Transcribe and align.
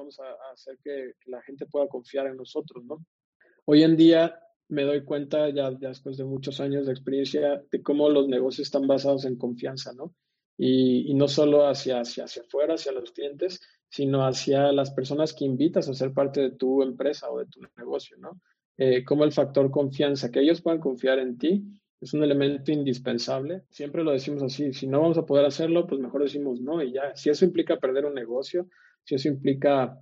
vamos 0.00 0.18
a, 0.20 0.52
hacer 0.52 0.78
que, 0.82 1.12
la 1.26 1.42
gente 1.42 1.66
pueda 1.66 1.86
confiar 1.86 2.26
en 2.26 2.36
nosotros, 2.36 2.84
¿no? 2.84 3.04
Hoy 3.66 3.82
en 3.82 3.96
día 3.96 4.40
me 4.68 4.82
doy 4.82 5.04
cuenta, 5.04 5.50
ya, 5.50 5.70
después 5.70 6.16
de 6.16 6.24
muchos 6.24 6.60
años 6.60 6.86
de 6.86 6.92
experiencia, 6.92 7.62
de 7.70 7.82
cómo 7.82 8.08
los 8.08 8.28
negocios 8.28 8.66
están 8.66 8.86
basados 8.86 9.24
en 9.24 9.36
confianza, 9.36 9.92
¿no? 9.92 10.14
Y, 10.56 11.14
no 11.14 11.28
solo 11.28 11.66
hacia, 11.66 12.00
hacia, 12.00 12.24
hacia 12.24 12.42
afuera, 12.42 12.74
hacia 12.74 12.92
los 12.92 13.12
clientes, 13.12 13.60
sino 13.88 14.26
hacia 14.26 14.72
las 14.72 14.90
personas 14.90 15.34
que 15.34 15.44
invitas 15.44 15.88
a 15.88 15.94
ser 15.94 16.12
parte 16.12 16.40
de 16.40 16.50
tu 16.52 16.82
empresa 16.82 17.30
o 17.30 17.38
de 17.38 17.46
tu 17.46 17.60
negocio, 17.76 18.16
¿no? 18.18 18.40
Eh, 18.76 19.04
como 19.04 19.24
el 19.24 19.32
factor 19.32 19.70
confianza, 19.70 20.30
que 20.30 20.40
ellos 20.40 20.62
puedan 20.62 20.80
confiar 20.80 21.18
en 21.18 21.36
ti, 21.36 21.64
es 22.00 22.14
un 22.14 22.22
elemento 22.22 22.72
indispensable. 22.72 23.64
Siempre 23.68 24.02
lo 24.02 24.12
decimos 24.12 24.42
así, 24.42 24.72
si 24.72 24.86
no 24.86 25.02
vamos 25.02 25.18
a 25.18 25.26
poder 25.26 25.44
hacerlo, 25.44 25.86
pues 25.86 26.00
mejor 26.00 26.22
decimos 26.22 26.60
no 26.60 26.82
y 26.82 26.92
ya. 26.92 27.14
Si 27.14 27.28
eso 27.28 27.44
implica 27.44 27.78
perder 27.78 28.06
un 28.06 28.14
negocio, 28.14 28.68
si 29.10 29.16
eso 29.16 29.28
implica 29.28 29.98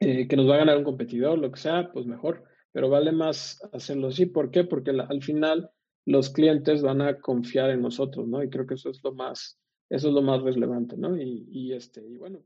eh, 0.00 0.28
que 0.28 0.36
nos 0.36 0.46
va 0.46 0.56
a 0.56 0.58
ganar 0.58 0.76
un 0.76 0.84
competidor, 0.84 1.38
lo 1.38 1.50
que 1.50 1.58
sea, 1.58 1.90
pues 1.90 2.04
mejor. 2.04 2.44
Pero 2.72 2.90
vale 2.90 3.10
más 3.10 3.58
hacerlo 3.72 4.08
así. 4.08 4.26
¿Por 4.26 4.50
qué? 4.50 4.64
Porque 4.64 4.90
al 4.90 5.22
final 5.22 5.70
los 6.04 6.28
clientes 6.28 6.82
van 6.82 7.00
a 7.00 7.18
confiar 7.18 7.70
en 7.70 7.80
nosotros, 7.80 8.28
¿no? 8.28 8.42
Y 8.42 8.50
creo 8.50 8.66
que 8.66 8.74
eso 8.74 8.90
es 8.90 9.00
lo 9.02 9.14
más, 9.14 9.58
eso 9.88 10.08
es 10.08 10.14
lo 10.14 10.20
más 10.20 10.42
relevante, 10.42 10.98
¿no? 10.98 11.16
Y, 11.16 11.46
y 11.50 11.72
este, 11.72 12.06
y 12.06 12.18
bueno. 12.18 12.40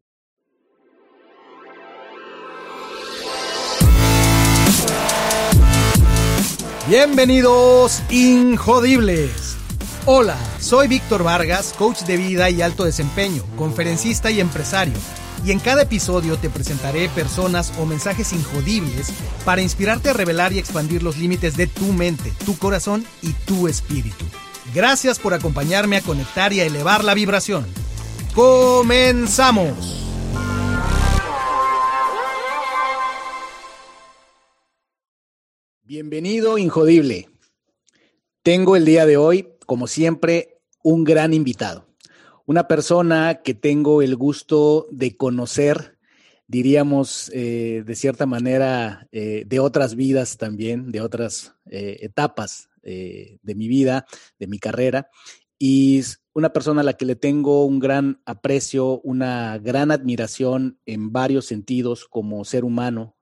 Bienvenidos, 6.88 8.04
Injodibles. 8.12 9.58
Hola, 10.06 10.36
soy 10.60 10.86
Víctor 10.86 11.24
Vargas, 11.24 11.72
coach 11.76 12.02
de 12.02 12.18
vida 12.18 12.50
y 12.50 12.62
alto 12.62 12.84
desempeño, 12.84 13.42
conferencista 13.56 14.30
y 14.30 14.38
empresario. 14.38 14.94
Y 15.44 15.52
en 15.52 15.58
cada 15.58 15.82
episodio 15.82 16.38
te 16.38 16.48
presentaré 16.48 17.10
personas 17.10 17.74
o 17.78 17.84
mensajes 17.84 18.32
injodibles 18.32 19.12
para 19.44 19.60
inspirarte 19.60 20.08
a 20.08 20.14
revelar 20.14 20.54
y 20.54 20.58
expandir 20.58 21.02
los 21.02 21.18
límites 21.18 21.54
de 21.54 21.66
tu 21.66 21.92
mente, 21.92 22.32
tu 22.46 22.56
corazón 22.56 23.04
y 23.20 23.32
tu 23.44 23.68
espíritu. 23.68 24.24
Gracias 24.74 25.18
por 25.18 25.34
acompañarme 25.34 25.98
a 25.98 26.00
conectar 26.00 26.54
y 26.54 26.60
a 26.60 26.64
elevar 26.64 27.04
la 27.04 27.12
vibración. 27.12 27.66
¡Comenzamos! 28.34 30.00
Bienvenido, 35.82 36.56
Injodible. 36.56 37.28
Tengo 38.42 38.76
el 38.76 38.86
día 38.86 39.04
de 39.04 39.18
hoy, 39.18 39.50
como 39.66 39.88
siempre, 39.88 40.62
un 40.82 41.04
gran 41.04 41.34
invitado. 41.34 41.86
Una 42.46 42.68
persona 42.68 43.40
que 43.42 43.54
tengo 43.54 44.02
el 44.02 44.16
gusto 44.16 44.86
de 44.90 45.16
conocer, 45.16 45.96
diríamos, 46.46 47.30
eh, 47.32 47.82
de 47.86 47.94
cierta 47.94 48.26
manera, 48.26 49.08
eh, 49.12 49.44
de 49.46 49.60
otras 49.60 49.94
vidas 49.94 50.36
también, 50.36 50.92
de 50.92 51.00
otras 51.00 51.54
eh, 51.70 51.98
etapas 52.02 52.68
de 52.82 53.54
mi 53.56 53.66
vida, 53.66 54.04
de 54.38 54.46
mi 54.46 54.58
carrera. 54.58 55.08
Y 55.58 56.02
una 56.34 56.52
persona 56.52 56.82
a 56.82 56.84
la 56.84 56.98
que 56.98 57.06
le 57.06 57.16
tengo 57.16 57.64
un 57.64 57.78
gran 57.78 58.20
aprecio, 58.26 59.00
una 59.00 59.56
gran 59.56 59.90
admiración 59.90 60.78
en 60.84 61.10
varios 61.10 61.46
sentidos 61.46 62.04
como 62.04 62.44
ser 62.44 62.62
humano, 62.62 63.16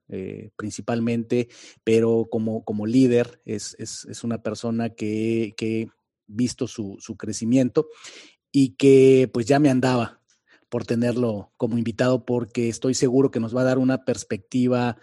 principalmente, 0.57 1.49
pero 1.85 2.27
como, 2.29 2.65
como 2.65 2.87
líder 2.87 3.41
es, 3.45 3.77
una 4.25 4.43
persona 4.43 4.91
que, 4.91 5.55
he 5.57 5.89
visto 6.27 6.67
su, 6.67 6.99
crecimiento 7.17 7.87
y 8.53 8.77
que 8.77 9.29
pues 9.33 9.47
ya 9.47 9.59
me 9.59 9.71
andaba 9.71 10.21
por 10.69 10.85
tenerlo 10.85 11.53
como 11.57 11.79
invitado 11.79 12.25
porque 12.25 12.69
estoy 12.69 12.95
seguro 12.95 13.31
que 13.31 13.41
nos 13.41 13.57
va 13.57 13.63
a 13.63 13.65
dar 13.65 13.79
una 13.79 14.05
perspectiva 14.05 14.99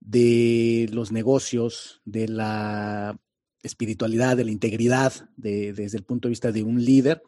de 0.00 0.88
los 0.92 1.12
negocios, 1.12 2.02
de 2.04 2.28
la 2.28 3.18
espiritualidad, 3.62 4.36
de 4.36 4.44
la 4.44 4.50
integridad, 4.50 5.12
desde 5.36 5.96
el 5.96 6.04
punto 6.04 6.28
de 6.28 6.30
vista 6.30 6.52
de 6.52 6.62
un 6.62 6.84
líder. 6.84 7.22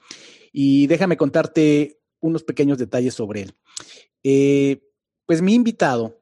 Y 0.52 0.86
déjame 0.86 1.16
contarte 1.16 2.00
unos 2.20 2.42
pequeños 2.42 2.78
detalles 2.78 3.14
sobre 3.14 3.42
él. 3.42 3.54
Eh, 4.22 4.82
pues 5.24 5.40
mi 5.40 5.54
invitado 5.54 6.20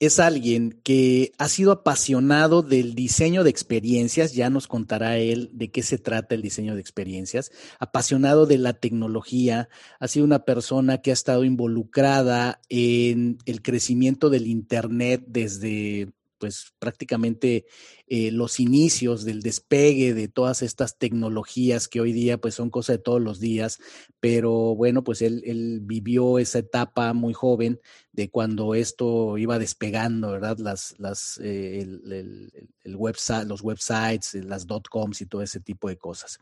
es 0.00 0.18
alguien 0.18 0.80
que 0.82 1.32
ha 1.38 1.48
sido 1.48 1.72
apasionado 1.72 2.62
del 2.62 2.94
diseño 2.94 3.44
de 3.44 3.50
experiencias, 3.50 4.34
ya 4.34 4.50
nos 4.50 4.66
contará 4.66 5.18
él 5.18 5.50
de 5.52 5.70
qué 5.70 5.82
se 5.82 5.98
trata 5.98 6.34
el 6.34 6.42
diseño 6.42 6.74
de 6.74 6.80
experiencias, 6.80 7.52
apasionado 7.78 8.46
de 8.46 8.58
la 8.58 8.72
tecnología, 8.72 9.68
ha 10.00 10.08
sido 10.08 10.24
una 10.24 10.44
persona 10.44 10.98
que 10.98 11.10
ha 11.10 11.14
estado 11.14 11.44
involucrada 11.44 12.60
en 12.68 13.38
el 13.46 13.62
crecimiento 13.62 14.30
del 14.30 14.46
Internet 14.46 15.24
desde 15.26 16.12
pues 16.44 16.74
prácticamente 16.78 17.64
eh, 18.06 18.30
los 18.30 18.60
inicios 18.60 19.24
del 19.24 19.40
despegue 19.40 20.12
de 20.12 20.28
todas 20.28 20.60
estas 20.60 20.98
tecnologías 20.98 21.88
que 21.88 22.02
hoy 22.02 22.12
día 22.12 22.36
pues 22.36 22.54
son 22.54 22.68
cosas 22.68 22.98
de 22.98 23.02
todos 23.02 23.22
los 23.22 23.40
días, 23.40 23.78
pero 24.20 24.74
bueno, 24.76 25.02
pues 25.02 25.22
él, 25.22 25.80
vivió 25.84 26.38
esa 26.38 26.58
etapa 26.58 27.14
muy 27.14 27.32
joven 27.32 27.80
de 28.12 28.28
cuando 28.28 28.74
esto 28.74 29.38
iba 29.38 29.58
despegando, 29.58 30.32
¿verdad? 30.32 30.58
Las, 30.58 30.94
las, 30.98 31.40
eh, 31.42 31.80
el, 31.80 32.96
website, 32.96 33.48
los 33.48 33.62
websites, 33.62 34.34
las 34.34 34.66
dot 34.66 34.86
coms 34.88 35.22
y 35.22 35.26
todo 35.26 35.40
ese 35.40 35.60
tipo 35.60 35.88
de 35.88 35.96
cosas. 35.96 36.38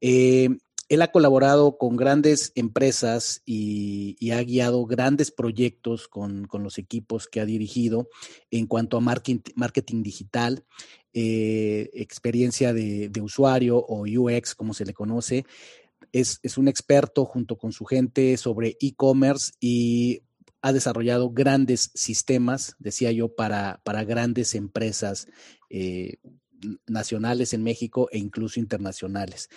Eh, 0.00 0.48
él 0.88 1.02
ha 1.02 1.10
colaborado 1.10 1.78
con 1.78 1.96
grandes 1.96 2.52
empresas 2.54 3.42
y, 3.44 4.30
ha 4.30 4.42
guiado 4.42 4.84
grandes 4.86 5.30
proyectos 5.30 6.08
con, 6.08 6.48
los 6.52 6.78
equipos 6.78 7.28
que 7.28 7.40
ha 7.40 7.44
dirigido 7.44 8.08
en 8.50 8.66
cuanto 8.66 8.96
a 8.96 9.00
marketing, 9.00 10.02
digital, 10.02 10.64
eh, 11.12 11.90
experiencia 11.94 12.72
de, 12.72 13.10
usuario 13.22 13.78
o 13.78 14.04
UX, 14.06 14.54
como 14.54 14.74
se 14.74 14.84
le 14.84 14.94
conoce. 14.94 15.44
Es, 16.12 16.40
un 16.56 16.68
experto 16.68 17.24
junto 17.24 17.56
con 17.56 17.72
su 17.72 17.84
gente 17.84 18.36
sobre 18.36 18.76
e-commerce 18.80 19.52
y 19.60 20.22
ha 20.62 20.72
desarrollado 20.72 21.30
grandes 21.30 21.90
sistemas, 21.94 22.76
decía 22.78 23.12
yo, 23.12 23.34
para, 23.34 23.82
para 23.84 24.04
grandes 24.04 24.54
empresas 24.54 25.28
eh, 25.68 26.16
nacionales 26.86 27.52
en 27.52 27.62
México 27.62 28.08
e 28.10 28.18
incluso 28.18 28.60
internacionales. 28.60 29.48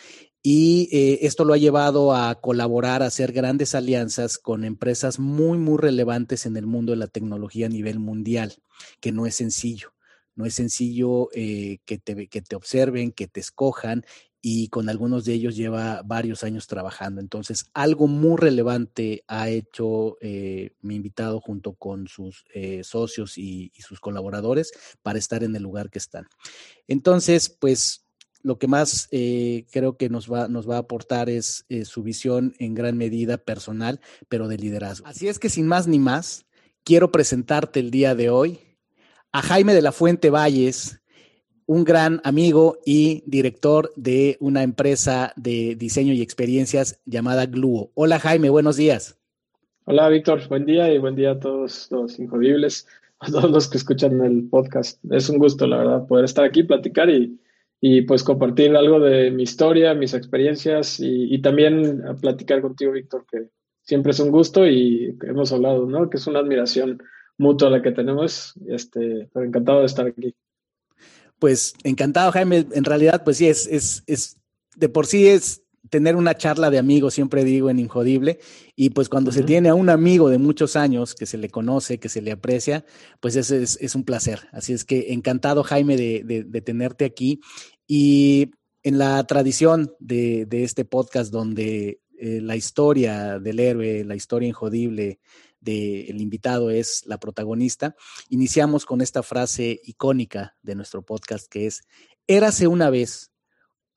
Y 0.43 0.89
eh, 0.91 1.19
esto 1.23 1.45
lo 1.45 1.53
ha 1.53 1.57
llevado 1.57 2.13
a 2.15 2.39
colaborar, 2.39 3.03
a 3.03 3.07
hacer 3.07 3.31
grandes 3.31 3.75
alianzas 3.75 4.37
con 4.37 4.63
empresas 4.63 5.19
muy, 5.19 5.57
muy 5.57 5.77
relevantes 5.77 6.45
en 6.45 6.57
el 6.57 6.65
mundo 6.65 6.91
de 6.91 6.97
la 6.97 7.07
tecnología 7.07 7.65
a 7.65 7.69
nivel 7.69 7.99
mundial, 7.99 8.55
que 8.99 9.11
no 9.11 9.25
es 9.25 9.35
sencillo. 9.35 9.93
No 10.35 10.45
es 10.45 10.53
sencillo 10.53 11.29
eh, 11.33 11.79
que, 11.85 11.97
te, 11.97 12.27
que 12.27 12.41
te 12.43 12.55
observen, 12.55 13.11
que 13.11 13.27
te 13.27 13.39
escojan 13.39 14.05
y 14.39 14.69
con 14.69 14.87
algunos 14.87 15.25
de 15.25 15.33
ellos 15.33 15.55
lleva 15.55 16.03
varios 16.05 16.43
años 16.43 16.67
trabajando. 16.67 17.19
Entonces, 17.19 17.65
algo 17.73 18.07
muy 18.07 18.37
relevante 18.37 19.23
ha 19.27 19.49
hecho 19.49 20.17
eh, 20.21 20.75
mi 20.81 20.95
invitado 20.95 21.41
junto 21.41 21.73
con 21.73 22.07
sus 22.07 22.45
socios 22.83 23.39
y, 23.39 23.71
y, 23.75 23.81
sus 23.81 23.99
colaboradores 23.99 24.71
para 25.01 25.17
estar 25.17 25.43
en 25.43 25.55
el 25.55 25.63
lugar 25.63 25.89
que 25.89 25.97
están. 25.97 26.27
Entonces, 26.87 27.49
pues 27.49 28.06
lo 28.43 28.57
que 28.57 28.67
más 28.67 29.07
eh, 29.11 29.65
creo 29.71 29.97
que 29.97 30.09
nos 30.09 30.31
va, 30.31 30.47
nos 30.47 30.69
va 30.69 30.75
a 30.75 30.79
aportar 30.79 31.29
es 31.29 31.65
eh, 31.69 31.85
su 31.85 32.03
visión 32.03 32.53
en 32.59 32.73
gran 32.73 32.97
medida 32.97 33.37
personal, 33.37 33.99
pero 34.29 34.47
de 34.47 34.57
liderazgo. 34.57 35.07
Así 35.07 35.27
es 35.27 35.39
que 35.39 35.49
sin 35.49 35.67
más 35.67 35.87
ni 35.87 35.99
más, 35.99 36.45
quiero 36.83 37.11
presentarte 37.11 37.79
el 37.79 37.91
día 37.91 38.15
de 38.15 38.29
hoy 38.29 38.59
a 39.31 39.41
Jaime 39.41 39.73
de 39.73 39.81
la 39.81 39.91
Fuente 39.91 40.29
Valles, 40.29 41.01
un 41.65 41.83
gran 41.83 42.21
amigo 42.23 42.79
y 42.85 43.23
director 43.25 43.91
de 43.95 44.37
una 44.39 44.63
empresa 44.63 45.33
de 45.35 45.75
diseño 45.75 46.13
y 46.13 46.21
experiencias 46.21 47.01
llamada 47.05 47.45
Gluo. 47.45 47.91
Hola 47.93 48.19
Jaime, 48.19 48.49
buenos 48.49 48.77
días. 48.77 49.17
Hola 49.83 50.07
Víctor, 50.09 50.47
buen 50.47 50.65
día 50.65 50.91
y 50.91 50.97
buen 50.97 51.15
día 51.15 51.31
a 51.31 51.39
todos 51.39 51.89
los 51.91 52.17
injodibles, 52.19 52.87
a 53.19 53.27
todos 53.31 53.51
los 53.51 53.67
que 53.67 53.77
escuchan 53.77 54.19
el 54.21 54.47
podcast. 54.49 55.03
Es 55.11 55.29
un 55.29 55.39
gusto, 55.39 55.67
la 55.67 55.77
verdad, 55.77 56.07
poder 56.07 56.25
estar 56.25 56.45
aquí, 56.45 56.63
platicar 56.63 57.09
y 57.09 57.39
y 57.79 58.01
pues 58.01 58.23
compartir 58.23 58.75
algo 58.75 58.99
de 58.99 59.31
mi 59.31 59.43
historia, 59.43 59.93
mis 59.93 60.13
experiencias 60.13 60.99
y, 60.99 61.39
también 61.41 62.03
platicar 62.21 62.61
contigo, 62.61 62.91
Víctor, 62.91 63.25
que 63.29 63.49
siempre 63.81 64.11
es 64.11 64.19
un 64.19 64.31
gusto 64.31 64.67
y 64.67 65.15
hemos 65.23 65.51
hablado, 65.51 65.85
¿no? 65.85 66.09
Que 66.09 66.17
es 66.17 66.27
una 66.27 66.39
admiración 66.39 67.01
mutua 67.37 67.69
la 67.69 67.81
que 67.81 67.91
tenemos, 67.91 68.53
este, 68.67 69.29
pero 69.31 69.45
encantado 69.45 69.81
de 69.81 69.85
estar 69.85 70.07
aquí. 70.07 70.35
Pues 71.37 71.75
encantado, 71.83 72.31
Jaime. 72.31 72.65
En 72.71 72.83
realidad, 72.83 73.23
pues 73.23 73.37
sí, 73.37 73.47
es, 73.47 73.67
es, 73.67 74.03
es 74.07 74.37
de 74.75 74.89
por 74.89 75.05
sí 75.05 75.27
es 75.27 75.63
tener 75.89 76.15
una 76.15 76.35
charla 76.35 76.69
de 76.69 76.77
amigos, 76.77 77.13
siempre 77.13 77.43
digo, 77.43 77.69
en 77.69 77.79
Injodible. 77.79 78.39
Y 78.75 78.91
pues 78.91 79.09
cuando 79.09 79.31
se 79.31 79.43
tiene 79.43 79.69
a 79.69 79.75
un 79.75 79.89
amigo 79.89 80.29
de 80.29 80.37
muchos 80.37 80.75
años 80.75 81.15
que 81.15 81.25
se 81.25 81.37
le 81.37 81.49
conoce, 81.49 81.99
que 81.99 82.09
se 82.09 82.21
le 82.21 82.31
aprecia, 82.31 82.85
pues 83.19 83.35
ese 83.35 83.63
es, 83.63 83.95
un 83.95 84.03
placer. 84.03 84.47
Así 84.51 84.73
es 84.73 84.85
que 84.85 85.13
encantado, 85.13 85.63
Jaime, 85.63 85.97
de, 85.97 86.61
tenerte 86.61 87.05
aquí. 87.05 87.41
Y 87.87 88.51
en 88.83 88.97
la 88.97 89.23
tradición 89.25 89.93
de, 89.99 90.47
este 90.51 90.85
podcast 90.85 91.31
donde 91.31 92.01
eh, 92.19 92.41
la 92.41 92.55
historia 92.55 93.39
del 93.39 93.59
héroe, 93.59 94.03
la 94.03 94.15
historia 94.15 94.49
injodible 94.49 95.19
del 95.59 96.21
invitado 96.21 96.69
es 96.69 97.03
la 97.05 97.19
protagonista, 97.19 97.95
iniciamos 98.29 98.85
con 98.85 99.01
esta 99.01 99.23
frase 99.23 99.81
icónica 99.83 100.55
de 100.61 100.75
nuestro 100.75 101.01
podcast 101.01 101.47
que 101.47 101.65
es, 101.65 101.81
érase 102.27 102.67
una 102.67 102.89
vez 102.89 103.31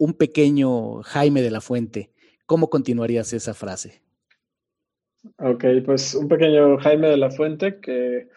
un 0.00 0.14
pequeño 0.14 1.02
Jaime 1.02 1.42
de 1.42 1.50
la 1.50 1.60
Fuente. 1.60 2.10
¿Cómo 2.46 2.70
continuarías 2.70 3.34
esa 3.34 3.52
frase? 3.52 4.00
Ok, 5.38 5.64
pues 5.84 6.14
un 6.14 6.26
pequeño 6.26 6.78
Jaime 6.78 7.08
de 7.08 7.18
la 7.18 7.30
Fuente 7.30 7.80
que 7.80 8.28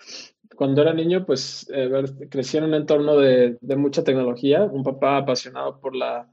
cuando 0.57 0.81
era 0.81 0.94
niño, 0.94 1.25
pues 1.25 1.65
eh, 1.74 1.89
crecí 2.30 2.57
en 2.57 2.65
un 2.65 2.74
entorno 2.74 3.18
de, 3.18 3.57
mucha 3.77 4.04
tecnología, 4.04 4.63
un 4.63 4.83
papá 4.83 5.18
apasionado 5.18 5.80
por 5.80 5.95
la, 5.95 6.27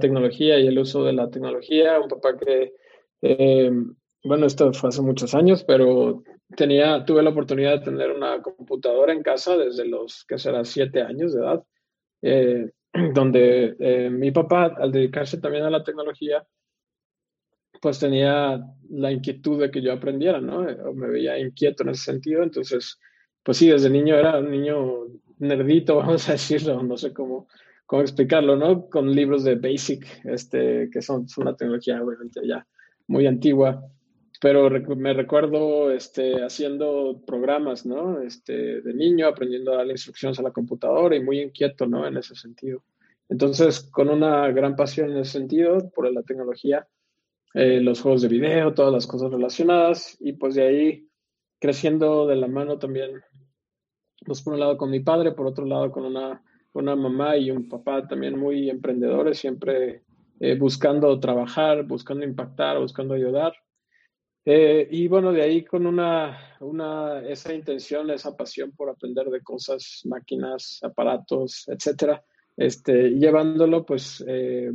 tecnología 0.00 0.60
y 0.60 0.68
el 0.68 0.78
uso 0.78 1.02
de 1.02 1.14
la 1.14 1.28
tecnología, 1.28 1.98
un 1.98 2.08
papá 2.08 2.36
que, 2.38 2.74
eh, 3.22 3.72
bueno, 4.22 4.46
esto 4.46 4.72
fue 4.72 4.90
hace 4.90 5.02
muchos 5.02 5.34
años, 5.34 5.64
pero 5.64 6.22
tenía, 6.56 7.04
tuve 7.04 7.24
la 7.24 7.30
oportunidad 7.30 7.80
de 7.80 7.84
tener 7.84 8.12
una 8.12 8.40
computadora 8.40 9.12
en 9.12 9.24
casa 9.24 9.56
desde 9.56 9.84
los, 9.84 10.24
que 10.26 10.38
será, 10.38 10.64
siete 10.64 11.02
años 11.02 11.34
de 11.34 11.40
edad, 11.40 11.64
eh, 12.22 12.70
donde 13.14 14.10
mi 14.10 14.30
papá, 14.30 14.74
al 14.78 14.92
dedicarse 14.92 15.38
también 15.38 15.64
a 15.64 15.70
la 15.70 15.84
tecnología, 15.84 16.46
pues 17.80 17.98
tenía 17.98 18.64
la 18.90 19.12
inquietud 19.12 19.60
de 19.60 19.70
que 19.70 19.82
yo 19.82 19.92
aprendiera, 19.92 20.40
¿no? 20.40 20.62
me 20.94 21.08
veía 21.08 21.38
inquieto 21.38 21.82
en 21.82 21.90
ese 21.90 22.04
sentido, 22.04 22.42
entonces 22.42 22.98
pues 23.44 23.58
sí, 23.58 23.68
desde 23.68 23.90
niño 23.90 24.16
era 24.16 24.38
un 24.38 24.50
niño 24.50 25.06
nerdito, 25.38 25.96
vamos 25.98 26.28
a 26.28 26.32
decirlo, 26.32 26.82
no 26.82 26.96
sé 26.96 27.12
cómo, 27.12 27.46
cómo 27.86 28.02
explicarlo, 28.02 28.56
¿no? 28.56 28.88
Con 28.88 29.12
libros 29.14 29.44
de 29.44 29.54
Basic, 29.54 30.04
este, 30.24 30.88
que 30.90 31.02
son, 31.02 31.26
una 31.36 31.54
tecnología 31.54 32.02
obviamente 32.02 32.40
ya 32.44 32.66
muy 33.06 33.26
antigua, 33.26 33.84
pero 34.44 34.68
me 34.94 35.14
recuerdo 35.14 35.90
este, 35.90 36.44
haciendo 36.44 37.22
programas, 37.26 37.86
¿no? 37.86 38.20
Este, 38.20 38.82
de 38.82 38.92
niño, 38.92 39.26
aprendiendo 39.26 39.72
a 39.72 39.76
darle 39.76 39.92
instrucciones 39.92 40.38
a 40.38 40.42
la 40.42 40.50
computadora 40.50 41.16
y 41.16 41.24
muy 41.24 41.40
inquieto, 41.40 41.86
¿no? 41.86 42.06
En 42.06 42.18
ese 42.18 42.34
sentido. 42.34 42.84
Entonces, 43.30 43.80
con 43.80 44.10
una 44.10 44.50
gran 44.50 44.76
pasión 44.76 45.12
en 45.12 45.16
ese 45.16 45.32
sentido 45.38 45.90
por 45.94 46.12
la 46.12 46.22
tecnología, 46.24 46.86
eh, 47.54 47.80
los 47.80 48.02
juegos 48.02 48.20
de 48.20 48.28
video, 48.28 48.74
todas 48.74 48.92
las 48.92 49.06
cosas 49.06 49.32
relacionadas, 49.32 50.14
y 50.20 50.34
pues 50.34 50.56
de 50.56 50.62
ahí 50.64 51.08
creciendo 51.58 52.26
de 52.26 52.36
la 52.36 52.46
mano 52.46 52.78
también, 52.78 53.22
pues 54.26 54.42
por 54.42 54.52
un 54.52 54.60
lado 54.60 54.76
con 54.76 54.90
mi 54.90 55.00
padre, 55.00 55.32
por 55.32 55.46
otro 55.46 55.64
lado 55.64 55.90
con 55.90 56.04
una, 56.04 56.44
una 56.74 56.94
mamá 56.94 57.38
y 57.38 57.50
un 57.50 57.66
papá 57.66 58.06
también 58.06 58.38
muy 58.38 58.68
emprendedores, 58.68 59.38
siempre 59.38 60.02
eh, 60.38 60.54
buscando 60.58 61.18
trabajar, 61.18 61.84
buscando 61.84 62.26
impactar, 62.26 62.78
buscando 62.78 63.14
ayudar. 63.14 63.54
Eh, 64.46 64.86
y 64.90 65.08
bueno, 65.08 65.32
de 65.32 65.42
ahí 65.42 65.64
con 65.64 65.86
una, 65.86 66.56
una, 66.60 67.20
esa 67.26 67.54
intención, 67.54 68.10
esa 68.10 68.36
pasión 68.36 68.72
por 68.72 68.90
aprender 68.90 69.26
de 69.30 69.42
cosas, 69.42 70.02
máquinas, 70.04 70.80
aparatos, 70.82 71.66
etcétera, 71.68 72.22
este, 72.56 73.10
llevándolo 73.10 73.86
pues 73.86 74.22
eh, 74.28 74.70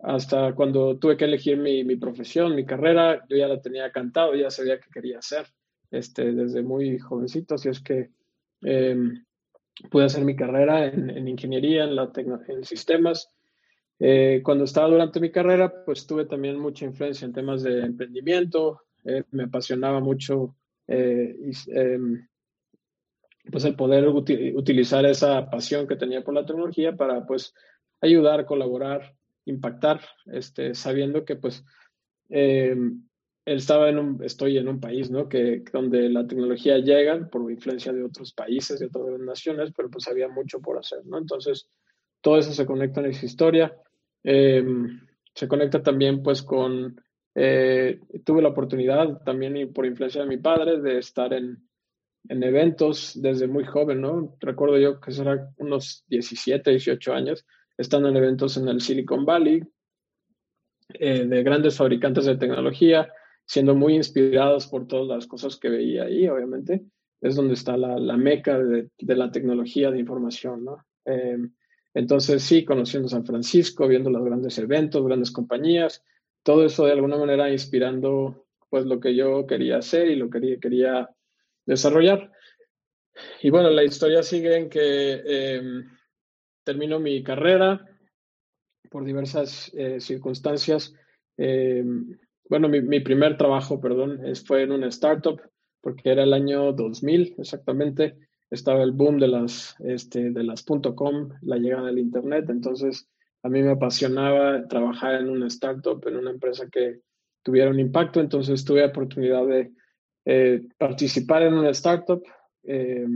hasta 0.00 0.54
cuando 0.54 0.98
tuve 0.98 1.16
que 1.16 1.26
elegir 1.26 1.56
mi, 1.56 1.84
mi, 1.84 1.96
profesión, 1.96 2.56
mi 2.56 2.66
carrera, 2.66 3.24
yo 3.28 3.36
ya 3.36 3.46
la 3.46 3.60
tenía 3.60 3.92
cantado, 3.92 4.34
ya 4.34 4.50
sabía 4.50 4.80
qué 4.80 4.88
quería 4.92 5.18
hacer 5.18 5.46
este, 5.90 6.32
desde 6.32 6.62
muy 6.62 6.98
jovencito, 6.98 7.54
así 7.54 7.68
es 7.68 7.80
que 7.80 8.10
eh, 8.62 8.96
pude 9.90 10.04
hacer 10.04 10.24
mi 10.24 10.36
carrera 10.36 10.86
en, 10.86 11.26
ingeniería, 11.26 11.84
en, 11.84 11.96
la 11.96 12.10
en 12.48 12.64
sistemas. 12.64 13.28
Eh, 14.00 14.40
cuando 14.42 14.64
estaba 14.64 14.88
durante 14.88 15.20
mi 15.20 15.30
carrera, 15.30 15.84
pues 15.84 16.06
tuve 16.06 16.24
también 16.24 16.58
mucha 16.58 16.86
influencia 16.86 17.26
en 17.26 17.34
temas 17.34 17.62
de 17.62 17.80
emprendimiento, 17.80 18.80
eh, 19.04 19.24
me 19.30 19.44
apasionaba 19.44 20.00
mucho 20.00 20.56
em, 20.86 22.26
pues 23.52 23.64
el 23.64 23.76
poder 23.76 24.08
utilizar 24.08 25.04
esa 25.04 25.48
pasión 25.48 25.86
que 25.86 25.96
tenía 25.96 26.24
por 26.24 26.34
la 26.34 26.44
tecnología 26.44 26.96
para 26.96 27.26
pues 27.26 27.54
ayudar, 28.00 28.46
colaborar, 28.46 29.14
impactar, 29.44 30.00
este, 30.26 30.74
sabiendo 30.74 31.24
que 31.24 31.36
pues 31.36 31.64
em, 32.28 33.02
estaba 33.44 33.88
en 33.88 33.98
un, 33.98 34.24
estoy 34.24 34.58
en 34.58 34.68
un 34.68 34.80
país, 34.80 35.10
¿no? 35.10 35.28
Que, 35.28 35.62
donde 35.72 36.08
la 36.08 36.26
tecnología 36.26 36.78
llega 36.78 37.28
por 37.28 37.50
influencia 37.50 37.92
de 37.92 38.04
otros 38.04 38.32
países, 38.32 38.80
de 38.80 38.86
otras 38.86 39.20
naciones, 39.20 39.72
pero 39.76 39.90
pues 39.90 40.08
había 40.08 40.28
mucho 40.28 40.60
por 40.60 40.78
hacer, 40.78 41.04
¿no? 41.06 41.18
Entonces, 41.18 41.68
todo 42.20 42.38
eso 42.38 42.52
se 42.52 42.66
conecta 42.66 43.00
en 43.00 43.06
esa 43.06 43.26
historia. 43.26 43.76
Em, 44.22 45.00
se 45.34 45.48
conecta 45.48 45.82
también, 45.82 46.22
pues, 46.22 46.42
con, 46.42 47.00
eh, 47.34 48.00
tuve 48.24 48.42
la 48.42 48.48
oportunidad 48.48 49.22
también 49.24 49.56
y 49.56 49.66
por 49.66 49.86
influencia 49.86 50.22
de 50.22 50.28
mi 50.28 50.36
padre 50.36 50.80
de 50.80 50.98
estar 50.98 51.32
en, 51.32 51.68
en 52.28 52.42
eventos 52.42 53.20
desde 53.20 53.46
muy 53.46 53.64
joven, 53.64 54.00
¿no? 54.00 54.36
Recuerdo 54.40 54.78
yo 54.78 55.00
que 55.00 55.12
eran 55.12 55.54
unos 55.58 56.04
17, 56.08 56.70
18 56.70 57.12
años, 57.12 57.46
estando 57.78 58.08
en 58.08 58.16
eventos 58.16 58.56
en 58.56 58.68
el 58.68 58.80
Silicon 58.80 59.24
Valley, 59.24 59.62
eh, 60.94 61.24
de 61.24 61.42
grandes 61.42 61.76
fabricantes 61.76 62.26
de 62.26 62.36
tecnología, 62.36 63.12
siendo 63.46 63.74
muy 63.74 63.94
inspirados 63.94 64.66
por 64.66 64.86
todas 64.86 65.08
las 65.08 65.26
cosas 65.26 65.56
que 65.56 65.68
veía 65.68 66.04
ahí, 66.04 66.28
obviamente, 66.28 66.84
es 67.20 67.36
donde 67.36 67.54
está 67.54 67.76
la, 67.76 67.98
la 67.98 68.16
meca 68.16 68.58
de, 68.58 68.90
de, 68.98 69.16
la 69.16 69.30
tecnología 69.30 69.90
de 69.90 69.98
información, 69.98 70.64
¿no? 70.64 70.84
Em, 71.04 71.52
entonces, 71.94 72.42
sí, 72.42 72.64
conociendo 72.64 73.08
San 73.08 73.24
Francisco, 73.24 73.88
viendo 73.88 74.10
los 74.10 74.24
grandes 74.24 74.58
eventos, 74.58 75.04
grandes 75.04 75.30
compañías, 75.30 76.04
todo 76.42 76.64
eso 76.64 76.86
de 76.86 76.92
alguna 76.92 77.16
manera 77.16 77.50
inspirando 77.50 78.46
pues 78.68 78.86
lo 78.86 79.00
que 79.00 79.14
yo 79.16 79.46
quería 79.46 79.78
hacer 79.78 80.08
y 80.08 80.16
lo 80.16 80.30
que 80.30 80.58
quería 80.60 81.10
desarrollar. 81.66 82.32
Y 83.42 83.50
bueno, 83.50 83.70
la 83.70 83.82
historia 83.82 84.22
sigue 84.22 84.56
en 84.56 84.70
que 84.70 85.22
eh, 85.24 85.62
termino 86.64 87.00
mi 87.00 87.22
carrera 87.22 87.84
por 88.88 89.04
diversas 89.04 89.72
eh, 89.74 90.00
circunstancias. 90.00 90.94
Eh, 91.36 91.84
bueno, 92.48 92.68
mi, 92.68 93.00
primer 93.00 93.36
trabajo, 93.36 93.80
perdón, 93.80 94.20
fue 94.44 94.62
en 94.62 94.72
una 94.72 94.88
startup, 94.88 95.40
porque 95.80 96.10
era 96.10 96.22
el 96.22 96.32
año 96.32 96.72
2000 96.72 97.36
exactamente. 97.38 98.29
Estaba 98.50 98.82
el 98.82 98.92
boom 98.92 99.18
de 99.18 99.28
las, 99.28 99.76
este, 99.80 100.30
de 100.30 100.42
las 100.42 100.64
.com, 100.64 101.30
la 101.42 101.56
llegada 101.56 101.86
del 101.86 101.98
Internet. 101.98 102.50
Entonces, 102.50 103.08
a 103.42 103.48
mí 103.48 103.62
me 103.62 103.70
apasionaba 103.70 104.66
trabajar 104.68 105.14
en 105.14 105.28
una 105.28 105.46
startup, 105.46 106.02
en 106.06 106.16
una 106.16 106.30
empresa 106.30 106.68
que 106.70 107.00
tuviera 107.42 107.70
un 107.70 107.80
impacto. 107.80 108.20
Entonces, 108.20 108.64
tuve 108.64 108.80
la 108.80 108.88
oportunidad 108.88 109.46
de 109.46 109.72
eh, 110.24 110.62
participar 110.78 111.42
en 111.42 111.54
una 111.54 111.70
startup 111.70 112.22
eh, 112.64 113.06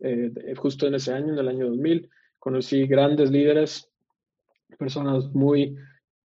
eh, 0.00 0.54
justo 0.56 0.86
en 0.86 0.96
ese 0.96 1.12
año, 1.12 1.32
en 1.32 1.38
el 1.38 1.48
año 1.48 1.68
2000. 1.68 2.10
Conocí 2.38 2.86
grandes 2.86 3.30
líderes, 3.30 3.88
personas 4.76 5.32
muy 5.32 5.76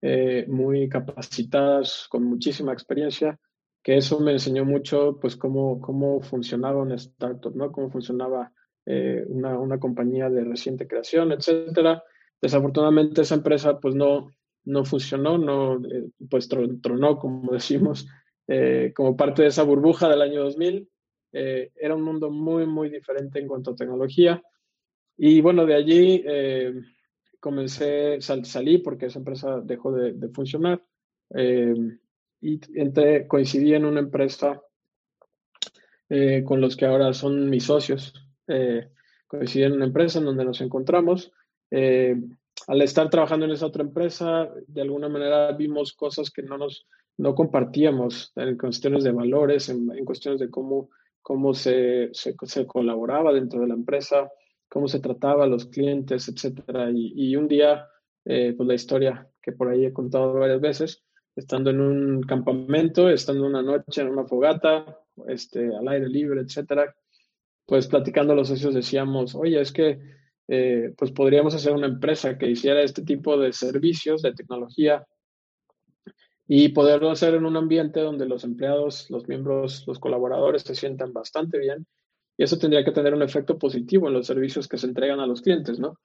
eh, 0.02 0.44
muy 0.46 0.88
capacitadas, 0.88 2.06
con 2.08 2.22
muchísima 2.24 2.72
experiencia, 2.72 3.40
que 3.86 3.96
eso 3.96 4.18
me 4.18 4.32
enseñó 4.32 4.64
mucho, 4.64 5.16
pues, 5.20 5.36
cómo, 5.36 5.80
cómo 5.80 6.20
funcionaba 6.20 6.82
una 6.82 6.96
startup, 6.96 7.54
¿no? 7.54 7.70
Cómo 7.70 7.88
funcionaba 7.88 8.52
eh, 8.84 9.24
una, 9.28 9.60
una, 9.60 9.78
compañía 9.78 10.28
de 10.28 10.42
reciente 10.42 10.88
creación, 10.88 11.30
etcétera. 11.30 12.02
Desafortunadamente 12.42 13.22
esa 13.22 13.36
empresa, 13.36 13.78
pues, 13.78 13.94
no, 13.94 14.32
no 14.64 14.84
funcionó, 14.84 15.38
no, 15.38 15.76
eh, 15.86 16.10
pues, 16.28 16.48
tronó, 16.48 17.16
como 17.20 17.52
decimos, 17.52 18.08
como 18.96 19.16
parte 19.16 19.42
de 19.42 19.48
esa 19.48 19.62
burbuja 19.62 20.08
del 20.08 20.22
año 20.22 20.42
2000. 20.42 20.90
era 21.30 21.94
un 21.94 22.02
mundo 22.02 22.28
muy, 22.28 22.66
muy 22.66 22.90
diferente 22.90 23.38
en 23.38 23.46
cuanto 23.46 23.70
a 23.70 23.76
tecnología. 23.76 24.42
Y 25.16 25.40
bueno, 25.42 25.64
de 25.64 25.74
allí 25.76 26.24
comencé, 27.38 28.20
salí 28.20 28.78
porque 28.78 29.06
esa 29.06 29.20
empresa 29.20 29.60
dejó 29.60 29.92
de, 29.92 30.28
funcionar 30.30 30.82
eh, 31.36 31.72
y 32.40 32.60
entré, 32.78 33.26
coincidí 33.26 33.74
en 33.74 33.84
una 33.84 34.00
empresa 34.00 34.62
eh, 36.08 36.42
con 36.44 36.60
los 36.60 36.76
que 36.76 36.86
ahora 36.86 37.12
son 37.12 37.50
mis 37.50 37.64
socios. 37.64 38.12
Eh, 38.48 38.90
coincidí 39.26 39.64
en 39.64 39.72
una 39.72 39.86
empresa 39.86 40.18
en 40.18 40.26
donde 40.26 40.44
nos 40.44 40.60
encontramos. 40.60 41.32
al 41.70 42.82
estar 42.82 43.10
trabajando 43.10 43.46
en 43.46 43.52
esa 43.52 43.66
otra 43.66 43.82
empresa, 43.82 44.48
de 44.66 44.82
alguna 44.82 45.08
manera 45.08 45.52
vimos 45.52 45.92
cosas 45.92 46.30
que 46.30 46.42
no 46.42 46.56
nos 46.58 46.86
no 47.18 47.34
compartíamos 47.34 48.32
en 48.36 48.56
cuestiones 48.58 49.04
de 49.04 49.12
valores, 49.12 49.68
en, 49.68 50.04
cuestiones 50.04 50.40
de 50.40 50.50
cómo, 50.50 50.90
cómo 51.22 51.54
se, 51.54 52.10
se, 52.12 52.34
se 52.42 52.66
colaboraba 52.66 53.32
dentro 53.32 53.60
de 53.60 53.68
la 53.68 53.74
empresa, 53.74 54.30
cómo 54.68 54.88
se 54.88 55.00
trataba 55.00 55.44
a 55.44 55.48
los 55.48 55.66
clientes, 55.66 56.28
etcétera. 56.28 56.90
Y, 56.92 57.34
un 57.36 57.48
día, 57.48 57.88
eh, 58.24 58.54
pues 58.56 58.66
la 58.66 58.74
historia 58.74 59.28
que 59.40 59.52
por 59.52 59.68
ahí 59.68 59.86
he 59.86 59.92
contado 59.92 60.34
varias 60.34 60.60
veces, 60.60 61.04
estando 61.36 61.70
en 61.70 61.80
un 61.80 62.22
campamento, 62.22 63.10
estando 63.10 63.46
una 63.46 63.62
noche 63.62 64.00
en 64.00 64.08
una 64.08 64.24
fogata, 64.24 64.98
este, 65.28 65.74
al 65.74 65.86
aire 65.88 66.08
libre, 66.08 66.40
etcétera, 66.40 66.94
pues 67.66 67.86
platicando 67.86 68.34
los 68.34 68.48
socios 68.48 68.74
decíamos, 68.74 69.34
oye, 69.34 69.60
es 69.60 69.70
que 69.70 70.00
eh, 70.48 70.94
pues 70.96 71.12
podríamos 71.12 71.54
hacer 71.54 71.72
una 71.72 71.88
empresa 71.88 72.38
que 72.38 72.48
hiciera 72.48 72.80
este 72.80 73.02
tipo 73.02 73.36
de 73.38 73.52
servicios 73.52 74.22
de 74.22 74.32
tecnología 74.32 75.06
y 76.48 76.68
poderlo 76.68 77.10
hacer 77.10 77.34
en 77.34 77.44
un 77.44 77.56
ambiente 77.56 78.00
donde 78.00 78.26
los 78.26 78.44
empleados, 78.44 79.10
los 79.10 79.26
miembros, 79.28 79.84
los 79.86 79.98
colaboradores 79.98 80.62
se 80.62 80.74
sientan 80.74 81.12
bastante 81.12 81.58
bien 81.58 81.86
y 82.36 82.44
eso 82.44 82.58
tendría 82.58 82.84
que 82.84 82.92
tener 82.92 83.12
un 83.12 83.22
efecto 83.22 83.58
positivo 83.58 84.06
en 84.06 84.14
los 84.14 84.26
servicios 84.26 84.68
que 84.68 84.78
se 84.78 84.86
entregan 84.86 85.20
a 85.20 85.26
los 85.26 85.42
clientes, 85.42 85.80
¿no? 85.80 85.98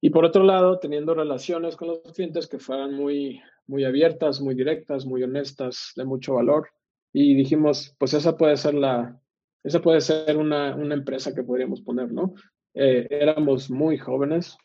Y 0.00 0.10
por 0.10 0.24
otro 0.24 0.44
lado, 0.44 0.78
teniendo 0.78 1.14
relaciones 1.14 1.76
con 1.76 1.88
los 1.88 2.00
clientes 2.14 2.48
que 2.48 2.58
fueran 2.58 2.94
muy, 2.94 3.40
muy 3.66 3.84
abiertas, 3.84 4.40
muy 4.40 4.54
directas, 4.54 5.06
muy 5.06 5.22
honestas, 5.22 5.92
de 5.96 6.04
mucho 6.04 6.34
valor. 6.34 6.68
Y 7.12 7.34
dijimos, 7.34 7.94
pues 7.98 8.14
esa 8.14 8.36
puede 8.36 8.56
ser 8.56 8.74
la, 8.74 9.20
esa 9.62 9.80
puede 9.80 10.00
ser 10.00 10.36
una, 10.36 10.74
una 10.74 10.94
empresa 10.94 11.34
que 11.34 11.42
podríamos 11.42 11.80
poner, 11.82 12.12
¿no? 12.12 12.34
Eh, 12.74 13.06
éramos 13.10 13.70
muy 13.70 13.98
jóvenes. 13.98 14.56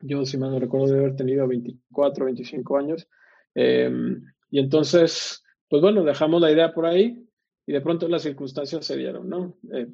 Yo, 0.00 0.24
si 0.24 0.38
mal 0.38 0.50
no 0.50 0.60
recuerdo, 0.60 0.86
de 0.86 0.98
haber 0.98 1.16
tenido 1.16 1.46
24, 1.46 2.24
25 2.26 2.78
años. 2.78 3.08
Em, 3.54 4.22
y 4.50 4.60
entonces, 4.60 5.42
pues 5.68 5.82
bueno, 5.82 6.04
dejamos 6.04 6.40
la 6.40 6.52
idea 6.52 6.72
por 6.72 6.86
ahí 6.86 7.26
y 7.66 7.72
de 7.72 7.80
pronto 7.80 8.08
las 8.08 8.22
circunstancias 8.22 8.84
se 8.84 8.96
dieron, 8.96 9.28
¿no? 9.28 9.56
Eh, 9.72 9.88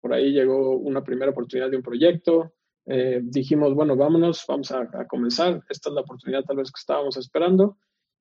por 0.00 0.12
ahí 0.12 0.32
llegó 0.32 0.76
una 0.76 1.04
primera 1.04 1.30
oportunidad 1.30 1.70
de 1.70 1.76
un 1.76 1.82
proyecto, 1.82 2.54
eh, 2.86 3.20
dijimos, 3.22 3.74
bueno, 3.74 3.96
vámonos, 3.96 4.44
vamos 4.48 4.72
a, 4.72 5.06
comenzar, 5.06 5.62
esta 5.68 5.88
es 5.88 5.94
la 5.94 6.00
oportunidad 6.00 6.44
tal 6.44 6.56
vez 6.56 6.70
que 6.70 6.80
estábamos 6.80 7.16
esperando, 7.16 7.78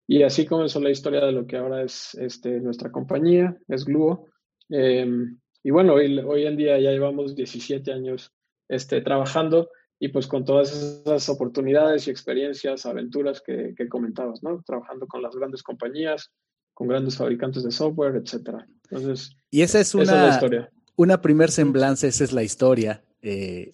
y 0.08 0.24
así 0.24 0.46
comenzó 0.46 0.80
la 0.80 0.89
historia 0.89 1.25
de 1.25 1.32
lo 1.32 1.46
que 1.46 1.58
ahora 1.58 1.84
es 1.84 2.15
este, 2.15 2.60
nuestra 2.60 2.91
compañía, 2.91 3.58
es 3.68 3.86
Gluo. 3.86 4.27
Em, 4.70 5.39
y 5.63 5.72
bueno, 5.72 5.94
hoy, 5.94 6.20
hoy, 6.20 6.46
en 6.46 6.58
día 6.58 6.80
ya 6.80 6.91
llevamos 6.91 7.36
17 7.36 7.91
años 7.94 8.34
este, 8.68 9.01
trabajando 9.01 9.70
y 10.00 10.10
pues 10.10 10.27
con 10.27 10.44
todas 10.44 10.74
esas 10.74 11.30
oportunidades 11.30 12.08
y 12.08 12.12
experiencias, 12.12 12.86
aventuras 12.86 13.41
que, 13.41 13.74
que 13.77 13.88
comentabas, 13.88 14.41
¿no? 14.41 14.62
Trabajando 14.65 15.08
con 15.08 15.22
las 15.22 15.36
grandes 15.36 15.62
compañías, 15.62 16.32
con 16.74 16.88
grandes 16.88 17.18
fabricantes 17.18 17.63
de 17.63 17.72
software, 17.72 18.15
etcétera. 18.15 18.68
Entonces, 18.89 19.36
y 19.50 19.62
esa 19.62 19.80
es 19.80 19.94
una, 19.94 20.30
historia. 20.30 20.72
Una 20.96 21.22
primer 21.22 21.51
semblanza, 21.51 22.08
esa 22.08 22.24
es 22.24 22.34
la 22.34 22.44
historia. 22.44 23.03
Eh, 23.21 23.73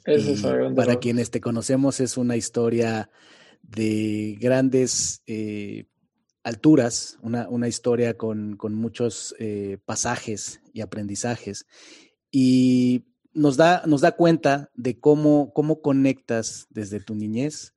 para 0.75 0.97
quienes 0.97 1.31
te 1.31 1.41
conocemos, 1.41 1.99
es 1.99 2.17
una 2.17 2.35
historia 2.35 3.09
de 3.61 4.37
grandes 4.39 5.21
eh, 5.25 5.85
alturas, 6.43 7.17
una, 7.21 7.47
una, 7.49 7.67
historia 7.67 8.15
con, 8.15 8.57
con 8.57 8.73
muchos 8.73 9.35
eh, 9.39 9.77
pasajes 9.85 10.61
y 10.73 10.81
aprendizajes. 10.81 11.65
Y 12.31 13.05
nos 13.33 13.57
da, 13.57 13.83
nos 13.85 14.01
da 14.01 14.13
cuenta 14.13 14.69
de 14.75 14.99
cómo, 14.99 15.53
cómo 15.53 15.81
conectas 15.81 16.67
desde 16.69 16.99
tu 16.99 17.15
niñez 17.15 17.73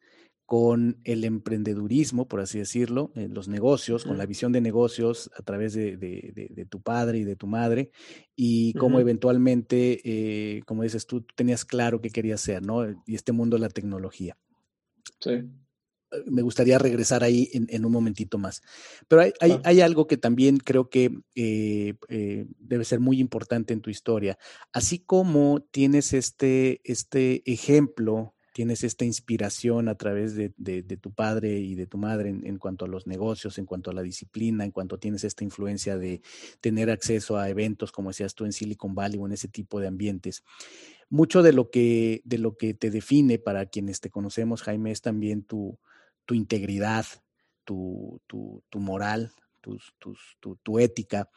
con 0.50 0.98
el 1.04 1.22
emprendedurismo, 1.22 2.26
por 2.26 2.40
así 2.40 2.58
decirlo, 2.58 3.12
en 3.14 3.34
los 3.34 3.46
negocios, 3.46 4.04
con 4.04 4.18
la 4.18 4.26
visión 4.26 4.50
de 4.50 4.60
negocios 4.60 5.30
a 5.36 5.42
través 5.42 5.74
de, 5.74 6.66
tu 6.68 6.82
padre 6.82 7.18
y 7.18 7.24
de 7.24 7.36
tu 7.36 7.46
madre, 7.46 7.92
y 8.34 8.72
cómo 8.72 8.98
eventualmente, 8.98 10.00
eh, 10.02 10.62
como 10.66 10.82
dices 10.82 11.06
tú, 11.06 11.24
tenías 11.36 11.64
claro 11.64 12.00
qué 12.00 12.10
querías 12.10 12.40
ser, 12.40 12.66
¿no? 12.66 12.84
Y 13.06 13.14
este 13.14 13.30
mundo 13.30 13.58
de 13.58 13.60
la 13.60 13.68
tecnología. 13.68 14.36
Sí. 15.20 15.30
Eh, 15.30 15.44
me 16.26 16.42
gustaría 16.42 16.80
regresar 16.80 17.22
ahí 17.22 17.48
en, 17.52 17.84
un 17.84 17.92
momentito 17.92 18.36
más. 18.36 18.60
Pero 19.06 19.22
hay, 19.40 19.80
algo 19.82 20.08
que 20.08 20.16
también 20.16 20.56
creo 20.56 20.90
que 20.90 21.16
eh, 21.36 21.94
debe 22.58 22.84
ser 22.84 22.98
muy 22.98 23.20
importante 23.20 23.72
en 23.72 23.82
tu 23.82 23.90
historia. 23.90 24.36
Así 24.72 24.98
como 24.98 25.62
tienes 25.70 26.12
este, 26.12 26.80
este 26.82 27.48
ejemplo 27.48 28.34
tienes 28.52 28.82
esta 28.84 29.04
inspiración 29.04 29.88
a 29.88 29.94
través 29.94 30.34
de, 30.34 30.50
tu 31.00 31.12
padre 31.12 31.58
y 31.58 31.74
de 31.74 31.86
tu 31.86 31.98
madre 31.98 32.30
en, 32.30 32.58
cuanto 32.58 32.84
a 32.84 32.88
los 32.88 33.06
negocios, 33.06 33.58
en 33.58 33.66
cuanto 33.66 33.90
a 33.90 33.94
la 33.94 34.02
disciplina, 34.02 34.64
en 34.64 34.72
cuanto 34.72 34.98
tienes 34.98 35.24
esta 35.24 35.44
influencia 35.44 35.96
de 35.96 36.20
tener 36.60 36.90
acceso 36.90 37.36
a 37.36 37.48
eventos, 37.48 37.92
como 37.92 38.10
decías 38.10 38.34
tú, 38.34 38.44
en 38.44 38.52
Silicon 38.52 38.94
Valley 38.94 39.18
o 39.20 39.26
en 39.26 39.32
ese 39.32 39.48
tipo 39.48 39.80
de 39.80 39.86
ambientes. 39.86 40.42
Mucho 41.08 41.42
de 41.42 41.52
lo 41.52 41.70
que, 41.70 42.22
de 42.24 42.38
lo 42.38 42.56
que 42.56 42.74
te 42.74 42.90
define 42.90 43.38
para 43.38 43.66
quienes 43.66 44.00
te 44.00 44.10
conocemos, 44.10 44.62
Jaime, 44.62 44.90
es 44.90 45.00
también 45.00 45.42
tu, 45.42 45.78
tu 46.24 46.34
integridad, 46.34 47.06
tu, 47.64 48.20
tu, 48.26 48.62
moral, 48.74 49.32
tus, 49.60 49.94
tu, 49.98 50.56
tu, 50.56 50.78
ética. 50.78 51.30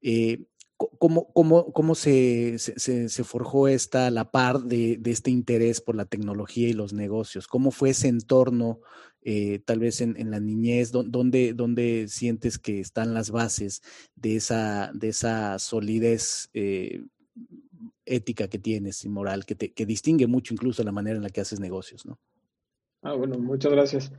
Eh, 0.00 0.46
¿Cómo, 0.76 1.32
cómo, 1.32 1.72
cómo 1.72 1.94
se, 1.94 2.58
se, 2.58 3.24
forjó 3.24 3.66
esta, 3.66 4.10
la 4.10 4.30
par 4.30 4.60
de, 4.60 4.98
de, 4.98 5.10
este 5.10 5.30
interés 5.30 5.80
por 5.80 5.94
la 5.94 6.04
tecnología 6.04 6.68
y 6.68 6.74
los 6.74 6.92
negocios? 6.92 7.46
¿Cómo 7.46 7.70
fue 7.70 7.90
ese 7.90 8.08
entorno, 8.08 8.80
eh, 9.22 9.60
tal 9.64 9.78
vez 9.78 10.02
en, 10.02 10.16
en, 10.18 10.30
la 10.30 10.38
niñez, 10.38 10.92
dónde, 10.92 11.52
dónde 11.54 12.06
sientes 12.08 12.58
que 12.58 12.78
están 12.78 13.14
las 13.14 13.30
bases 13.30 13.82
de 14.14 14.36
esa, 14.36 14.90
de 14.94 15.08
esa 15.08 15.58
solidez 15.58 16.48
eh, 16.54 17.02
ética 18.04 18.48
que 18.48 18.58
tienes 18.58 19.04
y 19.04 19.08
moral, 19.08 19.44
que, 19.44 19.54
te, 19.54 19.72
que 19.72 19.86
distingue 19.86 20.26
mucho 20.26 20.54
incluso 20.54 20.84
la 20.84 20.92
manera 20.92 21.16
en 21.16 21.22
la 21.22 21.30
que 21.30 21.40
haces 21.40 21.58
negocios, 21.58 22.06
¿no? 22.06 22.20
Ah, 23.06 23.12
bueno, 23.12 23.38
muchas 23.38 23.70
gracias. 23.70 24.12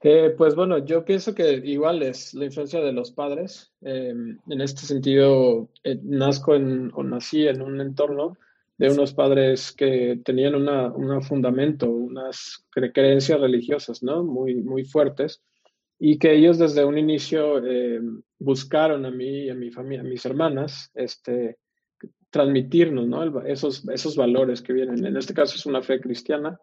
Eh, 0.00 0.32
pues 0.38 0.54
bueno, 0.54 0.78
yo 0.78 1.04
pienso 1.04 1.34
que 1.34 1.50
igual 1.64 2.00
es 2.00 2.32
la 2.32 2.44
influencia 2.44 2.80
de 2.80 2.92
los 2.92 3.10
padres. 3.10 3.72
Eh, 3.80 4.14
en 4.48 4.60
este 4.60 4.82
sentido, 4.82 5.68
eh, 5.82 5.98
nazco 6.04 6.54
en, 6.54 6.92
o 6.94 7.02
nací 7.02 7.48
en 7.48 7.60
un 7.60 7.80
entorno 7.80 8.38
de 8.78 8.88
unos 8.88 9.14
padres 9.14 9.72
que 9.72 10.20
tenían 10.24 10.54
un 10.54 11.22
fundamento, 11.24 11.90
unas 11.90 12.64
creencias 12.70 13.40
religiosas, 13.40 14.00
¿no? 14.00 14.22
Muy, 14.22 14.54
muy 14.54 14.84
fuertes 14.84 15.42
y 15.98 16.16
que 16.16 16.32
ellos 16.32 16.56
desde 16.56 16.84
un 16.84 16.98
inicio 16.98 17.60
buscaron 18.38 19.04
a 19.06 19.10
mí 19.10 19.46
y 19.46 19.50
a 19.50 19.54
mi 19.56 19.72
familia, 19.72 20.02
a 20.02 20.08
mis 20.08 20.24
hermanas, 20.24 20.92
este, 20.94 21.58
transmitirnos, 22.30 23.08
¿no? 23.08 23.42
Esos, 23.42 23.86
esos 23.88 24.14
valores 24.14 24.62
que 24.62 24.72
vienen. 24.72 25.04
En 25.04 25.16
este 25.16 25.34
caso 25.34 25.56
es 25.56 25.66
una 25.66 25.82
fe 25.82 26.00
cristiana 26.00 26.60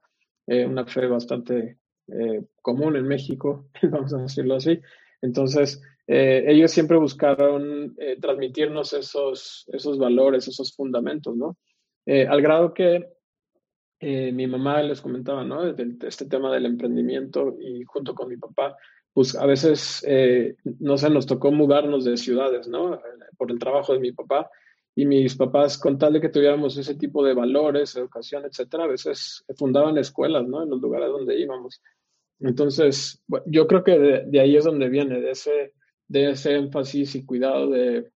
eh, 0.47 0.65
una 0.65 0.85
fe 0.85 1.05
bastante 1.07 1.77
eh, 2.07 2.41
común 2.61 2.95
en 2.95 3.05
México, 3.05 3.69
vamos 3.83 4.13
a 4.13 4.21
decirlo 4.21 4.55
así. 4.55 4.79
Entonces, 5.21 5.81
eh, 6.07 6.45
ellos 6.47 6.71
siempre 6.71 6.97
buscaron 6.97 7.95
transmitirnos 8.21 8.93
esos, 8.93 9.65
esos 9.73 9.97
valores, 9.97 10.47
esos 10.47 10.73
fundamentos, 10.75 11.35
¿no? 11.35 11.57
al 12.09 12.41
grado 12.41 12.73
que 12.73 13.05
mi 13.99 14.47
mamá 14.47 14.81
les 14.81 15.01
comentaba, 15.01 15.43
¿no? 15.43 15.73
De, 15.73 15.97
este 16.07 16.25
tema 16.25 16.49
del 16.53 16.65
emprendimiento 16.65 17.57
y 17.59 17.83
junto 17.83 18.15
con 18.15 18.29
mi 18.29 18.37
papá, 18.37 18.77
pues 19.11 19.35
a 19.35 19.45
veces, 19.45 20.05
no 20.79 20.97
sé, 20.97 21.09
nos 21.09 21.25
tocó 21.25 21.51
mudarnos 21.51 22.05
de 22.05 22.15
ciudades, 22.15 22.69
¿no? 22.69 23.01
Por 23.37 23.51
el 23.51 23.59
trabajo 23.59 23.91
de 23.91 23.99
mi 23.99 24.13
papá 24.13 24.49
y 24.97 25.05
mis 25.05 25.35
papás, 25.35 25.77
con 25.77 25.99
tal 25.99 26.13
de 26.13 26.21
que 26.21 26.29
tuviéramos 26.29 26.75
ese 26.75 26.95
tipo 26.95 27.23
de 27.23 27.35
valores, 27.35 27.95
educación, 27.95 28.45
etcétera, 28.45 28.85
a 28.85 28.87
veces 28.87 29.45
fundaban 29.55 29.95
escuelas, 29.99 30.47
¿no? 30.47 30.63
En 30.63 30.71
los 30.71 30.81
lugares 30.81 31.09
donde 31.09 31.39
íbamos. 31.39 31.83
Entonces, 32.39 33.23
yo 33.45 33.67
creo 33.67 33.83
que 33.83 33.99
de, 33.99 34.39
ahí 34.39 34.57
es 34.57 34.65
donde 34.65 34.89
viene, 34.89 35.21
de 35.21 35.29
ese, 35.29 35.75
de 36.07 36.31
ese 36.31 36.55
énfasis 36.55 37.13
y 37.13 37.25
cuidado 37.27 37.69
de, 37.69 38.09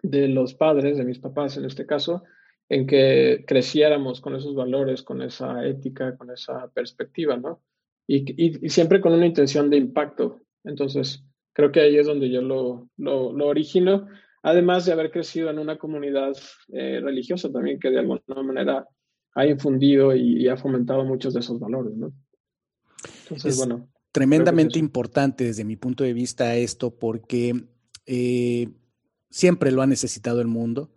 de 0.00 0.28
los 0.28 0.54
padres, 0.54 0.96
de 0.96 1.04
mis 1.04 1.18
papás 1.18 1.58
en 1.58 1.66
este 1.66 1.84
caso, 1.84 2.22
en 2.70 2.86
que 2.86 3.44
creciéramos 3.46 4.22
con 4.22 4.36
esos 4.36 4.54
valores, 4.54 5.02
con 5.02 5.20
esa 5.20 5.66
ética, 5.66 6.16
con 6.16 6.30
esa 6.30 6.66
perspectiva, 6.68 7.36
¿no? 7.36 7.60
Y, 8.06 8.24
y, 8.42 8.70
siempre 8.70 9.02
con 9.02 9.12
una 9.12 9.26
intención 9.26 9.68
de 9.68 9.76
impacto. 9.76 10.40
Entonces, 10.64 11.22
creo 11.52 11.70
que 11.72 11.80
ahí 11.80 11.98
es 11.98 12.06
donde 12.06 12.30
yo 12.30 12.40
lo, 12.40 12.88
lo, 12.96 13.34
lo 13.34 13.48
origino 13.48 14.08
además 14.44 14.84
de 14.84 14.92
haber 14.92 15.10
crecido 15.10 15.50
en 15.50 15.58
una 15.58 15.78
comunidad 15.78 16.36
eh, 16.68 17.00
religiosa 17.02 17.50
también 17.50 17.80
que 17.80 17.90
de 17.90 17.98
alguna 17.98 18.20
manera 18.44 18.86
ha 19.34 19.46
infundido 19.46 20.14
y, 20.14 20.46
ha 20.48 20.56
fomentado 20.56 21.02
muchos 21.04 21.34
de 21.34 21.40
esos 21.40 21.58
valores, 21.58 21.96
¿no? 21.96 22.12
Entonces, 23.22 23.56
bueno. 23.56 23.88
Tremendamente 24.12 24.78
importante 24.78 25.44
desde 25.44 25.64
mi 25.64 25.74
punto 25.74 26.04
de 26.04 26.12
vista 26.12 26.54
esto 26.54 26.94
porque 26.96 27.64
eh, 28.06 28.68
siempre 29.28 29.72
lo 29.72 29.82
ha 29.82 29.88
necesitado 29.88 30.40
el 30.40 30.46
mundo 30.46 30.92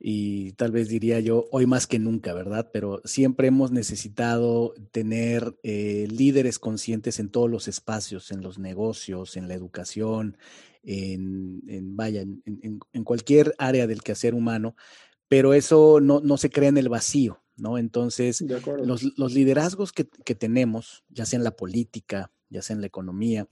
y 0.00 0.52
tal 0.52 0.70
vez 0.70 0.88
diría 0.88 1.18
yo 1.20 1.46
hoy 1.50 1.66
más 1.66 1.86
que 1.86 1.98
nunca, 1.98 2.34
¿verdad? 2.34 2.68
Pero 2.72 3.00
siempre 3.04 3.48
hemos 3.48 3.72
necesitado 3.72 4.74
tener 4.92 5.58
eh, 5.62 6.06
líderes 6.10 6.58
conscientes 6.58 7.18
en 7.20 7.30
todos 7.30 7.48
los 7.48 7.68
espacios, 7.68 8.30
en 8.32 8.42
los 8.42 8.58
negocios, 8.58 9.36
en 9.36 9.48
la 9.48 9.54
educación, 9.54 10.36
en, 10.82 11.96
vaya, 11.96 12.22
en, 12.22 13.04
cualquier 13.04 13.54
área 13.58 13.86
del 13.86 14.02
quehacer 14.02 14.34
humano, 14.34 14.76
pero 15.28 15.54
eso 15.54 16.00
no, 16.00 16.20
no 16.20 16.36
se 16.36 16.50
crea 16.50 16.68
en 16.68 16.78
el 16.78 16.88
vacío, 16.88 17.42
¿no? 17.56 17.78
Entonces, 17.78 18.44
los, 18.82 19.18
los, 19.18 19.34
liderazgos 19.34 19.92
que, 19.92 20.08
que, 20.24 20.34
tenemos, 20.34 21.04
ya 21.08 21.26
sea 21.26 21.38
en 21.38 21.44
la 21.44 21.56
política, 21.56 22.32
ya 22.48 22.62
sea 22.62 22.74
en 22.74 22.80
la 22.80 22.86
economía, 22.86 23.48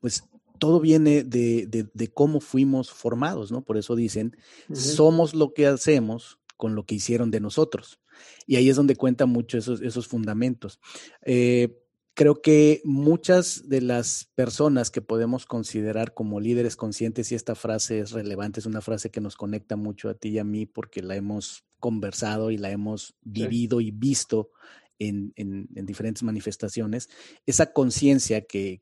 pues 0.00 0.24
todo 0.58 0.80
viene 0.80 1.22
de, 1.24 1.66
de, 1.66 1.88
de 1.92 2.08
cómo 2.08 2.40
fuimos 2.40 2.90
formados, 2.90 3.52
¿no? 3.52 3.62
Por 3.62 3.76
eso 3.76 3.94
dicen, 3.94 4.36
somos 4.72 5.34
lo 5.34 5.52
que 5.52 5.66
hacemos 5.66 6.38
con 6.56 6.74
lo 6.74 6.84
que 6.84 6.94
hicieron 6.94 7.30
de 7.30 7.40
nosotros. 7.40 8.00
Y 8.46 8.56
ahí 8.56 8.68
es 8.70 8.76
donde 8.76 8.96
cuentan 8.96 9.28
mucho 9.28 9.58
esos, 9.58 9.80
esos 9.82 10.06
fundamentos. 10.06 10.80
Eh, 11.22 11.82
creo 12.16 12.40
que 12.40 12.80
muchas 12.82 13.68
de 13.68 13.82
las 13.82 14.30
personas 14.34 14.90
que 14.90 15.02
podemos 15.02 15.44
considerar 15.44 16.14
como 16.14 16.40
líderes 16.40 16.74
conscientes, 16.74 17.30
y 17.30 17.34
esta 17.34 17.54
frase 17.54 18.00
es 18.00 18.12
relevante, 18.12 18.58
es 18.58 18.66
una 18.66 18.80
frase 18.80 19.10
que 19.10 19.20
nos 19.20 19.36
conecta 19.36 19.76
mucho 19.76 20.08
a 20.08 20.14
ti 20.14 20.30
y 20.30 20.38
a 20.38 20.44
mí 20.44 20.64
porque 20.64 21.02
la 21.02 21.14
hemos 21.14 21.66
conversado 21.78 22.50
y 22.50 22.56
la 22.56 22.70
hemos 22.70 23.14
vivido 23.20 23.82
y 23.82 23.90
visto 23.90 24.50
en, 24.98 25.34
diferentes 25.68 26.22
manifestaciones, 26.22 27.10
esa 27.44 27.74
conciencia 27.74 28.40
que, 28.40 28.80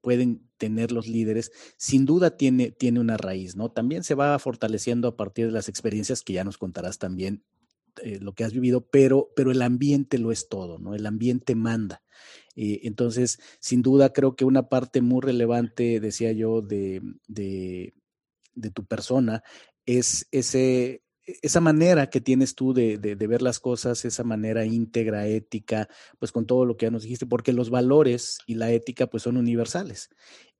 pueden 0.00 0.48
tener 0.56 0.92
los 0.92 1.06
líderes, 1.06 1.52
sin 1.76 2.06
duda 2.06 2.38
tiene, 2.38 2.70
tiene 2.70 3.00
una 3.00 3.18
raíz, 3.18 3.54
¿no? 3.54 3.70
También 3.70 4.02
se 4.02 4.14
va 4.14 4.38
fortaleciendo 4.38 5.08
a 5.08 5.16
partir 5.18 5.44
de 5.44 5.52
las 5.52 5.68
experiencias 5.68 6.22
que 6.22 6.32
ya 6.32 6.42
nos 6.42 6.56
contarás 6.56 6.98
también 6.98 7.44
eh, 8.02 8.18
lo 8.20 8.34
que 8.34 8.44
has 8.44 8.52
vivido, 8.52 8.86
pero, 8.90 9.30
pero 9.36 9.50
el 9.50 9.62
ambiente 9.62 10.18
lo 10.18 10.32
es 10.32 10.48
todo, 10.48 10.78
¿no? 10.78 10.94
El 10.94 11.06
ambiente 11.06 11.54
manda. 11.54 12.02
Eh, 12.56 12.80
entonces, 12.84 13.38
sin 13.60 13.82
duda, 13.82 14.12
creo 14.12 14.36
que 14.36 14.44
una 14.44 14.68
parte 14.68 15.00
muy 15.00 15.20
relevante, 15.22 16.00
decía 16.00 16.32
yo, 16.32 16.62
de, 16.62 17.02
de, 17.28 17.94
de 18.54 18.70
tu 18.70 18.84
persona 18.84 19.42
es 19.86 20.28
ese, 20.30 21.02
e-, 21.26 21.38
esa 21.42 21.60
manera 21.60 22.08
que 22.10 22.20
tienes 22.20 22.54
tú 22.54 22.72
de, 22.74 22.96
ver 22.98 23.42
las 23.42 23.60
cosas, 23.60 24.04
esa 24.04 24.24
manera 24.24 24.64
íntegra, 24.64 25.26
ética, 25.26 25.88
pues 26.18 26.32
con 26.32 26.46
todo 26.46 26.64
lo 26.64 26.76
que 26.76 26.86
ya 26.86 26.90
nos 26.90 27.02
dijiste, 27.02 27.26
porque 27.26 27.52
los 27.52 27.70
valores 27.70 28.38
y 28.46 28.54
la 28.54 28.70
ética 28.72 29.06
pues 29.06 29.22
son 29.24 29.36
universales. 29.36 30.10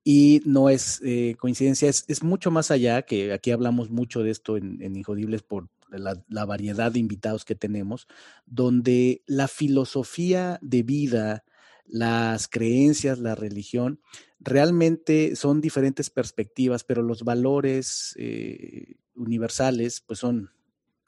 Y 0.04 0.40
no 0.44 0.68
es 0.68 1.00
eh, 1.04 1.36
coincidencia, 1.38 1.88
es, 1.88 2.22
mucho 2.24 2.50
más 2.50 2.70
allá, 2.70 3.02
que 3.02 3.32
aquí 3.32 3.52
hablamos 3.52 3.90
mucho 3.90 4.22
de 4.22 4.30
esto 4.30 4.56
en, 4.56 4.82
en 4.82 4.96
Injodibles 4.96 5.42
por 5.42 5.68
la, 5.98 6.22
la, 6.28 6.44
variedad 6.44 6.92
de 6.92 6.98
invitados 6.98 7.44
que 7.44 7.54
tenemos, 7.54 8.08
donde 8.46 9.22
la 9.26 9.48
filosofía 9.48 10.58
de 10.62 10.82
vida, 10.82 11.44
las 11.86 12.48
creencias, 12.48 13.18
la 13.18 13.34
religión, 13.34 14.00
realmente 14.40 15.36
son 15.36 15.60
diferentes 15.60 16.10
perspectivas, 16.10 16.84
pero 16.84 17.02
los 17.02 17.22
valores 17.22 18.14
eh, 18.18 18.96
universales, 19.14 20.00
pues 20.00 20.18
son, 20.18 20.50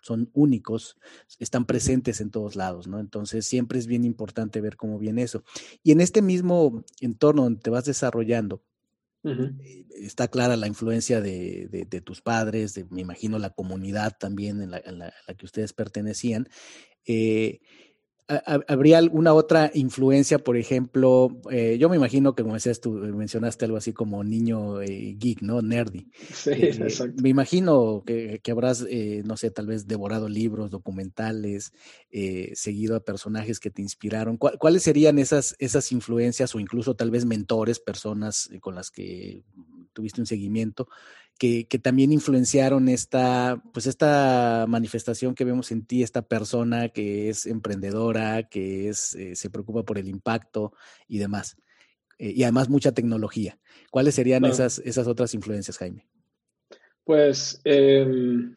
son 0.03 0.31
únicos, 0.35 0.97
están 1.39 1.65
presentes 1.65 2.21
en 2.21 2.31
todos 2.31 2.57
lados, 2.57 2.87
¿no? 2.87 3.01
Entonces 3.01 3.47
siempre 3.47 3.79
es 3.79 3.87
bien 3.87 4.05
importante 4.05 4.61
ver 4.61 4.77
cómo 4.77 4.99
viene 4.99 5.23
eso. 5.23 5.43
Y 5.83 5.93
en 5.93 6.01
este 6.01 6.23
mismo 6.23 6.85
entorno 7.01 7.43
donde 7.43 7.61
te 7.61 7.71
vas 7.71 7.85
desarrollando, 7.85 8.63
eh, 9.25 9.87
está 9.97 10.29
clara 10.29 10.57
la 10.57 10.67
influencia 10.67 11.21
de, 11.21 11.69
de, 11.89 12.01
tus 12.01 12.21
padres, 12.21 12.75
de, 12.75 12.85
me 12.91 13.01
imagino 13.01 13.39
la 13.39 13.51
comunidad 13.51 14.17
también 14.19 14.61
en 14.61 14.71
la, 14.71 14.83
la 14.87 15.35
que 15.35 15.47
ustedes 15.47 15.73
pertenecían. 15.73 16.49
Eh, 17.07 17.61
¿Habría 18.27 18.97
alguna 18.97 19.35
otra 19.35 19.71
influencia, 19.75 20.39
por 20.39 20.57
ejemplo? 20.57 21.43
Eh, 21.51 21.77
yo 21.79 21.91
me 21.91 21.97
imagino 21.97 22.35
que, 22.35 22.43
como 22.43 22.55
decías 22.55 22.81
tú, 22.81 22.93
mencionaste 22.93 23.67
algo 23.67 23.77
así 23.77 23.93
como 23.93 24.25
niño 24.25 24.81
eh, 24.81 25.15
geek, 25.19 25.43
¿no? 25.43 25.61
Nerdy. 25.61 26.09
Sí, 26.33 26.51
eh, 26.51 26.69
exacto. 26.71 27.23
Me 27.23 27.29
imagino 27.29 28.03
que, 28.07 28.41
habrás, 28.51 28.87
no 29.25 29.37
sé, 29.37 29.51
tal 29.51 29.67
vez 29.67 29.87
devorado 29.87 30.31
libros, 30.31 30.71
documentales, 30.71 31.73
seguido 32.55 32.97
a 32.97 33.05
personajes 33.05 33.61
que 33.61 33.71
te 33.71 33.83
inspiraron. 33.83 34.39
¿Cuáles 34.39 34.83
serían 34.83 35.19
esas, 35.19 35.55
esas 35.59 35.93
influencias 35.93 36.55
o 36.55 36.61
incluso 36.61 36.97
tal 36.97 37.11
vez 37.11 37.27
mentores, 37.27 37.79
personas 37.79 38.49
con 38.61 38.75
las 38.75 38.91
que 38.91 39.43
tuviste 39.95 40.21
un 40.21 40.27
seguimiento? 40.27 40.89
que, 41.39 41.67
también 41.83 42.13
influenciaron 42.13 42.89
esta, 42.89 43.63
pues 43.73 43.87
esta 43.87 44.67
manifestación 44.69 45.35
que 45.35 45.45
vemos 45.45 45.73
en 45.73 45.85
ti, 45.85 46.03
esta 46.03 46.23
persona 46.23 46.89
que 46.89 47.29
es 47.29 47.47
emprendedora, 47.47 48.45
que 48.45 48.89
es, 48.89 49.15
eh, 49.15 49.35
se 49.35 49.51
preocupa 49.51 49.83
por 49.83 49.99
el 49.99 50.09
impacto 50.09 50.73
y 51.09 51.19
demás. 51.19 51.57
Eh, 52.19 52.33
y 52.37 52.43
además 52.45 52.69
mucha 52.69 52.93
tecnología. 52.93 53.59
¿Cuáles 53.91 54.15
serían 54.15 54.45
esas, 54.45 54.79
esas 54.79 55.09
otras 55.09 55.35
influencias, 55.35 55.79
Jaime? 55.79 56.07
Pues 57.05 57.61
em, 57.65 58.55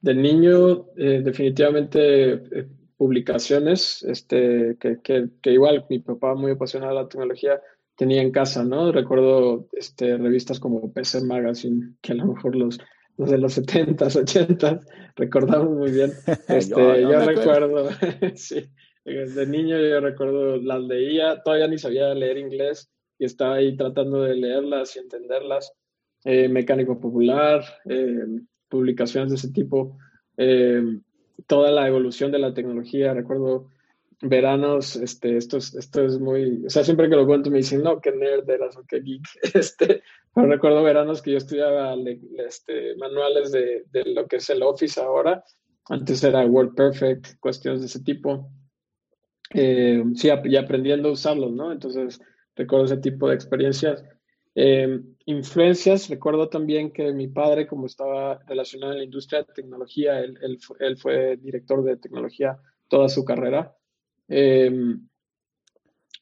de 0.00 0.14
niño, 0.14 0.86
eh, 0.96 1.20
definitivamente 1.22 2.68
publicaciones, 2.96 4.04
este, 4.04 4.76
que, 4.78 5.00
que, 5.02 5.28
que, 5.42 5.50
igual 5.50 5.84
mi 5.90 5.98
papá 5.98 6.34
muy 6.34 6.52
apasionado 6.52 6.94
de 6.94 7.02
la 7.02 7.08
tecnología, 7.08 7.60
tenía 7.96 8.22
en 8.22 8.30
casa, 8.30 8.64
¿no? 8.64 8.92
Recuerdo 8.92 9.68
este, 9.72 10.16
revistas 10.16 10.60
como 10.60 10.92
PC 10.92 11.22
Magazine, 11.24 11.94
que 12.00 12.12
a 12.12 12.16
lo 12.16 12.26
mejor 12.26 12.56
los, 12.56 12.78
los 13.16 13.30
de 13.30 13.38
los 13.38 13.58
70s, 13.58 13.96
80s 13.96 14.80
recordamos 15.16 15.70
muy 15.70 15.90
bien. 15.90 16.12
Este, 16.48 17.02
yo, 17.02 17.20
recuerdo, 17.24 17.88
sí, 18.34 18.64
de 19.04 19.46
niño 19.46 19.78
yo 19.78 20.00
recuerdo 20.00 20.56
las 20.56 20.82
leía, 20.82 21.42
todavía 21.42 21.68
ni 21.68 21.78
sabía 21.78 22.14
leer 22.14 22.38
inglés 22.38 22.90
y 23.18 23.24
estaba 23.24 23.56
ahí 23.56 23.76
tratando 23.76 24.22
de 24.22 24.34
leerlas 24.34 24.96
y 24.96 25.00
entenderlas. 25.00 25.72
Eh, 26.26 26.48
mecánico 26.48 26.98
popular, 26.98 27.62
eh, 27.84 28.24
publicaciones 28.70 29.28
de 29.28 29.36
ese 29.36 29.52
tipo, 29.52 29.98
eh, 30.38 30.82
toda 31.46 31.70
la 31.70 31.86
evolución 31.86 32.32
de 32.32 32.38
la 32.38 32.54
tecnología. 32.54 33.12
Recuerdo 33.12 33.68
veranos, 34.28 34.96
este, 34.96 35.36
esto 35.36 35.58
es, 35.58 35.74
esto 35.74 36.04
es 36.04 36.18
muy, 36.18 36.64
o 36.66 36.70
sea, 36.70 36.84
siempre 36.84 37.08
que 37.08 37.16
lo 37.16 37.26
cuento 37.26 37.50
me 37.50 37.58
dicen, 37.58 37.82
no, 37.82 38.00
qué 38.00 38.12
nerd 38.12 38.48
eras 38.48 38.76
o 38.76 38.84
qué 38.86 39.00
geek, 39.00 39.22
este, 39.54 40.02
pero 40.34 40.46
recuerdo 40.48 40.82
veranos 40.82 41.22
que 41.22 41.32
yo 41.32 41.38
estudiaba 41.38 41.94
este, 42.46 42.96
manuales 42.96 43.52
de, 43.52 43.84
de, 43.90 44.04
lo 44.12 44.26
que 44.26 44.36
es 44.36 44.50
el 44.50 44.62
Office 44.62 45.00
ahora, 45.00 45.44
antes 45.88 46.24
era 46.24 46.46
WordPerfect, 46.46 47.38
cuestiones 47.40 47.80
de 47.80 47.86
ese 47.86 48.02
tipo, 48.02 48.50
eh, 49.52 50.02
sí, 50.14 50.28
y 50.44 50.56
aprendiendo 50.56 51.08
a 51.08 51.12
usarlos, 51.12 51.52
¿no? 51.52 51.70
Entonces, 51.70 52.20
recuerdo 52.56 52.86
ese 52.86 52.96
tipo 52.96 53.28
de 53.28 53.34
experiencias. 53.34 54.04
Eh, 54.56 55.00
influencias, 55.26 56.08
recuerdo 56.08 56.48
también 56.48 56.92
que 56.92 57.12
mi 57.12 57.28
padre, 57.28 57.66
como 57.66 57.86
estaba 57.86 58.40
relacionado 58.46 58.92
en 58.92 58.98
la 58.98 59.04
industria 59.04 59.42
de 59.42 59.52
tecnología, 59.52 60.20
él, 60.20 60.38
él, 60.42 60.58
él 60.80 60.96
fue 60.96 61.36
director 61.36 61.82
de 61.84 61.96
tecnología 61.96 62.58
toda 62.88 63.08
su 63.08 63.24
carrera. 63.24 63.76
Em, 64.28 65.08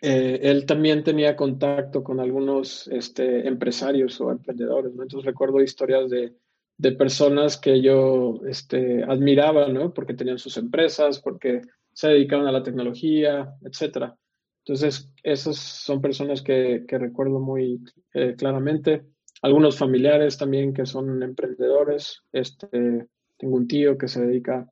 eh, 0.00 0.40
él 0.42 0.66
también 0.66 1.04
tenía 1.04 1.36
contacto 1.36 2.02
con 2.02 2.18
algunos 2.18 2.88
este, 2.88 3.46
empresarios 3.46 4.20
o 4.20 4.30
emprendedores, 4.30 4.92
¿no? 4.94 5.02
Entonces 5.02 5.26
recuerdo 5.26 5.62
historias 5.62 6.10
de, 6.10 6.34
de 6.76 6.92
personas 6.92 7.56
que 7.56 7.80
yo 7.80 8.40
este, 8.48 9.04
admiraba, 9.04 9.68
¿no? 9.68 9.94
Porque 9.94 10.14
tenían 10.14 10.38
sus 10.38 10.56
empresas, 10.56 11.20
porque 11.20 11.62
se 11.92 12.08
dedicaban 12.08 12.48
a 12.48 12.52
la 12.52 12.64
tecnología, 12.64 13.54
etcétera. 13.62 14.16
Entonces, 14.64 15.10
esas 15.22 15.56
son 15.56 16.00
personas 16.00 16.42
que, 16.42 16.84
que 16.86 16.98
recuerdo 16.98 17.40
muy 17.40 17.80
eh, 18.14 18.34
claramente. 18.36 19.04
Algunos 19.42 19.76
familiares 19.76 20.38
también 20.38 20.72
que 20.72 20.86
son 20.86 21.22
emprendedores. 21.22 22.22
Este, 22.32 23.08
tengo 23.36 23.56
un 23.56 23.66
tío 23.66 23.98
que 23.98 24.08
se 24.08 24.24
dedica 24.24 24.68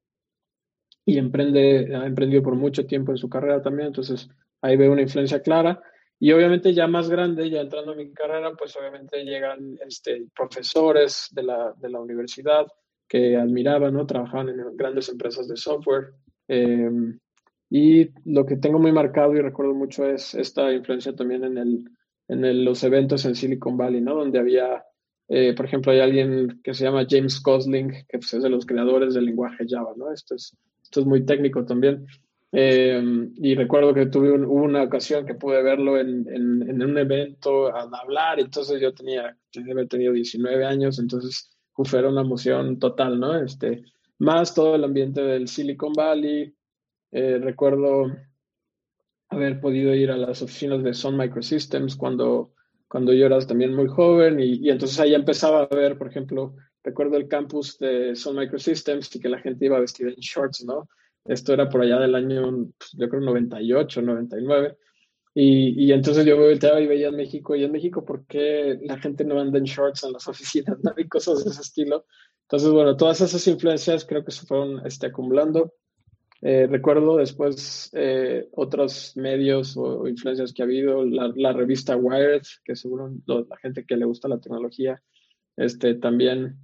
y 1.10 1.18
emprende, 1.18 1.94
ha 1.94 2.06
emprendido 2.06 2.42
por 2.42 2.54
mucho 2.54 2.86
tiempo 2.86 3.10
en 3.10 3.18
su 3.18 3.28
carrera 3.28 3.60
también, 3.60 3.88
entonces 3.88 4.28
ahí 4.62 4.76
veo 4.76 4.92
una 4.92 5.02
influencia 5.02 5.42
clara. 5.42 5.82
Y 6.20 6.32
obviamente 6.32 6.74
ya 6.74 6.86
más 6.86 7.08
grande, 7.08 7.48
ya 7.50 7.62
entrando 7.62 7.92
en 7.92 7.98
mi 7.98 8.12
carrera, 8.12 8.52
pues 8.56 8.76
obviamente 8.76 9.24
llegan 9.24 9.78
este, 9.86 10.26
profesores 10.36 11.28
de 11.32 11.42
la, 11.42 11.74
de 11.80 11.88
la 11.88 12.00
universidad 12.00 12.66
que 13.08 13.36
admiraban, 13.36 13.94
¿no? 13.94 14.06
Trabajaban 14.06 14.50
en 14.50 14.76
grandes 14.76 15.08
empresas 15.08 15.48
de 15.48 15.56
software. 15.56 16.12
Em, 16.46 17.18
y 17.70 18.10
lo 18.24 18.46
que 18.46 18.56
tengo 18.56 18.78
muy 18.78 18.92
marcado 18.92 19.34
y 19.34 19.40
recuerdo 19.40 19.74
mucho 19.74 20.04
es 20.04 20.34
esta 20.34 20.72
influencia 20.72 21.16
también 21.16 21.42
en, 21.42 21.58
el, 21.58 21.84
en 22.28 22.64
los 22.64 22.84
eventos 22.84 23.24
en 23.24 23.34
Silicon 23.34 23.76
Valley, 23.76 24.00
¿no? 24.00 24.14
Donde 24.14 24.38
había, 24.38 24.84
eh, 25.28 25.54
por 25.54 25.64
ejemplo, 25.64 25.90
hay 25.90 26.00
alguien 26.00 26.60
que 26.62 26.74
se 26.74 26.84
llama 26.84 27.06
James 27.08 27.42
Gosling, 27.42 27.88
que 28.08 28.18
pues, 28.18 28.34
es 28.34 28.42
de 28.42 28.50
los 28.50 28.66
creadores 28.66 29.14
del 29.14 29.24
lenguaje 29.24 29.64
Java, 29.66 29.94
¿no? 29.96 30.12
Esto 30.12 30.34
es 30.34 30.54
esto 30.90 31.00
es 31.02 31.06
muy 31.06 31.24
técnico 31.24 31.64
también. 31.64 32.04
Eh, 32.50 33.00
y 33.36 33.54
recuerdo 33.54 33.94
que 33.94 34.06
tuve 34.06 34.32
una 34.32 34.82
ocasión 34.82 35.24
que 35.24 35.34
pude 35.34 35.62
verlo 35.62 36.00
en, 36.00 36.26
en, 36.28 36.82
un 36.82 36.98
evento 36.98 37.68
a 37.68 37.88
hablar, 38.02 38.40
entonces 38.40 38.80
yo 38.80 38.92
tenía, 38.92 39.36
haber 39.70 39.86
tenido 39.86 40.12
19 40.12 40.64
años, 40.64 40.98
entonces 40.98 41.56
uf, 41.76 41.94
era 41.94 42.08
una 42.08 42.22
emoción 42.22 42.80
total, 42.80 43.20
¿no? 43.20 43.40
Este, 43.40 43.84
más 44.18 44.52
todo 44.52 44.74
el 44.74 44.82
ambiente 44.82 45.22
del 45.22 45.46
Silicon 45.46 45.92
Valley. 45.92 46.52
Eh, 47.12 47.38
recuerdo 47.40 48.10
haber 49.28 49.60
podido 49.60 49.94
ir 49.94 50.10
a 50.10 50.16
las 50.16 50.42
oficinas 50.42 50.82
de 50.82 50.92
Sun 50.92 51.16
Microsystems 51.16 51.94
cuando, 51.94 52.52
cuando 52.88 53.12
yo 53.12 53.26
era 53.26 53.38
también 53.46 53.76
muy 53.76 53.86
joven 53.86 54.40
y, 54.40 54.56
y 54.56 54.70
entonces 54.70 54.98
ahí 54.98 55.14
empezaba 55.14 55.62
a 55.62 55.74
ver, 55.74 55.96
por 55.96 56.08
ejemplo, 56.08 56.56
recuerdo 56.82 57.16
el 57.16 57.28
campus 57.28 57.78
de 57.78 58.14
Sun 58.16 58.36
Microsystems 58.36 59.14
y 59.14 59.20
que 59.20 59.28
la 59.28 59.40
gente 59.40 59.66
iba 59.66 59.80
vestida 59.80 60.10
en 60.10 60.16
shorts, 60.16 60.64
¿no? 60.64 60.88
Esto 61.24 61.52
era 61.52 61.68
por 61.68 61.82
allá 61.82 61.98
del 61.98 62.14
año, 62.14 62.70
pues, 62.78 62.92
yo 62.96 63.08
creo, 63.08 63.20
98, 63.20 64.02
99. 64.02 64.76
Y, 65.34 65.84
y 65.86 65.92
entonces 65.92 66.24
yo 66.24 66.36
volteaba 66.36 66.80
y 66.80 66.86
veía 66.86 67.08
en 67.08 67.16
México, 67.16 67.54
y 67.54 67.62
en 67.62 67.72
México, 67.72 68.04
¿por 68.04 68.26
qué 68.26 68.78
la 68.82 68.98
gente 68.98 69.24
no 69.24 69.40
anda 69.40 69.58
en 69.58 69.64
shorts 69.64 70.04
en 70.04 70.12
las 70.12 70.26
oficinas? 70.28 70.78
¿no? 70.82 70.92
Y 70.96 71.08
cosas 71.08 71.44
de 71.44 71.50
ese 71.50 71.60
estilo. 71.60 72.06
Entonces, 72.42 72.70
bueno, 72.70 72.96
todas 72.96 73.20
esas 73.20 73.46
influencias 73.46 74.04
creo 74.04 74.24
que 74.24 74.32
se 74.32 74.46
fueron 74.46 74.84
este, 74.84 75.06
acumulando. 75.06 75.74
Eh, 76.42 76.66
recuerdo 76.66 77.18
después 77.18 77.90
eh, 77.92 78.48
otros 78.52 79.12
medios 79.14 79.76
o, 79.76 80.08
influencias 80.08 80.52
que 80.52 80.62
ha 80.62 80.64
habido, 80.64 81.04
la, 81.04 81.52
revista 81.52 81.96
Wired, 81.96 82.42
que 82.64 82.74
seguro 82.74 83.12
la 83.26 83.56
gente 83.58 83.84
que 83.84 83.96
le 83.96 84.06
gusta 84.06 84.26
la 84.26 84.40
tecnología, 84.40 85.02
este, 85.56 85.94
también 85.94 86.56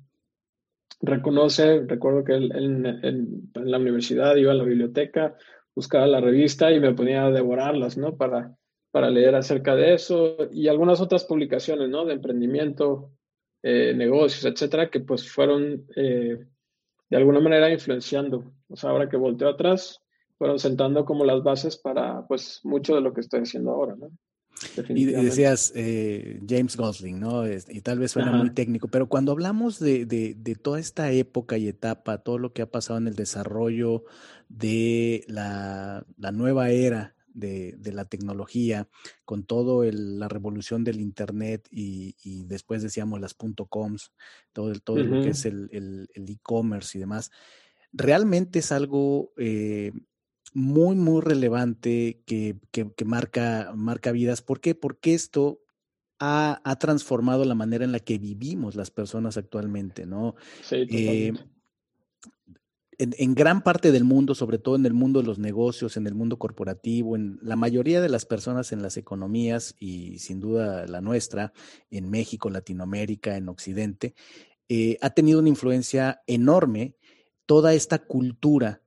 reconoce, 1.01 1.81
recuerdo 1.87 2.25
que 2.25 2.35
en, 2.35 2.87
en, 2.87 3.51
la 3.55 3.79
universidad 3.79 4.37
iba 4.37 4.53
a 4.53 4.57
la 4.57 4.65
biblioteca, 4.65 5.37
buscaba 5.75 6.07
la 6.07 6.21
revista 6.21 6.73
y 6.73 6.81
me 6.81 6.95
ponía 6.95 7.27
a 7.27 7.31
devorarlas, 7.31 7.97
¿no? 7.97 8.17
Para, 8.17 8.57
para 8.91 9.11
leer 9.11 9.35
acerca 9.35 9.75
de 9.75 9.95
eso 9.95 10.37
y 10.51 10.69
algunas 10.69 11.01
otras 11.01 11.25
publicaciones, 11.25 11.89
¿no? 11.89 12.05
De 12.05 12.15
emprendimiento, 12.15 13.13
eh, 13.63 13.93
negocios, 13.95 14.45
etcétera, 14.45 14.91
que 14.91 15.01
pues 15.01 15.31
fueron 15.31 15.87
de 17.09 17.17
alguna 17.17 17.41
manera 17.41 17.71
influenciando. 17.71 18.53
O 18.69 18.77
sea, 18.77 18.91
ahora 18.91 19.09
que 19.09 19.17
volteo 19.17 19.49
atrás, 19.49 20.03
fueron 20.39 20.59
sentando 20.59 21.05
como 21.05 21.25
las 21.25 21.43
bases 21.43 21.77
para 21.77 22.27
pues 22.27 22.61
mucho 22.65 22.95
de 22.95 23.01
lo 23.01 23.13
que 23.13 23.21
estoy 23.21 23.41
haciendo 23.41 23.71
ahora, 23.71 23.97
¿no? 23.97 24.11
Y 24.89 25.05
decías 25.05 25.73
eh, 25.75 26.41
James 26.49 26.77
Gosling, 26.77 27.21
¿no? 27.21 27.47
Y 27.47 27.81
tal 27.83 27.99
vez 27.99 28.13
suena 28.13 28.33
muy 28.33 28.51
técnico, 28.51 28.89
pero 28.89 29.09
cuando 29.09 29.33
hablamos 29.33 29.79
de, 29.79 30.07
de, 30.07 30.35
de, 30.35 30.55
toda 30.55 30.81
esta 30.81 31.11
época 31.11 31.59
y 31.59 31.69
etapa, 31.69 32.19
todo 32.19 32.39
lo 32.39 32.53
que 32.53 32.63
ha 32.63 32.71
pasado 32.71 32.99
en 32.99 33.07
el 33.07 33.15
desarrollo 33.15 34.05
de 34.49 35.25
la, 35.29 36.07
la 36.17 36.33
nueva 36.33 36.71
era 36.71 37.15
de, 37.35 37.75
de, 37.79 37.93
la 37.93 38.07
tecnología, 38.07 38.89
con 39.27 39.45
todo 39.45 39.85
la 39.85 40.29
revolución 40.29 40.85
del 40.85 41.01
Internet 41.01 41.69
y, 41.71 42.15
después 42.45 42.83
decíamos 42.83 43.21
las 43.21 43.35
.coms, 43.35 44.13
todo, 44.53 44.73
todo 44.81 44.99
lo 44.99 45.23
que 45.23 45.31
es 45.31 45.45
el 45.45 46.09
e-commerce 46.15 46.97
y 46.97 47.01
demás, 47.01 47.31
realmente 47.93 48.61
es 48.61 48.73
algo 48.73 49.33
eh, 49.37 49.93
muy, 50.57 50.97
muy 50.97 51.21
relevante 51.21 52.23
que, 52.25 52.57
marca, 53.05 53.75
marca 53.77 54.11
vidas. 54.11 54.41
¿Por 54.41 54.61
qué? 54.61 54.75
Porque 54.75 55.13
esto 55.13 55.61
ha, 56.19 56.79
transformado 56.81 57.45
la 57.45 57.55
manera 57.55 57.85
en 57.85 57.93
la 57.93 58.01
que 58.01 58.17
vivimos 58.17 58.75
las 58.75 58.91
personas 58.91 59.37
actualmente, 59.37 60.07
¿no? 60.07 60.35
Sí, 60.63 60.87
eh, 60.91 61.35
en, 62.97 63.35
gran 63.35 63.63
parte 63.63 63.93
del 63.93 64.05
mundo, 64.05 64.35
sobre 64.35 64.57
todo 64.57 64.77
en 64.77 64.87
el 64.87 64.95
mundo 64.95 65.21
de 65.21 65.27
los 65.27 65.39
negocios, 65.39 65.99
en 65.99 66.07
el 66.07 66.15
mundo 66.15 66.39
corporativo, 66.39 67.17
en 67.17 67.39
la 67.43 67.57
mayoría 67.57 68.01
de 68.01 68.09
las 68.09 68.25
personas 68.25 68.73
en 68.73 68.81
las 68.81 68.97
economías 68.97 69.75
y 69.79 70.21
sin 70.21 70.41
duda 70.41 70.87
la 70.87 71.03
nuestra, 71.03 71.53
en 71.91 72.09
México, 72.09 72.49
Latinoamérica, 72.49 73.37
en 73.37 73.51
Occidente, 73.51 74.15
eh, 74.71 74.97
ha 75.03 75.11
tenido 75.11 75.41
una 75.41 75.51
influencia 75.51 76.23
enorme 76.27 76.97
toda 77.45 77.75
esta 77.75 77.99
cultura, 77.99 78.81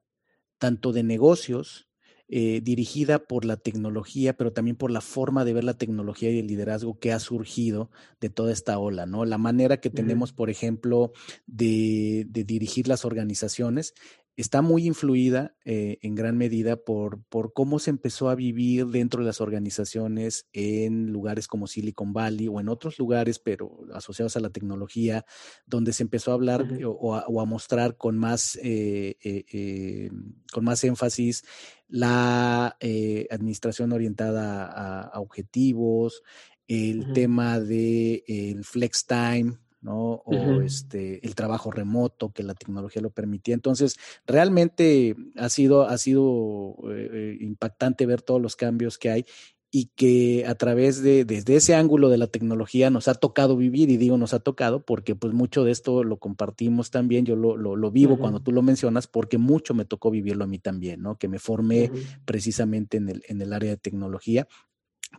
tanto 0.60 0.94
de 0.94 1.04
negocios, 1.04 1.90
eh, 2.32 2.62
dirigida 2.62 3.18
por 3.18 3.44
la 3.44 3.58
tecnología, 3.58 4.38
pero 4.38 4.54
también 4.54 4.76
por 4.76 4.92
la 4.92 5.02
forma 5.02 5.46
de 5.46 5.54
ver 5.54 5.64
la 5.64 5.80
tecnología 5.80 6.30
y 6.30 6.38
el 6.38 6.46
liderazgo 6.46 7.00
que 7.00 7.12
ha 7.12 7.20
surgido 7.20 7.90
de 8.22 8.30
toda 8.30 8.54
esta 8.54 8.78
ola, 8.78 9.08
¿no? 9.08 9.26
La 9.26 9.40
manera 9.40 9.82
que 9.82 9.90
tenemos, 9.90 10.32
por 10.32 10.52
ejemplo, 10.52 11.12
de, 11.48 12.28
de, 12.30 12.44
dirigir 12.44 12.88
las 12.88 13.04
organizaciones 13.04 13.96
está 14.42 14.62
muy 14.62 14.88
influida 14.88 15.54
eh, 15.66 15.98
en 16.02 16.16
gran 16.16 16.38
medida 16.38 16.78
por, 16.78 17.22
por 17.26 17.52
cómo 17.52 17.78
se 17.78 17.90
empezó 17.90 18.30
a 18.30 18.36
vivir 18.36 18.86
dentro 18.86 19.22
de 19.22 19.28
las 19.28 19.42
organizaciones 19.42 20.48
en 20.54 21.12
lugares 21.12 21.46
como 21.46 21.68
Silicon 21.68 22.14
Valley 22.14 22.48
o 22.48 22.62
en 22.62 22.70
otros 22.70 23.00
lugares, 23.00 23.38
pero 23.38 23.80
asociados 23.94 24.38
a 24.38 24.40
la 24.40 24.50
tecnología, 24.50 25.26
donde 25.66 25.92
se 25.92 26.04
empezó 26.04 26.32
a 26.32 26.36
hablar 26.36 26.66
o, 26.86 27.16
a, 27.16 27.46
mostrar 27.46 27.98
con 27.98 28.18
más, 28.18 28.58
eh, 28.64 29.18
eh, 29.22 30.10
con 30.54 30.64
más 30.64 30.86
énfasis 30.86 31.44
la 31.90 32.78
administración 33.30 33.92
orientada 33.92 35.04
a, 35.04 35.20
objetivos, 35.20 36.24
el 36.68 37.12
tema 37.14 37.60
del 37.60 38.24
de, 38.26 38.60
flex 38.64 39.06
time, 39.06 39.58
¿no? 39.82 40.22
O 40.26 40.62
este, 40.62 41.26
el 41.26 41.36
trabajo 41.36 41.72
remoto 41.72 42.32
que 42.32 42.44
la 42.44 42.54
tecnología 42.54 43.02
lo 43.02 43.12
permitía. 43.12 43.54
Entonces, 43.54 43.98
realmente 44.26 45.16
ha 45.38 45.50
sido, 45.50 45.84
ha 45.84 45.98
sido 45.98 46.76
eh, 46.90 47.10
eh, 47.12 47.38
impactante 47.42 48.06
ver 48.06 48.22
todos 48.22 48.42
los 48.42 48.56
cambios 48.56 48.98
que 48.98 49.10
hay 49.10 49.26
y 49.72 49.92
que 49.96 50.46
a 50.48 50.56
través 50.56 51.04
de, 51.04 51.26
desde 51.26 51.56
ese 51.56 51.76
ángulo 51.76 52.10
de 52.10 52.18
la 52.18 52.28
tecnología 52.28 52.90
nos 52.90 53.08
ha 53.08 53.14
tocado 53.14 53.56
vivir, 53.56 53.92
y 53.92 53.98
digo 53.98 54.18
nos 54.18 54.34
ha 54.34 54.40
tocado 54.40 54.84
porque 54.84 55.16
pues 55.16 55.34
mucho 55.34 55.64
de 55.64 55.72
esto 55.72 56.04
lo 56.04 56.18
compartimos 56.18 56.90
también, 56.90 57.26
yo 57.26 57.36
lo, 57.36 57.56
lo, 57.56 57.92
vivo 57.92 58.18
cuando 58.18 58.40
tú 58.40 58.52
lo 58.52 58.64
mencionas, 58.64 59.06
porque 59.06 59.38
mucho 59.38 59.76
me 59.76 59.86
tocó 59.86 60.10
vivirlo 60.10 60.44
a 60.44 60.48
mí 60.48 60.58
también, 60.58 61.02
¿no? 61.02 61.18
Que 61.18 61.28
me 61.28 61.38
formé 61.38 61.92
precisamente 62.26 62.98
en 62.98 63.10
el, 63.10 63.24
en 63.28 63.42
el 63.42 63.54
área 63.54 63.70
de 63.70 63.78
tecnología, 63.78 64.48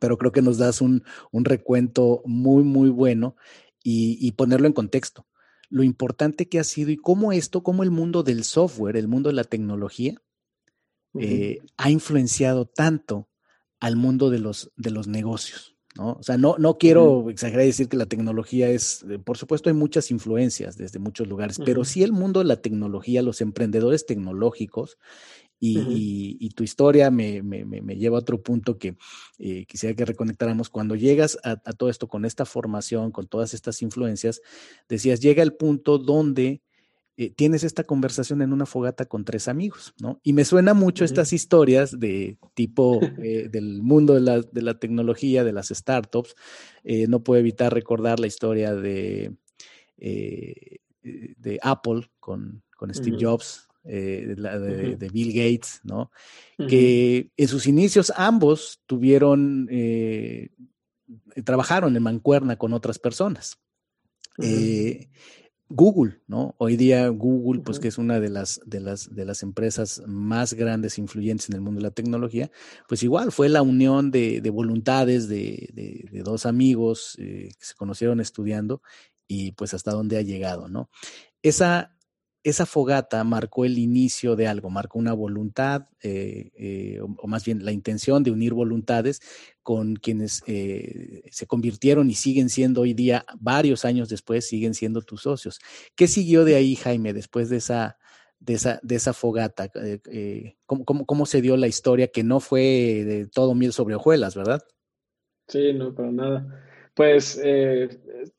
pero 0.00 0.18
creo 0.18 0.32
que 0.32 0.42
nos 0.42 0.58
das 0.58 0.80
un, 0.80 1.04
un 1.30 1.44
recuento 1.44 2.22
muy, 2.24 2.64
muy 2.64 2.90
bueno 2.90 3.36
y, 3.82 4.32
ponerlo 4.32 4.66
en 4.66 4.72
contexto. 4.72 5.26
Lo 5.68 5.82
importante 5.82 6.48
que 6.48 6.58
ha 6.58 6.64
sido 6.64 6.90
y 6.90 6.96
cómo 6.96 7.32
esto, 7.32 7.62
cómo 7.62 7.82
el 7.82 7.90
mundo 7.90 8.22
del 8.22 8.44
software, 8.44 8.96
el 8.96 9.08
mundo 9.08 9.28
de 9.28 9.34
la 9.34 9.44
tecnología, 9.44 10.20
eh, 11.18 11.60
ha 11.76 11.90
influenciado 11.90 12.66
tanto 12.66 13.28
al 13.80 13.96
mundo 13.96 14.30
de 14.30 14.38
los, 14.38 14.72
de 14.76 14.90
los 14.90 15.08
negocios. 15.08 15.76
¿no? 15.96 16.12
O 16.12 16.22
sea, 16.22 16.36
no, 16.36 16.56
no 16.58 16.78
quiero 16.78 17.30
exagerar 17.30 17.64
y 17.64 17.68
decir 17.68 17.88
que 17.88 17.96
la 17.96 18.06
tecnología 18.06 18.68
es, 18.68 19.04
eh, 19.08 19.18
por 19.18 19.38
supuesto, 19.38 19.70
hay 19.70 19.74
muchas 19.74 20.10
influencias 20.10 20.76
desde 20.76 20.98
muchos 20.98 21.26
lugares, 21.26 21.60
pero 21.64 21.84
sí 21.84 22.02
el 22.02 22.12
mundo 22.12 22.40
de 22.40 22.46
la 22.46 22.62
tecnología, 22.62 23.22
los 23.22 23.40
emprendedores 23.40 24.06
tecnológicos 24.06 24.98
y, 25.60 26.50
tu 26.50 26.64
historia 26.64 27.10
me, 27.10 27.42
lleva 27.96 28.16
a 28.16 28.20
otro 28.20 28.42
punto 28.42 28.78
que 28.78 28.96
eh, 29.38 29.66
quisiera 29.66 29.94
que 29.94 30.06
reconectáramos. 30.06 30.70
Cuando 30.70 30.94
llegas 30.94 31.38
a, 31.44 31.56
todo 31.56 31.90
esto 31.90 32.08
con 32.08 32.24
esta 32.24 32.46
formación, 32.46 33.12
con 33.12 33.26
todas 33.26 33.52
estas 33.52 33.82
influencias, 33.82 34.40
decías, 34.88 35.20
llega 35.20 35.42
el 35.42 35.54
punto 35.54 35.98
donde 35.98 36.62
eh, 37.18 37.30
tienes 37.30 37.62
esta 37.64 37.84
conversación 37.84 38.40
en 38.40 38.54
una 38.54 38.64
fogata 38.64 39.04
con 39.04 39.26
tres 39.26 39.48
amigos, 39.48 39.92
¿no? 40.00 40.18
Y 40.22 40.32
me 40.32 40.46
suena 40.46 40.72
mucho 40.72 41.04
estas 41.04 41.34
historias 41.34 42.00
de 42.00 42.38
tipo 42.54 42.98
eh, 43.22 43.48
del 43.50 43.82
mundo 43.82 44.14
de 44.14 44.62
la, 44.62 44.78
tecnología, 44.78 45.44
de 45.44 45.52
las 45.52 45.68
startups. 45.68 46.34
no 47.08 47.22
puedo 47.22 47.38
evitar 47.38 47.74
recordar 47.74 48.18
la 48.18 48.26
historia 48.26 48.74
de, 48.74 49.36
de 49.98 51.58
Apple 51.62 52.10
con, 52.18 52.62
con 52.74 52.94
Steve 52.94 53.18
Jobs, 53.20 53.69
eh, 53.84 54.34
de, 54.36 55.08
Bill 55.08 55.32
Gates, 55.32 55.80
¿no? 55.84 56.10
Que 56.68 57.30
en 57.36 57.48
sus 57.48 57.66
inicios 57.66 58.12
ambos 58.14 58.82
tuvieron, 58.86 59.68
eh, 59.70 60.50
trabajaron 61.44 61.96
en 61.96 62.02
mancuerna 62.02 62.56
con 62.56 62.74
otras 62.74 62.98
personas. 62.98 63.58
Eh, 64.42 65.08
Google, 65.68 66.20
¿no? 66.26 66.54
Hoy 66.58 66.76
día 66.76 67.08
Google, 67.08 67.62
pues 67.62 67.78
que 67.78 67.88
es 67.88 67.96
una 67.96 68.20
de 68.20 68.28
las, 68.28 68.60
de 68.66 68.80
las, 68.80 69.14
de 69.14 69.24
las 69.24 69.42
empresas 69.42 70.02
más 70.06 70.52
grandes 70.52 70.98
e 70.98 71.00
influyentes 71.00 71.48
en 71.48 71.54
el 71.54 71.60
mundo 71.62 71.78
de 71.78 71.84
la 71.84 71.90
tecnología, 71.92 72.50
pues 72.88 73.02
igual 73.02 73.32
fue 73.32 73.48
la 73.48 73.62
unión 73.62 74.10
de, 74.10 74.42
voluntades 74.52 75.28
de, 75.28 75.70
de, 75.72 76.22
dos 76.22 76.44
amigos 76.44 77.14
que 77.16 77.50
se 77.58 77.74
conocieron 77.74 78.20
estudiando 78.20 78.82
y 79.26 79.52
pues 79.52 79.72
hasta 79.72 79.92
dónde 79.92 80.18
ha 80.18 80.22
llegado, 80.22 80.68
¿no? 80.68 80.90
Esa, 81.42 81.96
esa 82.42 82.64
fogata 82.64 83.22
marcó 83.24 83.64
el 83.64 83.78
inicio 83.78 84.34
de 84.34 84.46
algo, 84.46 84.70
marcó 84.70 84.98
una 84.98 85.12
voluntad, 85.12 85.86
eh, 86.02 86.50
eh, 86.56 87.00
o, 87.00 87.26
más 87.26 87.44
bien 87.44 87.64
la 87.64 87.72
intención 87.72 88.22
de 88.22 88.30
unir 88.30 88.54
voluntades 88.54 89.20
con 89.62 89.96
quienes 89.96 90.42
eh, 90.46 91.22
se 91.30 91.46
convirtieron 91.46 92.08
y 92.08 92.14
siguen 92.14 92.48
siendo 92.48 92.82
hoy 92.82 92.94
día, 92.94 93.26
varios 93.38 93.84
años 93.84 94.08
después, 94.08 94.46
siguen 94.48 94.74
siendo 94.74 95.02
tus 95.02 95.22
socios. 95.22 95.60
¿Qué 95.94 96.08
siguió 96.08 96.44
de 96.44 96.56
ahí, 96.56 96.76
Jaime, 96.76 97.12
después 97.12 97.50
de 97.50 97.58
esa, 97.58 97.98
de 98.38 98.54
esa, 98.54 98.80
de 98.82 98.94
esa 98.94 99.12
fogata? 99.12 99.70
¿cómo, 100.64 101.04
cómo, 101.04 101.26
se 101.26 101.42
dio 101.42 101.58
la 101.58 101.68
historia 101.68 102.08
que 102.08 102.24
no 102.24 102.40
fue 102.40 102.62
de 103.04 103.26
todo 103.26 103.54
miel 103.54 103.74
sobre 103.74 103.96
hojuelas, 103.96 104.34
verdad? 104.34 104.62
Sí, 105.46 105.74
no, 105.74 105.94
para 105.94 106.10
nada. 106.10 106.69
Pues 107.00 107.40
eh, 107.42 107.88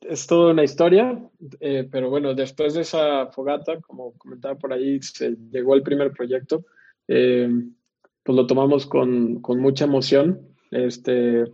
es 0.02 0.26
toda 0.28 0.52
una 0.52 0.62
historia, 0.62 1.20
eh, 1.58 1.88
pero 1.90 2.10
bueno, 2.10 2.32
después 2.32 2.74
de 2.74 2.82
esa 2.82 3.26
fogata, 3.26 3.80
como 3.80 4.16
comentaba 4.16 4.54
por 4.54 4.72
ahí, 4.72 5.00
llegó 5.50 5.74
el 5.74 5.82
primer 5.82 6.12
proyecto, 6.12 6.64
eh, 7.08 7.50
pues 8.22 8.36
lo 8.36 8.46
tomamos 8.46 8.86
con, 8.86 9.42
con, 9.42 9.58
mucha 9.58 9.86
emoción, 9.86 10.54
este, 10.70 11.44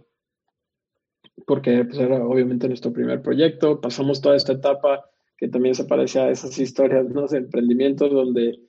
porque 1.47 1.83
pues 1.87 1.99
era 1.99 2.23
obviamente 2.23 2.69
nuestro 2.69 2.93
primer 2.93 3.23
proyecto, 3.23 3.81
pasamos 3.81 4.21
toda 4.21 4.37
esta 4.37 4.53
etapa 4.53 5.09
que 5.39 5.49
también 5.49 5.75
se 5.75 5.87
parece 5.87 6.21
a 6.21 6.31
esas 6.31 6.59
historias 6.59 7.09
¿no? 7.09 7.27
de 7.27 7.39
emprendimiento 7.39 8.11
donde, 8.11 8.61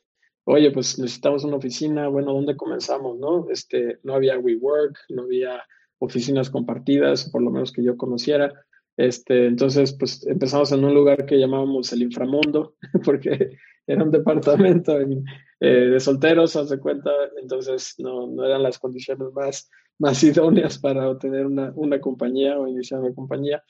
oye, 0.46 0.72
pues 0.72 0.98
necesitamos 0.98 1.44
una 1.44 1.58
oficina, 1.58 2.08
bueno, 2.08 2.32
¿dónde 2.32 2.56
comenzamos? 2.56 3.20
No, 3.20 3.50
este, 3.52 4.00
no 4.04 4.14
había 4.14 4.40
WeWork, 4.40 4.98
no 5.10 5.24
había 5.24 5.62
oficinas 6.00 6.50
compartidas, 6.50 7.30
por 7.30 7.42
lo 7.42 7.52
menos 7.52 7.72
que 7.72 7.84
yo 7.84 7.98
conociera. 7.98 8.54
Este, 8.98 9.48
entonces, 9.48 9.94
pues 9.94 10.26
empezamos 10.28 10.72
en 10.72 10.84
un 10.84 10.94
lugar 10.94 11.26
que 11.26 11.40
llamábamos 11.40 11.94
el 11.94 12.02
inframundo, 12.02 12.76
porque 13.06 13.58
era 13.88 14.04
un 14.04 14.12
departamento 14.12 15.00
en, 15.00 15.24
eh, 15.60 15.90
de 15.92 16.00
solteros, 16.00 16.56
haz 16.56 16.70
de 16.70 16.80
cuenta, 16.80 17.12
entonces 17.42 17.96
no, 17.98 18.28
no 18.28 18.46
eran 18.46 18.64
las 18.64 18.78
condiciones 18.78 19.32
más, 19.34 19.70
más 20.00 20.24
idóneas 20.24 20.80
para 20.80 21.10
obtener 21.10 21.46
una, 21.46 21.72
una 21.76 22.00
compañía 22.00 22.58
o 22.58 22.68
iniciar 22.68 23.02
una 23.02 23.14
compañía. 23.14 23.64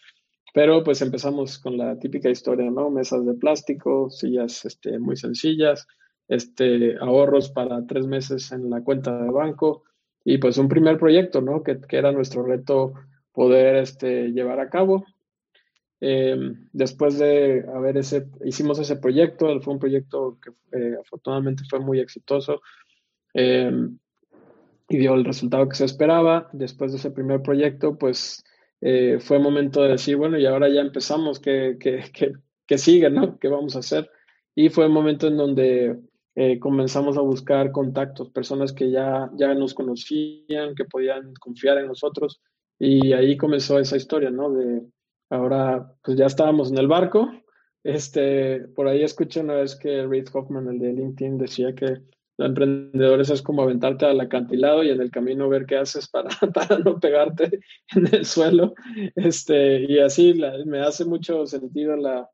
Pero 0.54 0.84
pues 0.84 1.02
empezamos 1.02 1.60
con 1.60 1.78
la 1.78 1.98
típica 2.00 2.30
historia, 2.30 2.70
¿no? 2.72 2.90
Mesas 2.90 3.26
de 3.26 3.34
plástico, 3.36 4.10
sillas 4.10 4.66
este, 4.66 4.98
muy 4.98 5.16
sencillas, 5.16 5.86
este, 6.28 6.98
ahorros 7.00 7.52
para 7.52 7.86
tres 7.86 8.08
meses 8.08 8.52
en 8.52 8.70
la 8.70 8.84
cuenta 8.84 9.22
de 9.22 9.30
banco 9.30 9.84
y 10.24 10.38
pues 10.38 10.58
un 10.58 10.70
primer 10.70 10.98
proyecto, 10.98 11.42
¿no? 11.42 11.64
Que, 11.64 11.80
que 11.80 11.98
era 11.98 12.12
nuestro 12.12 12.44
reto 12.44 12.94
poder 13.34 13.78
este, 13.78 14.32
llevar 14.32 14.60
a 14.60 14.70
cabo. 14.70 15.06
Em, 16.02 16.70
después 16.72 17.20
de 17.20 17.66
haber 17.74 17.98
ese, 17.98 18.28
hicimos 18.46 18.80
ese 18.80 18.96
proyecto, 18.96 19.60
fue 19.62 19.74
un 19.74 19.80
proyecto 19.80 20.38
que 20.42 20.52
eh, 20.78 20.96
afortunadamente 21.00 21.64
fue 21.70 21.80
muy 21.80 22.00
exitoso 22.00 22.62
em, 23.34 23.98
y 24.88 24.98
dio 24.98 25.14
el 25.14 25.26
resultado 25.26 25.68
que 25.68 25.76
se 25.76 25.86
esperaba. 25.86 26.50
Después 26.54 26.92
de 26.92 26.98
ese 26.98 27.12
primer 27.12 27.42
proyecto, 27.42 27.98
pues 27.98 28.44
eh, 28.82 29.18
fue 29.20 29.40
momento 29.40 29.82
de 29.82 29.90
decir, 29.90 30.16
bueno, 30.16 30.38
y 30.38 30.46
ahora 30.46 30.70
ya 30.70 30.82
empezamos, 30.82 31.40
¿qué, 31.40 31.78
qué, 31.80 32.78
sigue, 32.78 33.10
no? 33.10 33.38
¿Qué 33.40 33.50
vamos 33.50 33.76
a 33.76 33.80
hacer? 33.80 34.10
Y 34.56 34.70
fue 34.70 34.88
un 34.88 34.94
momento 34.94 35.28
en 35.28 35.38
donde 35.38 36.00
eh, 36.42 36.58
comenzamos 36.58 37.18
a 37.18 37.22
buscar 37.22 37.74
contactos, 37.74 38.30
personas 38.30 38.72
que 38.72 38.90
ya, 38.90 39.30
ya 39.36 39.54
nos 39.56 39.74
conocían, 39.74 40.74
que 40.74 40.86
podían 40.86 41.34
confiar 41.34 41.80
en 41.80 41.88
nosotros. 41.88 42.42
Y 42.80 43.12
ahí 43.12 43.36
comenzó 43.36 43.78
esa 43.78 43.98
historia, 43.98 44.30
¿no? 44.32 44.50
De 44.54 44.82
ahora, 45.30 45.94
pues 46.02 46.18
ya 46.18 46.28
estábamos 46.28 46.72
en 46.72 46.78
el 46.78 46.88
barco. 46.88 47.30
Este, 47.84 48.62
por 48.74 48.88
ahí 48.88 49.04
escuché 49.04 49.42
una 49.42 49.56
vez 49.56 49.76
que 49.76 50.08
Reid 50.08 50.30
Hoffman, 50.32 50.70
el 50.70 50.80
de 50.80 50.94
LinkedIn, 50.94 51.38
decía 51.38 51.76
que 51.76 52.04
los 52.38 52.48
emprendedores 52.48 53.30
es 53.32 53.42
como 53.42 53.64
aventarte 53.64 54.06
al 54.06 54.22
acantilado 54.22 54.82
y 54.82 54.92
en 54.92 55.02
el 55.02 55.12
camino 55.12 55.50
ver 55.50 55.66
qué 55.66 55.76
haces 55.76 56.08
para, 56.08 56.30
para 56.54 56.80
no 56.80 57.02
pegarte 57.02 57.60
en 57.94 58.16
el 58.16 58.24
suelo. 58.24 58.76
Este, 59.14 59.82
y 59.82 60.00
así 60.00 60.42
me 60.66 60.80
hace 60.80 61.04
mucho 61.04 61.46
sentido 61.46 61.98
la, 61.98 62.30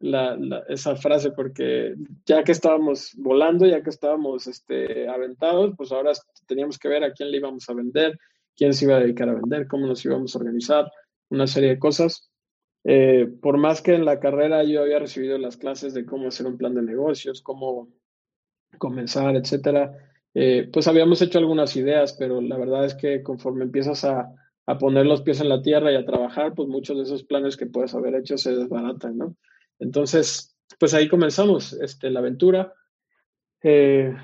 la, 0.00 0.64
esa 0.68 0.96
frase 0.96 1.30
porque 1.30 1.94
ya 2.26 2.42
que 2.42 2.52
estábamos 2.52 3.12
volando, 3.16 3.66
ya 3.66 3.82
que 3.82 3.90
estábamos 3.90 4.46
este, 4.46 5.08
aventados, 5.08 5.74
pues 5.76 5.92
ahora 5.92 6.12
teníamos 6.46 6.78
que 6.78 6.88
ver 6.88 7.04
a 7.04 7.12
quién 7.12 7.30
le 7.30 7.36
íbamos 7.36 7.68
a 7.68 7.74
vender, 7.74 8.18
quién 8.56 8.72
se 8.72 8.86
iba 8.86 8.96
a 8.96 9.00
dedicar 9.00 9.28
a 9.28 9.34
vender, 9.34 9.68
cómo 9.68 9.86
nos 9.86 10.04
íbamos 10.04 10.34
a 10.34 10.38
organizar, 10.38 10.90
una 11.28 11.46
serie 11.46 11.70
de 11.70 11.78
cosas. 11.78 12.30
Eh, 12.84 13.28
por 13.42 13.58
más 13.58 13.82
que 13.82 13.94
en 13.94 14.06
la 14.06 14.20
carrera 14.20 14.64
yo 14.64 14.80
había 14.80 14.98
recibido 14.98 15.36
las 15.36 15.58
clases 15.58 15.92
de 15.92 16.06
cómo 16.06 16.28
hacer 16.28 16.46
un 16.46 16.56
plan 16.56 16.74
de 16.74 16.82
negocios, 16.82 17.42
cómo 17.42 17.88
comenzar, 18.78 19.36
etcétera. 19.36 19.92
Eh, 20.32 20.68
pues 20.72 20.88
habíamos 20.88 21.20
hecho 21.20 21.38
algunas 21.38 21.76
ideas, 21.76 22.16
pero 22.18 22.40
la 22.40 22.56
verdad 22.56 22.86
es 22.86 22.94
que 22.94 23.22
conforme 23.22 23.64
empiezas 23.64 24.04
a, 24.04 24.32
a, 24.64 24.78
poner 24.78 25.04
los 25.04 25.20
pies 25.20 25.40
en 25.40 25.50
la 25.50 25.60
tierra 25.60 25.92
y 25.92 25.96
a 25.96 26.06
trabajar, 26.06 26.54
pues 26.54 26.68
muchos 26.68 26.96
de 26.96 27.02
esos 27.02 27.24
planes 27.24 27.58
que 27.58 27.66
puedes 27.66 27.94
haber 27.94 28.14
hecho 28.14 28.38
se 28.38 28.54
desbaratan, 28.54 29.18
¿no? 29.18 29.36
Entonces, 29.80 30.56
pues 30.78 30.94
ahí 30.94 31.08
comenzamos 31.08 31.72
este, 31.72 32.10
la 32.10 32.20
aventura. 32.20 32.72
Eh, 33.62 34.14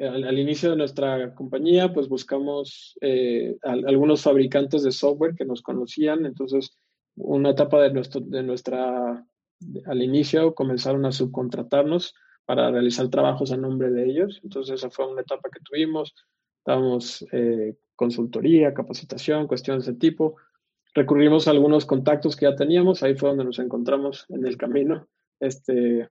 al, 0.00 0.38
inicio 0.38 0.70
de 0.70 0.76
nuestra 0.76 1.34
compañía, 1.34 1.92
pues 1.92 2.08
buscamos 2.08 2.96
eh, 3.00 3.56
algunos 3.62 4.22
fabricantes 4.22 4.82
de 4.82 4.92
software 4.92 5.34
que 5.34 5.44
nos 5.44 5.62
conocían, 5.62 6.26
entonces 6.26 6.76
una 7.16 7.50
etapa 7.50 7.82
de, 7.82 7.92
nuestro, 7.92 8.20
de 8.20 8.42
nuestra, 8.42 9.24
al 9.86 10.02
inicio 10.02 10.54
comenzaron 10.54 11.06
a 11.06 11.12
subcontratarnos 11.12 12.14
para 12.44 12.70
realizar 12.70 13.08
trabajos 13.08 13.52
a 13.52 13.56
nombre 13.56 13.90
de 13.90 14.06
ellos. 14.06 14.40
Entonces 14.42 14.76
esa 14.76 14.90
fue 14.90 15.10
una 15.10 15.22
etapa 15.22 15.48
que 15.52 15.60
tuvimos. 15.60 16.14
Dábamos 16.64 17.26
eh, 17.32 17.76
consultoría, 17.94 18.74
capacitación, 18.74 19.46
cuestiones 19.46 19.86
de 19.86 19.94
tipo. 19.94 20.36
Recurrimos 20.96 21.46
a 21.46 21.50
algunos 21.50 21.84
contactos 21.84 22.36
que 22.36 22.46
ya 22.46 22.56
teníamos. 22.56 23.02
Ahí 23.02 23.14
fue 23.14 23.28
donde 23.28 23.44
nos 23.44 23.58
encontramos 23.58 24.24
en 24.30 24.46
el 24.46 24.56
camino. 24.56 25.06
Este, 25.38 26.08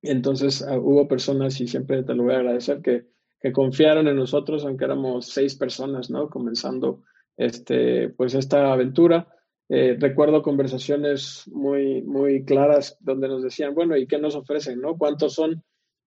entonces 0.00 0.62
ah, 0.62 0.78
hubo 0.78 1.06
personas, 1.06 1.60
y 1.60 1.68
siempre 1.68 2.02
te 2.02 2.14
lo 2.14 2.22
voy 2.22 2.32
a 2.32 2.38
agradecer, 2.38 2.80
que, 2.80 3.08
que 3.42 3.52
confiaron 3.52 4.08
en 4.08 4.16
nosotros, 4.16 4.64
aunque 4.64 4.86
éramos 4.86 5.26
seis 5.26 5.54
personas, 5.54 6.08
¿no? 6.08 6.30
Comenzando 6.30 7.02
este, 7.36 8.08
pues 8.08 8.34
esta 8.34 8.72
aventura. 8.72 9.28
Eh, 9.68 9.98
recuerdo 10.00 10.42
conversaciones 10.42 11.44
muy, 11.52 12.00
muy 12.00 12.42
claras 12.46 12.96
donde 13.00 13.28
nos 13.28 13.42
decían, 13.42 13.74
bueno, 13.74 13.98
¿y 13.98 14.06
qué 14.06 14.18
nos 14.18 14.34
ofrecen? 14.34 14.80
¿no? 14.80 14.96
¿Cuántos 14.96 15.34
son? 15.34 15.62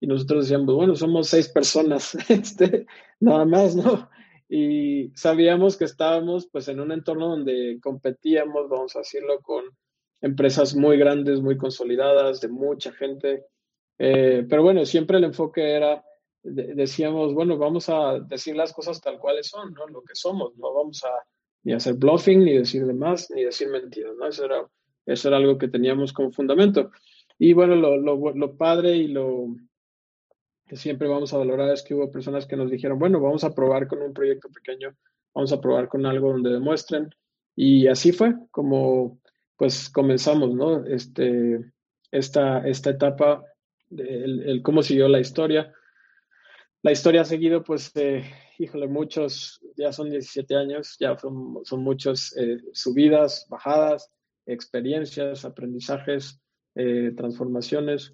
Y 0.01 0.07
nosotros 0.07 0.43
decíamos, 0.45 0.75
bueno, 0.75 0.93
somos 0.95 1.29
seis 1.29 1.47
personas, 1.47 2.15
este, 2.29 2.85
nada 3.21 3.45
más, 3.45 3.77
¿no? 3.77 4.09
Y 4.53 5.13
sabíamos 5.15 5.77
que 5.77 5.85
estábamos 5.85 6.49
pues 6.51 6.67
en 6.67 6.81
un 6.81 6.91
entorno 6.91 7.29
donde 7.29 7.79
competíamos, 7.81 8.67
vamos 8.67 8.93
a 8.97 8.99
decirlo, 8.99 9.39
con 9.39 9.63
empresas 10.19 10.75
muy 10.75 10.97
grandes, 10.97 11.39
muy 11.39 11.55
consolidadas, 11.55 12.41
de 12.41 12.49
mucha 12.49 12.91
gente. 12.91 13.45
Eh, 13.97 14.45
pero 14.49 14.61
bueno, 14.61 14.85
siempre 14.85 15.19
el 15.19 15.23
enfoque 15.23 15.71
era, 15.71 16.03
decíamos, 16.43 17.33
bueno, 17.33 17.57
vamos 17.57 17.87
a 17.87 18.19
decir 18.19 18.57
las 18.57 18.73
cosas 18.73 18.99
tal 18.99 19.19
cuales 19.19 19.47
son, 19.47 19.71
¿no? 19.73 19.87
Lo 19.87 20.01
que 20.01 20.15
somos, 20.15 20.53
no 20.57 20.73
vamos 20.73 21.01
a 21.05 21.13
ni 21.63 21.71
hacer 21.71 21.93
bluffing, 21.93 22.43
ni 22.43 22.57
decir 22.57 22.85
de 22.85 22.93
más, 22.93 23.31
ni 23.31 23.45
decir 23.45 23.69
mentiras, 23.69 24.17
¿no? 24.17 24.27
Eso 24.27 24.43
era, 24.43 24.67
eso 25.05 25.29
era 25.29 25.37
algo 25.37 25.57
que 25.57 25.69
teníamos 25.69 26.11
como 26.11 26.29
fundamento. 26.29 26.91
Y 27.39 27.53
bueno, 27.53 27.77
lo, 27.77 27.95
lo 27.95 28.57
padre 28.57 28.97
y 28.97 29.07
lo 29.07 29.55
que 30.71 30.77
siempre 30.77 31.09
vamos 31.09 31.33
a 31.33 31.37
valorar 31.37 31.69
es 31.71 31.83
que 31.83 31.93
hubo 31.93 32.09
personas 32.09 32.45
que 32.45 32.55
nos 32.55 32.71
dijeron, 32.71 32.97
bueno, 32.97 33.19
vamos 33.19 33.43
a 33.43 33.53
probar 33.53 33.89
con 33.89 34.01
un 34.01 34.13
proyecto 34.13 34.47
pequeño, 34.47 34.95
vamos 35.33 35.51
a 35.51 35.59
probar 35.59 35.89
con 35.89 36.05
algo 36.05 36.31
donde 36.31 36.49
demuestren. 36.49 37.09
Y 37.57 37.87
así 37.87 38.13
fue 38.13 38.35
como 38.51 39.19
pues 39.57 39.89
comenzamos, 39.89 40.55
¿no? 40.55 40.85
Este, 40.85 41.59
esta, 42.09 42.65
esta 42.65 42.91
etapa, 42.91 43.43
el, 43.89 44.61
cómo 44.63 44.81
siguió 44.81 45.09
la 45.09 45.19
historia. 45.19 45.73
La 46.83 46.93
historia 46.93 47.23
ha 47.23 47.25
seguido, 47.25 47.65
pues, 47.65 47.91
eh, 47.95 48.23
híjole, 48.57 48.87
muchos, 48.87 49.59
ya 49.75 49.91
son 49.91 50.09
17 50.09 50.55
años, 50.55 50.95
ya 50.97 51.17
son, 51.17 51.65
son 51.65 51.83
muchas 51.83 52.33
eh, 52.37 52.59
subidas, 52.71 53.45
bajadas, 53.49 54.09
experiencias, 54.45 55.43
aprendizajes, 55.43 56.39
eh, 56.75 57.11
transformaciones. 57.17 58.13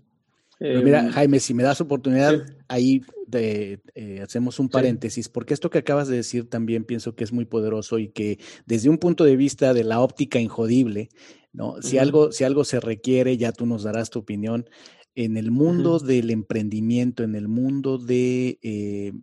Mira, 0.59 1.01
em, 1.01 1.09
Jaime, 1.09 1.39
si 1.39 1.53
me 1.53 1.63
das 1.63 1.81
oportunidad, 1.81 2.45
ahí 2.67 3.01
de, 3.27 3.81
eh, 3.95 4.21
hacemos 4.21 4.59
un 4.59 4.69
paréntesis, 4.69 5.29
porque 5.29 5.53
esto 5.53 5.69
que 5.69 5.79
acabas 5.79 6.07
de 6.07 6.15
decir 6.15 6.49
también 6.49 6.85
pienso 6.85 7.15
que 7.15 7.23
es 7.23 7.31
muy 7.31 7.45
poderoso 7.45 7.99
y 7.99 8.09
que 8.09 8.39
desde 8.65 8.89
un 8.89 8.97
punto 8.97 9.23
de 9.23 9.35
vista 9.35 9.73
de 9.73 9.83
la 9.83 9.99
óptica 9.99 10.39
injodible, 10.39 11.09
¿no? 11.53 11.81
Si, 11.81 11.97
algo, 11.97 12.31
si 12.31 12.43
algo 12.43 12.63
se 12.63 12.79
requiere, 12.79 13.37
ya 13.37 13.51
tú 13.51 13.65
nos 13.65 13.83
darás 13.83 14.09
tu 14.09 14.19
opinión, 14.19 14.69
en 15.15 15.37
el 15.37 15.51
mundo 15.51 15.99
del 15.99 16.29
emprendimiento, 16.29 17.23
en 17.23 17.35
el 17.35 17.47
mundo 17.47 17.97
de 17.97 18.59
eh, 18.61 19.13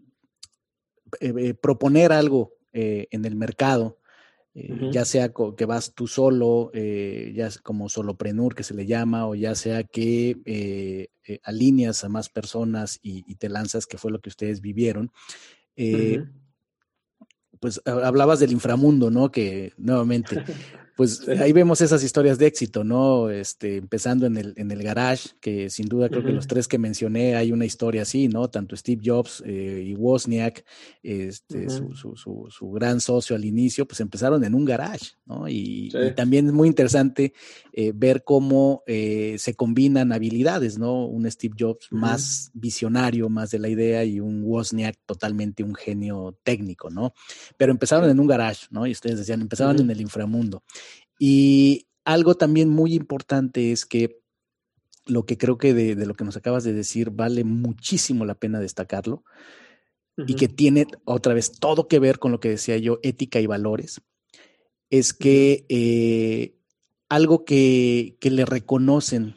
eh, 1.21 1.55
proponer 1.55 2.13
algo 2.13 2.55
en 2.77 3.25
el 3.25 3.37
mercado, 3.37 4.01
ya 4.55 5.05
sea 5.05 5.33
que 5.57 5.65
vas 5.67 5.95
tú 5.95 6.07
solo, 6.07 6.71
ya 6.73 7.49
como 7.63 7.89
soloprenur 7.89 8.55
que 8.55 8.63
se 8.63 8.75
le 8.75 8.87
llama, 8.87 9.27
o 9.27 9.35
ya 9.35 9.55
sea 9.55 9.83
que 9.85 11.11
alineas 11.43 12.05
a 12.05 12.09
más 12.09 12.29
personas 12.29 13.01
y, 13.03 13.35
te 13.35 13.49
lanzas, 13.49 13.87
que 13.87 13.99
fue 13.99 14.13
lo 14.13 14.21
que 14.21 14.29
ustedes 14.29 14.61
vivieron. 14.61 15.11
Pues 17.61 17.81
hablabas 17.85 18.41
del 18.41 18.53
inframundo, 18.53 19.11
¿no? 19.11 19.31
Que 19.31 19.73
nuevamente 19.77 20.45
pues 20.97 21.29
ahí 21.29 21.53
vemos 21.53 21.81
esas 21.81 22.05
historias 22.05 22.39
de 22.39 22.47
éxito, 22.47 22.85
¿no? 22.85 23.29
Este, 23.29 23.79
empezando 23.79 24.27
en 24.27 24.37
el, 24.37 24.55
en 24.57 24.71
el 24.71 24.83
garage, 24.83 25.31
que 25.41 25.69
sin 25.69 25.87
duda 25.89 26.09
creo 26.09 26.25
que 26.25 26.31
los 26.31 26.47
tres 26.47 26.69
que 26.69 26.79
mencioné 26.79 27.35
hay 27.35 27.51
una 27.51 27.65
historia 27.65 28.03
así, 28.03 28.29
¿no? 28.29 28.49
Tanto 28.49 28.77
Steve 28.77 29.03
Jobs 29.05 29.43
eh, 29.45 29.83
y 29.87 29.95
Wozniak, 29.97 30.65
este, 31.03 31.69
su, 31.69 31.95
su, 31.95 32.47
su, 32.49 32.71
gran 32.71 33.01
socio 33.01 33.35
al 33.35 33.45
inicio, 33.45 33.87
pues 33.87 34.01
empezaron 34.01 34.45
en 34.45 34.55
un 34.55 34.65
garage, 34.65 35.13
¿no? 35.27 35.49
Y, 35.49 35.93
también 36.15 36.47
es 36.47 36.53
muy 36.53 36.69
interesante 36.69 37.33
eh, 37.73 37.93
ver 37.95 38.23
cómo 38.23 38.83
eh, 38.87 39.37
se 39.39 39.55
combinan 39.55 40.13
habilidades, 40.13 40.79
¿no? 40.79 41.07
Un 41.07 41.29
Steve 41.31 41.55
Jobs 41.59 41.89
más 41.91 42.51
visionario, 42.55 43.29
más 43.29 43.51
de 43.51 43.59
la 43.59 43.69
idea, 43.69 44.05
y 44.05 44.21
un 44.21 44.43
Wozniak 44.45 44.97
totalmente 45.07 45.65
un 45.65 45.75
genio 45.75 46.39
técnico, 46.45 46.91
¿no? 46.91 47.15
Pero 47.57 47.73
empezaron 47.73 48.09
en 48.09 48.21
un 48.21 48.27
garage, 48.29 48.67
¿no? 48.71 48.87
Y 48.87 48.93
ustedes 48.93 49.19
decían, 49.19 49.41
empezaban 49.41 49.81
en 49.81 49.91
el 49.91 50.01
inframundo. 50.01 50.63
Y 51.27 51.87
algo 52.05 52.35
también 52.35 52.69
muy 52.69 52.93
importante 52.93 53.73
es 53.73 53.87
que 53.87 54.21
lo 55.07 55.25
que 55.25 55.39
creo 55.39 55.57
que 55.57 55.73
de, 55.73 55.97
lo 56.05 56.13
que 56.13 56.25
nos 56.25 56.37
acabas 56.37 56.65
de 56.65 56.75
decir 56.75 57.09
vale 57.09 57.45
muchísimo 57.45 58.27
la 58.27 58.35
pena 58.35 58.61
destacarlo 58.61 59.25
y 60.27 60.35
que 60.35 60.49
tiene 60.49 60.87
otra 61.07 61.33
vez 61.33 61.53
todo 61.53 61.89
que 61.89 61.99
ver 61.99 62.19
con 62.19 62.31
lo 62.31 62.41
que 62.41 62.51
decía 62.51 62.77
yo, 62.77 62.99
ética 63.03 63.41
y 63.41 63.47
valores, 63.47 64.03
es 64.91 65.15
que 65.15 65.65
eh, 65.71 66.59
algo 67.09 67.47
que, 67.47 68.19
que, 68.21 68.31
le 68.31 68.45
reconocen 68.45 69.37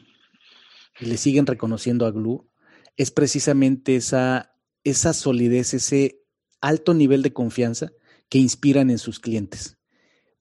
y 1.00 1.06
le 1.06 1.16
siguen 1.16 1.46
reconociendo 1.46 2.04
a 2.04 2.10
Glue 2.10 2.50
es 2.98 3.10
precisamente 3.10 3.96
esa, 3.96 4.54
esa 4.84 5.14
solidez, 5.14 5.72
ese 5.72 6.20
alto 6.60 6.92
nivel 6.92 7.22
de 7.22 7.32
confianza 7.32 7.92
que 8.28 8.36
inspiran 8.36 8.90
en 8.90 8.98
sus 8.98 9.20
clientes 9.20 9.77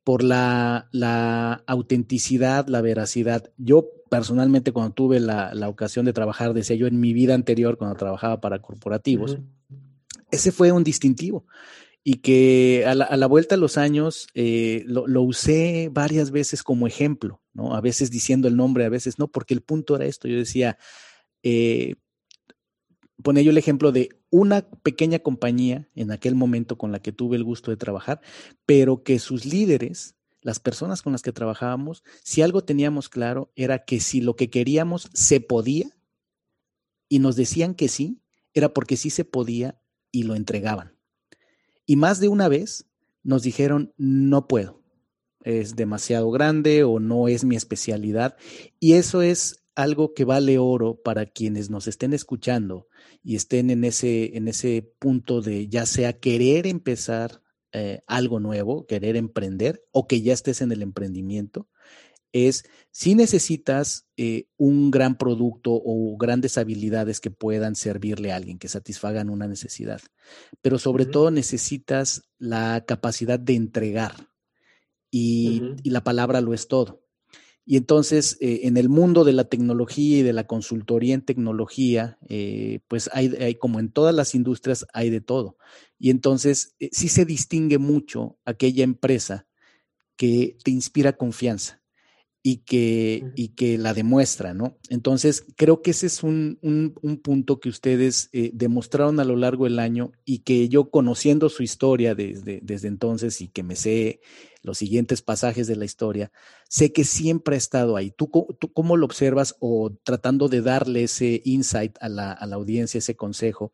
por 0.08 0.24
la, 0.24 0.88
la 0.94 1.66
autenticidad, 1.68 2.70
la 2.70 2.80
veracidad. 2.80 3.52
Yo 3.58 3.90
personalmente 4.10 4.72
cuando 4.72 4.94
tuve 4.94 5.20
la, 5.20 5.54
la, 5.54 5.68
ocasión 5.68 6.06
de 6.06 6.14
trabajar, 6.14 6.54
decía 6.54 6.78
yo 6.78 6.88
en 6.88 7.02
mi 7.02 7.12
vida 7.12 7.34
anterior, 7.34 7.78
cuando 7.78 7.98
trabajaba 7.98 8.40
para 8.40 8.62
corporativos, 8.62 9.38
ese 10.32 10.54
fue 10.54 10.72
un 10.72 10.86
distintivo 10.86 11.46
y 12.06 12.20
que 12.20 12.86
a 12.88 12.96
la, 12.96 13.04
a 13.04 13.18
la 13.18 13.28
vuelta 13.28 13.56
de 13.56 13.60
los 13.60 13.78
años 13.78 14.30
eh, 14.34 14.84
lo, 14.86 15.08
lo, 15.08 15.24
usé 15.24 15.90
varias 15.92 16.32
veces 16.32 16.64
como 16.64 16.88
ejemplo, 16.88 17.42
¿no? 17.52 17.76
A 17.76 17.82
veces 17.82 18.10
diciendo 18.10 18.48
el 18.48 18.56
nombre, 18.56 18.86
a 18.86 18.90
veces 18.90 19.20
no, 19.20 19.28
porque 19.28 19.54
el 19.54 19.60
punto 19.60 19.98
era 19.98 20.06
esto. 20.06 20.30
Yo 20.30 20.38
decía, 20.38 20.78
eh, 21.44 21.96
ponía 23.22 23.44
yo 23.44 23.52
el 23.52 23.58
ejemplo 23.58 23.92
de 23.92 24.17
una 24.30 24.70
pequeña 24.84 25.20
compañía 25.20 25.90
en 25.96 26.12
aquel 26.12 26.36
momento 26.36 26.78
con 26.78 26.92
la 26.92 27.00
que 27.00 27.12
tuve 27.12 27.38
el 27.38 27.44
gusto 27.44 27.72
de 27.72 27.78
trabajar, 27.78 28.22
pero 28.66 29.04
que 29.04 29.20
sus 29.20 29.46
líderes, 29.46 30.16
las 30.42 30.60
personas 30.60 31.02
con 31.02 31.14
las 31.14 31.22
que 31.22 31.32
trabajábamos, 31.32 32.04
si 32.24 32.42
algo 32.42 32.64
teníamos 32.64 33.10
claro 33.10 33.52
era 33.56 33.86
que 33.86 34.00
si 34.00 34.22
lo 34.22 34.36
que 34.36 34.50
queríamos 34.50 35.10
se 35.14 35.40
podía 35.40 35.90
y 37.10 37.20
nos 37.20 37.36
decían 37.36 37.74
que 37.74 37.88
sí, 37.88 38.22
era 38.54 38.74
porque 38.74 38.98
sí 38.98 39.10
se 39.10 39.24
podía 39.24 39.80
y 40.12 40.24
lo 40.24 40.36
entregaban. 40.36 40.98
Y 41.86 41.96
más 41.96 42.20
de 42.20 42.28
una 42.28 42.50
vez 42.50 42.86
nos 43.24 43.44
dijeron, 43.44 43.94
no 43.98 44.48
puedo, 44.48 44.84
es 45.44 45.76
demasiado 45.76 46.30
grande 46.32 46.84
o 46.84 47.00
no 47.00 47.28
es 47.28 47.46
mi 47.46 47.56
especialidad. 47.56 48.36
Y 48.80 48.94
eso 48.94 49.22
es 49.22 49.67
algo 49.78 50.16
que 50.16 50.26
vale 50.26 50.58
oro 50.58 51.00
para 51.04 51.28
quienes 51.28 51.70
nos 51.70 51.88
estén 51.88 52.12
escuchando 52.12 52.88
y 53.24 53.36
estén 53.36 53.70
en 53.70 53.84
ese, 53.84 54.36
en 54.36 54.48
ese 54.48 54.92
punto 54.98 55.40
de 55.42 55.68
ya 55.68 55.86
sea 55.86 56.14
querer 56.20 56.66
empezar 56.66 57.44
eh, 57.74 58.02
algo 58.08 58.40
nuevo, 58.40 58.88
querer 58.88 59.16
emprender 59.16 59.84
o 59.92 60.08
que 60.08 60.24
ya 60.24 60.34
estés 60.34 60.62
en 60.62 60.72
el 60.72 60.82
emprendimiento, 60.82 61.70
es 62.32 62.64
si 62.90 63.14
necesitas 63.14 64.08
eh, 64.18 64.48
un 64.58 64.90
gran 64.90 65.16
producto 65.16 65.74
o 65.74 66.18
grandes 66.18 66.58
habilidades 66.58 67.20
que 67.20 67.30
puedan 67.30 67.76
servirle 67.76 68.32
a 68.32 68.36
alguien, 68.36 68.58
que 68.58 68.70
satisfagan 68.70 69.30
una 69.30 69.48
necesidad, 69.48 70.02
pero 70.64 70.80
sobre 70.80 71.04
uh 71.04 71.08
-huh. 71.08 71.12
todo 71.12 71.32
necesitas 71.32 72.24
la 72.40 72.84
capacidad 72.88 73.40
de 73.40 73.54
entregar 73.54 74.32
y, 75.12 75.62
uh 75.62 75.66
-huh. 75.66 75.82
y 75.84 75.90
la 75.92 76.04
palabra 76.04 76.42
lo 76.42 76.56
es 76.56 76.68
todo. 76.68 77.07
Y 77.70 77.76
entonces, 77.76 78.38
eh, 78.40 78.62
en 78.64 78.78
el 78.78 78.88
mundo 78.88 79.26
de 79.26 79.34
la 79.34 79.44
tecnología 79.44 80.20
y 80.20 80.22
de 80.22 80.32
la 80.32 80.48
consultoría 80.48 81.14
en 81.14 81.22
tecnología, 81.22 82.18
eh, 82.30 82.80
pues 82.88 83.10
hay, 83.12 83.56
como 83.56 83.82
en 83.82 83.92
todas 83.92 84.16
las 84.16 84.36
industrias, 84.36 84.86
hay 84.94 85.10
de 85.10 85.20
todo. 85.20 85.58
Y 86.00 86.10
entonces, 86.10 86.76
eh, 86.80 86.88
sí 86.94 87.10
se 87.10 87.26
distingue 87.26 87.78
mucho 87.78 88.38
aquella 88.46 88.86
empresa 88.86 89.48
que 90.18 90.58
te 90.64 90.72
inspira 90.72 91.18
confianza 91.18 91.82
y 92.50 92.60
que, 92.60 93.26
y 93.36 93.50
que 93.50 93.78
la 93.78 93.94
demuestra, 93.94 94.54
¿no? 94.54 94.78
Entonces, 94.88 95.44
creo 95.58 95.82
que 95.82 95.92
ese 95.92 96.08
es 96.08 96.24
un, 96.24 96.60
un, 96.62 96.96
un 97.02 97.18
punto 97.18 97.60
que 97.60 97.68
ustedes 97.68 98.30
eh, 98.32 98.52
demostraron 98.54 99.20
a 99.20 99.26
lo 99.26 99.36
largo 99.36 99.66
del 99.66 99.80
año 99.80 100.14
y 100.24 100.40
que 100.40 100.70
yo 100.70 100.90
conociendo 100.90 101.50
su 101.50 101.64
historia 101.64 102.16
desde, 102.16 102.62
desde 102.64 102.88
entonces 102.88 103.42
y 103.42 103.50
que 103.50 103.64
me 103.64 103.76
sé 103.76 104.22
los 104.62 104.78
siguientes 104.78 105.22
pasajes 105.22 105.68
de 105.68 105.76
la 105.76 105.84
historia, 105.84 106.32
sé 106.70 106.94
que 106.94 107.04
siempre 107.04 107.56
ha 107.56 107.58
estado 107.58 107.98
ahí. 107.98 108.12
¿Tú, 108.12 108.30
tú 108.58 108.72
cómo 108.72 108.96
lo 108.96 109.06
observas 109.06 109.58
o 109.60 109.92
tratando 110.04 110.48
de 110.48 110.62
darle 110.62 111.04
ese 111.04 111.42
insight 111.44 111.98
a 112.00 112.08
la, 112.08 112.32
a 112.32 112.46
la 112.46 112.56
audiencia, 112.56 113.00
ese 113.00 113.18
consejo? 113.18 113.74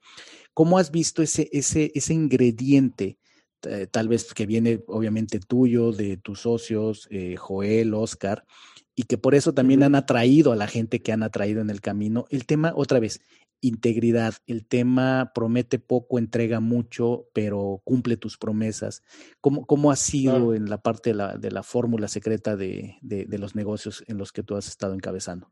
¿Cómo 0.55 0.79
has 0.79 0.89
visto 0.89 1.21
ese, 1.21 1.47
ese, 1.51 1.91
ese 1.93 2.15
ingrediente? 2.15 3.19
Eh, 3.65 3.87
tal 3.89 4.07
vez 4.07 4.33
que 4.33 4.45
viene 4.45 4.83
obviamente 4.87 5.39
tuyo, 5.39 5.91
de 5.91 6.17
tus 6.17 6.41
socios, 6.41 7.07
eh, 7.11 7.35
Joel, 7.37 7.93
Oscar, 7.93 8.45
y 8.95 9.03
que 9.03 9.17
por 9.17 9.35
eso 9.35 9.53
también 9.53 9.79
uh 9.79 9.83
-huh. 9.83 9.87
han 9.87 9.95
atraído 9.95 10.51
a 10.51 10.55
la 10.55 10.67
gente 10.67 11.01
que 11.01 11.11
han 11.11 11.23
atraído 11.23 11.61
en 11.61 11.69
el 11.69 11.81
camino. 11.81 12.25
El 12.29 12.45
tema, 12.45 12.73
otra 12.75 12.99
vez, 12.99 13.21
integridad. 13.63 14.35
El 14.45 14.65
tema 14.65 15.31
promete 15.33 15.79
poco, 15.79 16.19
entrega 16.19 16.59
mucho, 16.59 17.29
pero 17.33 17.81
cumple 17.83 18.17
tus 18.17 18.37
promesas. 18.37 19.03
¿Cómo, 19.39 19.65
cómo 19.65 19.89
ha 19.89 19.95
sido 19.95 20.53
en 20.53 20.69
la 20.69 20.79
parte 20.79 21.11
de 21.11 21.15
la, 21.15 21.37
de 21.37 21.49
la 21.49 21.63
fórmula 21.63 22.07
secreta 22.07 22.55
de, 22.55 22.97
de, 23.01 23.25
de, 23.25 23.37
los 23.37 23.55
negocios 23.55 24.03
en 24.07 24.17
los 24.17 24.31
que 24.31 24.43
tú 24.43 24.55
has 24.55 24.67
estado 24.67 24.93
encabezando? 24.93 25.49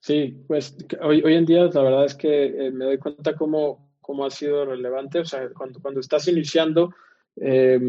Sí, 0.00 0.44
pues 0.46 0.76
hoy, 1.00 1.22
hoy 1.22 1.34
en 1.34 1.46
día 1.46 1.64
la 1.64 1.82
verdad 1.82 2.04
es 2.04 2.14
que 2.14 2.66
eh, 2.66 2.70
me 2.70 2.84
doy 2.84 2.98
cuenta 2.98 3.34
cómo, 3.34 3.90
cómo 4.02 4.26
ha 4.26 4.30
sido 4.30 4.66
relevante. 4.66 5.20
O 5.20 5.24
sea, 5.24 5.48
cuando, 5.56 5.80
cuando 5.80 6.00
estás 6.00 6.28
iniciando, 6.28 6.94
eh, 7.36 7.80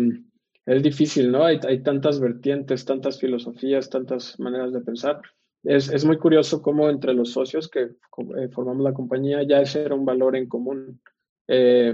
es 0.66 0.82
difícil, 0.82 1.32
¿no? 1.32 1.44
Hay, 1.44 1.60
hay, 1.68 1.84
tantas 1.84 2.20
vertientes, 2.20 2.86
tantas 2.86 3.20
filosofías, 3.20 3.90
tantas 3.90 4.40
maneras 4.40 4.74
de 4.74 4.82
pensar. 4.82 5.22
Es, 5.64 5.90
es 5.92 6.06
muy 6.06 6.18
curioso 6.18 6.62
cómo 6.62 6.90
entre 6.90 7.14
los 7.14 7.32
socios 7.32 7.70
que 7.70 7.82
eh, 7.82 8.50
formamos 8.52 8.84
la 8.84 8.94
compañía 8.94 9.44
ya 9.44 9.62
ese 9.62 9.84
era 9.84 9.96
un 9.96 10.06
valor 10.06 10.36
en 10.36 10.48
común. 10.48 11.02
Eh, 11.48 11.94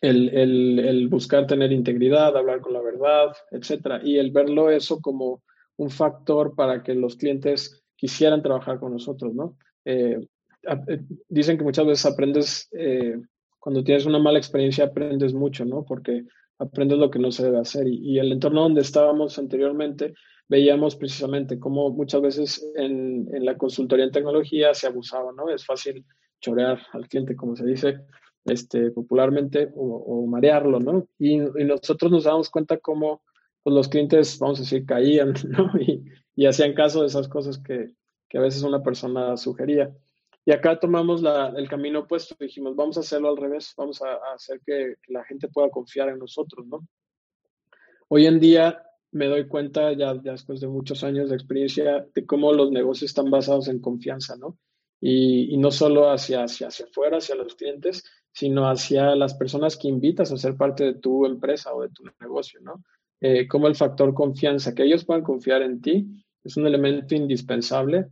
el, 0.00 0.28
el, 0.28 0.78
el, 0.78 1.08
buscar 1.08 1.46
tener 1.48 1.72
integridad, 1.72 2.36
hablar 2.36 2.60
con 2.60 2.72
la 2.72 2.80
verdad, 2.80 3.36
etcétera. 3.50 4.00
Y 4.02 4.18
el 4.18 4.30
verlo 4.30 4.70
eso 4.70 5.00
como 5.00 5.42
un 5.76 5.90
factor 5.90 6.54
para 6.54 6.84
que 6.84 6.94
los 6.94 7.16
clientes 7.16 7.82
quisieran 7.96 8.42
trabajar 8.42 8.78
con 8.78 8.92
nosotros, 8.92 9.34
¿no? 9.34 9.56
Eh, 9.84 10.24
dicen 11.28 11.58
que 11.58 11.64
muchas 11.64 11.86
veces 11.86 12.06
aprendes 12.06 12.68
cuando 13.68 13.84
tienes 13.84 14.06
una 14.06 14.18
mala 14.18 14.38
experiencia 14.38 14.86
aprendes 14.86 15.34
mucho, 15.34 15.62
¿no? 15.66 15.84
Porque 15.84 16.24
aprendes 16.58 16.96
lo 16.96 17.10
que 17.10 17.18
no 17.18 17.30
se 17.30 17.44
debe 17.44 17.58
hacer. 17.58 17.86
Y, 17.86 18.18
el 18.18 18.32
entorno 18.32 18.62
donde 18.62 18.80
estábamos 18.80 19.38
anteriormente, 19.38 20.14
veíamos 20.48 20.96
precisamente 20.96 21.58
cómo 21.58 21.90
muchas 21.90 22.22
veces 22.22 22.66
en, 22.76 23.28
la 23.44 23.58
consultoría 23.58 24.06
en 24.06 24.10
tecnología 24.10 24.72
se 24.72 24.86
abusaba, 24.86 25.32
¿no? 25.36 25.50
Es 25.50 25.66
fácil 25.66 26.06
chorear 26.40 26.80
al 26.94 27.08
cliente, 27.08 27.36
como 27.36 27.56
se 27.56 27.66
dice 27.66 28.00
este, 28.46 28.90
popularmente, 28.90 29.70
o, 29.76 30.26
marearlo, 30.26 30.80
¿no? 30.80 31.06
Y, 31.18 31.36
nosotros 31.36 32.10
nos 32.10 32.24
damos 32.24 32.48
cuenta 32.48 32.78
cómo 32.78 33.20
pues, 33.62 33.74
los 33.74 33.88
clientes, 33.88 34.38
vamos 34.38 34.60
a 34.60 34.62
decir, 34.62 34.86
caían, 34.86 35.34
¿no? 35.46 35.72
Y, 35.78 36.46
hacían 36.46 36.72
caso 36.72 37.02
de 37.02 37.08
esas 37.08 37.28
cosas 37.28 37.58
que 37.58 37.92
a 38.32 38.40
veces 38.40 38.62
una 38.62 38.82
persona 38.82 39.36
sugería. 39.36 39.94
Y 40.48 40.50
acá 40.50 40.80
tomamos 40.80 41.22
el 41.58 41.68
camino 41.68 41.98
opuesto, 41.98 42.34
dijimos, 42.40 42.74
vamos 42.74 42.96
a 42.96 43.00
hacerlo 43.00 43.28
al 43.28 43.36
revés, 43.36 43.74
vamos 43.76 44.00
a, 44.00 44.32
hacer 44.34 44.62
que, 44.64 44.94
la 45.08 45.22
gente 45.24 45.48
pueda 45.48 45.68
confiar 45.68 46.08
en 46.08 46.18
nosotros, 46.18 46.66
¿no? 46.66 46.88
Hoy 48.08 48.24
en 48.24 48.40
día 48.40 48.82
me 49.12 49.26
doy 49.26 49.46
cuenta, 49.46 49.92
ya, 49.92 50.14
después 50.14 50.60
de 50.60 50.68
muchos 50.68 51.04
años 51.04 51.28
de 51.28 51.34
experiencia, 51.36 52.06
de 52.14 52.24
cómo 52.24 52.50
los 52.54 52.70
negocios 52.70 53.10
están 53.10 53.30
basados 53.30 53.68
en 53.68 53.78
confianza, 53.78 54.36
¿no? 54.38 54.56
Y, 55.02 55.52
y 55.52 55.58
no 55.58 55.70
solo 55.70 56.10
hacia, 56.10 56.44
hacia, 56.44 56.68
hacia 56.68 56.86
afuera, 56.86 57.18
hacia 57.18 57.34
los 57.34 57.54
clientes, 57.54 58.02
sino 58.32 58.70
hacia 58.70 59.14
las 59.16 59.34
personas 59.34 59.76
que 59.76 59.88
invitas 59.88 60.32
a 60.32 60.38
ser 60.38 60.56
parte 60.56 60.82
de 60.82 60.94
tu 60.94 61.26
empresa 61.26 61.74
o 61.74 61.82
de 61.82 61.90
tu 61.90 62.04
negocio, 62.22 62.58
¿no? 62.62 62.82
Eh, 63.20 63.46
como 63.46 63.68
el 63.68 63.76
factor 63.76 64.14
confianza, 64.14 64.74
que 64.74 64.84
ellos 64.84 65.04
puedan 65.04 65.24
confiar 65.24 65.60
en 65.60 65.82
ti, 65.82 66.06
es 66.42 66.56
un 66.56 66.66
elemento 66.66 67.14
indispensable 67.14 68.08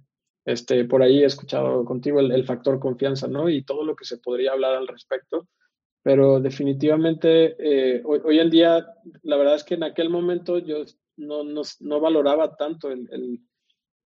este, 0.47 0.85
por 0.85 1.03
ahí 1.03 1.23
he 1.23 1.27
escuchado 1.27 1.85
contigo 1.85 2.21
el, 2.21 2.31
el, 2.31 2.45
factor 2.45 2.79
confianza, 2.79 3.27
¿no? 3.27 3.49
Y 3.51 3.65
todo 3.65 3.85
lo 3.85 3.97
que 3.97 4.05
se 4.05 4.19
podría 4.19 4.53
hablar 4.53 4.77
al 4.77 4.87
respecto. 4.87 5.49
Pero 6.05 6.39
definitivamente, 6.39 7.57
eh, 7.59 8.01
hoy, 8.05 8.21
hoy, 8.25 8.39
en 8.39 8.49
día, 8.49 8.87
la 9.25 9.37
verdad 9.37 9.57
es 9.57 9.65
que 9.65 9.75
en 9.75 9.83
aquel 9.83 10.09
momento 10.09 10.59
yo 10.59 10.85
no, 11.17 11.43
no, 11.43 11.63
no 11.81 12.01
valoraba 12.01 12.57
tanto 12.57 12.93
el, 12.93 13.09
el, 13.11 13.41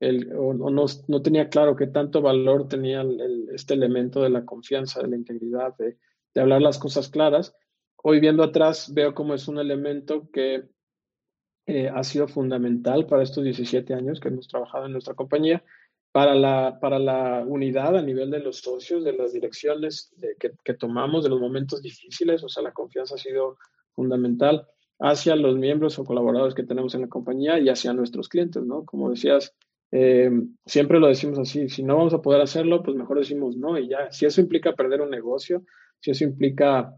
el 0.00 0.32
o, 0.34 0.48
o 0.48 0.70
no, 0.70 0.86
no, 1.08 1.22
tenía 1.22 1.50
claro 1.50 1.76
qué 1.76 1.88
tanto 1.88 2.22
valor 2.22 2.68
tenía 2.68 3.04
este 3.52 3.74
elemento 3.74 4.22
de 4.22 4.30
la 4.30 4.46
confianza, 4.46 5.02
de 5.02 5.08
la 5.08 5.16
integridad, 5.16 5.76
de, 5.76 5.98
de 6.32 6.40
hablar 6.40 6.62
las 6.62 6.78
cosas 6.78 7.10
claras. 7.10 7.54
Hoy 8.02 8.18
viendo 8.18 8.42
atrás, 8.42 8.94
veo 8.94 9.14
como 9.14 9.34
es 9.34 9.46
un 9.46 9.58
elemento 9.58 10.30
que 10.32 10.70
eh, 11.66 11.90
ha 11.94 12.02
sido 12.02 12.28
fundamental 12.28 13.04
para 13.04 13.22
estos 13.22 13.44
17 13.44 13.92
años 13.92 14.20
que 14.20 14.28
hemos 14.28 14.48
trabajado 14.48 14.86
en 14.86 14.92
nuestra 14.92 15.12
compañía 15.12 15.62
para 16.12 16.34
la, 16.34 16.78
para 16.80 16.98
la 16.98 17.44
unidad 17.46 17.96
a 17.96 18.02
nivel 18.02 18.30
de 18.30 18.40
los 18.40 18.58
socios, 18.58 19.04
de 19.04 19.12
las 19.12 19.32
direcciones 19.32 20.12
de, 20.16 20.34
que, 20.38 20.52
que, 20.64 20.74
tomamos, 20.74 21.22
de 21.22 21.30
los 21.30 21.40
momentos 21.40 21.82
difíciles, 21.82 22.42
o 22.42 22.48
sea, 22.48 22.62
la 22.62 22.72
confianza 22.72 23.14
ha 23.14 23.18
sido 23.18 23.58
fundamental 23.94 24.66
hacia 24.98 25.36
los 25.36 25.56
miembros 25.56 25.98
o 25.98 26.04
colaboradores 26.04 26.54
que 26.54 26.64
tenemos 26.64 26.94
en 26.94 27.02
la 27.02 27.08
compañía 27.08 27.58
y 27.58 27.68
hacia 27.68 27.92
nuestros 27.92 28.28
clientes, 28.28 28.62
¿no? 28.64 28.84
Como 28.84 29.10
decías, 29.10 29.54
eh, 29.92 30.30
siempre 30.66 31.00
lo 31.00 31.08
decimos 31.08 31.38
así, 31.38 31.68
si 31.68 31.82
no 31.82 31.96
vamos 31.96 32.14
a 32.14 32.22
poder 32.22 32.40
hacerlo, 32.42 32.82
pues 32.82 32.96
mejor 32.96 33.18
decimos 33.18 33.56
no 33.56 33.78
y 33.78 33.88
ya. 33.88 34.10
Si 34.10 34.26
eso 34.26 34.40
implica 34.40 34.74
perder 34.74 35.00
un 35.00 35.10
negocio, 35.10 35.64
si 36.00 36.10
eso 36.10 36.24
implica 36.24 36.94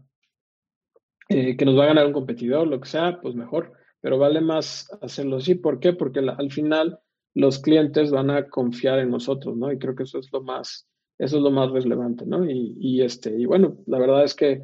eh, 1.29 1.55
que 1.55 1.65
nos 1.65 1.77
va 1.77 1.83
a 1.83 1.87
ganar 1.87 2.05
un 2.05 2.13
competidor, 2.13 2.67
lo 2.67 2.79
que 2.79 2.89
sea, 2.89 3.19
pues 3.21 3.35
mejor, 3.35 3.73
pero 4.01 4.17
vale 4.17 4.41
más 4.41 4.89
hacerlo 5.01 5.37
así. 5.37 5.55
¿Por 5.55 5.79
qué? 5.79 5.93
Porque 5.93 6.21
la, 6.21 6.33
al 6.33 6.51
final 6.51 6.99
los 7.33 7.59
clientes 7.59 8.11
van 8.11 8.29
a 8.29 8.47
confiar 8.47 8.99
en 8.99 9.09
nosotros, 9.09 9.55
¿no? 9.57 9.71
Y 9.71 9.79
creo 9.79 9.95
que 9.95 10.03
eso 10.03 10.19
es 10.19 10.31
lo 10.31 10.41
más, 10.41 10.87
Eso 11.17 11.37
es 11.37 11.43
lo 11.43 11.51
más 11.51 11.71
relevante, 11.71 12.25
¿no? 12.25 12.49
Y, 12.49 12.75
y, 12.79 13.01
este, 13.01 13.35
y 13.37 13.45
bueno, 13.45 13.77
la 13.85 13.99
verdad 13.99 14.23
es 14.23 14.35
que 14.35 14.61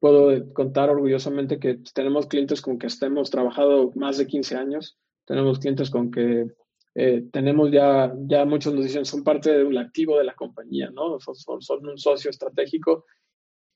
puedo 0.00 0.52
contar 0.52 0.90
orgullosamente 0.90 1.58
que 1.58 1.80
tenemos 1.94 2.26
clientes 2.26 2.60
con 2.60 2.78
que 2.78 2.88
hemos 3.02 3.30
trabajado 3.30 3.92
más 3.96 4.18
de 4.18 4.26
15 4.26 4.56
años, 4.56 4.98
tenemos 5.24 5.58
clientes 5.58 5.90
con 5.90 6.10
que 6.10 6.46
eh, 6.94 7.28
tenemos 7.32 7.70
ya, 7.70 8.12
ya 8.26 8.44
muchos 8.44 8.74
nos 8.74 8.84
dicen, 8.84 9.04
son 9.04 9.22
parte 9.22 9.56
de 9.56 9.64
un 9.64 9.76
activo 9.76 10.18
de 10.18 10.24
la 10.24 10.34
compañía, 10.34 10.90
¿no? 10.90 11.20
Son, 11.20 11.60
son, 11.60 11.86
un 11.86 11.98
socio 11.98 12.30
estratégico 12.30 13.04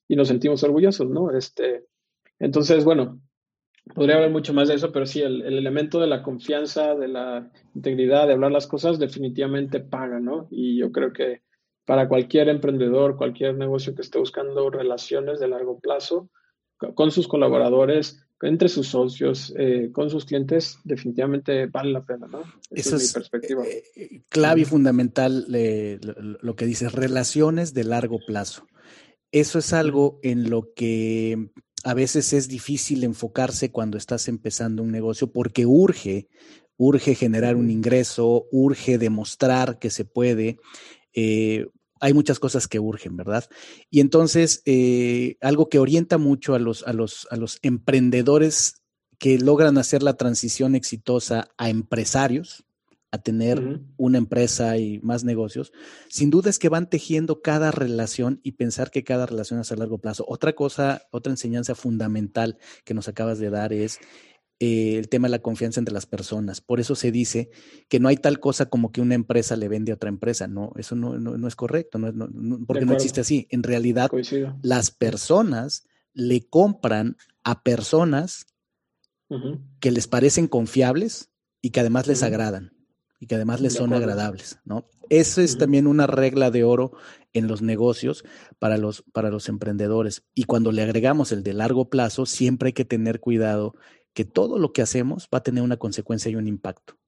y 0.08 0.16
nos 0.16 0.28
sentimos 0.28 0.62
orgullosos, 0.64 1.08
¿no? 1.08 1.30
Este, 1.30 1.84
entonces, 2.38 2.84
bueno, 2.84 3.20
podría 3.94 4.16
hablar 4.16 4.30
mucho 4.30 4.54
más 4.54 4.68
de 4.68 4.74
eso, 4.74 4.92
pero 4.92 5.06
sí, 5.06 5.20
el, 5.20 5.42
el, 5.42 5.58
elemento 5.58 6.00
de 6.00 6.06
la 6.06 6.22
confianza, 6.22 6.94
de 6.94 7.08
la 7.08 7.50
integridad, 7.74 8.26
de 8.26 8.34
hablar 8.34 8.52
las 8.52 8.66
cosas, 8.66 8.98
definitivamente 8.98 9.80
paga, 9.80 10.20
¿no? 10.20 10.48
Y 10.50 10.78
yo 10.78 10.92
creo 10.92 11.12
que 11.12 11.42
para 11.84 12.08
cualquier 12.08 12.48
emprendedor, 12.48 13.16
cualquier 13.16 13.56
negocio 13.56 13.94
que 13.94 14.02
esté 14.02 14.18
buscando 14.18 14.70
relaciones 14.70 15.40
de 15.40 15.48
largo 15.48 15.78
plazo 15.80 16.30
con 16.94 17.10
sus 17.10 17.28
colaboradores, 17.28 18.24
entre 18.40 18.68
sus 18.68 18.88
socios, 18.88 19.54
eh, 19.56 19.90
con 19.92 20.10
sus 20.10 20.24
clientes, 20.24 20.78
definitivamente 20.82 21.66
vale 21.66 21.92
la 21.92 22.04
pena, 22.04 22.26
¿no? 22.26 22.42
Esa 22.70 22.96
es, 22.96 23.08
mi 23.08 23.12
perspectiva. 23.12 23.64
Eh, 23.64 23.84
eh, 23.94 24.22
clave 24.28 24.62
y 24.62 24.64
fundamental 24.64 25.46
lo, 25.48 26.38
lo, 26.40 26.56
que 26.56 26.66
dices, 26.66 26.92
relaciones 26.92 27.72
de 27.72 27.84
largo 27.84 28.18
plazo. 28.26 28.66
Eso 29.30 29.60
es 29.60 29.72
algo 29.72 30.18
en 30.22 30.50
lo 30.50 30.72
que 30.74 31.50
a 31.84 31.94
veces 31.94 32.32
es 32.32 32.48
difícil 32.48 33.04
enfocarse 33.04 33.70
cuando 33.70 33.98
estás 33.98 34.28
empezando 34.28 34.82
un 34.82 34.92
negocio 34.92 35.32
porque 35.32 35.66
urge, 35.66 36.28
urge 36.76 37.14
generar 37.14 37.56
un 37.56 37.70
ingreso, 37.70 38.46
urge 38.50 38.98
demostrar 38.98 39.78
que 39.78 39.90
se 39.90 40.04
puede. 40.04 40.58
Eh, 41.14 41.66
hay 42.00 42.14
muchas 42.14 42.38
cosas 42.40 42.66
que 42.66 42.80
urgen, 42.80 43.16
¿verdad? 43.16 43.44
Y 43.90 44.00
entonces, 44.00 44.62
eh, 44.64 45.36
algo 45.40 45.68
que 45.68 45.78
orienta 45.78 46.18
mucho 46.18 46.54
a 46.54 46.58
los, 46.58 46.86
a, 46.86 46.92
los, 46.92 47.28
a 47.30 47.36
los 47.36 47.58
emprendedores 47.62 48.82
que 49.18 49.38
logran 49.38 49.78
hacer 49.78 50.02
la 50.02 50.14
transición 50.14 50.74
exitosa 50.74 51.48
a 51.56 51.70
empresarios, 51.70 52.64
a 53.12 53.18
tener 53.18 53.82
una 53.98 54.16
empresa 54.16 54.78
y 54.78 54.98
más 55.00 55.22
negocios, 55.22 55.70
sin 56.08 56.30
duda 56.30 56.48
es 56.48 56.58
que 56.58 56.70
van 56.70 56.88
tejiendo 56.88 57.42
cada 57.42 57.70
relación 57.70 58.40
y 58.42 58.52
pensar 58.52 58.90
que 58.90 59.04
cada 59.04 59.26
relación 59.26 59.60
es 59.60 59.70
a 59.70 59.76
largo 59.76 59.98
plazo. 59.98 60.24
Otra 60.26 60.54
cosa, 60.54 61.02
otra 61.10 61.30
enseñanza 61.30 61.74
fundamental 61.74 62.58
que 62.84 62.94
nos 62.94 63.08
acabas 63.08 63.38
de 63.38 63.50
dar 63.50 63.74
es 63.74 63.98
eh, 64.60 64.96
el 64.96 65.10
tema 65.10 65.28
de 65.28 65.32
la 65.32 65.42
confianza 65.42 65.78
entre 65.78 65.92
las 65.92 66.06
personas. 66.06 66.62
Por 66.62 66.80
eso 66.80 66.94
se 66.94 67.12
dice 67.12 67.50
que 67.90 68.00
no 68.00 68.08
hay 68.08 68.16
tal 68.16 68.40
cosa 68.40 68.70
como 68.70 68.92
que 68.92 69.02
una 69.02 69.14
empresa 69.14 69.56
le 69.56 69.68
vende 69.68 69.92
a 69.92 69.96
otra 69.96 70.08
empresa. 70.08 70.48
No, 70.48 70.72
eso 70.76 70.96
no, 70.96 71.18
no, 71.18 71.46
es 71.46 71.54
correcto, 71.54 71.98
no, 71.98 72.64
porque 72.66 72.86
no 72.86 72.94
existe 72.94 73.20
así. 73.20 73.46
En 73.50 73.62
realidad, 73.62 74.10
las 74.62 74.90
personas 74.90 75.86
le 76.14 76.48
compran 76.48 77.18
a 77.44 77.62
personas 77.62 78.46
que 79.80 79.90
les 79.90 80.06
parecen 80.08 80.46
confiables 80.46 81.30
y 81.60 81.70
que 81.70 81.80
además 81.80 82.06
les 82.06 82.22
agradan 82.22 82.72
y 83.22 83.26
que 83.26 83.36
además 83.36 83.60
les 83.60 83.74
son 83.74 83.92
agradables, 83.92 84.58
¿no? 84.64 84.84
Eso 85.08 85.42
es 85.42 85.56
también 85.56 85.86
una 85.86 86.08
regla 86.08 86.50
de 86.50 86.64
oro 86.64 86.90
en 87.32 87.46
los 87.46 87.62
negocios 87.62 88.24
para 88.58 88.78
los, 88.78 89.04
para 89.12 89.30
los 89.30 89.48
emprendedores. 89.48 90.24
Y 90.34 90.42
cuando 90.42 90.72
le 90.72 90.82
agregamos 90.82 91.30
el 91.30 91.44
de 91.44 91.52
largo 91.52 91.88
plazo, 91.88 92.26
siempre 92.26 92.70
hay 92.70 92.72
que 92.72 92.84
tener 92.84 93.20
cuidado 93.20 93.76
que 94.12 94.24
todo 94.24 94.58
lo 94.58 94.72
que 94.72 94.82
hacemos 94.82 95.28
va 95.32 95.38
a 95.38 95.42
tener 95.44 95.62
una 95.62 95.76
consecuencia 95.76 96.32
y 96.32 96.34
un 96.34 96.48
impacto. 96.48 96.98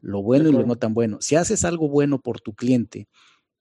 Lo 0.00 0.24
bueno 0.24 0.48
y 0.48 0.52
lo 0.52 0.66
no 0.66 0.74
tan 0.74 0.92
bueno. 0.92 1.18
Si 1.20 1.36
haces 1.36 1.64
algo 1.64 1.88
bueno 1.88 2.20
por 2.20 2.40
tu 2.40 2.52
cliente, 2.52 3.06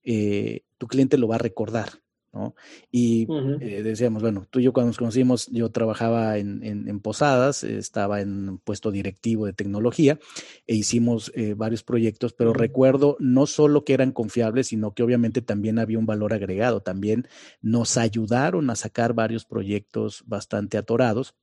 eh, 0.01 0.63
tu 0.79 0.87
cliente 0.87 1.19
lo 1.19 1.27
va 1.27 1.35
a 1.35 1.37
recordar, 1.37 2.01
¿no? 2.33 2.55
Y 2.91 3.27
eh, 3.61 3.83
decíamos, 3.83 4.21
bueno, 4.21 4.47
tú 4.49 4.59
y 4.59 4.63
yo 4.63 4.73
cuando 4.73 4.89
nos 4.89 4.97
conocimos, 4.97 5.47
yo 5.47 5.69
trabajaba 5.69 6.37
en, 6.37 6.99
Posadas, 6.99 7.63
estaba 7.63 8.21
en 8.21 8.49
un 8.49 8.57
puesto 8.57 8.91
directivo 8.91 9.45
de 9.45 9.53
tecnología 9.53 10.19
e 10.67 10.75
hicimos 10.75 11.31
eh, 11.35 11.53
varios 11.55 11.83
proyectos, 11.83 12.33
pero 12.33 12.53
recuerdo 12.53 13.15
no 13.19 13.45
solo 13.47 13.85
que 13.85 13.93
eran 13.93 14.11
confiables, 14.11 14.67
sino 14.67 14.93
que 14.93 15.03
obviamente 15.03 15.41
también 15.41 15.79
había 15.79 15.99
un 15.99 16.05
valor 16.05 16.33
agregado. 16.33 16.81
También 16.81 17.27
nos 17.61 17.97
ayudaron 17.97 18.69
a 18.69 18.75
sacar 18.75 19.13
varios 19.13 19.45
proyectos 19.45 20.23
bastante 20.27 20.77
atorados 20.77 21.35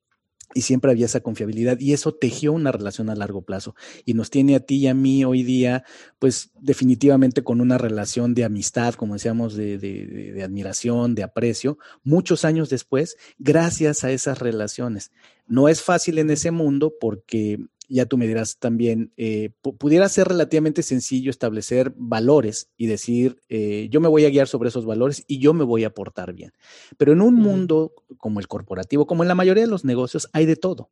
y 0.54 0.62
siempre 0.62 0.90
había 0.90 1.06
esa 1.06 1.20
confiabilidad 1.20 1.78
y 1.80 1.92
eso 1.92 2.14
tejió 2.14 2.52
una 2.52 2.72
relación 2.72 3.10
a 3.10 3.14
largo 3.14 3.42
plazo 3.42 3.74
y 4.04 4.14
nos 4.14 4.30
tiene 4.30 4.54
a 4.54 4.60
ti 4.60 4.76
y 4.76 4.86
a 4.86 4.94
mí 4.94 5.24
hoy 5.24 5.42
día 5.42 5.84
pues 6.18 6.50
definitivamente 6.60 7.42
con 7.42 7.60
una 7.60 7.78
relación 7.78 8.34
de 8.34 8.44
amistad, 8.44 8.94
como 8.94 9.14
decíamos, 9.14 9.54
de, 9.54 9.78
de, 9.78 10.32
de 10.32 10.42
admiración, 10.42 11.14
de 11.14 11.24
aprecio, 11.24 11.78
muchos 12.04 12.44
años 12.44 12.70
después, 12.70 13.16
gracias 13.38 14.04
a 14.04 14.10
esas 14.10 14.38
relaciones. 14.38 15.10
No 15.46 15.68
es 15.68 15.82
fácil 15.82 16.18
en 16.18 16.30
ese 16.30 16.50
mundo 16.50 16.94
porque 17.00 17.60
ya 17.88 18.06
tú 18.06 18.16
me 18.16 18.26
dirás 18.26 18.58
también, 18.58 19.12
eh, 19.16 19.50
pudiera 19.78 20.08
ser 20.08 20.28
relativamente 20.28 20.82
sencillo 20.82 21.30
establecer 21.30 21.92
valores 21.96 22.70
y 22.76 22.86
decir, 22.86 23.40
eh, 23.48 23.88
yo 23.90 24.00
me 24.00 24.08
voy 24.08 24.24
a 24.24 24.30
guiar 24.30 24.48
sobre 24.48 24.68
esos 24.68 24.86
valores 24.86 25.24
y 25.26 25.38
yo 25.38 25.54
me 25.54 25.64
voy 25.64 25.84
a 25.84 25.94
portar 25.94 26.32
bien. 26.32 26.52
Pero 26.96 27.12
en 27.12 27.20
un 27.20 27.34
mundo 27.34 27.92
como 28.18 28.40
el 28.40 28.48
corporativo, 28.48 29.06
como 29.06 29.22
en 29.22 29.28
la 29.28 29.34
mayoría 29.34 29.64
de 29.64 29.70
los 29.70 29.84
negocios, 29.84 30.28
hay 30.32 30.46
de 30.46 30.56
todo. 30.56 30.90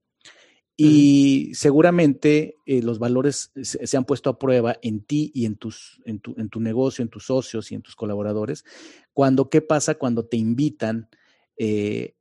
Y 0.76 1.52
seguramente 1.54 2.56
eh, 2.66 2.82
los 2.82 2.98
valores 2.98 3.52
se, 3.62 3.96
han 3.96 4.04
puesto 4.04 4.28
a 4.28 4.38
prueba 4.40 4.76
en 4.82 5.04
ti 5.04 5.30
y 5.32 5.46
en, 5.46 5.54
tus, 5.54 6.00
en, 6.04 6.18
tu, 6.18 6.34
en 6.36 6.48
tu 6.48 6.58
negocio, 6.58 7.02
en 7.02 7.10
tus 7.10 7.26
socios 7.26 7.70
y 7.70 7.76
en 7.76 7.82
tus 7.82 7.94
colaboradores. 7.94 8.64
Cuando, 9.12 9.48
¿qué 9.48 9.60
pasa 9.60 9.94
cuando 9.94 10.24
te 10.24 10.36
invitan 10.36 11.08
eh, 11.56 12.16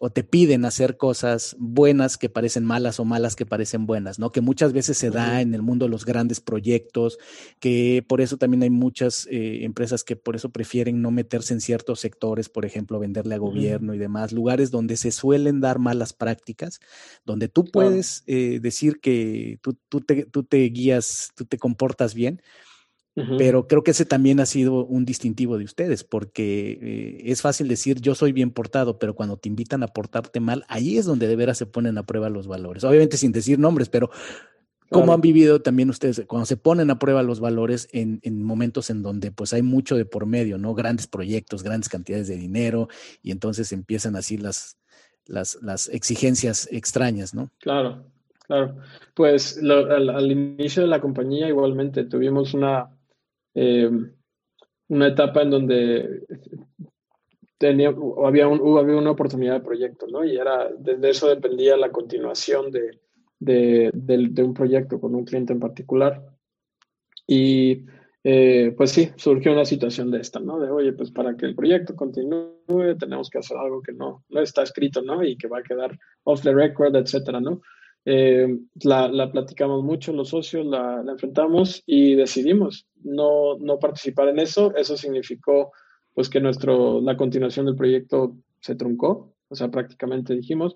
o 0.00 0.10
te 0.10 0.24
piden 0.24 0.64
hacer 0.64 0.96
cosas 0.96 1.54
buenas 1.58 2.16
que 2.16 2.30
parecen 2.30 2.64
malas 2.64 2.98
o 2.98 3.04
malas 3.04 3.36
que 3.36 3.44
parecen 3.44 3.84
buenas, 3.84 4.18
¿no? 4.18 4.32
Que 4.32 4.40
muchas 4.40 4.72
veces 4.72 4.96
se 4.96 5.10
da 5.10 5.42
en 5.42 5.54
el 5.54 5.62
mundo 5.62 5.84
de 5.84 5.90
los 5.90 6.04
grandes 6.04 6.40
proyectos, 6.40 7.18
que 7.60 8.04
por 8.08 8.20
eso 8.20 8.38
también 8.38 8.62
hay 8.62 8.70
muchas 8.70 9.26
eh, 9.30 9.64
empresas 9.64 10.04
que 10.04 10.16
por 10.16 10.36
eso 10.36 10.50
prefieren 10.50 11.02
no 11.02 11.10
meterse 11.10 11.54
en 11.54 11.60
ciertos 11.60 12.00
sectores, 12.00 12.48
por 12.48 12.64
ejemplo, 12.64 12.98
venderle 12.98 13.34
a 13.34 13.38
gobierno 13.38 13.94
y 13.94 13.98
demás, 13.98 14.32
lugares 14.32 14.70
donde 14.70 14.96
se 14.96 15.10
suelen 15.10 15.60
dar 15.60 15.78
malas 15.78 16.12
prácticas, 16.12 16.80
donde 17.24 17.48
tú 17.48 17.64
puedes 17.64 18.22
eh, 18.26 18.58
decir 18.60 19.00
que 19.00 19.58
tú, 19.62 19.76
tú, 19.88 20.00
te, 20.00 20.24
tú 20.24 20.42
te 20.42 20.58
guías, 20.68 21.32
tú 21.34 21.44
te 21.44 21.58
comportas 21.58 22.14
bien, 22.14 22.40
pero 23.36 23.66
creo 23.66 23.82
que 23.82 23.92
ese 23.92 24.04
también 24.04 24.40
ha 24.40 24.46
sido 24.46 24.84
un 24.84 25.04
distintivo 25.04 25.58
de 25.58 25.64
ustedes, 25.64 26.04
porque 26.04 26.78
eh, 26.80 27.22
es 27.26 27.42
fácil 27.42 27.68
decir 27.68 28.00
yo 28.00 28.14
soy 28.14 28.32
bien 28.32 28.50
portado, 28.50 28.98
pero 28.98 29.14
cuando 29.14 29.36
te 29.36 29.48
invitan 29.48 29.82
a 29.82 29.88
portarte 29.88 30.40
mal, 30.40 30.64
ahí 30.68 30.98
es 30.98 31.06
donde 31.06 31.26
de 31.26 31.36
veras 31.36 31.58
se 31.58 31.66
ponen 31.66 31.98
a 31.98 32.04
prueba 32.04 32.28
los 32.28 32.46
valores. 32.46 32.84
Obviamente 32.84 33.16
sin 33.16 33.32
decir 33.32 33.58
nombres, 33.58 33.88
pero 33.88 34.10
¿cómo 34.90 35.12
han 35.12 35.20
vivido 35.20 35.60
también 35.60 35.90
ustedes 35.90 36.22
cuando 36.26 36.46
se 36.46 36.56
ponen 36.56 36.90
a 36.90 36.98
prueba 36.98 37.22
los 37.22 37.40
valores 37.40 37.88
en, 37.92 38.20
en, 38.22 38.42
momentos 38.42 38.90
en 38.90 39.02
donde 39.02 39.30
pues 39.32 39.52
hay 39.52 39.62
mucho 39.62 39.96
de 39.96 40.04
por 40.04 40.26
medio, 40.26 40.58
¿no? 40.58 40.74
Grandes 40.74 41.06
proyectos, 41.06 41.62
grandes 41.62 41.88
cantidades 41.88 42.28
de 42.28 42.36
dinero, 42.36 42.88
y 43.22 43.30
entonces 43.30 43.72
empiezan 43.72 44.16
así 44.16 44.38
las, 44.38 44.78
las, 45.26 45.58
las 45.62 45.88
exigencias 45.88 46.68
extrañas, 46.72 47.34
¿no? 47.34 47.50
Claro, 47.58 48.06
claro. 48.46 48.76
Pues 49.14 49.58
al 49.58 50.32
inicio 50.32 50.82
de 50.82 50.88
la 50.88 51.00
compañía 51.00 51.48
igualmente 51.48 52.04
tuvimos 52.04 52.54
una 52.54 52.90
eh, 53.60 53.90
una 54.86 55.08
etapa 55.08 55.42
en 55.42 55.50
donde 55.50 56.22
tenía, 57.58 57.92
había, 58.24 58.46
un, 58.46 58.78
había 58.78 58.96
una 58.96 59.10
oportunidad 59.10 59.54
de 59.54 59.66
proyecto, 59.66 60.06
¿no? 60.06 60.24
Y 60.24 60.36
era, 60.36 60.68
de, 60.78 61.10
eso 61.10 61.28
dependía 61.28 61.76
la 61.76 61.90
continuación 61.90 62.70
de, 62.70 63.00
de, 63.40 64.42
un 64.44 64.54
proyecto 64.54 65.00
con 65.00 65.16
un 65.16 65.24
cliente 65.24 65.52
en 65.52 65.58
particular. 65.58 66.22
Y 67.26 67.84
eh, 68.22 68.72
pues 68.76 68.92
sí, 68.92 69.10
surgió 69.16 69.52
una 69.52 69.64
situación 69.64 70.12
de 70.12 70.20
esta, 70.20 70.38
¿no? 70.38 70.60
De, 70.60 70.70
oye, 70.70 70.92
pues 70.92 71.10
para 71.10 71.36
que 71.36 71.46
el 71.46 71.56
proyecto 71.56 71.96
continúe 71.96 72.96
tenemos 72.96 73.28
que 73.28 73.38
hacer 73.38 73.56
algo 73.56 73.82
que 73.82 73.92
no, 73.92 74.24
no 74.28 74.40
está 74.40 74.62
escrito, 74.62 75.02
¿no? 75.02 75.24
Y 75.24 75.36
que 75.36 75.48
va 75.48 75.58
a 75.58 75.64
quedar 75.64 75.98
off 76.22 76.42
the 76.42 76.54
record, 76.54 76.94
etcétera, 76.94 77.40
¿no? 77.40 77.60
Eh, 78.04 78.58
la, 78.84 79.08
la, 79.08 79.30
platicamos 79.30 79.84
mucho 79.84 80.12
los 80.12 80.30
socios, 80.30 80.64
la, 80.64 81.04
enfrentamos 81.06 81.82
y 81.84 82.14
decidimos 82.14 82.86
no, 83.02 83.58
no 83.58 83.78
participar 83.78 84.28
en 84.28 84.38
eso. 84.38 84.74
Eso 84.76 84.96
significó 84.96 85.72
pues 86.14 86.28
que 86.28 86.40
nuestro, 86.40 87.00
la 87.00 87.16
continuación 87.16 87.66
del 87.66 87.76
proyecto 87.76 88.36
se 88.60 88.74
truncó, 88.74 89.34
o 89.48 89.54
sea, 89.54 89.70
prácticamente 89.70 90.34
dijimos, 90.34 90.74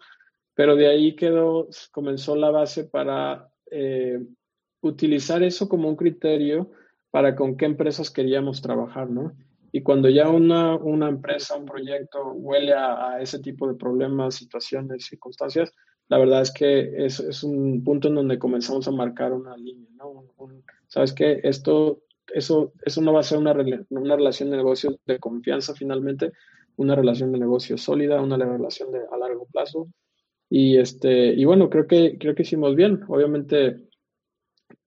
pero 0.54 0.76
de 0.76 0.88
ahí 0.88 1.16
quedó, 1.16 1.68
comenzó 1.90 2.36
la 2.36 2.50
base 2.50 2.84
para 2.84 3.50
eh, 3.70 4.20
utilizar 4.82 5.42
eso 5.42 5.68
como 5.68 5.88
un 5.88 5.96
criterio 5.96 6.70
para 7.10 7.34
con 7.34 7.56
qué 7.56 7.64
empresas 7.64 8.10
queríamos 8.10 8.62
trabajar, 8.62 9.10
¿no? 9.10 9.32
Y 9.72 9.82
cuando 9.82 10.08
ya 10.10 10.28
una, 10.28 10.76
una 10.76 11.08
empresa, 11.08 11.56
un 11.56 11.64
proyecto 11.64 12.32
huele 12.34 12.74
a, 12.74 13.18
ese 13.20 13.38
tipo 13.38 13.66
de 13.66 13.74
problemas, 13.74 14.34
situaciones, 14.34 15.06
circunstancias, 15.06 15.72
la 16.08 16.18
verdad 16.18 16.42
es 16.42 16.52
que 16.52 17.04
es, 17.04 17.20
es, 17.20 17.42
un 17.42 17.82
punto 17.84 18.08
en 18.08 18.14
donde 18.14 18.38
comenzamos 18.38 18.86
a 18.86 18.92
marcar 18.92 19.32
una 19.32 19.56
línea, 19.56 19.88
¿no? 19.96 20.24
¿Sabes 20.88 21.12
qué? 21.12 21.40
Esto 21.42 22.02
eso, 22.34 22.72
eso 22.84 23.00
no 23.02 23.12
va 23.12 23.20
a 23.20 23.24
ser 23.24 23.38
una, 23.38 23.54
una 23.90 24.16
relación 24.16 24.50
de 24.50 24.56
negocio 24.56 24.98
de 25.06 25.18
confianza 25.18 25.74
finalmente, 25.74 26.32
una 26.76 26.94
relación 26.94 27.32
de 27.32 27.38
negocio 27.38 27.76
sólida, 27.78 28.20
una 28.20 28.36
relación 28.36 28.92
de, 28.92 29.00
a 29.10 29.16
largo 29.16 29.46
plazo. 29.46 29.88
Y, 30.48 30.76
este, 30.78 31.32
y 31.34 31.44
bueno, 31.44 31.70
creo 31.70 31.86
que, 31.86 32.18
creo 32.18 32.34
que 32.34 32.42
hicimos 32.42 32.74
bien. 32.76 33.02
Obviamente, 33.08 33.88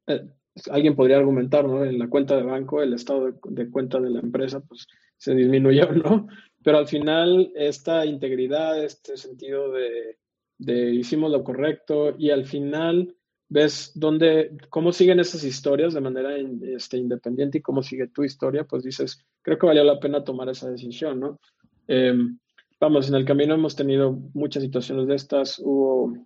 eh, 0.07 0.22
alguien 0.70 0.95
podría 0.95 1.18
argumentar, 1.18 1.66
¿no? 1.66 1.84
En 1.84 1.99
la 1.99 2.07
cuenta 2.07 2.36
de 2.36 2.43
banco, 2.43 2.82
el 2.82 2.93
estado 2.93 3.32
de, 3.43 3.70
cuenta 3.70 3.99
de 3.99 4.09
la 4.09 4.20
empresa, 4.20 4.61
pues 4.61 4.88
se 5.18 5.34
disminuyó, 5.34 5.91
¿no? 5.91 6.28
Pero 6.63 6.78
al 6.78 6.88
final, 6.88 7.51
esta 7.55 8.05
integridad, 8.05 8.84
este 8.84 9.18
sentido 9.18 9.72
de, 9.72 10.18
de 10.58 10.93
hicimos 10.93 11.32
lo 11.32 11.43
correcto 11.43 12.16
y 12.18 12.30
al 12.30 12.45
final 12.45 13.16
ves 13.47 13.91
dónde, 13.95 14.58
cómo 14.70 14.91
siguen 14.91 15.20
esas 15.20 15.43
historias 15.43 15.93
de 15.93 16.01
manera 16.01 16.36
este, 16.36 16.97
independiente 16.97 17.60
y 17.60 17.62
cómo 17.62 17.84
sigue 17.84 18.08
tu 18.08 18.24
historia, 18.24 18.64
pues 18.64 18.84
dices, 18.84 19.26
creo 19.41 19.58
que 19.58 19.68
valió 19.68 19.84
la 19.84 19.99
pena 19.99 20.24
tomar 20.24 20.49
esa 20.49 20.70
decisión, 20.70 21.20
¿no? 21.20 21.39
Em, 21.88 22.39
vamos, 22.80 23.08
en 23.08 23.16
el 23.16 23.26
camino 23.26 23.53
hemos 23.53 23.76
tenido 23.76 24.12
muchas 24.34 24.64
situaciones 24.64 25.08
de 25.08 25.16
estas, 25.16 25.60
hubo, 25.60 26.18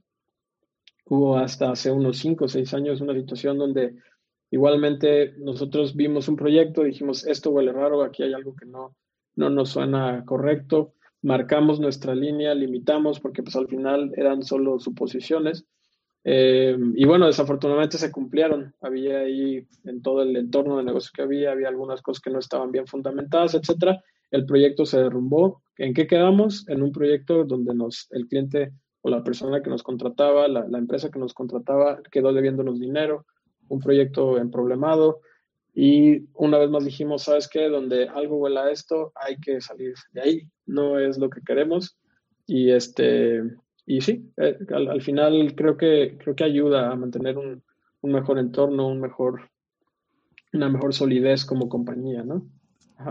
hubo 1.06 1.38
hasta 1.38 1.72
hace 1.72 1.92
unos 1.92 2.18
cinco 2.18 2.46
o 2.46 2.48
seis 2.48 2.74
años 2.74 3.02
una 3.02 3.14
situación 3.14 3.58
donde 3.58 3.96
igualmente 4.52 5.34
nosotros 5.38 5.96
vimos 5.96 6.28
un 6.30 6.38
proyecto, 6.38 6.84
dijimos, 6.84 7.26
esto 7.26 7.52
huele 7.52 7.74
raro, 7.74 8.02
aquí 8.02 8.24
hay 8.24 8.34
algo 8.34 8.56
que 8.56 8.66
no, 8.66 8.96
no 9.36 9.50
nos 9.50 9.70
suena 9.70 10.24
correcto, 10.26 10.94
marcamos 11.22 11.80
nuestra 11.80 12.16
línea, 12.16 12.54
limitamos, 12.54 13.20
porque 13.20 13.44
pues 13.44 13.56
al 13.56 13.68
final 13.68 14.12
eran 14.16 14.44
solo 14.44 14.80
suposiciones. 14.80 15.66
Eh, 16.24 16.78
y 16.96 17.06
bueno, 17.06 17.28
desafortunadamente 17.28 17.98
se 17.98 18.12
cumplieron. 18.12 18.74
Había 18.82 19.20
ahí 19.20 19.66
en 19.86 20.02
todo 20.02 20.22
el 20.22 20.36
entorno 20.36 20.78
de 20.78 20.84
negocio 20.84 21.12
que 21.14 21.22
había, 21.22 21.52
había 21.52 21.70
algunas 21.70 22.02
cosas 22.02 22.22
que 22.22 22.30
no 22.30 22.40
estaban 22.40 22.72
bien 22.72 22.88
fundamentadas, 22.88 23.56
etcétera. 23.56 24.02
El 24.32 24.46
proyecto 24.46 24.86
se 24.86 25.00
derrumbó. 25.00 25.62
¿En 25.78 25.94
qué 25.94 26.08
quedamos? 26.08 26.68
En 26.68 26.84
un 26.84 26.92
proyecto 26.92 27.46
donde 27.46 27.74
nos, 27.74 28.08
el 28.12 28.28
cliente 28.28 28.74
o 29.02 29.10
la 29.10 29.24
persona 29.24 29.62
que 29.62 29.70
nos 29.70 29.82
contrataba, 29.82 30.48
la, 30.48 30.78
empresa 30.78 31.10
que 31.10 31.20
nos 31.20 31.34
contrataba, 31.34 32.02
quedó 32.12 32.34
debiéndonos 32.34 32.80
dinero. 32.80 33.26
Un 33.70 33.80
proyecto 33.80 34.38
en 34.38 34.52
problemado. 34.52 35.22
Y 35.74 36.28
una 36.34 36.58
vez 36.58 36.70
más 36.70 36.84
dijimos, 36.84 37.24
¿sabes 37.24 37.48
qué? 37.48 37.70
Donde 37.70 38.10
algo 38.10 38.38
huela 38.38 38.64
a 38.64 38.72
esto, 38.72 39.12
hay 39.16 39.38
que 39.38 39.62
salir 39.62 39.94
de 40.12 40.22
ahí. 40.22 40.42
No 40.66 41.00
es 41.00 41.18
lo 41.18 41.30
que 41.30 41.42
queremos. 41.42 41.98
Y 42.48 42.72
este, 42.72 43.44
y 43.86 44.02
sí, 44.02 44.32
eh, 44.38 44.58
al, 44.74 45.02
final 45.02 45.54
creo 45.56 45.78
que, 45.78 46.18
creo 46.20 46.36
que 46.36 46.44
ayuda 46.44 46.92
a 46.92 46.96
mantener 46.96 47.38
un, 47.38 47.64
un, 48.02 48.12
mejor 48.12 48.40
entorno, 48.40 48.88
un 48.88 49.00
mejor, 49.00 49.50
una 50.54 50.70
mejor 50.70 50.94
solidez 50.94 51.46
como 51.46 51.70
compañía, 51.70 52.24
¿no? 52.24 52.48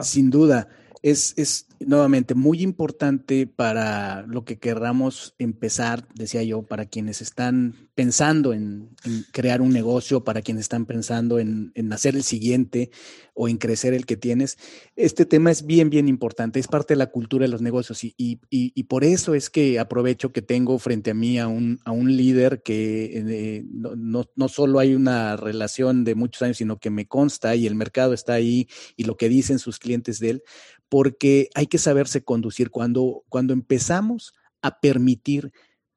Sin 0.01 0.29
duda 0.29 0.69
es, 1.03 1.35
es 1.37 1.67
nuevamente 1.81 2.35
muy 2.35 2.63
importante 2.63 3.47
para 3.47 4.23
lo 4.27 4.45
que 4.45 4.59
querramos 4.59 5.35
empezar, 5.39 6.07
decía 6.15 6.43
yo, 6.43 6.63
para 6.63 6.87
quienes 6.87 7.23
están 7.23 7.89
pensando 7.95 8.53
en, 8.53 8.91
crear 9.33 9.61
un 9.61 9.71
negocio, 9.71 10.23
para 10.23 10.43
quienes 10.43 10.63
están 10.63 10.87
pensando 10.87 11.39
en, 11.39 11.73
en, 11.75 11.93
hacer 11.93 12.15
el 12.15 12.23
siguiente 12.23 12.91
o 13.35 13.49
en 13.49 13.57
crecer 13.57 13.95
el 13.95 14.07
que 14.07 14.17
tienes. 14.17 14.57
Este 14.95 15.27
tema 15.27 15.51
es 15.51 15.67
bien, 15.67 15.91
bien 15.91 16.09
importante, 16.09 16.61
es 16.61 16.69
parte 16.69 16.95
de 16.95 16.99
la 16.99 17.11
cultura 17.11 17.45
de 17.45 17.51
los 17.51 17.63
negocios 17.63 18.05
y, 18.05 18.15
y, 18.17 18.41
y, 18.51 18.83
por 18.85 19.05
eso 19.05 19.35
es 19.35 19.51
que 19.51 19.79
aprovecho 19.79 20.33
que 20.33 20.43
tengo 20.43 20.79
frente 20.79 21.11
a 21.11 21.15
mí 21.15 21.39
a 21.39 21.49
un, 21.49 21.81
a 21.85 21.93
un 21.93 22.17
líder 22.17 22.63
que 22.63 23.11
eh, 23.15 23.65
no, 23.69 23.97
no, 23.97 24.25
no 24.37 24.49
solo 24.49 24.79
hay 24.79 24.95
una 24.95 25.37
relación 25.37 26.05
de 26.05 26.15
muchos 26.15 26.43
años, 26.43 26.59
sino 26.59 26.79
que 26.79 26.91
me 26.91 27.07
consta 27.07 27.55
y 27.57 27.67
el 27.67 27.75
mercado 27.75 28.13
está 28.13 28.35
ahí 28.35 28.69
y 28.97 29.05
lo 29.05 29.17
que 29.17 29.29
dicen 29.29 29.59
sus 29.59 29.79
clientes 29.79 30.19
de 30.21 30.31
él, 30.31 30.43
porque 30.89 31.49
hay 31.55 31.67
que 31.67 31.79
saberse 31.79 32.25
conducir. 32.25 32.71
Cuando, 32.71 33.25
cuando 33.29 33.53
empezamos 33.53 34.35
a 34.63 34.81
permitir 34.81 35.53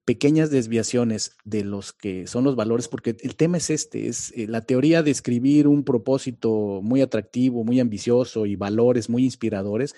pequeñas 0.05 0.49
desviaciones 0.49 1.37
de 1.43 1.63
los 1.63 1.93
que 1.93 2.27
son 2.27 2.43
los 2.43 2.55
valores, 2.55 2.87
porque 2.87 3.15
el 3.21 3.35
tema 3.35 3.57
es 3.57 3.69
este, 3.69 4.07
es 4.07 4.31
eh, 4.35 4.47
la 4.47 4.61
teoría 4.61 5.03
de 5.03 5.11
escribir 5.11 5.67
un 5.67 5.83
propósito 5.83 6.81
muy 6.81 7.01
atractivo, 7.01 7.63
muy 7.63 7.79
ambicioso 7.79 8.45
y 8.45 8.55
valores 8.55 9.09
muy 9.09 9.23
inspiradores, 9.23 9.95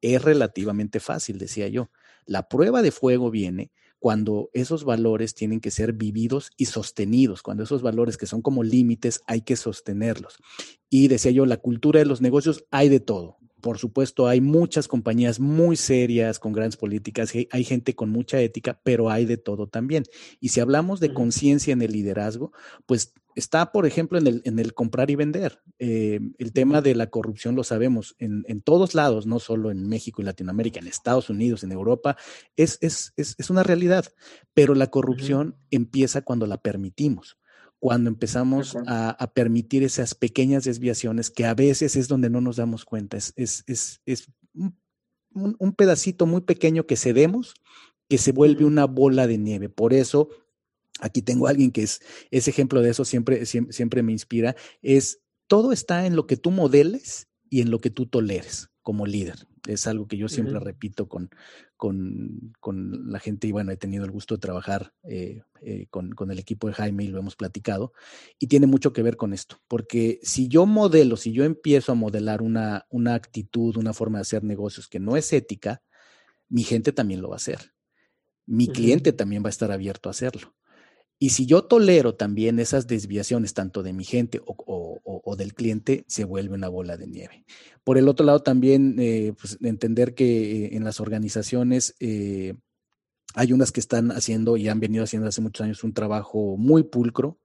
es 0.00 0.22
relativamente 0.22 1.00
fácil, 1.00 1.38
decía 1.38 1.68
yo. 1.68 1.90
La 2.26 2.48
prueba 2.48 2.82
de 2.82 2.90
fuego 2.90 3.30
viene 3.30 3.72
cuando 3.98 4.50
esos 4.52 4.84
valores 4.84 5.34
tienen 5.34 5.60
que 5.60 5.70
ser 5.70 5.92
vividos 5.92 6.50
y 6.56 6.64
sostenidos, 6.64 7.42
cuando 7.42 7.62
esos 7.62 7.82
valores 7.82 8.16
que 8.16 8.26
son 8.26 8.42
como 8.42 8.64
límites 8.64 9.20
hay 9.26 9.42
que 9.42 9.54
sostenerlos. 9.54 10.38
Y 10.90 11.06
decía 11.06 11.30
yo, 11.30 11.46
la 11.46 11.58
cultura 11.58 12.00
de 12.00 12.06
los 12.06 12.20
negocios 12.20 12.64
hay 12.72 12.88
de 12.88 12.98
todo. 12.98 13.38
Por 13.62 13.78
supuesto, 13.78 14.26
hay 14.26 14.40
muchas 14.40 14.88
compañías 14.88 15.38
muy 15.38 15.76
serias 15.76 16.40
con 16.40 16.52
grandes 16.52 16.76
políticas, 16.76 17.32
hay 17.50 17.64
gente 17.64 17.94
con 17.94 18.10
mucha 18.10 18.40
ética, 18.40 18.80
pero 18.82 19.08
hay 19.08 19.24
de 19.24 19.36
todo 19.36 19.68
también. 19.68 20.02
Y 20.40 20.48
si 20.48 20.60
hablamos 20.60 20.98
de 20.98 21.14
conciencia 21.14 21.72
en 21.72 21.80
el 21.80 21.92
liderazgo, 21.92 22.52
pues 22.86 23.14
está, 23.36 23.70
por 23.70 23.86
ejemplo, 23.86 24.18
en 24.18 24.26
el, 24.26 24.42
en 24.44 24.58
el 24.58 24.74
comprar 24.74 25.10
y 25.10 25.14
vender. 25.14 25.62
Eh, 25.78 26.18
el 26.38 26.52
tema 26.52 26.82
de 26.82 26.96
la 26.96 27.08
corrupción 27.08 27.54
lo 27.54 27.62
sabemos 27.62 28.16
en, 28.18 28.44
en, 28.48 28.62
todos 28.62 28.94
lados, 28.94 29.26
no 29.26 29.38
solo 29.38 29.70
en 29.70 29.88
México 29.88 30.20
y 30.20 30.24
Latinoamérica, 30.24 30.80
en 30.80 30.88
Estados 30.88 31.30
Unidos, 31.30 31.62
en 31.62 31.70
Europa, 31.70 32.16
es, 32.56 32.78
es, 32.80 33.12
es, 33.16 33.36
es 33.38 33.48
una 33.48 33.62
realidad, 33.62 34.06
pero 34.54 34.74
la 34.74 34.88
corrupción 34.88 35.56
empieza 35.70 36.22
cuando 36.22 36.46
la 36.46 36.58
permitimos 36.58 37.38
cuando 37.82 38.10
empezamos 38.10 38.76
a, 38.86 39.32
permitir 39.34 39.82
esas 39.82 40.14
pequeñas 40.14 40.62
desviaciones 40.62 41.32
que 41.32 41.46
a 41.46 41.54
veces 41.54 41.96
es 41.96 42.06
donde 42.06 42.30
no 42.30 42.40
nos 42.40 42.54
damos 42.54 42.84
cuenta. 42.84 43.16
Es, 43.16 43.32
es, 43.34 43.64
es, 43.66 44.00
es 44.06 44.28
un, 44.54 45.56
un, 45.58 45.72
pedacito 45.72 46.24
muy 46.24 46.42
pequeño 46.42 46.86
que 46.86 46.96
cedemos 46.96 47.54
que 48.08 48.18
se 48.18 48.30
vuelve 48.30 48.64
una 48.64 48.84
bola 48.84 49.26
de 49.26 49.36
nieve. 49.36 49.68
Por 49.68 49.94
eso, 49.94 50.28
aquí 51.00 51.22
tengo 51.22 51.48
a 51.48 51.50
alguien 51.50 51.72
que 51.72 51.82
es, 51.82 52.00
ese 52.30 52.50
ejemplo 52.50 52.82
de 52.82 52.90
eso, 52.90 53.04
siempre, 53.04 53.46
siempre, 53.46 53.72
siempre 53.72 54.04
me 54.04 54.12
inspira, 54.12 54.54
es 54.80 55.18
todo 55.48 55.72
está 55.72 56.06
en 56.06 56.14
lo 56.14 56.28
que 56.28 56.36
tú 56.36 56.52
modeles 56.52 57.26
y 57.50 57.62
en 57.62 57.72
lo 57.72 57.80
que 57.80 57.90
tú 57.90 58.06
toleres 58.06 58.70
como 58.82 59.06
líder. 59.06 59.48
Es 59.66 59.86
algo 59.86 60.08
que 60.08 60.16
yo 60.16 60.28
siempre 60.28 60.58
repito 60.58 61.08
con, 61.08 61.30
con, 61.76 62.52
con, 62.58 63.10
la 63.10 63.20
gente 63.20 63.46
y 63.46 63.52
bueno, 63.52 63.70
he 63.70 63.76
tenido 63.76 64.04
el 64.04 64.10
gusto 64.10 64.34
de 64.34 64.40
trabajar 64.40 64.92
eh, 65.04 65.42
eh, 65.60 65.86
con, 65.88 66.10
con, 66.12 66.30
el 66.30 66.38
equipo 66.38 66.66
de 66.66 66.74
Jaime 66.74 67.04
y 67.04 67.08
lo 67.08 67.18
hemos 67.18 67.36
platicado. 67.36 67.92
Y 68.38 68.48
tiene 68.48 68.66
mucho 68.66 68.92
que 68.92 69.02
ver 69.02 69.16
con 69.16 69.32
esto, 69.32 69.60
porque 69.68 70.18
si 70.22 70.48
yo 70.48 70.66
modelo, 70.66 71.16
si 71.16 71.32
yo 71.32 71.44
empiezo 71.44 71.92
a 71.92 71.96
modelar 71.96 72.42
una, 72.42 72.86
una 72.90 73.14
actitud, 73.14 73.76
una 73.76 73.92
forma 73.92 74.18
de 74.18 74.22
hacer 74.22 74.42
negocios 74.42 74.88
que 74.88 74.98
no 74.98 75.16
es 75.16 75.32
ética, 75.32 75.82
mi 76.48 76.64
gente 76.64 76.92
también 76.92 77.22
lo 77.22 77.28
va 77.28 77.36
a 77.36 77.36
hacer. 77.36 77.72
Mi 78.44 78.66
cliente 78.68 79.12
también 79.12 79.44
va 79.44 79.46
a 79.46 79.50
estar 79.50 79.70
abierto 79.70 80.08
a 80.08 80.10
hacerlo. 80.10 80.54
Y 81.22 81.28
si 81.28 81.46
yo 81.46 81.62
tolero 81.62 82.16
también 82.16 82.58
esas 82.58 82.88
desviaciones, 82.88 83.54
tanto 83.54 83.84
de 83.84 83.92
mi 83.92 84.02
gente 84.02 84.40
o, 84.44 85.36
del 85.38 85.54
cliente, 85.54 86.04
se 86.08 86.24
vuelve 86.24 86.56
una 86.56 86.68
bola 86.68 86.96
de 86.96 87.06
nieve. 87.06 87.44
Por 87.84 87.96
el 87.96 88.08
otro 88.08 88.26
lado, 88.26 88.42
también 88.42 88.96
eh, 88.98 89.32
pues, 89.40 89.56
entender 89.62 90.16
que 90.16 90.64
eh, 90.64 90.70
en 90.72 90.82
las 90.82 90.98
organizaciones 90.98 91.94
eh, 92.00 92.54
hay 93.36 93.52
unas 93.52 93.70
que 93.70 93.78
están 93.78 94.10
haciendo 94.10 94.56
y 94.56 94.68
han 94.68 94.80
venido 94.80 95.04
haciendo 95.04 95.28
hace 95.28 95.40
muchos 95.40 95.64
años 95.64 95.84
un 95.84 95.94
trabajo 95.94 96.56
muy 96.56 96.82
pulcro, 96.82 97.38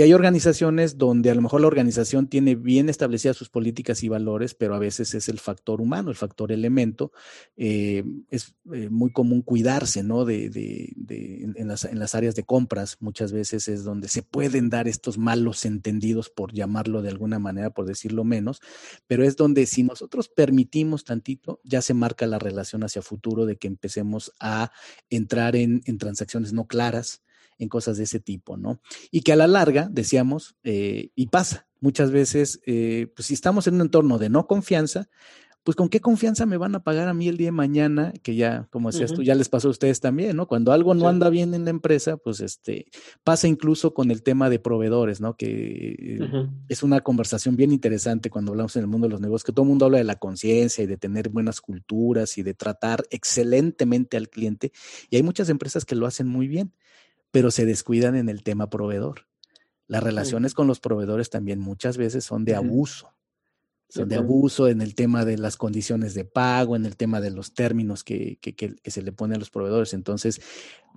y 0.00 0.02
hay 0.02 0.14
organizaciones 0.14 0.96
donde 0.96 1.30
a 1.30 1.34
lo 1.34 1.42
mejor 1.42 1.60
la 1.60 1.66
organización 1.66 2.26
tiene 2.26 2.54
bien 2.54 2.88
establecidas 2.88 3.36
sus 3.36 3.50
políticas 3.50 4.02
y 4.02 4.08
valores, 4.08 4.54
pero 4.54 4.74
a 4.74 4.78
veces 4.78 5.12
es 5.12 5.28
el 5.28 5.38
factor 5.38 5.82
humano, 5.82 6.08
el 6.08 6.16
factor 6.16 6.52
elemento. 6.52 7.12
Eh, 7.58 8.02
es 8.30 8.56
eh, 8.72 8.88
muy 8.88 9.12
común 9.12 9.42
cuidarse, 9.42 10.02
¿no? 10.02 10.24
De, 10.24 10.48
de, 10.48 10.94
de 10.96 11.52
en, 11.54 11.68
las, 11.68 11.84
en, 11.84 11.98
las, 11.98 12.14
áreas 12.14 12.34
de 12.34 12.44
compras, 12.44 12.96
muchas 13.00 13.30
veces 13.30 13.68
es 13.68 13.84
donde 13.84 14.08
se 14.08 14.22
pueden 14.22 14.70
dar 14.70 14.88
estos 14.88 15.18
malos 15.18 15.66
entendidos, 15.66 16.30
por 16.30 16.54
llamarlo 16.54 17.02
de 17.02 17.10
alguna 17.10 17.38
manera, 17.38 17.68
por 17.68 17.84
decirlo 17.84 18.24
menos, 18.24 18.62
pero 19.06 19.22
es 19.22 19.36
donde 19.36 19.66
si 19.66 19.82
nosotros 19.82 20.30
permitimos 20.30 21.04
tantito, 21.04 21.60
ya 21.62 21.82
se 21.82 21.92
marca 21.92 22.26
la 22.26 22.38
relación 22.38 22.84
hacia 22.84 23.02
futuro 23.02 23.44
de 23.44 23.58
que 23.58 23.68
empecemos 23.68 24.32
a 24.40 24.72
entrar 25.10 25.56
en, 25.56 25.82
en 25.84 25.98
transacciones 25.98 26.54
no 26.54 26.66
claras, 26.66 27.22
en 27.60 27.68
cosas 27.68 27.98
de 27.98 28.04
ese 28.04 28.18
tipo, 28.18 28.56
¿no? 28.56 28.80
Y 29.10 29.20
que 29.20 29.32
a 29.32 29.36
la 29.36 29.46
larga, 29.46 29.88
decíamos, 29.90 30.56
eh, 30.64 31.10
y 31.14 31.28
pasa 31.28 31.68
muchas 31.80 32.10
veces, 32.10 32.60
eh, 32.66 33.12
pues 33.14 33.26
si 33.26 33.34
estamos 33.34 33.66
en 33.66 33.74
un 33.74 33.82
entorno 33.82 34.18
de 34.18 34.28
no 34.28 34.46
confianza, 34.46 35.08
pues 35.62 35.76
con 35.76 35.90
qué 35.90 36.00
confianza 36.00 36.46
me 36.46 36.56
van 36.56 36.74
a 36.74 36.82
pagar 36.82 37.08
a 37.08 37.14
mí 37.14 37.28
el 37.28 37.36
día 37.36 37.48
de 37.48 37.52
mañana, 37.52 38.14
que 38.22 38.34
ya, 38.34 38.66
como 38.70 38.90
decías 38.90 39.12
tú, 39.12 39.22
ya 39.22 39.34
les 39.34 39.50
pasó 39.50 39.68
a 39.68 39.72
ustedes 39.72 40.00
también, 40.00 40.34
¿no? 40.34 40.46
Cuando 40.46 40.72
algo 40.72 40.94
no 40.94 41.06
anda 41.06 41.28
bien 41.28 41.52
en 41.52 41.64
la 41.64 41.70
empresa, 41.70 42.16
pues 42.16 42.40
este, 42.40 42.86
pasa 43.24 43.46
incluso 43.46 43.92
con 43.92 44.10
el 44.10 44.22
tema 44.22 44.48
de 44.48 44.58
proveedores, 44.58 45.20
¿no? 45.20 45.36
Que 45.36 46.18
es 46.68 46.82
una 46.82 47.02
conversación 47.02 47.56
bien 47.56 47.72
interesante 47.72 48.30
cuando 48.30 48.52
hablamos 48.52 48.74
en 48.76 48.82
el 48.82 48.88
mundo 48.88 49.06
de 49.06 49.12
los 49.12 49.20
negocios, 49.20 49.44
que 49.44 49.52
todo 49.52 49.64
el 49.64 49.68
mundo 49.68 49.84
habla 49.84 49.98
de 49.98 50.04
la 50.04 50.16
conciencia 50.16 50.82
y 50.82 50.86
de 50.86 50.96
tener 50.96 51.28
buenas 51.28 51.60
culturas 51.60 52.38
y 52.38 52.42
de 52.42 52.54
tratar 52.54 53.04
excelentemente 53.10 54.16
al 54.16 54.30
cliente, 54.30 54.72
y 55.10 55.16
hay 55.16 55.22
muchas 55.22 55.50
empresas 55.50 55.84
que 55.84 55.94
lo 55.94 56.06
hacen 56.06 56.26
muy 56.26 56.48
bien 56.48 56.72
pero 57.30 57.50
se 57.50 57.64
descuidan 57.64 58.16
en 58.16 58.28
el 58.28 58.42
tema 58.42 58.70
proveedor. 58.70 59.26
Las 59.86 60.02
relaciones 60.02 60.54
con 60.54 60.66
los 60.66 60.78
proveedores 60.80 61.30
también 61.30 61.58
muchas 61.58 61.96
veces 61.96 62.24
son 62.24 62.44
de 62.44 62.54
abuso. 62.54 63.12
de 63.92 64.14
abuso 64.14 64.68
en 64.68 64.82
el 64.82 64.94
tema 64.94 65.24
de 65.24 65.36
las 65.36 65.56
condiciones 65.56 66.14
de 66.14 66.24
pago, 66.24 66.76
en 66.76 66.86
el 66.86 66.96
tema 66.96 67.20
de 67.20 67.30
los 67.30 67.54
términos 67.54 68.04
que, 68.04 68.38
que, 68.40 68.90
se 68.90 69.02
le 69.02 69.10
pone 69.10 69.34
a 69.34 69.38
los 69.38 69.50
proveedores. 69.50 69.92
Entonces, 69.92 70.40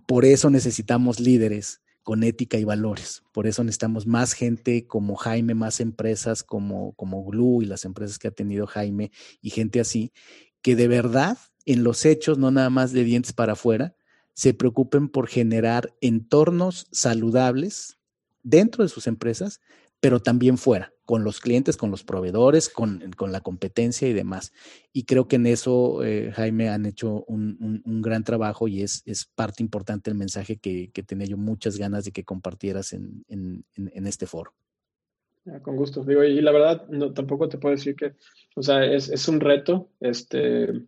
por 0.05 0.25
eso 0.25 0.51
necesitamos 0.51 1.19
líderes 1.19 1.81
con 2.03 2.23
ética 2.23 2.57
y 2.59 2.65
valores. 2.65 3.23
Por 3.31 3.47
eso 3.47 3.63
necesitamos 3.63 4.05
más 4.05 4.33
gente 4.33 4.85
como 4.85 5.15
Jaime, 5.15 5.55
más 5.55 5.79
empresas 5.79 6.43
como, 6.43 6.93
como 6.93 7.23
Glue 7.23 7.63
y 7.63 7.65
las 7.65 7.85
empresas 7.85 8.19
que 8.19 8.27
ha 8.27 8.31
tenido 8.31 8.67
Jaime 8.67 9.11
y 9.41 9.49
gente 9.49 9.79
así, 9.79 10.11
que 10.61 10.75
de 10.75 10.87
verdad 10.87 11.37
en 11.65 11.83
los 11.83 12.05
hechos, 12.05 12.37
no 12.37 12.51
nada 12.51 12.69
más 12.69 12.91
de 12.91 13.03
dientes 13.03 13.33
para 13.33 13.53
afuera, 13.53 13.95
se 14.33 14.53
preocupen 14.53 15.09
por 15.09 15.27
generar 15.27 15.93
entornos 16.01 16.87
saludables 16.91 17.97
dentro 18.41 18.83
de 18.83 18.89
sus 18.89 19.07
empresas, 19.07 19.61
pero 19.99 20.19
también 20.19 20.57
fuera, 20.57 20.93
con 21.05 21.23
los 21.23 21.39
clientes, 21.39 21.77
con 21.77 21.91
los 21.91 22.03
proveedores, 22.03 22.67
con, 22.67 23.01
la 23.27 23.41
competencia 23.41 24.07
y 24.07 24.13
demás. 24.13 24.51
Y 24.91 25.03
creo 25.03 25.27
que 25.27 25.37
en 25.37 25.47
eso, 25.47 26.03
eh, 26.03 26.31
Jaime, 26.33 26.69
han 26.69 26.85
hecho 26.85 27.23
un, 27.27 27.81
gran 28.01 28.23
trabajo 28.23 28.67
y 28.67 28.81
es, 28.81 29.01
es 29.05 29.25
parte 29.25 29.63
importante 29.63 30.09
el 30.09 30.17
mensaje 30.17 30.57
que, 30.57 30.91
que, 30.91 31.03
tenía 31.03 31.27
yo 31.27 31.37
muchas 31.37 31.77
ganas 31.77 32.03
de 32.03 32.11
que 32.11 32.25
compartieras 32.25 32.91
en, 32.91 33.65
este 33.75 34.25
foro. 34.25 34.53
Ah, 35.45 35.59
con 35.61 35.77
gusto. 35.77 36.03
Digo, 36.03 36.23
y 36.23 36.41
la 36.41 36.51
verdad, 36.51 36.85
tampoco 37.13 37.47
te 37.47 37.57
puedo 37.57 37.75
decir 37.75 37.95
que, 37.95 38.15
o 38.55 38.63
sea, 38.63 38.85
es, 38.85 39.09
es 39.09 39.27
un 39.27 39.39
reto, 39.39 39.89
este, 39.99 40.83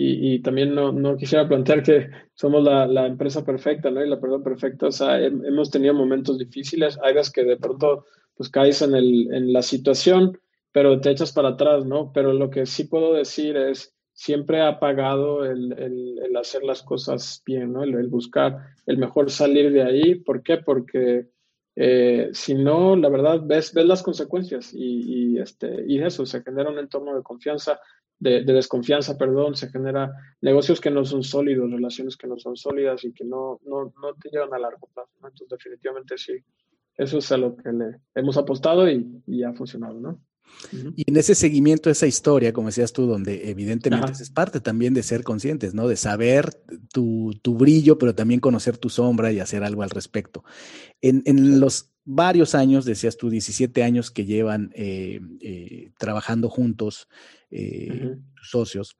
y, 0.00 0.42
también 0.42 0.74
no, 0.74 0.92
no, 0.92 1.16
quisiera 1.16 1.48
plantear 1.48 1.82
que 1.82 2.10
somos 2.34 2.62
la, 2.62 3.06
empresa 3.06 3.44
perfecta, 3.44 3.90
¿no? 3.90 4.04
Y 4.04 4.08
la 4.08 4.20
perdón 4.20 4.42
perfecta, 4.42 4.86
o 4.86 4.92
sea, 4.92 5.20
hemos 5.20 5.70
tenido 5.70 5.94
momentos 5.94 6.38
difíciles, 6.38 6.98
hay 7.02 7.14
veces 7.14 7.32
que 7.32 7.44
de 7.44 7.56
pronto 7.56 8.04
pues 8.36 8.48
caes 8.50 8.82
en, 8.82 8.94
el, 8.94 9.34
en 9.34 9.52
la 9.52 9.62
situación, 9.62 10.38
pero 10.70 11.00
te 11.00 11.10
echas 11.10 11.32
para 11.32 11.50
atrás, 11.50 11.84
¿no? 11.84 12.12
Pero 12.12 12.32
lo 12.32 12.50
que 12.50 12.66
sí 12.66 12.84
puedo 12.84 13.12
decir 13.14 13.56
es, 13.56 13.92
siempre 14.18 14.60
ha 14.60 14.80
pagado 14.80 15.44
el, 15.44 15.72
el, 15.72 16.36
hacer 16.36 16.64
las 16.64 16.82
cosas 16.82 17.40
bien, 17.46 17.72
¿no? 17.72 17.84
El, 17.84 18.08
buscar 18.08 18.74
el 18.86 18.98
mejor 18.98 19.30
salir 19.30 19.72
de 19.72 19.82
ahí. 19.82 20.14
¿Por 20.16 20.42
qué? 20.42 20.58
Porque 20.58 21.28
eh, 21.76 22.30
si 22.32 22.54
no, 22.54 22.96
la 22.96 23.08
verdad, 23.08 23.40
ves, 23.44 23.72
ves 23.72 23.86
las 23.86 24.02
consecuencias 24.02 24.72
y, 24.74 25.38
este, 25.38 25.84
y 25.86 26.02
eso, 26.02 26.26
se 26.26 26.42
genera 26.42 26.68
un 26.68 26.80
entorno 26.80 27.16
de 27.16 27.22
confianza 27.22 27.78
de, 28.18 28.42
desconfianza, 28.42 29.16
perdón, 29.16 29.54
se 29.54 29.68
genera 29.68 30.12
negocios 30.40 30.80
que 30.80 30.90
no 30.90 31.04
son 31.04 31.22
sólidos, 31.22 31.70
relaciones 31.70 32.16
que 32.16 32.26
no 32.26 32.38
son 32.38 32.56
sólidas 32.56 33.04
y 33.04 33.12
que 33.12 33.24
no, 33.24 33.60
no, 33.64 33.92
no 34.00 34.14
te 34.20 34.30
llevan 34.30 34.52
a 34.54 34.58
largo 34.58 34.88
plazo. 34.92 35.10
Entonces, 35.16 35.48
definitivamente 35.48 36.18
sí, 36.18 36.34
eso 36.96 37.18
es 37.18 37.32
a 37.32 37.36
lo 37.36 37.56
que 37.56 37.72
le 37.72 38.00
hemos 38.14 38.36
apostado 38.36 38.90
y, 38.90 39.22
y 39.26 39.42
ha 39.42 39.52
funcionado, 39.52 40.00
¿no? 40.00 40.20
Y 40.96 41.04
en 41.06 41.16
ese 41.16 41.34
seguimiento, 41.34 41.90
esa 41.90 42.06
historia, 42.06 42.52
como 42.52 42.68
decías 42.68 42.92
tú, 42.92 43.06
donde 43.06 43.50
evidentemente 43.50 44.12
es 44.12 44.30
parte 44.30 44.60
también 44.60 44.94
de 44.94 45.02
ser 45.02 45.22
conscientes, 45.22 45.74
¿no? 45.74 45.88
De 45.88 45.96
saber 45.96 46.62
tu, 46.92 47.32
tu, 47.42 47.54
brillo, 47.54 47.98
pero 47.98 48.14
también 48.14 48.40
conocer 48.40 48.76
tu 48.76 48.88
sombra 48.88 49.32
y 49.32 49.40
hacer 49.40 49.62
algo 49.62 49.82
al 49.82 49.90
respecto. 49.90 50.44
En, 51.00 51.22
en 51.26 51.60
los 51.60 51.92
varios 52.10 52.54
años, 52.54 52.86
decías 52.86 53.18
tú, 53.18 53.28
17 53.28 53.82
años 53.82 54.10
que 54.10 54.24
llevan 54.24 54.72
eh, 54.74 55.20
eh, 55.42 55.90
trabajando 55.98 56.48
juntos, 56.48 57.06
eh, 57.50 58.16
socios. 58.42 58.96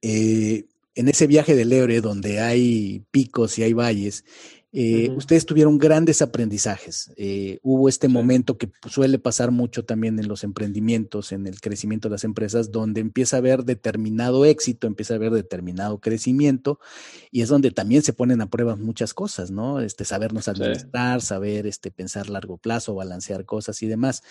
en 0.00 1.08
ese 1.08 1.26
viaje 1.26 1.56
del 1.56 1.72
Ebre, 1.72 2.00
donde 2.00 2.38
hay 2.38 3.02
picos 3.10 3.58
y 3.58 3.64
hay 3.64 3.72
valles, 3.72 4.24
eh, 4.76 5.12
ustedes 5.16 5.46
tuvieron 5.46 5.78
grandes 5.78 6.20
aprendizajes. 6.20 7.12
Eh, 7.16 7.60
hubo 7.62 7.88
este 7.88 8.08
momento 8.08 8.58
que 8.58 8.72
suele 8.90 9.20
pasar 9.20 9.52
mucho 9.52 9.84
también 9.84 10.18
en 10.18 10.26
los 10.26 10.42
emprendimientos, 10.42 11.30
en 11.30 11.46
el 11.46 11.60
crecimiento 11.60 12.08
de 12.08 12.14
las 12.14 12.24
empresas, 12.24 12.72
donde 12.72 13.00
empieza 13.00 13.36
a 13.36 13.38
haber 13.38 13.62
determinado 13.62 14.44
éxito, 14.44 14.88
empieza 14.88 15.14
a 15.14 15.18
haber 15.18 15.30
determinado 15.30 16.00
crecimiento, 16.00 16.80
y 17.30 17.42
es 17.42 17.48
donde 17.48 17.70
también 17.70 18.02
se 18.02 18.12
ponen 18.12 18.40
a 18.40 18.50
prueba 18.50 18.74
muchas 18.74 19.14
cosas, 19.14 19.52
¿no? 19.52 19.78
Este, 19.78 20.04
sabernos 20.04 20.48
administrar, 20.48 21.22
saber 21.22 21.68
este, 21.68 21.92
pensar 21.92 22.28
largo 22.28 22.56
plazo, 22.56 22.96
balancear 22.96 23.44
cosas 23.44 23.80
y 23.80 23.86
demás. 23.86 24.24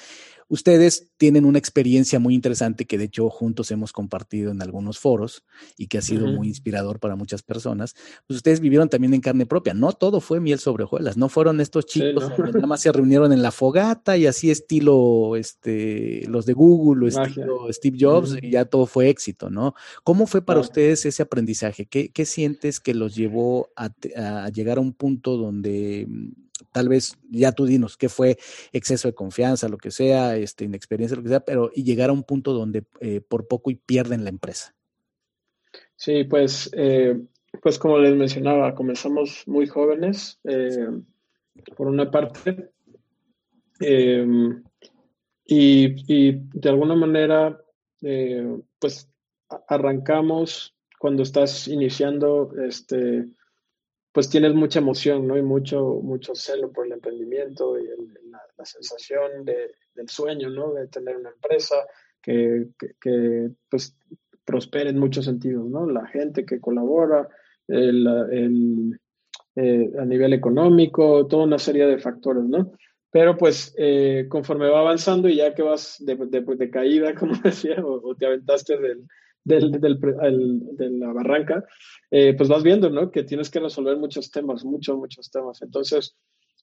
Ustedes 0.49 1.07
tienen 1.15 1.45
una 1.45 1.57
experiencia 1.57 2.19
muy 2.19 2.35
interesante 2.35 2.85
que 2.85 2.97
de 2.97 3.05
hecho 3.05 3.29
juntos 3.29 3.71
hemos 3.71 3.93
compartido 3.93 4.51
en 4.51 4.61
algunos 4.61 4.99
foros 4.99 5.45
y 5.77 5.87
que 5.87 5.99
ha 5.99 6.01
sido 6.01 6.27
muy 6.27 6.49
inspirador 6.49 6.99
para 6.99 7.15
muchas 7.15 7.41
personas. 7.41 7.95
Pues 8.27 8.37
ustedes 8.37 8.59
vivieron 8.59 8.89
también 8.89 9.13
en 9.13 9.21
carne 9.21 9.45
propia. 9.45 9.73
No 9.73 9.93
todo 9.93 10.19
fue 10.19 10.32
miel 10.39 10.59
sobre 10.59 10.83
hojuelas, 10.83 11.17
no 11.17 11.29
fueron 11.29 11.61
estos 11.61 11.85
chicos 11.85 12.31
que 12.31 12.41
nada 12.43 12.67
más 12.67 12.81
se 12.81 12.91
reunieron 12.91 13.31
en 13.33 13.41
la 13.41 13.51
fogata 13.51 14.17
y 14.17 14.27
así 14.27 14.51
estilo 14.51 15.35
este, 15.35 16.25
los 16.27 16.45
de 16.45 16.53
Google 16.53 17.05
o 17.05 17.07
estilo 17.07 17.71
Steve 17.71 17.97
Jobs 17.99 18.37
y 18.41 18.51
ya 18.51 18.65
todo 18.65 18.85
fue 18.85 19.09
éxito, 19.09 19.49
¿no? 19.49 19.75
¿Cómo 20.03 20.27
fue 20.27 20.41
para 20.41 20.59
ustedes 20.59 21.05
ese 21.05 21.23
aprendizaje? 21.23 21.85
¿Qué, 21.85 22.25
sientes 22.25 22.79
que 22.79 22.93
los 22.93 23.15
llevó 23.15 23.69
a, 23.75 23.89
a 24.15 24.49
llegar 24.49 24.77
a 24.77 24.81
un 24.81 24.93
punto 24.93 25.37
donde 25.37 26.07
tal 26.71 26.89
vez 26.89 27.17
ya 27.29 27.51
tú 27.51 27.65
dinos 27.65 27.97
qué 27.97 28.09
fue 28.09 28.37
exceso 28.71 29.07
de 29.07 29.13
confianza, 29.13 29.69
lo 29.69 29.77
que 29.77 29.91
sea, 29.91 30.35
este, 30.35 30.65
inexperiencia, 30.65 31.15
lo 31.15 31.23
que 31.23 31.29
sea, 31.29 31.41
pero 31.41 31.71
y 31.73 31.83
llegar 31.83 32.09
a 32.09 32.13
un 32.13 32.23
punto 32.23 32.53
donde 32.53 32.83
eh, 32.99 33.21
por 33.21 33.47
poco 33.47 33.71
y 33.71 33.75
pierden 33.75 34.23
la 34.23 34.29
empresa. 34.29 34.75
Sí, 35.95 36.23
pues, 36.25 36.69
eh, 36.73 37.21
pues 37.61 37.79
como 37.79 37.97
les 37.99 38.15
mencionaba, 38.15 38.75
comenzamos 38.75 39.47
muy 39.47 39.67
jóvenes, 39.67 40.39
eh, 40.43 40.87
por 41.75 41.87
una 41.87 42.09
parte, 42.09 42.71
em, 43.79 44.63
y, 45.45 45.95
y, 46.13 46.31
de 46.53 46.69
alguna 46.69 46.95
manera, 46.95 47.59
pues 48.79 49.09
arrancamos 49.67 50.75
cuando 50.99 51.23
estás 51.23 51.67
iniciando 51.67 52.51
este, 52.65 53.27
pues 54.13 54.29
tienes 54.29 54.53
mucha 54.53 54.79
emoción, 54.79 55.27
¿no? 55.27 55.37
Y 55.37 55.41
mucho, 55.41 55.99
mucho 56.01 56.35
celo 56.35 56.71
por 56.71 56.85
el 56.85 56.93
emprendimiento 56.93 57.77
y 57.79 57.87
la, 58.29 58.39
sensación 58.63 59.43
de, 59.43 59.71
del 59.95 60.07
sueño, 60.07 60.49
¿no? 60.49 60.71
De 60.71 60.87
tener 60.87 61.17
una 61.17 61.31
empresa 61.31 61.75
que, 62.21 62.69
que, 63.01 63.49
pues 63.69 63.97
prospere 64.45 64.91
en 64.91 64.99
muchos 64.99 65.25
sentidos, 65.25 65.65
¿no? 65.65 65.89
La 65.89 66.05
gente 66.07 66.45
que 66.45 66.61
colabora, 66.61 67.27
el, 67.67 68.99
eh, 69.55 69.91
a 69.99 70.05
nivel 70.05 70.33
económico, 70.33 71.27
toda 71.27 71.43
una 71.43 71.59
serie 71.59 71.85
de 71.85 71.99
factores, 71.99 72.43
¿no? 72.43 72.71
Pero 73.11 73.37
pues 73.37 73.75
eh, 73.77 74.25
conforme 74.27 74.69
va 74.69 74.79
avanzando 74.79 75.29
y 75.29 75.35
ya 75.35 75.53
que 75.53 75.61
vas 75.61 75.97
de, 75.99 76.15
de, 76.15 76.69
caída, 76.71 77.13
como 77.19 77.35
decía, 77.35 77.75
o 77.85 78.15
te 78.15 78.25
aventaste 78.25 78.77
del, 78.77 79.07
del, 79.43 79.71
del, 79.71 79.99
de 80.75 80.89
la 80.89 81.13
barranca, 81.13 81.63
eh, 82.09 82.33
pues 82.35 82.49
vas 82.49 82.63
viendo, 82.63 82.89
¿no? 82.89 83.11
Que 83.11 83.23
tienes 83.23 83.49
que 83.49 83.59
resolver 83.59 83.97
muchos 83.97 84.31
temas, 84.31 84.65
muchos, 84.65 84.97
muchos 84.97 85.29
temas. 85.29 85.61
Entonces, 85.61 86.15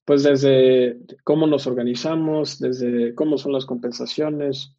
pues 0.05 0.23
desde 0.23 0.99
cómo 1.25 1.47
nos 1.47 1.67
organizamos, 1.67 2.59
desde 2.59 3.15
cómo 3.15 3.39
son 3.39 3.53
las 3.53 3.67
compensaciones, 3.67 4.75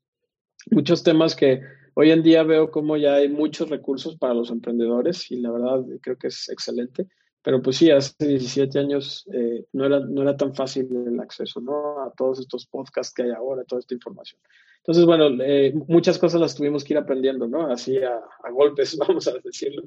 muchos 0.69 1.03
temas 1.03 1.35
que 1.35 1.61
hoy 1.93 2.11
en 2.11 2.23
día 2.23 2.43
veo 2.43 2.71
como 2.71 2.97
ya 2.97 3.15
hay 3.15 3.29
muchos 3.29 3.69
recursos 3.69 4.17
para 4.17 4.33
los 4.33 4.49
emprendedores 4.49 5.29
y 5.31 5.37
la 5.37 5.51
verdad 5.51 5.83
creo 6.01 6.17
que 6.17 6.27
es 6.27 6.49
excelente. 6.49 7.07
Pero 7.43 7.61
pues 7.61 7.77
sí, 7.77 7.89
hace 7.89 8.27
17 8.27 8.77
años 8.77 9.25
eh, 9.33 9.65
no, 9.73 9.85
era, 9.85 9.99
no 9.99 10.21
era 10.21 10.37
tan 10.37 10.53
fácil 10.53 10.87
el 11.07 11.19
acceso 11.19 11.59
¿no? 11.59 12.03
a 12.03 12.11
todos 12.15 12.39
estos 12.39 12.67
podcasts 12.67 13.13
que 13.13 13.23
hay 13.23 13.31
ahora, 13.31 13.63
toda 13.63 13.79
esta 13.79 13.95
información. 13.95 14.39
Entonces, 14.81 15.05
bueno, 15.05 15.43
eh, 15.43 15.73
muchas 15.87 16.17
cosas 16.17 16.41
las 16.41 16.55
tuvimos 16.55 16.83
que 16.83 16.93
ir 16.93 16.97
aprendiendo, 16.97 17.47
¿no? 17.47 17.71
Así 17.71 17.97
a, 17.97 18.19
golpes, 18.51 18.97
vamos 19.07 19.27
a 19.27 19.33
decirlo. 19.43 19.83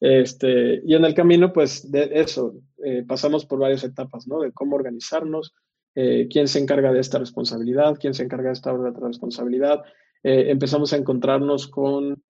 Este, 0.00 0.82
y 0.84 0.94
en 0.96 1.04
el 1.04 1.14
camino, 1.14 1.52
pues, 1.52 1.90
de 1.90 2.10
eso, 2.12 2.56
eh, 2.84 3.04
pasamos 3.06 3.46
por 3.46 3.60
varias 3.60 3.84
etapas, 3.84 4.26
¿no? 4.26 4.40
De 4.40 4.50
cómo 4.50 4.74
organizarnos, 4.74 5.54
eh, 5.94 6.26
quién 6.28 6.48
se 6.48 6.58
encarga 6.58 6.92
de 6.92 6.98
esta 6.98 7.20
responsabilidad, 7.20 7.96
quién 8.00 8.14
se 8.14 8.24
encarga 8.24 8.48
de 8.48 8.54
esta 8.54 8.72
otra 8.74 9.06
responsabilidad. 9.06 9.82
Empezamos 10.22 10.92
a 10.92 10.96
encontrarnos 10.96 11.68
con 11.68 12.22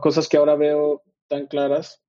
cosas 0.00 0.28
que 0.28 0.36
ahora 0.36 0.56
veo 0.56 1.02
tan 1.28 1.46
claras, 1.46 2.02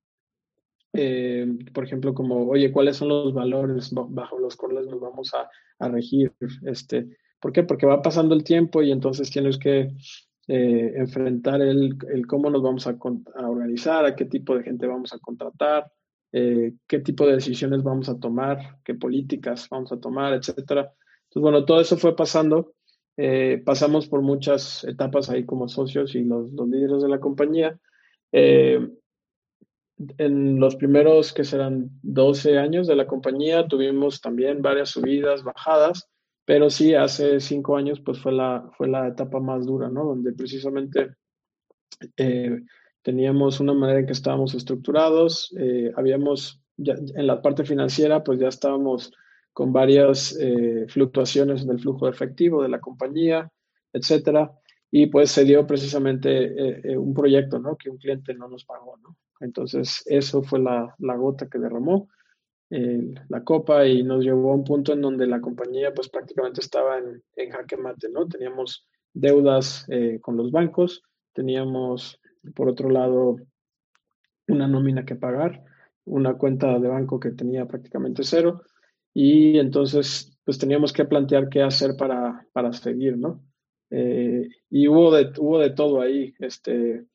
por 0.91 1.83
ejemplo, 1.83 2.13
como, 2.13 2.47
oye, 2.49 2.71
¿cuáles 2.71 2.97
son 2.97 3.09
los 3.09 3.33
valores 3.33 3.91
bajo 3.91 4.39
los 4.39 4.55
cuales 4.55 4.87
nos 4.87 4.99
vamos 4.99 5.33
a, 5.33 5.49
a 5.79 5.89
regir? 5.89 6.33
Este, 6.65 7.07
¿Por 7.39 7.51
qué? 7.53 7.63
Porque 7.63 7.85
va 7.85 8.01
pasando 8.01 8.35
el 8.35 8.43
tiempo 8.43 8.81
y 8.81 8.91
entonces 8.91 9.29
tienes 9.29 9.57
que 9.57 9.91
eh, 10.47 10.93
enfrentar 10.95 11.61
el, 11.61 11.95
cómo 12.27 12.49
nos 12.49 12.61
vamos 12.61 12.87
a, 12.87 12.97
organizar, 13.47 14.05
a 14.05 14.15
qué 14.15 14.25
tipo 14.25 14.57
de 14.57 14.63
gente 14.63 14.87
vamos 14.87 15.13
a 15.13 15.19
contratar, 15.19 15.91
eh, 16.31 16.73
qué 16.87 16.99
tipo 16.99 17.25
de 17.25 17.33
decisiones 17.33 17.83
vamos 17.83 18.09
a 18.09 18.19
tomar, 18.19 18.79
qué 18.83 18.95
políticas 18.95 19.67
vamos 19.69 19.91
a 19.91 19.99
tomar, 19.99 20.33
etcétera. 20.33 20.91
Entonces, 21.25 21.41
bueno, 21.41 21.65
todo 21.65 21.79
eso 21.79 21.97
fue 21.97 22.15
pasando. 22.15 22.73
Eh, 23.22 23.61
pasamos 23.65 24.07
por 24.07 24.22
muchas 24.22 24.86
etapas 24.86 25.30
ahí 25.30 25.45
como 25.45 25.67
socios 25.67 26.15
y 26.15 26.24
los, 26.24 26.53
los 26.53 26.70
líderes 26.70 27.01
de 27.01 27.09
la 27.09 27.20
compañía. 27.20 27.78
en 28.32 28.95
los 30.57 30.78
primeros 30.78 31.34
que 31.34 31.43
serán 31.43 31.89
12 32.01 32.57
años 32.57 32.88
de 32.88 32.95
la 32.95 33.07
compañía 33.07 33.67
tuvimos 33.67 34.22
también 34.22 34.61
varias 34.61 34.91
subidas, 34.91 35.43
bajadas 35.43 36.07
Pero 36.45 36.70
sí, 36.70 36.95
hace 36.95 37.41
cinco 37.41 37.76
años, 37.76 37.99
pues 37.99 38.20
fue 38.20 38.32
la, 38.32 38.70
fue 38.78 38.88
la 38.88 39.09
etapa 39.09 39.41
más 39.41 39.65
dura, 39.65 39.89
¿no? 39.89 40.05
Donde 40.05 40.32
precisamente 40.32 41.15
eh, 42.15 42.61
teníamos 43.01 43.59
una 43.59 43.74
manera 43.74 43.99
en 43.99 44.05
que 44.05 44.13
estábamos 44.13 44.53
estructurados, 44.53 45.53
eh, 45.59 45.91
habíamos, 45.97 46.61
ya, 46.78 46.93
en 46.93 47.28
la 47.28 47.41
parte 47.41 47.65
financiera, 47.65 48.24
pues 48.24 48.39
ya 48.39 48.47
estábamos 48.47 49.11
con 49.60 49.74
varias 49.74 50.38
eh, 50.39 50.86
fluctuaciones 50.88 51.64
en 51.64 51.72
el 51.72 51.82
flujo 51.82 52.05
de 52.05 52.12
efectivo 52.12 52.64
de 52.64 52.70
la 52.70 52.80
compañía, 52.80 53.51
etcétera. 53.91 54.49
Y 54.89 55.07
pues 55.07 55.32
se 55.32 55.43
dio 55.43 55.68
precisamente 55.68 56.97
un 56.97 57.14
proyecto, 57.14 57.60
¿no? 57.60 57.76
Que 57.76 57.89
un 57.89 57.97
cliente 57.97 58.34
no 58.34 58.47
nos 58.47 58.64
pagó, 58.64 58.95
¿no? 59.03 59.18
Entonces, 59.41 60.01
eso 60.05 60.41
fue 60.43 60.60
la, 60.60 60.95
la 60.97 61.16
gota 61.16 61.49
que 61.49 61.60
derramó 61.60 62.07
la 62.70 63.43
copa 63.43 63.86
y 63.86 64.01
nos 64.03 64.24
llevó 64.24 64.51
a 64.51 64.55
un 64.55 64.64
punto 64.64 64.93
en 64.93 65.01
donde 65.01 65.28
la 65.28 65.41
compañía 65.41 65.93
pues 65.93 66.07
prácticamente 66.07 66.62
estaba 66.62 66.99
en, 66.99 67.22
en 67.36 67.51
jaque 67.51 67.76
mate, 67.76 68.10
¿no? 68.10 68.28
Teníamos 68.28 68.88
deudas 69.14 69.86
eh, 69.89 70.20
con 70.22 70.38
los 70.38 70.51
bancos, 70.51 71.03
teníamos 71.34 72.20
por 72.55 72.70
otro 72.70 72.89
lado 72.89 73.38
una 74.47 74.68
nómina 74.68 75.05
que 75.05 75.16
pagar, 75.16 75.64
una 76.05 76.36
cuenta 76.36 76.80
de 76.80 76.88
banco 76.88 77.20
que 77.20 77.32
tenía 77.32 77.68
prácticamente 77.68 78.24
cero 78.24 78.62
y 79.14 79.57
entonces 79.57 80.38
pues 80.43 80.57
teníamos 80.57 80.93
que 80.93 81.05
plantear 81.05 81.49
qué 81.49 81.62
hacer 81.62 81.95
para, 81.97 82.47
para 82.53 82.74
seguir, 82.74 83.18
¿no? 83.18 83.43
Eh, 83.91 84.49
y 84.70 84.88
hubo 84.88 85.14
de, 85.14 85.32
hubo 85.38 85.60
de 85.60 85.72
todo 85.72 86.01
ahí, 86.01 86.34
este, 86.39 87.05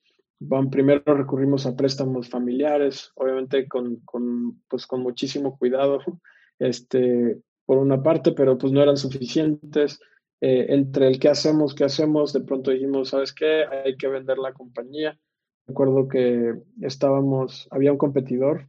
primero 0.71 1.03
recurrimos 1.05 1.67
a 1.67 1.77
préstamos 1.77 2.29
familiares, 2.29 3.13
obviamente 3.15 3.69
con, 3.69 3.97
con, 4.05 4.63
pues, 4.69 4.87
con 4.87 5.03
muchísimo 5.03 5.57
cuidado, 5.59 6.01
este, 6.59 7.41
por 7.67 7.79
una 7.79 8.03
parte, 8.03 8.33
pero 8.33 8.59
pues 8.59 8.73
no 8.73 8.83
eran 8.83 8.97
suficientes. 8.97 10.01
Eh, 10.41 10.67
entre 10.75 11.09
el 11.09 11.19
qué 11.19 11.29
hacemos, 11.29 11.75
qué 11.75 11.85
hacemos, 11.85 12.33
de 12.33 12.41
pronto 12.43 12.71
dijimos, 12.71 13.11
¿sabes 13.11 13.33
qué? 13.33 13.65
Hay 13.65 13.97
que 13.97 14.09
vender 14.09 14.37
la 14.39 14.53
compañía. 14.53 15.19
Recuerdo 15.67 16.07
que 16.07 16.55
estábamos, 16.83 17.67
había 17.71 17.93
un 17.93 17.99
competidor 17.99 18.69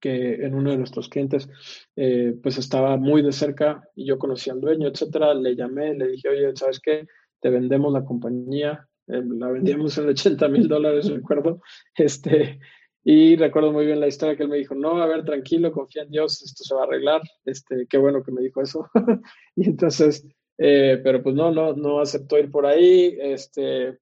que 0.00 0.34
en 0.44 0.54
uno 0.54 0.70
de 0.70 0.78
nuestros 0.78 1.08
clientes, 1.08 1.48
eh, 1.96 2.34
pues 2.42 2.58
estaba 2.58 2.96
muy 2.96 3.22
de 3.22 3.32
cerca 3.32 3.82
y 3.94 4.06
yo 4.06 4.18
conocía 4.18 4.52
al 4.52 4.60
dueño, 4.60 4.88
etcétera. 4.88 5.34
Le 5.34 5.54
llamé, 5.54 5.94
le 5.94 6.08
dije, 6.08 6.28
oye, 6.28 6.50
¿sabes 6.56 6.80
qué? 6.80 7.06
Te 7.40 7.50
vendemos 7.50 7.92
la 7.92 8.04
compañía, 8.04 8.88
eh, 9.06 9.22
la 9.24 9.48
vendíamos 9.48 9.96
en 9.98 10.08
80 10.08 10.48
mil 10.48 10.68
dólares, 10.68 11.10
recuerdo. 11.10 11.60
Este, 11.96 12.58
y 13.02 13.36
recuerdo 13.36 13.72
muy 13.72 13.86
bien 13.86 14.00
la 14.00 14.08
historia 14.08 14.36
que 14.36 14.42
él 14.42 14.48
me 14.48 14.58
dijo, 14.58 14.74
no, 14.74 15.02
a 15.02 15.06
ver, 15.06 15.24
tranquilo, 15.24 15.72
confía 15.72 16.02
en 16.02 16.10
Dios, 16.10 16.42
esto 16.42 16.64
se 16.64 16.74
va 16.74 16.82
a 16.82 16.84
arreglar. 16.84 17.22
Este, 17.44 17.86
qué 17.88 17.98
bueno 17.98 18.22
que 18.22 18.32
me 18.32 18.42
dijo 18.42 18.60
eso. 18.60 18.88
y 19.56 19.66
entonces, 19.66 20.26
eh, 20.58 21.00
pero 21.02 21.22
pues 21.22 21.34
no, 21.34 21.50
no, 21.50 21.72
no 21.74 22.00
aceptó 22.00 22.38
ir 22.38 22.50
por 22.50 22.66
ahí. 22.66 23.16
Este, 23.20 23.98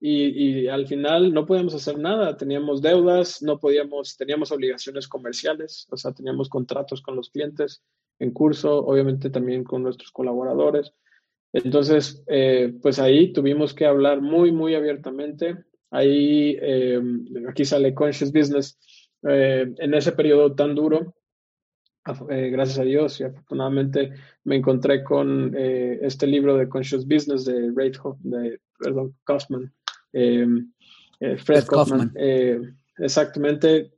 y, 0.00 0.68
al 0.68 0.86
final 0.86 1.32
no 1.32 1.44
podíamos 1.44 1.74
hacer 1.74 1.98
nada, 1.98 2.36
teníamos 2.36 2.80
deudas, 2.80 3.42
no 3.42 3.58
podíamos, 3.58 4.16
teníamos 4.16 4.52
obligaciones 4.52 5.08
comerciales, 5.08 5.86
o 5.90 5.96
sea, 5.96 6.12
teníamos 6.12 6.48
contratos 6.48 7.02
con 7.02 7.16
los 7.16 7.30
clientes 7.30 7.82
en 8.20 8.32
curso, 8.32 8.84
obviamente 8.84 9.30
también 9.30 9.64
con 9.64 9.82
nuestros 9.82 10.12
colaboradores. 10.12 10.92
Entonces, 11.52 12.22
eh, 12.26 12.74
pues 12.82 12.98
ahí 12.98 13.32
tuvimos 13.32 13.74
que 13.74 13.86
hablar 13.86 14.20
muy, 14.20 14.52
muy 14.52 14.74
abiertamente. 14.74 15.64
Ahí, 15.90 16.56
eh, 16.60 17.00
aquí 17.48 17.64
sale 17.64 17.94
Conscious 17.94 18.32
Business. 18.32 18.78
Eh, 19.28 19.72
en 19.78 19.94
ese 19.94 20.12
periodo 20.12 20.54
tan 20.54 20.74
duro, 20.74 21.14
gracias 22.28 22.78
a 22.78 22.84
Dios 22.84 23.20
y 23.20 23.24
afortunadamente 23.24 24.12
me 24.44 24.56
encontré 24.56 25.04
con 25.04 25.54
este 25.54 26.26
libro 26.26 26.56
de 26.56 26.66
Conscious 26.66 27.06
Business 27.06 27.44
de 27.44 27.70
Ray 27.74 27.92
de, 28.20 28.60
perdón, 28.78 29.14
Kaufman, 29.24 29.74
Fred, 31.38 31.64
Kaufman. 31.66 32.12
exactamente, 32.98 33.92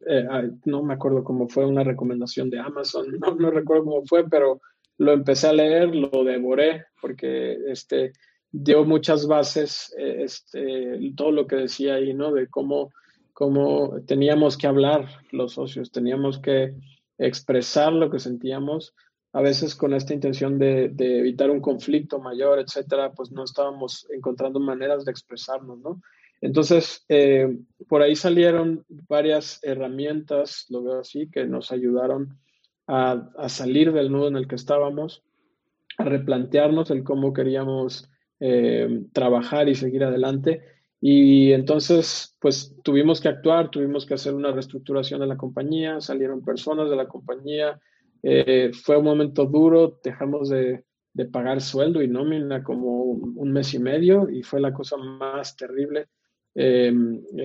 no 0.64 0.82
me 0.82 0.94
acuerdo 0.94 1.22
cómo 1.24 1.48
fue 1.48 1.66
una 1.66 1.84
recomendación 1.84 2.50
de 2.50 2.60
Amazon, 2.60 3.06
no, 3.20 3.34
no 3.34 3.50
recuerdo 3.50 3.84
cómo 3.84 4.06
fue, 4.06 4.28
pero 4.28 4.60
lo 5.00 5.12
empecé 5.12 5.48
a 5.48 5.54
leer, 5.54 5.94
lo 5.94 6.24
devoré, 6.24 6.84
porque 7.00 7.56
este, 7.68 8.12
dio 8.52 8.84
muchas 8.84 9.26
bases, 9.26 9.94
eh, 9.98 10.24
este, 10.24 10.98
todo 11.16 11.32
lo 11.32 11.46
que 11.46 11.56
decía 11.56 11.94
ahí, 11.94 12.12
¿no? 12.12 12.32
De 12.32 12.48
cómo, 12.48 12.92
cómo 13.32 14.00
teníamos 14.06 14.56
que 14.56 14.66
hablar 14.66 15.08
los 15.32 15.54
socios, 15.54 15.90
teníamos 15.90 16.38
que 16.38 16.74
expresar 17.18 17.92
lo 17.92 18.10
que 18.10 18.18
sentíamos, 18.18 18.94
a 19.32 19.40
veces 19.42 19.76
con 19.76 19.94
esta 19.94 20.12
intención 20.12 20.58
de, 20.58 20.92
evitar 20.98 21.50
un 21.50 21.60
conflicto 21.60 22.18
mayor, 22.18 22.58
etcétera, 22.58 23.12
pues 23.12 23.30
no 23.30 23.44
estábamos 23.44 24.06
encontrando 24.10 24.58
maneras 24.58 25.04
de 25.04 25.12
expresarnos, 25.12 25.78
¿no? 25.78 26.02
Entonces, 26.40 27.04
eh, 27.08 27.58
por 27.88 28.02
ahí 28.02 28.16
salieron 28.16 28.84
varias 29.08 29.60
herramientas, 29.62 30.66
lo 30.70 30.82
veo 30.82 31.00
así, 31.00 31.28
que 31.30 31.44
nos 31.44 31.70
ayudaron 31.70 32.38
a, 32.86 33.48
salir 33.48 33.92
del 33.92 34.10
nudo 34.10 34.28
en 34.28 34.36
el 34.36 34.48
que 34.48 34.54
estábamos, 34.56 35.22
a 35.98 36.04
replantearnos 36.04 36.90
el 36.90 37.04
cómo 37.04 37.32
queríamos 37.32 38.10
eh, 38.40 39.04
trabajar 39.12 39.68
y 39.68 39.74
seguir 39.74 40.02
adelante. 40.02 40.62
Y 41.00 41.52
entonces, 41.52 42.36
pues 42.40 42.74
tuvimos 42.82 43.20
que 43.20 43.28
actuar, 43.28 43.70
tuvimos 43.70 44.06
que 44.06 44.14
hacer 44.14 44.34
una 44.34 44.50
reestructuración 44.50 45.20
de 45.20 45.26
la 45.26 45.36
compañía, 45.36 46.00
salieron 46.00 46.42
personas 46.42 46.90
de 46.90 46.96
la 46.96 47.06
compañía, 47.06 47.78
eh, 48.22 48.70
fue 48.72 48.96
un 48.96 49.04
momento 49.04 49.46
duro, 49.46 49.98
dejamos 50.02 50.48
de, 50.48 50.84
pagar 51.32 51.60
sueldo 51.60 52.00
y 52.00 52.08
nómina 52.08 52.62
como 52.62 53.02
un, 53.02 53.52
mes 53.52 53.74
y 53.74 53.78
medio 53.78 54.30
y 54.30 54.42
fue 54.42 54.60
la 54.60 54.72
cosa 54.72 54.96
más 54.96 55.54
terrible. 55.54 56.06
Eh, 56.54 56.92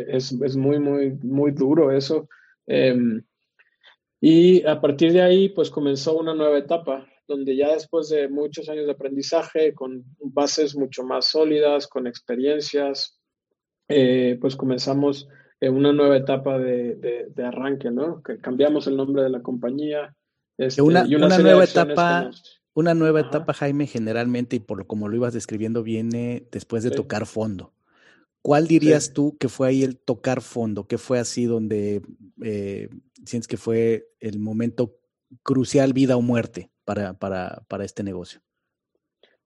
es, 0.07 0.32
es, 0.32 0.55
muy, 0.55 0.80
muy, 0.80 1.11
muy 1.21 1.51
duro 1.51 1.91
eso. 1.91 2.30
Y 4.21 4.65
a 4.65 4.80
partir 4.80 5.11
de 5.13 5.21
ahí, 5.21 5.49
pues 5.49 5.69
comenzó 5.69 6.17
una 6.17 6.34
nueva 6.34 6.57
etapa, 6.57 7.05
donde 7.28 7.55
ya 7.55 7.73
después 7.73 8.09
de 8.09 8.28
muchos 8.28 8.69
años 8.69 8.86
de 8.86 8.93
aprendizaje, 8.93 9.73
con 9.73 10.03
bases 10.19 10.76
mucho 10.76 11.03
más 11.03 11.26
sólidas, 11.26 11.88
con 11.88 12.07
experiencias, 12.07 13.19
eh, 13.88 14.38
pues 14.39 14.55
comenzamos 14.55 15.28
una 15.61 15.93
nueva 15.93 16.17
etapa 16.17 16.59
de, 16.59 16.95
de, 17.30 17.43
arranque, 17.43 17.89
¿no? 17.89 18.21
Que 18.21 18.39
cambiamos 18.39 18.88
el 18.88 18.97
nombre 18.97 19.23
de 19.23 19.30
la 19.30 19.41
compañía. 19.41 20.15
Este, 20.58 20.82
una, 20.82 21.06
y 21.08 21.16
una, 21.16 21.38
nueva 21.38 21.64
etapa, 21.64 22.32
una 22.74 22.93
nueva 22.93 23.22
etapa, 23.22 23.53
Jaime, 23.53 23.88
generalmente, 23.88 24.56
y 24.56 24.60
por 24.60 24.88
como 24.88 25.08
lo 25.08 25.16
ibas 25.16 25.34
describiendo, 25.34 25.84
viene 25.84 26.47
después 26.51 26.84
de 26.84 26.91
tocar 26.91 27.26
fondo. 27.26 27.74
¿Cuál 28.41 28.68
dirías 28.68 29.14
tú 29.14 29.38
que 29.39 29.49
fue 29.49 29.68
ahí 29.68 29.84
el 29.84 29.97
tocar 29.97 30.41
fondo? 30.41 30.88
¿Qué 30.88 30.97
fue 30.97 31.18
así 31.18 31.45
donde 31.45 32.03
eh, 32.43 32.89
sientes 33.26 33.47
que 33.47 33.58
fue 33.58 34.08
el 34.20 34.39
momento 34.39 34.99
crucial, 35.41 35.93
vida 35.93 36.16
o 36.16 36.22
muerte, 36.22 36.70
para, 36.84 37.18
para, 37.18 37.64
para 37.68 37.86
este 37.86 38.03
negocio? 38.03 38.41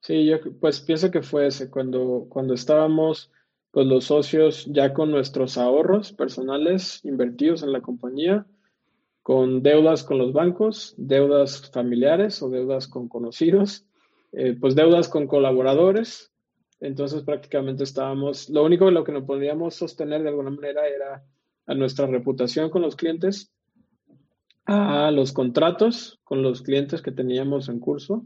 Sí, 0.02 0.26
yo 0.26 0.38
pues 0.60 0.82
pienso 0.82 1.12
que 1.12 1.22
fue 1.22 1.48
ese, 1.48 1.70
cuando, 1.70 2.28
cuando 2.30 2.54
estábamos 2.54 3.32
pues 3.72 3.86
los 3.86 4.06
socios 4.06 4.66
ya 4.66 4.94
con 4.94 5.12
nuestros 5.12 5.58
ahorros 5.58 6.12
personales 6.12 7.00
invertidos 7.04 7.64
en 7.64 7.72
la 7.72 7.82
compañía, 7.82 8.46
con 9.30 9.62
deudas 9.62 10.04
con 10.04 10.18
los 10.18 10.34
bancos, 10.34 10.96
deudas 10.98 11.70
familiares 11.70 12.42
o 12.42 12.50
deudas 12.50 12.88
con 12.88 13.08
conocidos, 13.08 13.86
eh, 14.32 14.58
pues 14.60 14.74
deudas 14.74 15.08
con 15.08 15.28
colaboradores. 15.28 16.32
Entonces 16.80 17.22
prácticamente 17.22 17.84
estábamos, 17.84 18.50
lo 18.50 18.64
único 18.64 18.88
en 18.88 18.96
lo 18.96 19.04
que 19.04 19.12
nos 19.12 19.26
podíamos 19.26 19.76
sostener 19.76 20.24
de 20.24 20.30
alguna 20.30 20.50
manera 20.50 20.88
era 20.88 21.24
a 21.68 21.76
nuestra 21.76 22.08
reputación 22.08 22.72
con 22.72 22.82
los 22.82 22.96
clientes, 22.96 23.54
a 24.66 25.12
los 25.12 25.32
contratos 25.32 26.20
con 26.24 26.42
los 26.42 26.64
clientes 26.64 27.04
que 27.04 27.12
teníamos 27.12 27.70
en 27.70 27.80
curso. 27.80 28.26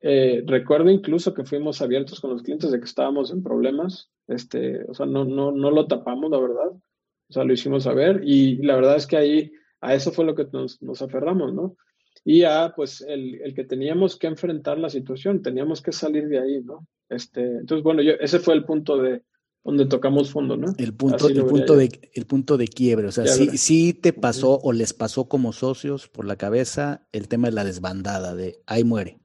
Eh, 0.00 0.42
recuerdo 0.44 0.90
incluso 0.90 1.34
que 1.34 1.44
fuimos 1.44 1.80
abiertos 1.82 2.18
con 2.18 2.30
los 2.30 2.42
clientes 2.42 2.72
de 2.72 2.80
que 2.80 2.86
estábamos 2.86 3.30
en 3.30 3.44
problemas, 3.44 4.10
este, 4.26 4.90
o 4.90 4.94
sea, 4.94 5.06
no, 5.06 5.24
no, 5.24 5.52
no 5.52 5.70
lo 5.70 5.86
tapamos, 5.86 6.32
la 6.32 6.40
verdad, 6.40 6.72
o 6.72 7.32
sea, 7.32 7.44
lo 7.44 7.52
hicimos 7.52 7.84
saber 7.84 8.22
y 8.24 8.56
la 8.56 8.74
verdad 8.74 8.96
es 8.96 9.06
que 9.06 9.16
ahí 9.16 9.52
a 9.82 9.94
eso 9.94 10.12
fue 10.12 10.24
lo 10.24 10.34
que 10.34 10.46
nos, 10.50 10.80
nos 10.80 11.02
aferramos, 11.02 11.52
¿no? 11.52 11.76
Y 12.24 12.44
a, 12.44 12.72
pues, 12.74 13.02
el, 13.02 13.40
el, 13.42 13.52
que 13.52 13.64
teníamos 13.64 14.16
que 14.16 14.28
enfrentar 14.28 14.78
la 14.78 14.88
situación, 14.88 15.42
teníamos 15.42 15.82
que 15.82 15.92
salir 15.92 16.28
de 16.28 16.38
ahí, 16.38 16.62
¿no? 16.62 16.86
Este, 17.08 17.42
entonces, 17.42 17.82
bueno, 17.82 18.00
yo, 18.00 18.12
ese 18.20 18.38
fue 18.38 18.54
el 18.54 18.64
punto 18.64 18.96
de 18.96 19.22
donde 19.64 19.86
tocamos 19.86 20.30
fondo, 20.30 20.56
¿no? 20.56 20.72
El 20.78 20.94
punto, 20.94 21.28
el 21.28 21.44
punto, 21.44 21.76
de, 21.76 22.10
el 22.14 22.26
punto 22.26 22.56
de 22.56 22.68
quiebre. 22.68 23.08
O 23.08 23.12
sea, 23.12 23.26
sí, 23.26 23.58
sí, 23.58 23.92
te 23.92 24.12
pasó 24.12 24.58
o 24.60 24.72
les 24.72 24.92
pasó 24.92 25.28
como 25.28 25.52
socios 25.52 26.08
por 26.08 26.24
la 26.24 26.36
cabeza 26.36 27.06
el 27.12 27.28
tema 27.28 27.48
de 27.48 27.54
la 27.54 27.64
desbandada, 27.64 28.34
de 28.34 28.58
ahí 28.66 28.82
muere. 28.82 29.18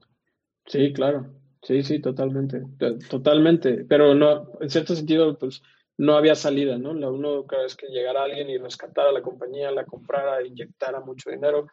Sí, 0.66 0.92
claro. 0.92 1.34
Sí, 1.62 1.82
sí, 1.82 2.00
totalmente. 2.00 2.62
Totalmente. 3.10 3.84
Pero 3.88 4.14
no, 4.14 4.52
en 4.60 4.70
cierto 4.70 4.94
sentido, 4.94 5.36
pues 5.38 5.62
no 5.98 6.16
había 6.16 6.36
salida, 6.36 6.78
¿no? 6.78 6.94
La 6.94 7.10
uno 7.10 7.44
cada 7.46 7.64
vez 7.64 7.76
que 7.76 7.88
llegara 7.88 8.22
alguien 8.22 8.48
y 8.48 8.56
rescatara 8.56 9.12
la 9.12 9.20
compañía, 9.20 9.70
la 9.72 9.84
comprara, 9.84 10.46
inyectara 10.46 11.00
mucho 11.00 11.28
dinero, 11.28 11.66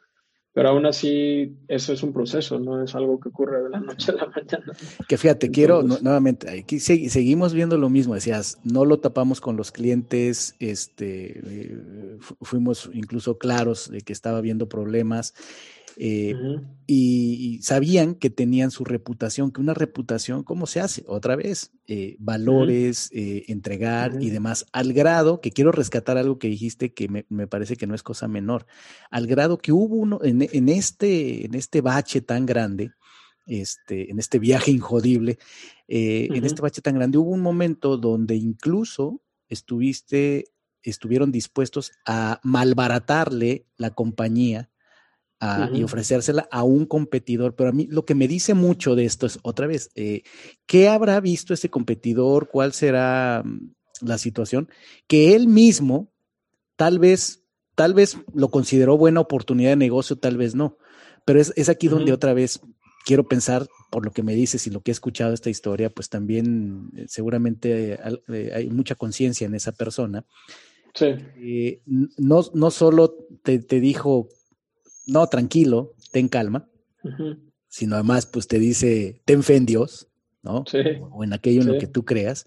pero 0.52 0.70
aún 0.70 0.86
así 0.86 1.56
eso 1.68 1.94
es 1.94 2.02
un 2.02 2.12
proceso, 2.12 2.58
no 2.58 2.84
es 2.84 2.96
algo 2.96 3.20
que 3.20 3.30
ocurre 3.30 3.62
de 3.62 3.70
la 3.70 3.80
noche 3.80 4.12
a 4.12 4.16
la 4.16 4.26
mañana. 4.28 4.74
Que 5.08 5.18
fíjate, 5.18 5.52
quiero 5.52 5.84
nuevamente, 5.84 6.50
aquí 6.50 6.80
seguimos 6.80 7.54
viendo 7.54 7.78
lo 7.78 7.90
mismo, 7.90 8.16
decías, 8.16 8.58
no 8.64 8.84
lo 8.84 9.00
tapamos 9.00 9.42
con 9.42 9.58
los 9.58 9.72
clientes, 9.72 10.56
este, 10.60 11.40
eh, 11.46 11.78
fuimos 12.42 12.90
incluso 12.94 13.38
claros 13.38 13.92
de 13.92 14.02
que 14.02 14.14
estaba 14.14 14.40
habiendo 14.40 14.68
problemas. 14.68 15.36
Eh, 15.98 16.36
y, 16.88 17.60
sabían 17.62 18.16
que 18.16 18.30
tenían 18.30 18.70
su 18.70 18.84
reputación, 18.84 19.52
que 19.52 19.62
una 19.62 19.74
reputación, 19.74 20.44
¿cómo 20.44 20.68
se 20.68 20.80
hace? 20.80 21.04
Otra 21.08 21.36
vez, 21.36 21.72
eh, 21.88 22.16
valores, 22.20 23.10
eh, 23.14 23.46
entregar 23.48 24.22
y 24.22 24.30
demás, 24.30 24.66
al 24.72 24.94
grado 24.94 25.42
que 25.42 25.52
quiero 25.52 25.72
rescatar 25.72 26.18
algo 26.18 26.38
que 26.38 26.48
dijiste 26.48 26.94
que 26.94 27.08
me, 27.08 27.48
parece 27.48 27.76
que 27.76 27.88
no 27.88 27.96
es 27.96 28.04
cosa 28.04 28.28
menor, 28.28 28.66
al 29.10 29.26
grado 29.26 29.58
que 29.58 29.72
hubo 29.72 29.96
uno 29.96 30.20
en, 30.24 30.70
este, 30.70 31.46
en 31.46 31.56
este 31.56 31.82
bache 31.82 32.22
tan 32.22 32.46
grande, 32.46 32.92
este, 33.48 34.12
en 34.12 34.20
este 34.20 34.38
viaje 34.40 34.72
injodible, 34.72 35.38
en 35.88 36.44
este 36.44 36.62
bache 36.62 36.82
tan 36.82 36.96
grande, 36.96 37.18
hubo 37.18 37.32
un 37.32 37.42
momento 37.42 37.98
donde 37.98 38.36
incluso 38.36 39.22
estuviste, 39.48 40.46
estuvieron 40.84 41.32
dispuestos 41.32 41.94
a 42.06 42.40
malbaratarle 42.44 43.66
la 43.78 43.92
compañía 43.92 44.70
y 45.74 45.84
ofrecérsela 45.84 46.48
a 46.52 46.64
un 46.64 46.86
competidor. 46.86 47.56
Pero 47.56 47.70
a 47.70 47.74
mí 47.74 47.88
lo 47.90 48.06
que 48.06 48.16
me 48.16 48.28
dice 48.28 48.54
mucho 48.54 48.96
de 48.96 49.06
esto 49.06 49.26
es, 49.26 49.40
otra 49.44 49.68
vez, 49.68 49.90
eh, 49.96 50.24
¿qué 50.66 50.88
habrá 50.88 51.20
visto 51.20 51.54
ese 51.54 51.70
competidor? 51.70 52.50
¿Cuál 52.50 52.74
será 52.74 53.44
mm, 53.44 53.72
la 54.02 54.18
situación? 54.18 54.70
Que 55.08 55.36
él 55.36 55.48
mismo, 55.48 56.12
tal 56.76 57.00
vez, 57.00 57.44
tal 57.76 57.94
vez 57.94 58.18
lo 58.34 58.50
consideró 58.50 58.98
buena 58.98 59.20
oportunidad 59.20 59.72
de 59.72 59.76
negocio, 59.78 60.18
tal 60.18 60.38
vez 60.38 60.56
no. 60.56 60.78
Pero 61.26 61.40
es, 61.40 61.70
aquí 61.70 61.88
donde 61.88 62.14
otra 62.14 62.34
vez 62.34 62.62
quiero 63.06 63.28
pensar, 63.28 63.68
por 63.92 64.06
lo 64.06 64.12
que 64.12 64.24
me 64.24 64.36
dices 64.36 64.68
y 64.68 64.70
lo 64.70 64.82
que 64.82 64.92
he 64.92 64.94
escuchado 64.94 65.34
esta 65.34 65.50
historia, 65.50 65.90
pues 65.90 66.10
también 66.10 66.92
eh, 66.96 67.06
seguramente 67.08 67.98
eh, 68.28 68.52
hay 68.54 68.70
mucha 68.70 68.96
conciencia 68.96 69.46
en 69.46 69.56
esa 69.56 69.72
persona. 69.72 70.26
Sí. 70.94 71.82
no, 71.86 72.42
no 72.54 72.72
solo 72.72 73.18
te, 73.44 73.60
te, 73.60 73.82
dijo 73.82 74.30
no, 75.08 75.28
tranquilo, 75.28 75.94
ten 76.12 76.28
calma, 76.28 76.70
sino 77.68 77.96
además, 77.96 78.26
pues 78.26 78.48
te 78.48 78.60
dice, 78.60 79.22
ten 79.26 79.44
fe 79.44 79.56
en 79.56 79.66
Dios, 79.66 80.08
¿no? 80.42 80.64
Sí. 80.68 80.80
O 81.12 81.24
en 81.24 81.34
aquello 81.34 81.62
en 81.62 81.68
lo 81.68 81.78
que 81.78 81.88
tú 81.88 82.06
creas. 82.06 82.46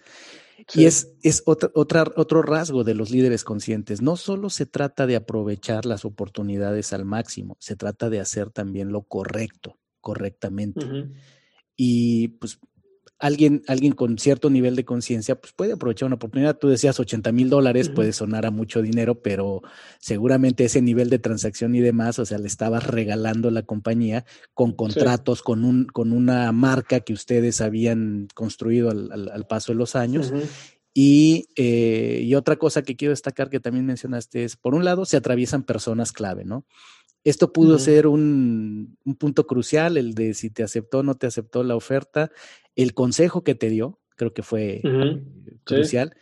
Y 0.74 0.86
es, 0.86 1.14
es 1.22 1.42
otra, 1.46 1.70
otra, 1.74 2.04
otro 2.16 2.42
rasgo 2.42 2.84
de 2.84 2.94
los 2.94 3.10
líderes 3.10 3.44
conscientes. 3.44 4.02
No 4.02 4.16
solo 4.16 4.50
se 4.50 4.66
trata 4.66 5.06
de 5.06 5.16
aprovechar 5.16 5.86
las 5.86 6.04
oportunidades 6.04 6.92
al 6.92 7.04
máximo, 7.04 7.56
se 7.60 7.76
trata 7.76 8.10
de 8.10 8.20
hacer 8.20 8.50
también 8.50 8.90
lo 8.90 9.02
correcto, 9.02 9.78
correctamente. 10.00 10.86
Y 11.76 12.28
pues 12.28 12.58
alguien, 13.18 13.62
alguien 13.66 13.92
con 13.92 14.18
cierto 14.18 14.50
nivel 14.50 14.76
de 14.76 14.84
conciencia, 14.84 15.40
pues 15.40 15.52
puede 15.52 15.72
aprovechar 15.72 16.06
una 16.06 16.16
oportunidad. 16.16 16.56
Tú 16.56 16.68
decías 16.68 17.00
80 17.00 17.32
mil 17.32 17.50
dólares, 17.50 17.88
puede 17.88 18.12
sonar 18.12 18.46
a 18.46 18.50
mucho 18.50 18.82
dinero, 18.82 19.20
pero 19.20 19.62
seguramente 19.98 20.64
ese 20.64 20.82
nivel 20.82 21.10
de 21.10 21.18
transacción 21.18 21.74
y 21.74 21.80
demás, 21.80 22.18
o 22.18 22.26
sea, 22.26 22.38
le 22.38 22.46
estabas 22.46 22.86
regalando 22.86 23.50
la 23.50 23.62
compañía 23.62 24.24
con 24.54 24.72
contratos, 24.72 25.42
con, 25.42 25.64
un, 25.64 25.86
con 25.86 26.12
una 26.12 26.50
marca 26.52 27.00
que 27.00 27.12
ustedes 27.12 27.60
habían 27.60 28.28
construido 28.34 28.90
al, 28.90 29.46
paso 29.48 29.72
de 29.72 29.78
los 29.78 29.96
años. 29.96 30.32
Y, 30.94 31.48
eh, 31.54 32.22
y, 32.24 32.34
otra 32.34 32.56
cosa 32.56 32.82
que 32.82 32.96
quiero 32.96 33.12
destacar 33.12 33.50
que 33.50 33.60
también 33.60 33.86
mencionaste 33.86 34.42
es, 34.42 34.56
por 34.56 34.74
un 34.74 34.84
lado, 34.84 35.04
se 35.04 35.16
atraviesan 35.16 35.62
personas 35.62 36.10
clave, 36.10 36.44
¿no? 36.44 36.66
Esto 37.28 37.52
pudo 37.52 37.78
ser 37.78 38.06
un, 38.06 38.96
punto 39.18 39.46
crucial, 39.46 39.98
el 39.98 40.14
de 40.14 40.32
si 40.32 40.48
te 40.48 40.62
aceptó 40.62 41.00
o 41.00 41.02
no 41.02 41.14
te 41.14 41.26
aceptó 41.26 41.62
la 41.62 41.76
oferta, 41.76 42.30
el 42.74 42.94
consejo 42.94 43.44
que 43.44 43.54
te 43.54 43.68
dio, 43.68 44.00
creo 44.16 44.32
que 44.32 44.42
fue 44.42 44.80
eh, 44.82 45.22
crucial, 45.62 46.16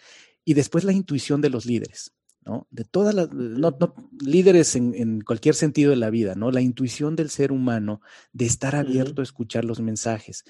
y 0.44 0.54
después 0.54 0.82
la 0.82 0.92
intuición 0.92 1.40
de 1.40 1.50
los 1.50 1.64
líderes, 1.64 2.12
¿no? 2.44 2.66
De 2.72 2.82
todas 2.82 3.14
las, 3.14 3.32
no, 3.32 3.76
líderes 4.20 4.74
en, 4.74 5.20
cualquier 5.20 5.54
sentido 5.54 5.90
de 5.90 5.96
la 5.96 6.11
vida, 6.11 6.34
¿no? 6.34 6.50
La 6.50 6.61
intuición 6.61 7.14
del 7.14 7.30
ser 7.30 7.52
humano 7.52 8.00
de 8.32 8.46
estar 8.46 8.74
abierto 8.74 9.20
a 9.20 9.24
escuchar 9.24 9.64
los 9.64 9.78
mensajes. 9.78 10.42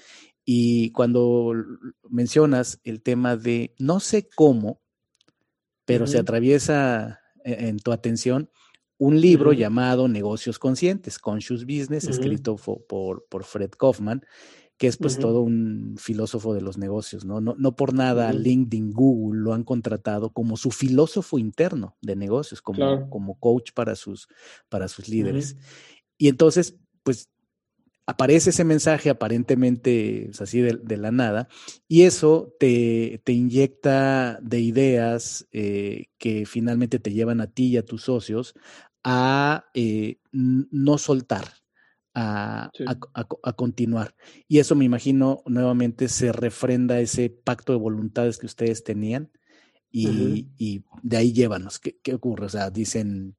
Y 0.43 0.89
cuando 0.89 1.53
mencionas 2.09 2.79
el 2.83 3.03
tema 3.03 3.37
de 3.37 3.75
no 3.77 3.99
sé 3.99 4.27
cómo, 4.35 4.81
pero 5.85 6.07
se 6.07 6.17
atraviesa 6.17 7.19
e, 7.43 7.67
en 7.67 7.77
tu 7.77 7.91
atención, 7.91 8.49
un 8.97 9.21
libro 9.21 9.53
llamado 9.53 10.07
Negocios 10.07 10.59
Conscientes, 10.59 11.19
Conscious 11.19 11.65
Business, 11.65 12.05
escrito 12.05 12.55
por, 12.55 13.25
por, 13.29 13.43
Fred 13.43 13.71
Kaufman, 13.71 14.25
que 14.77 14.87
es 14.87 14.97
pues 14.97 15.17
todo 15.17 15.41
un 15.41 15.95
filósofo 15.97 16.53
de 16.53 16.61
los 16.61 16.77
negocios, 16.77 17.25
¿no? 17.25 17.41
No, 17.41 17.55
no 17.57 17.75
por 17.75 17.93
nada 17.93 18.31
LinkedIn, 18.33 18.91
Google 18.91 19.41
lo 19.41 19.53
han 19.53 19.63
contratado 19.63 20.31
como 20.31 20.57
su 20.57 20.71
filósofo 20.71 21.39
interno 21.39 21.95
de 22.01 22.15
negocios, 22.15 22.61
como, 22.61 23.09
como 23.09 23.39
coach 23.39 23.71
para 23.73 23.95
sus, 23.95 24.27
para 24.69 24.87
sus 24.87 25.09
líderes. 25.09 25.55
Y 26.17 26.27
entonces, 26.27 26.75
pues 27.03 27.29
aparece 28.07 28.51
ese 28.51 28.63
mensaje 28.63 29.09
aparentemente 29.09 30.23
pues, 30.27 30.41
así 30.41 30.61
de, 30.61 30.97
la 30.97 31.11
nada 31.11 31.49
y 31.89 32.03
eso 32.03 32.55
te, 32.57 33.21
te 33.25 33.33
inyecta 33.33 34.39
de 34.41 34.61
ideas 34.61 35.45
eh, 35.51 36.05
que 36.17 36.45
finalmente 36.45 36.99
te 36.99 37.11
llevan 37.11 37.41
a 37.41 37.47
ti 37.47 37.67
y 37.67 37.77
a 37.77 37.85
tus 37.85 38.03
socios 38.03 38.55
a 39.03 39.65
eh, 39.73 40.19
no 40.31 40.97
soltar, 40.97 41.45
a, 42.13 42.71
continuar. 43.55 44.15
Y 44.47 44.59
eso 44.59 44.75
me 44.75 44.85
imagino 44.85 45.43
nuevamente 45.45 46.09
se 46.09 46.31
refrenda 46.31 46.99
ese 46.99 47.29
pacto 47.29 47.73
de 47.73 47.79
voluntades 47.79 48.37
que 48.37 48.47
ustedes 48.47 48.83
tenían 48.83 49.31
y, 49.91 50.47
de 51.03 51.17
ahí 51.17 51.31
llévanos. 51.31 51.79
¿Qué, 51.79 52.13
ocurre? 52.13 52.47
O 52.47 52.49
sea, 52.49 52.69
dicen, 52.69 53.35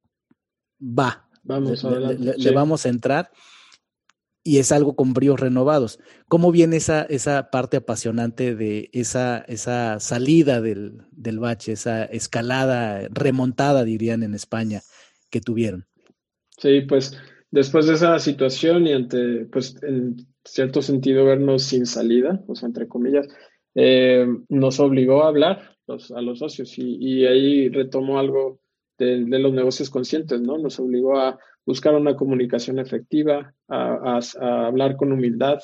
va, 0.81 1.29
vamos 1.43 1.85
le, 1.85 2.51
vamos 2.53 2.87
a 2.87 2.89
entrar 2.89 3.31
y 4.49 4.59
es 4.59 4.73
algo 4.73 4.97
con 4.97 5.13
bríos 5.13 5.39
renovados. 5.39 5.99
¿Cómo 6.27 6.53
viene 6.53 6.77
esa, 6.77 7.03
esa 7.03 7.51
parte 7.51 7.79
apasionante 7.79 8.55
de 8.55 8.89
esa, 8.93 9.39
esa 9.49 10.01
salida 10.01 10.61
del, 10.61 11.03
del 11.11 11.39
bache, 11.39 11.73
esa 11.73 12.05
escalada 12.05 13.09
remontada, 13.11 13.85
dirían 13.85 14.23
en 14.23 14.35
España? 14.35 14.83
Que 15.31 15.41
tuvieron. 15.41 15.87
Sí, 16.57 16.83
pues 16.83 17.16
después 17.51 17.87
de 17.87 17.95
esa 17.95 18.18
situación 18.18 18.87
y 18.87 18.93
ante, 18.93 19.47
pues 19.47 19.81
en 19.83 20.16
cierto 20.45 20.83
sentido, 20.83 21.24
vernos 21.24 21.62
sin 21.62 21.87
salida, 21.87 22.43
pues 22.47 22.62
entre 22.62 22.89
comillas, 22.89 23.29
eh, 23.74 24.26
nos 24.49 24.81
obligó 24.81 25.22
a 25.22 25.29
hablar 25.29 25.76
a 26.14 26.20
los 26.20 26.39
socios 26.39 26.79
y, 26.79 27.24
ahí 27.24 27.68
retomó 27.68 28.18
algo 28.18 28.61
de, 28.99 29.18
los 29.18 29.53
negocios 29.53 29.89
conscientes, 29.89 30.41
¿no? 30.41 30.59
Nos 30.59 30.79
obligó 30.81 31.18
a 31.18 31.39
buscar 31.64 31.95
una 31.95 32.16
comunicación 32.16 32.79
efectiva, 32.79 33.55
a, 33.68 34.20
hablar 34.41 34.97
con 34.97 35.12
humildad, 35.12 35.61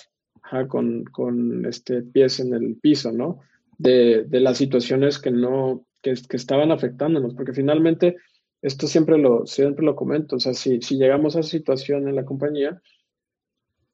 con, 0.69 1.67
este, 1.67 2.03
pies 2.03 2.41
en 2.41 2.55
el 2.55 2.77
piso, 2.77 3.13
¿no? 3.13 3.41
De, 3.77 4.27
las 4.31 4.59
situaciones 4.59 5.19
que 5.19 5.31
no, 5.31 5.87
que 6.01 6.15
estaban 6.31 6.71
afectándonos, 6.71 7.35
porque 7.35 7.53
finalmente 7.53 8.17
esto 8.65 8.87
siempre 8.87 9.19
lo, 9.19 9.45
siempre 9.45 9.85
lo 9.85 9.95
comento, 9.95 10.37
o 10.37 10.41
sea, 10.41 10.55
si, 10.55 10.81
si 10.81 10.97
llegamos 10.97 11.37
a 11.37 11.41
esa 11.41 11.51
situación 11.51 12.09
en 12.09 12.17
la 12.17 12.25
compañía, 12.25 12.81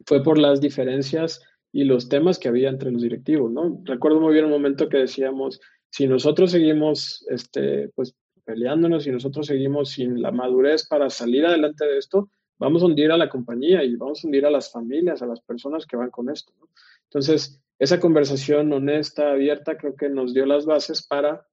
fue 0.07 0.23
por 0.23 0.39
las 0.39 0.61
diferencias 0.61 1.43
y 1.73 1.83
los 1.83 2.09
temas 2.09 2.39
que 2.39 2.47
había 2.47 2.69
entre 2.69 2.93
los 2.93 3.03
directivos, 3.03 3.51
¿no? 3.51 3.83
Recuerdo 3.85 4.21
muy 4.21 4.33
bien 4.33 4.45
un 4.45 4.53
momento 4.53 4.89
que 4.89 4.99
decíamos, 4.99 5.61
si 5.91 6.07
nosotros 6.07 6.53
seguimos, 6.53 7.27
este, 7.31 7.89
pues, 7.97 8.15
peleándonos, 8.45 9.09
y 9.09 9.11
nosotros 9.11 9.49
seguimos 9.49 9.91
sin 9.91 10.23
la 10.23 10.31
madurez 10.31 10.87
para 10.87 11.11
salir 11.11 11.45
adelante 11.45 11.85
de 11.85 11.99
esto, 11.99 12.31
vamos 12.57 12.85
a 12.85 12.87
hundir 12.87 13.11
a 13.11 13.17
la 13.17 13.29
compañía 13.29 13.83
y 13.83 13.97
vamos 13.97 14.23
a 14.23 14.29
hundir 14.29 14.47
a 14.47 14.51
las 14.51 14.71
familias, 14.71 15.21
a 15.21 15.27
las 15.27 15.41
personas 15.41 15.85
que 15.85 15.97
van 15.97 16.11
con 16.11 16.31
esto, 16.31 16.53
¿no? 16.61 16.69
Entonces, 17.07 17.61
esa 17.81 17.99
conversación 17.99 18.73
honesta, 18.73 19.33
abierta, 19.33 19.77
creo 19.77 19.97
que 19.97 20.09
nos 20.09 20.33
dio 20.33 20.47
las 20.47 20.65
bases 20.65 21.05
para 21.05 21.45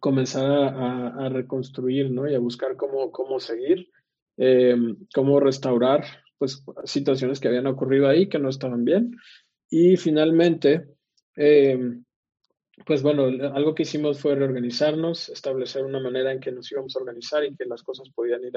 comenzar 0.00 0.50
a, 0.50 1.28
reconstruir, 1.28 2.10
¿no? 2.10 2.28
Y 2.28 2.34
a 2.34 2.38
buscar 2.38 2.76
cómo, 2.76 3.10
cómo 3.10 3.40
seguir, 3.40 3.90
eh, 4.36 4.76
cómo 5.14 5.40
restaurar, 5.40 6.04
pues, 6.38 6.64
situaciones 6.84 7.40
que 7.40 7.48
habían 7.48 7.66
ocurrido 7.66 8.08
ahí 8.08 8.28
que 8.28 8.38
no 8.38 8.48
estaban 8.48 8.84
bien. 8.84 9.16
Y 9.70 9.96
finalmente, 9.96 10.88
eh, 11.36 11.78
pues 12.86 13.02
bueno, 13.02 13.24
algo 13.54 13.74
que 13.74 13.82
hicimos 13.82 14.20
fue 14.20 14.34
reorganizarnos, 14.34 15.28
establecer 15.28 15.84
una 15.84 16.00
manera 16.00 16.32
en 16.32 16.40
que 16.40 16.52
nos 16.52 16.70
íbamos 16.70 16.94
a 16.94 17.00
organizar 17.00 17.44
y 17.44 17.54
que 17.54 17.64
las 17.64 17.82
cosas 17.82 18.08
podían 18.10 18.44
ir 18.44 18.54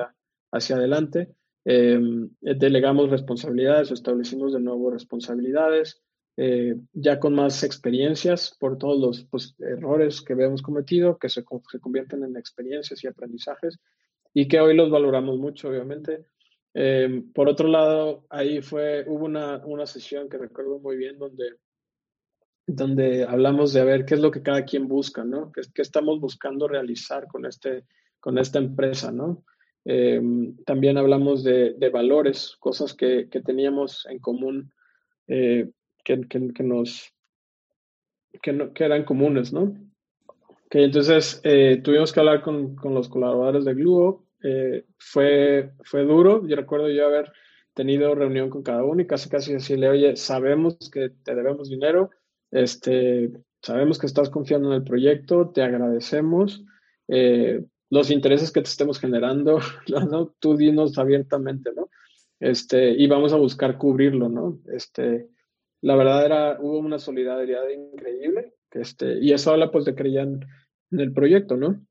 hacia 0.52 0.76
adelante. 0.76 1.30
Eh, 1.66 2.00
delegamos 2.42 3.10
responsabilidades, 3.10 3.92
establecimos 3.92 4.54
de 4.54 4.60
nuevo 4.60 4.90
responsabilidades, 4.90 6.02
eh, 6.38 6.76
ya 6.94 7.20
con 7.20 7.36
más 7.36 7.64
experiencias 7.64 8.56
por 8.60 8.78
todos 8.78 9.00
los 9.00 9.24
pues, 9.26 9.56
errores 9.60 10.22
que 10.22 10.34
habíamos 10.34 10.62
cometido, 10.62 11.18
que 11.18 11.30
se, 11.30 11.44
se, 11.72 11.80
convierten 11.80 12.24
en 12.24 12.38
experiencias 12.38 13.04
y 13.04 13.08
aprendizajes 13.08 13.80
y 14.34 14.48
que 14.48 14.60
hoy 14.60 14.76
los 14.76 14.90
valoramos 14.90 15.38
mucho, 15.38 15.70
obviamente. 15.70 16.26
Eh, 16.74 17.24
por 17.34 17.50
otro 17.50 17.68
lado, 17.68 18.26
ahí 18.30 18.62
fue, 18.62 19.04
hubo 19.08 19.26
una, 19.26 19.58
una 19.66 19.86
sesión 19.86 20.30
que 20.30 20.38
recuerdo 20.38 20.80
muy 20.80 20.96
bien 20.96 21.20
donde, 21.20 21.56
donde 22.66 23.26
hablamos 23.26 23.74
de 23.74 23.82
a 23.82 23.86
ver 23.86 24.06
qué 24.06 24.14
es 24.14 24.22
lo 24.22 24.32
que 24.32 24.42
cada 24.42 24.64
quien 24.64 24.88
busca, 24.88 25.24
¿no? 25.24 25.52
¿Qué, 25.52 25.62
qué 25.74 25.82
estamos 25.82 26.20
buscando 26.22 26.68
realizar 26.68 27.28
con, 27.28 27.46
este, 27.46 27.84
con 28.22 28.38
esta 28.38 28.60
empresa, 28.60 29.12
¿no? 29.12 29.44
Eh, 29.84 30.22
también 30.66 30.98
hablamos 30.98 31.44
de, 31.44 31.74
de, 31.74 31.90
valores, 31.90 32.56
cosas 32.60 32.94
que, 32.94 33.28
que, 33.30 33.42
teníamos 33.42 34.06
en 34.10 34.20
común, 34.20 34.72
eh, 35.28 35.72
que, 36.04 36.28
que, 36.28 36.64
nos, 36.64 37.14
que, 38.42 38.54
no, 38.54 38.74
que 38.74 38.84
eran 38.84 39.04
comunes, 39.04 39.54
¿no? 39.54 39.76
Okay, 40.66 40.86
entonces 40.86 41.42
eh, 41.44 41.82
tuvimos 41.84 42.14
que 42.14 42.20
hablar 42.22 42.42
con, 42.42 42.76
con, 42.76 42.94
los 42.94 43.10
colaboradores 43.10 43.66
de 43.66 43.74
Gluo. 43.74 44.26
Eh, 44.42 44.86
fue, 44.98 45.72
fue 45.84 46.04
duro. 46.04 46.48
Yo 46.48 46.56
recuerdo 46.56 46.90
yo 46.90 47.06
haber 47.06 47.32
tenido 47.74 48.16
reunión 48.16 48.50
con 48.50 48.64
cada 48.64 48.84
uno 48.84 49.02
y 49.02 49.08
casi 49.08 49.30
casi 49.30 49.54
decirle, 49.54 49.90
oye, 49.90 50.16
sabemos 50.16 50.78
que 50.92 51.10
te 51.24 51.36
debemos 51.36 51.70
dinero, 51.70 52.10
este, 52.52 53.32
sabemos 53.62 53.98
que 54.00 54.08
estás 54.08 54.30
confiando 54.30 54.70
en 54.70 54.76
el 54.76 54.84
proyecto, 54.84 55.52
te 55.52 55.62
agradecemos. 55.62 56.64
Eh, 57.08 57.64
los 57.90 58.10
intereses 58.10 58.52
que 58.52 58.62
te 58.62 58.70
estemos 58.70 59.00
generando, 59.00 59.60
¿no? 60.10 60.34
tú 60.40 60.56
dinos 60.56 60.98
abiertamente, 60.98 61.72
¿no? 61.76 61.90
Este, 62.40 62.92
y 62.92 63.08
vamos 63.08 63.34
a 63.34 63.38
buscar 63.38 63.78
cubrirlo, 63.78 64.28
¿no? 64.28 64.60
Este, 64.74 65.28
la 65.82 65.96
verdad 65.96 66.26
era, 66.26 66.58
hubo 66.60 66.78
una 66.80 67.00
solidaridad 67.00 67.68
increíble, 67.70 68.54
este, 68.72 69.20
y 69.20 69.34
eso 69.34 69.52
habla 69.52 69.72
pues 69.72 69.86
de 69.86 69.96
creían 69.96 70.40
en 70.92 71.00
el 71.00 71.14
proyecto, 71.14 71.58
¿no? 71.58 71.82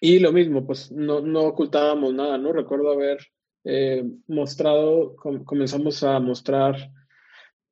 Y 0.00 0.18
lo 0.18 0.32
mismo, 0.32 0.66
pues 0.66 0.90
no, 0.92 1.20
no 1.20 1.42
ocultábamos 1.42 2.12
nada, 2.12 2.36
¿no? 2.36 2.52
Recuerdo 2.52 2.90
haber 2.90 3.18
eh, 3.64 4.04
mostrado, 4.26 5.16
com 5.16 5.44
comenzamos 5.44 6.02
a 6.02 6.18
mostrar 6.20 6.90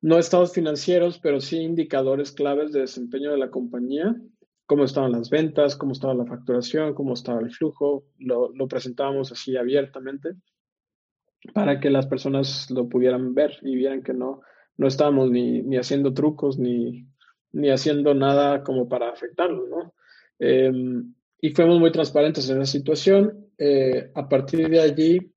no 0.01 0.17
estados 0.17 0.53
financieros, 0.53 1.19
pero 1.19 1.39
sí 1.39 1.57
indicadores 1.57 2.31
claves 2.31 2.71
de 2.71 2.81
desempeño 2.81 3.31
de 3.31 3.37
la 3.37 3.51
compañía, 3.51 4.15
cómo 4.65 4.83
estaban 4.83 5.11
las 5.11 5.29
ventas, 5.29 5.75
cómo 5.75 5.93
estaba 5.93 6.13
la 6.13 6.25
facturación, 6.25 6.93
cómo 6.93 7.13
estaba 7.13 7.41
el 7.41 7.51
flujo, 7.51 8.05
lo, 8.17 8.51
lo 8.53 8.67
presentábamos 8.67 9.31
así 9.31 9.55
abiertamente 9.55 10.35
para 11.53 11.79
que 11.79 11.89
las 11.89 12.07
personas 12.07 12.71
lo 12.71 12.87
pudieran 12.87 13.33
ver 13.33 13.57
y 13.61 13.75
vieran 13.75 14.01
que 14.01 14.13
no, 14.13 14.41
no 14.77 14.87
estábamos 14.87 15.31
ni, 15.31 15.61
ni 15.61 15.77
haciendo 15.77 16.13
trucos 16.13 16.57
ni, 16.57 17.07
ni 17.51 17.69
haciendo 17.69 18.13
nada 18.13 18.63
como 18.63 18.87
para 18.87 19.09
afectarlo, 19.09 19.67
¿no? 19.67 19.93
Eh, 20.39 20.71
y 21.39 21.49
fuimos 21.51 21.79
muy 21.79 21.91
transparentes 21.91 22.49
en 22.49 22.61
esa 22.61 22.71
situación. 22.71 23.47
Eh, 23.57 24.11
a 24.15 24.27
partir 24.27 24.69
de 24.69 24.81
allí, 24.81 25.33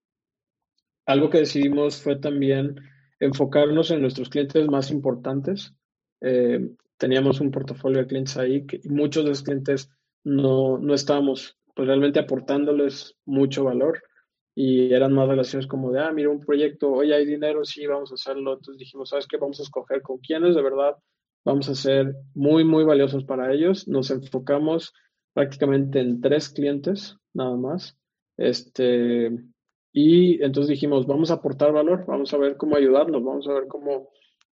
algo 1.05 1.31
que 1.31 1.39
decidimos 1.39 2.01
fue 2.01 2.17
también 2.17 2.77
enfocarnos 3.21 3.91
en 3.91 4.03
nuestros 4.03 4.29
clientes 4.29 4.67
más 4.69 4.91
importantes. 4.91 5.75
Eh, 6.21 6.71
teníamos 6.97 7.41
un 7.41 7.51
portafolio 7.51 8.01
de 8.01 8.07
clientes 8.07 8.37
ahí 8.37 8.67
que, 8.67 8.81
muchos 8.85 9.25
de 9.25 9.33
esos 9.33 9.45
clientes 9.45 9.91
no, 10.25 10.79
no 10.79 10.95
estábamos 10.95 11.59
pues, 11.75 11.89
realmente 11.89 12.19
aportándoles 12.19 13.17
mucho 13.25 13.65
valor 13.65 14.03
y 14.59 14.93
eran 14.95 15.13
más 15.13 15.29
relaciones 15.29 15.67
como 15.67 15.93
de, 15.93 16.01
ah, 16.01 16.11
mira 16.13 16.31
un 16.31 16.41
proyecto, 16.41 16.91
hoy 16.91 17.13
hay 17.13 17.27
dinero, 17.27 17.63
sí, 17.65 17.87
vamos 17.87 18.11
a 18.11 18.15
hacerlo. 18.15 18.55
Entonces 18.55 18.79
dijimos, 18.79 19.11
¿sabes 19.11 19.27
qué? 19.27 19.37
Vamos 19.37 19.61
a 19.61 19.65
escoger 19.65 20.01
con 20.01 20.17
quiénes 20.19 20.55
de 20.55 20.63
verdad 20.63 20.97
vamos 21.45 21.69
a 21.69 21.75
ser 21.77 22.17
muy, 22.35 22.65
muy 22.65 22.83
valiosos 22.85 23.25
para 23.25 23.53
ellos. 23.53 23.87
Nos 23.87 24.11
enfocamos 24.11 24.95
prácticamente 25.35 26.01
en 26.01 26.23
tres 26.23 26.49
clientes, 26.49 27.17
nada 27.35 27.55
más. 27.55 27.97
Este, 28.39 29.31
y 29.93 30.43
entonces 30.43 30.71
dijimos, 30.71 31.07
vamos 31.07 31.31
a 31.31 31.35
aportar 31.35 31.73
valor, 31.73 32.07
vamos 32.07 32.33
a 32.33 32.39
ver 32.39 32.57
cómo 32.57 32.77
ayudarlos, 32.77 33.23
vamos 33.23 33.47
a 33.47 33.53
ver 33.53 33.69
cómo, 33.69 34.09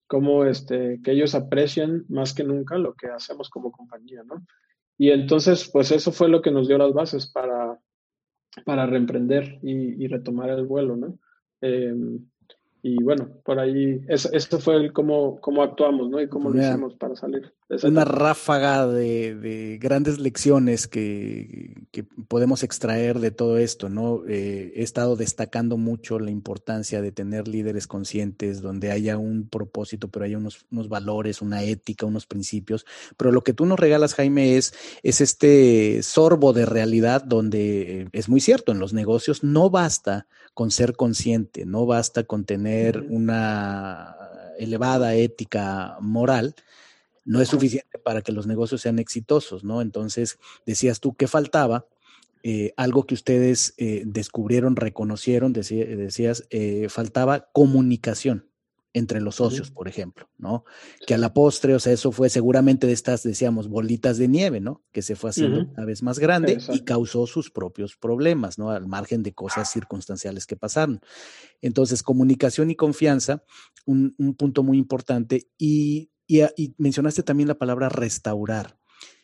cómo 0.08 0.46
este, 0.46 1.00
que 1.04 1.12
ellos 1.12 1.36
aprecien 1.36 2.06
más 2.08 2.34
que 2.34 2.46
nunca 2.46 2.78
lo 2.78 2.96
que 2.96 3.08
hacemos 3.08 3.50
como 3.50 3.72
compañía, 3.72 4.24
¿no? 4.24 4.44
Y 4.98 5.12
entonces, 5.12 5.70
pues 5.72 5.92
eso 5.92 6.12
fue 6.12 6.30
lo 6.30 6.42
que 6.42 6.52
nos 6.52 6.68
dio 6.68 6.78
las 6.78 6.94
bases 6.94 7.32
para, 7.32 7.80
para 8.64 8.86
reemprender 8.86 9.60
y, 9.62 10.04
y 10.04 10.08
retomar 10.08 10.50
el 10.50 10.66
vuelo, 10.66 10.96
¿no? 10.96 11.20
Eh, 11.62 11.94
y 12.82 13.04
bueno, 13.04 13.28
por 13.44 13.60
ahí, 13.60 14.00
eso, 14.08 14.30
fue 14.60 14.78
el 14.78 14.94
cómo, 14.94 15.42
cómo 15.42 15.64
actuamos, 15.64 16.10
¿no? 16.10 16.22
Y 16.22 16.30
cómo 16.30 16.50
lo 16.50 16.62
hicimos 16.62 16.94
para 16.96 17.14
salir. 17.18 17.52
Una 17.84 18.06
ráfaga 18.06 18.88
de, 18.88 19.36
de, 19.36 19.78
grandes 19.80 20.18
lecciones 20.18 20.88
que, 20.88 21.84
que, 21.92 22.04
podemos 22.04 22.64
extraer 22.64 23.20
de 23.20 23.32
todo 23.32 23.58
esto, 23.58 23.90
¿no? 23.90 24.24
Eh, 24.30 24.72
he 24.76 24.82
estado 24.82 25.18
destacando 25.18 25.76
mucho 25.76 26.20
la 26.20 26.32
importancia 26.32 27.02
de 27.02 27.12
tener 27.12 27.50
líderes 27.50 27.86
conscientes, 27.86 28.62
donde 28.62 28.92
haya 28.92 29.18
un 29.18 29.50
propósito, 29.50 30.08
pero 30.08 30.24
haya 30.24 30.38
unos, 30.38 30.66
unos 30.72 30.88
valores, 30.88 31.42
una 31.42 31.64
ética, 31.64 32.06
unos 32.06 32.26
principios. 32.26 32.86
Pero 33.18 33.34
lo 33.34 33.44
que 33.44 33.54
tú 33.54 33.66
nos 33.66 33.78
regalas, 33.78 34.16
Jaime, 34.16 34.56
es, 34.56 34.74
es 35.04 35.20
este 35.20 36.02
sorbo 36.02 36.54
de 36.54 36.66
realidad 36.66 37.26
donde 37.26 38.04
eh, 38.04 38.08
es 38.14 38.30
muy 38.30 38.40
cierto, 38.40 38.72
en 38.72 38.80
los 38.80 38.94
negocios 38.94 39.44
no 39.44 39.70
basta 39.70 40.28
con 40.54 40.72
ser 40.72 40.96
consciente, 40.96 41.66
no 41.66 41.86
basta 41.86 42.24
con 42.24 42.44
tener 42.44 42.69
una 43.10 44.16
elevada 44.58 45.16
ética 45.16 45.98
moral, 46.02 46.56
no 47.26 47.42
es 47.42 47.50
suficiente 47.50 48.00
para 48.00 48.22
que 48.22 48.32
los 48.32 48.48
negocios 48.48 48.82
sean 48.82 49.00
exitosos, 49.00 49.64
¿no? 49.64 49.82
Entonces, 49.82 50.40
decías 50.66 51.00
tú 51.00 51.14
que 51.14 51.28
faltaba, 51.28 51.86
eh, 52.42 52.74
algo 52.78 53.06
que 53.06 53.14
ustedes 53.14 53.74
eh, 53.78 54.04
descubrieron, 54.06 54.76
reconocieron, 54.76 55.54
decías, 55.54 56.48
eh, 56.50 56.88
faltaba 56.90 57.50
comunicación 57.52 58.49
entre 58.94 59.22
los 59.22 59.36
socios, 59.36 59.70
por 59.70 59.88
ejemplo, 59.88 60.30
¿no? 60.38 60.64
Que 61.06 61.14
a 61.14 61.18
la 61.18 61.34
postre, 61.34 61.76
o 61.76 61.80
sea, 61.80 61.94
eso 61.94 62.12
fue 62.12 62.30
seguramente 62.30 62.88
de 62.88 62.94
estas, 62.94 63.22
decíamos, 63.22 63.68
bolitas 63.68 64.18
de 64.18 64.28
nieve, 64.28 64.60
¿no? 64.60 64.84
Que 64.92 65.02
se 65.02 65.16
fue 65.16 65.30
haciendo 65.30 65.72
cada 65.74 65.86
vez 65.86 66.02
más 66.02 66.18
grande 66.18 66.54
Exacto. 66.54 66.76
y 66.76 66.86
causó 66.86 67.28
sus 67.28 67.52
propios 67.52 67.96
problemas, 67.96 68.58
¿no? 68.58 68.72
Al 68.72 68.88
margen 68.88 69.22
de 69.22 69.34
cosas 69.34 69.72
circunstanciales 69.72 70.48
que 70.48 70.56
pasaron. 70.56 71.02
Entonces, 71.62 72.02
comunicación 72.02 72.72
y 72.72 72.76
confianza, 72.76 73.44
un, 73.86 74.16
un 74.18 74.34
punto 74.34 74.64
muy 74.64 74.78
importante. 74.78 75.50
Y, 75.58 76.12
y, 76.26 76.42
y, 76.58 76.74
mencionaste 76.78 77.22
también 77.22 77.48
la 77.48 77.60
palabra 77.60 77.90
restaurar, 77.90 78.80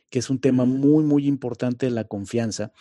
que 0.09 0.19
es 0.19 0.29
un 0.29 0.39
tema 0.39 0.65
muy, 0.65 1.03
muy 1.03 1.27
importante 1.27 1.87
de 1.87 1.91
la 1.91 2.03
confianza 2.03 2.71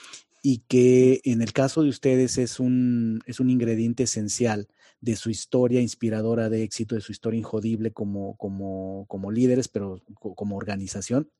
y 0.42 0.58
que 0.68 1.22
en 1.24 1.40
el 1.40 1.54
caso 1.54 1.82
de 1.82 1.88
ustedes 1.88 2.36
es 2.36 2.60
un, 2.60 3.20
es 3.24 3.40
un 3.40 3.48
ingrediente 3.48 4.02
esencial 4.02 4.68
de 5.00 5.16
su 5.16 5.30
historia 5.30 5.80
inspiradora 5.80 6.48
de 6.48 6.62
éxito, 6.62 6.94
de 6.94 7.00
su 7.00 7.12
historia 7.12 7.38
injodible 7.38 7.92
como, 7.92 8.36
como, 8.36 9.06
como 9.08 9.30
líderes, 9.30 9.68
pero 9.68 10.02
como 10.14 10.56
organización, 10.56 11.30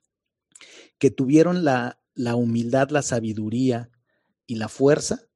que 0.98 1.10
tuvieron 1.10 1.64
la, 1.64 2.00
la 2.14 2.36
humildad, 2.36 2.90
la 2.90 3.02
sabiduría 3.02 3.90
y 4.46 4.56
la 4.56 4.68
fuerza 4.68 5.28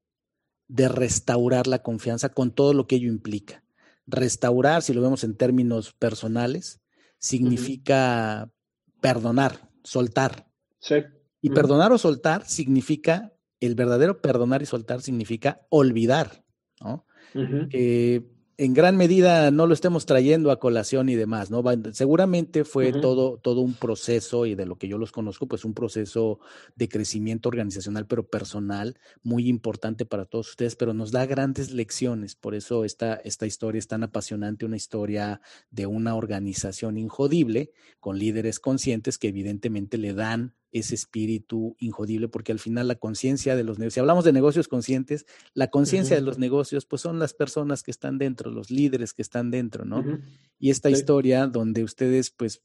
de 0.68 0.88
restaurar 0.88 1.66
la 1.66 1.82
confianza 1.82 2.28
con 2.28 2.50
todo 2.54 2.74
lo 2.74 2.86
que 2.86 2.96
ello 2.96 3.08
implica. 3.08 3.64
Restaurar, 4.06 4.82
si 4.82 4.92
lo 4.92 5.02
vemos 5.02 5.24
en 5.24 5.36
términos 5.36 5.92
personales, 5.94 6.80
significa 7.18 8.44
uh 8.44 8.48
-huh. 8.48 9.00
perdonar, 9.00 9.70
soltar. 9.82 10.50
Sí. 10.78 10.96
Y 11.40 11.48
uh 11.48 11.52
-huh. 11.52 11.54
perdonar 11.54 11.92
o 11.92 11.98
soltar 11.98 12.46
significa, 12.46 13.32
el 13.60 13.74
verdadero 13.74 14.20
perdonar 14.20 14.62
y 14.62 14.66
soltar 14.66 15.02
significa 15.02 15.66
olvidar, 15.70 16.44
¿no? 16.80 17.06
Uh 17.34 17.40
-huh. 17.40 17.68
eh, 17.72 18.22
en 18.60 18.74
gran 18.74 18.96
medida 18.96 19.52
no 19.52 19.68
lo 19.68 19.72
estemos 19.72 20.04
trayendo 20.04 20.50
a 20.50 20.58
colación 20.58 21.08
y 21.08 21.14
demás, 21.14 21.48
¿no? 21.48 21.62
Seguramente 21.92 22.64
fue 22.64 22.88
uh 22.88 22.94
-huh. 22.94 23.00
todo, 23.00 23.38
todo 23.38 23.60
un 23.60 23.74
proceso, 23.74 24.46
y 24.46 24.56
de 24.56 24.66
lo 24.66 24.76
que 24.76 24.88
yo 24.88 24.98
los 24.98 25.12
conozco, 25.12 25.46
pues 25.46 25.64
un 25.64 25.74
proceso 25.74 26.40
de 26.74 26.88
crecimiento 26.88 27.48
organizacional, 27.48 28.08
pero 28.08 28.26
personal, 28.26 28.98
muy 29.22 29.48
importante 29.48 30.06
para 30.06 30.24
todos 30.24 30.50
ustedes, 30.50 30.74
pero 30.74 30.92
nos 30.92 31.12
da 31.12 31.24
grandes 31.24 31.70
lecciones. 31.70 32.34
Por 32.34 32.56
eso 32.56 32.84
esta, 32.84 33.14
esta 33.14 33.46
historia 33.46 33.78
es 33.78 33.86
tan 33.86 34.02
apasionante, 34.02 34.66
una 34.66 34.76
historia 34.76 35.40
de 35.70 35.86
una 35.86 36.16
organización 36.16 36.98
injodible, 36.98 37.70
con 38.00 38.18
líderes 38.18 38.58
conscientes 38.58 39.18
que 39.18 39.28
evidentemente 39.28 39.98
le 39.98 40.14
dan 40.14 40.57
ese 40.72 40.94
espíritu 40.94 41.76
injodible, 41.78 42.28
porque 42.28 42.52
al 42.52 42.58
final 42.58 42.88
la 42.88 42.96
conciencia 42.96 43.56
de 43.56 43.64
los 43.64 43.78
negocios, 43.78 43.94
si 43.94 44.00
hablamos 44.00 44.24
de 44.24 44.32
negocios 44.32 44.68
conscientes, 44.68 45.26
la 45.54 45.68
conciencia 45.68 46.16
uh 46.16 46.18
-huh. 46.18 46.22
de 46.22 46.26
los 46.26 46.38
negocios, 46.38 46.84
pues 46.84 47.02
son 47.02 47.18
las 47.18 47.34
personas 47.34 47.82
que 47.82 47.90
están 47.90 48.18
dentro, 48.18 48.50
los 48.50 48.70
líderes 48.70 49.14
que 49.14 49.22
están 49.22 49.50
dentro, 49.50 49.84
¿no? 49.84 50.00
Uh 50.00 50.04
-huh. 50.04 50.20
Y 50.58 50.70
esta 50.70 50.88
sí. 50.88 50.94
historia 50.96 51.46
donde 51.46 51.84
ustedes, 51.84 52.30
pues, 52.30 52.62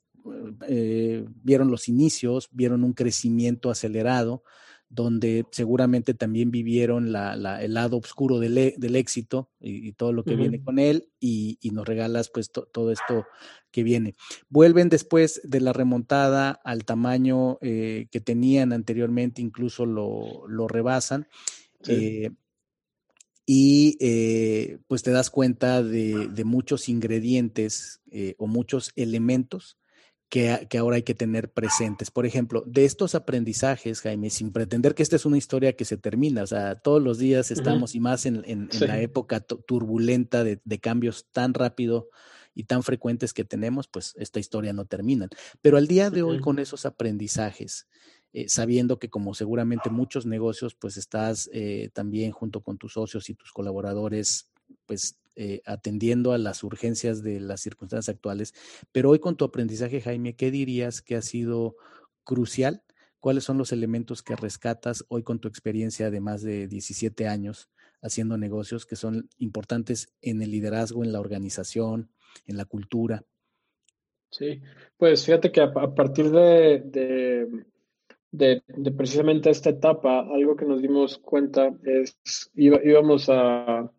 eh, 0.68 1.26
vieron 1.44 1.70
los 1.70 1.88
inicios, 1.90 2.50
vieron 2.52 2.84
un 2.84 2.94
crecimiento 2.94 3.70
acelerado, 3.70 4.44
donde 4.94 5.46
seguramente 5.52 6.14
también 6.14 6.52
vivieron 6.52 7.12
la, 7.12 7.36
la, 7.36 7.64
el 7.64 7.74
lado 7.74 7.98
oscuro 7.98 8.40
del, 8.40 8.58
e, 8.60 8.76
del 8.78 8.96
éxito 8.96 9.50
y, 9.60 9.88
y, 9.88 9.94
todo 9.94 10.14
lo 10.14 10.24
que 10.24 10.32
uh 10.32 10.34
-huh. 10.34 10.42
viene 10.42 10.64
con 10.64 10.78
él 10.78 11.10
y, 11.20 11.58
y 11.62 11.72
nos 11.72 11.88
regalas 11.88 12.30
pues 12.30 12.52
to, 12.52 12.68
todo 12.72 12.92
esto 12.92 13.26
que 13.72 13.84
viene. 13.84 14.16
Vuelven 14.50 14.90
después 14.90 15.42
de 15.44 15.62
la 15.62 15.74
remontada 15.74 16.52
al 16.64 16.86
tamaño 16.86 17.58
eh, 17.62 18.08
que 18.12 18.22
tenían 18.22 18.72
anteriormente, 18.72 19.42
incluso 19.42 19.88
lo, 19.88 20.48
lo 20.48 20.68
rebasan. 20.68 21.28
Sí. 21.82 21.94
Eh, 21.94 22.32
y 23.48 23.98
eh, 24.00 24.78
pues 24.88 25.02
te 25.02 25.12
das 25.12 25.32
cuenta 25.32 25.82
de, 25.82 26.44
muchos 26.46 26.88
ingredientes 26.88 28.00
o 28.38 28.48
muchos 28.48 28.92
elementos 28.96 29.78
que, 30.34 30.80
ahora 30.80 30.96
hay 30.96 31.04
que 31.04 31.14
tener 31.14 31.52
presentes. 31.52 32.10
Por 32.10 32.26
ejemplo, 32.26 32.64
de 32.66 32.86
estos 32.86 33.14
aprendizajes, 33.14 34.02
Jaime, 34.02 34.32
sin 34.32 34.52
pretender 34.52 34.96
que 34.96 35.04
esta 35.04 35.16
es 35.16 35.28
una 35.28 35.38
historia 35.38 35.74
que 35.74 35.86
se 35.86 35.96
termina, 35.96 36.42
o 36.42 36.48
sea, 36.48 36.74
todos 36.74 37.04
los 37.04 37.20
días 37.20 37.52
estamos 37.52 37.94
y 37.94 38.00
más 38.00 38.26
en, 38.26 38.68
la 38.80 39.00
época 39.00 39.42
turbulenta 39.42 40.44
de, 40.44 40.80
cambios 40.80 41.28
tan 41.32 41.54
rápido 41.54 42.10
y 42.56 42.64
tan 42.64 42.82
frecuentes 42.82 43.32
que 43.32 43.46
tenemos, 43.46 43.88
pues 43.88 44.16
esta 44.18 44.40
historia 44.40 44.74
no 44.74 44.86
termina. 44.86 45.28
Pero 45.62 45.78
al 45.78 45.86
día 45.86 46.10
de 46.10 46.24
hoy, 46.24 46.40
con 46.40 46.58
esos 46.58 46.88
aprendizajes, 46.88 47.88
eh, 48.32 48.50
sabiendo 48.50 48.98
que 48.98 49.12
como 49.12 49.36
seguramente 49.36 49.92
muchos 49.92 50.26
negocios, 50.26 50.74
pues 50.74 50.98
estás 50.98 51.48
eh, 51.54 51.92
también 51.94 52.32
junto 52.32 52.62
con 52.62 52.80
tus 52.80 52.94
socios 52.94 53.30
y 53.30 53.36
tus 53.36 53.52
colaboradores, 53.52 54.50
pues 54.88 55.20
eh, 55.36 55.62
atendiendo 55.66 56.32
a 56.32 56.38
las 56.38 56.64
urgencias 56.64 57.24
de 57.24 57.40
las 57.40 57.62
circunstancias 57.62 58.14
actuales. 58.14 58.54
Pero 58.92 59.10
hoy 59.10 59.20
con 59.20 59.36
tu 59.36 59.46
aprendizaje, 59.46 60.02
Jaime, 60.02 60.36
¿qué 60.36 60.52
dirías 60.52 61.02
que 61.02 61.16
ha 61.16 61.22
sido 61.22 61.76
crucial? 62.24 62.84
¿Cuáles 63.20 63.44
son 63.44 63.58
los 63.58 63.72
elementos 63.72 64.22
que 64.22 64.36
rescatas 64.36 65.06
hoy 65.08 65.24
con 65.24 65.40
tu 65.40 65.48
experiencia 65.48 66.12
de 66.12 66.20
más 66.20 66.42
de 66.42 66.68
17 66.68 67.28
años 67.28 67.70
haciendo 68.02 68.38
negocios 68.38 68.86
que 68.86 68.96
son 68.96 69.30
importantes 69.38 70.14
en 70.22 70.42
el 70.42 70.52
liderazgo, 70.52 71.04
en 71.04 71.14
la 71.14 71.20
organización, 71.20 72.12
en 72.46 72.58
la 72.58 72.66
cultura? 72.66 73.24
Sí, 74.30 74.62
pues 74.98 75.26
fíjate 75.26 75.52
que 75.52 75.62
a, 75.62 75.72
partir 75.72 76.30
de, 76.32 77.64
de, 78.32 78.92
precisamente 78.92 79.50
esta 79.50 79.70
etapa, 79.70 80.20
algo 80.20 80.56
que 80.56 80.66
nos 80.66 80.82
dimos 80.82 81.18
cuenta 81.20 81.72
es, 81.84 82.18
íbamos 82.56 83.30
a, 83.30 83.90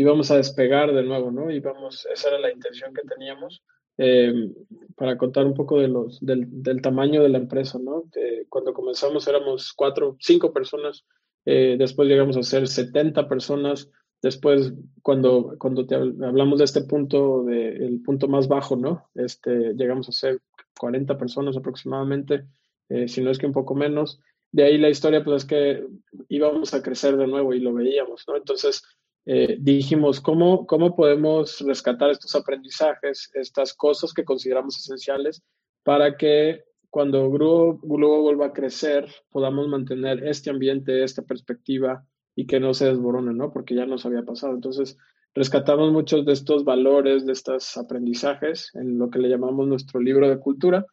íbamos 0.00 0.30
a 0.30 0.36
despegar 0.36 0.92
de 0.94 1.02
nuevo, 1.02 1.30
¿no? 1.30 1.50
Íbamos, 1.50 2.06
esa 2.12 2.28
era 2.28 2.38
la 2.38 2.52
intención 2.52 2.94
que 2.94 3.02
teníamos. 3.02 3.62
Eh, 4.00 4.52
para 4.96 5.18
contar 5.18 5.44
un 5.44 5.54
poco 5.54 5.80
de 5.80 5.88
los, 5.88 6.20
del, 6.20 6.46
del, 6.62 6.80
tamaño 6.80 7.20
de 7.20 7.30
la 7.30 7.38
empresa, 7.38 7.80
¿no? 7.80 8.04
cuando 8.48 8.72
comenzamos 8.72 9.26
éramos 9.26 9.72
cuatro, 9.72 10.16
cinco 10.20 10.52
personas, 10.52 11.04
eh, 11.44 11.74
después 11.76 12.08
llegamos 12.08 12.36
a 12.36 12.44
ser 12.44 12.68
70 12.68 13.28
personas, 13.28 13.90
después 14.22 14.72
cuando, 15.02 15.56
cuando 15.58 15.84
te 15.84 15.96
hablamos 15.96 16.58
de 16.58 16.64
este 16.64 16.82
punto, 16.82 17.42
de, 17.44 17.70
el 17.70 18.00
punto 18.02 18.28
más 18.28 18.46
bajo, 18.46 18.76
¿no? 18.76 19.08
Este, 19.14 19.74
llegamos 19.74 20.08
a 20.08 20.12
ser 20.12 20.40
40 20.78 21.18
personas 21.18 21.56
aproximadamente, 21.56 22.44
eh, 22.88 23.08
si 23.08 23.20
no 23.20 23.30
es 23.30 23.38
que 23.38 23.46
un 23.46 23.52
poco 23.52 23.74
menos. 23.74 24.20
De 24.52 24.62
ahí 24.62 24.78
la 24.78 24.90
historia, 24.90 25.24
pues 25.24 25.42
es 25.42 25.48
que 25.48 25.86
íbamos 26.28 26.72
a 26.72 26.82
crecer 26.82 27.16
de 27.16 27.26
nuevo 27.26 27.52
y 27.52 27.60
lo 27.60 27.74
veíamos, 27.74 28.24
¿no? 28.28 28.36
Entonces, 28.36 28.82
eh, 29.30 29.58
dijimos, 29.60 30.20
¿cómo, 30.20 30.66
¿cómo 30.66 30.96
podemos 30.96 31.60
rescatar 31.60 32.10
estos 32.10 32.34
aprendizajes, 32.34 33.30
estas 33.34 33.74
cosas 33.74 34.14
que 34.14 34.24
consideramos 34.24 34.78
esenciales 34.78 35.42
para 35.84 36.16
que 36.16 36.64
cuando 36.90 37.30
Globo, 37.30 37.78
vuelva 37.82 38.46
a 38.46 38.52
crecer 38.52 39.06
podamos 39.30 39.68
mantener 39.68 40.26
este 40.26 40.48
ambiente, 40.48 41.04
esta 41.04 41.22
perspectiva 41.22 42.06
y 42.34 42.46
que 42.46 42.58
no 42.58 42.72
se 42.72 42.86
desborone, 42.86 43.34
¿no? 43.34 43.52
Porque 43.52 43.74
ya 43.74 43.84
nos 43.84 44.06
había 44.06 44.22
pasado. 44.22 44.54
Entonces, 44.54 44.96
rescatamos 45.34 45.92
muchos 45.92 46.24
de 46.24 46.32
estos 46.32 46.64
valores, 46.64 47.26
de 47.26 47.32
estos 47.32 47.76
aprendizajes 47.76 48.70
en 48.74 48.98
lo 48.98 49.10
que 49.10 49.18
le 49.18 49.28
llamamos 49.28 49.68
nuestro 49.68 50.00
libro 50.00 50.28
de 50.28 50.38
cultura 50.38 50.86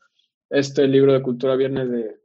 este 0.50 0.88
libro 0.88 1.14
de 1.14 1.22
cultura 1.22 1.56
viene 1.56 1.86
de, 1.86 2.20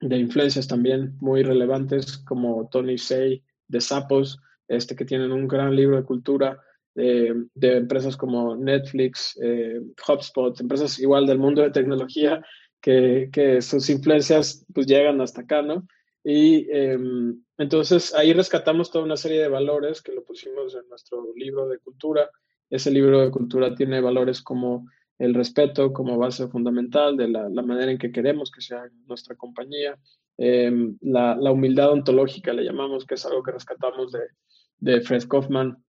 de 0.00 0.18
influencias 0.18 0.66
también 0.66 1.16
muy 1.20 1.42
relevantes 1.42 2.18
como 2.18 2.68
Tony 2.68 2.98
Say 2.98 3.44
de 3.68 3.80
Sapos, 3.80 4.40
este, 4.68 4.96
que 4.96 5.04
tienen 5.04 5.32
un 5.32 5.46
gran 5.48 5.74
libro 5.74 5.96
de 5.96 6.04
cultura 6.04 6.60
de 6.94 7.76
empresas 7.76 8.16
como 8.16 8.54
Netflix, 8.56 9.36
eh, 9.42 9.80
HubSpot, 10.06 10.60
empresas 10.60 10.98
igual 11.00 11.26
del 11.26 11.38
mundo 11.38 11.62
de 11.62 11.70
tecnología, 11.70 12.40
que, 12.80 13.30
que 13.32 13.60
sus 13.62 13.88
influencias 13.90 14.64
pues 14.72 14.86
llegan 14.86 15.20
hasta 15.20 15.40
acá, 15.42 15.62
¿no? 15.62 15.86
Y 16.22 16.66
em, 16.70 17.42
entonces 17.58 18.14
ahí 18.14 18.32
rescatamos 18.32 18.90
toda 18.90 19.04
una 19.04 19.16
serie 19.16 19.40
de 19.40 19.48
valores 19.48 20.00
que 20.02 20.12
lo 20.12 20.24
pusimos 20.24 20.74
en 20.74 20.88
nuestro 20.88 21.26
libro 21.36 21.68
de 21.68 21.78
cultura. 21.78 22.30
Ese 22.70 22.90
libro 22.90 23.20
de 23.20 23.30
cultura 23.30 23.74
tiene 23.74 24.00
valores 24.00 24.40
como 24.40 24.86
el 25.18 25.34
respeto 25.34 25.92
como 25.92 26.18
base 26.18 26.48
fundamental 26.48 27.16
de 27.16 27.28
la, 27.28 27.48
manera 27.48 27.92
en 27.92 27.98
que 27.98 28.10
queremos 28.10 28.50
que 28.50 28.62
sea 28.62 28.88
nuestra 29.06 29.36
compañía, 29.36 29.96
em, 30.38 30.96
la, 31.02 31.36
humildad 31.52 31.92
ontológica 31.92 32.52
le 32.52 32.64
llamamos, 32.64 33.06
que 33.06 33.14
es 33.14 33.24
algo 33.26 33.42
que 33.42 33.52
rescatamos 33.52 34.10
de, 34.10 34.20
de 34.78 35.00
Fred 35.00 35.24
Kaufman, 35.28 35.82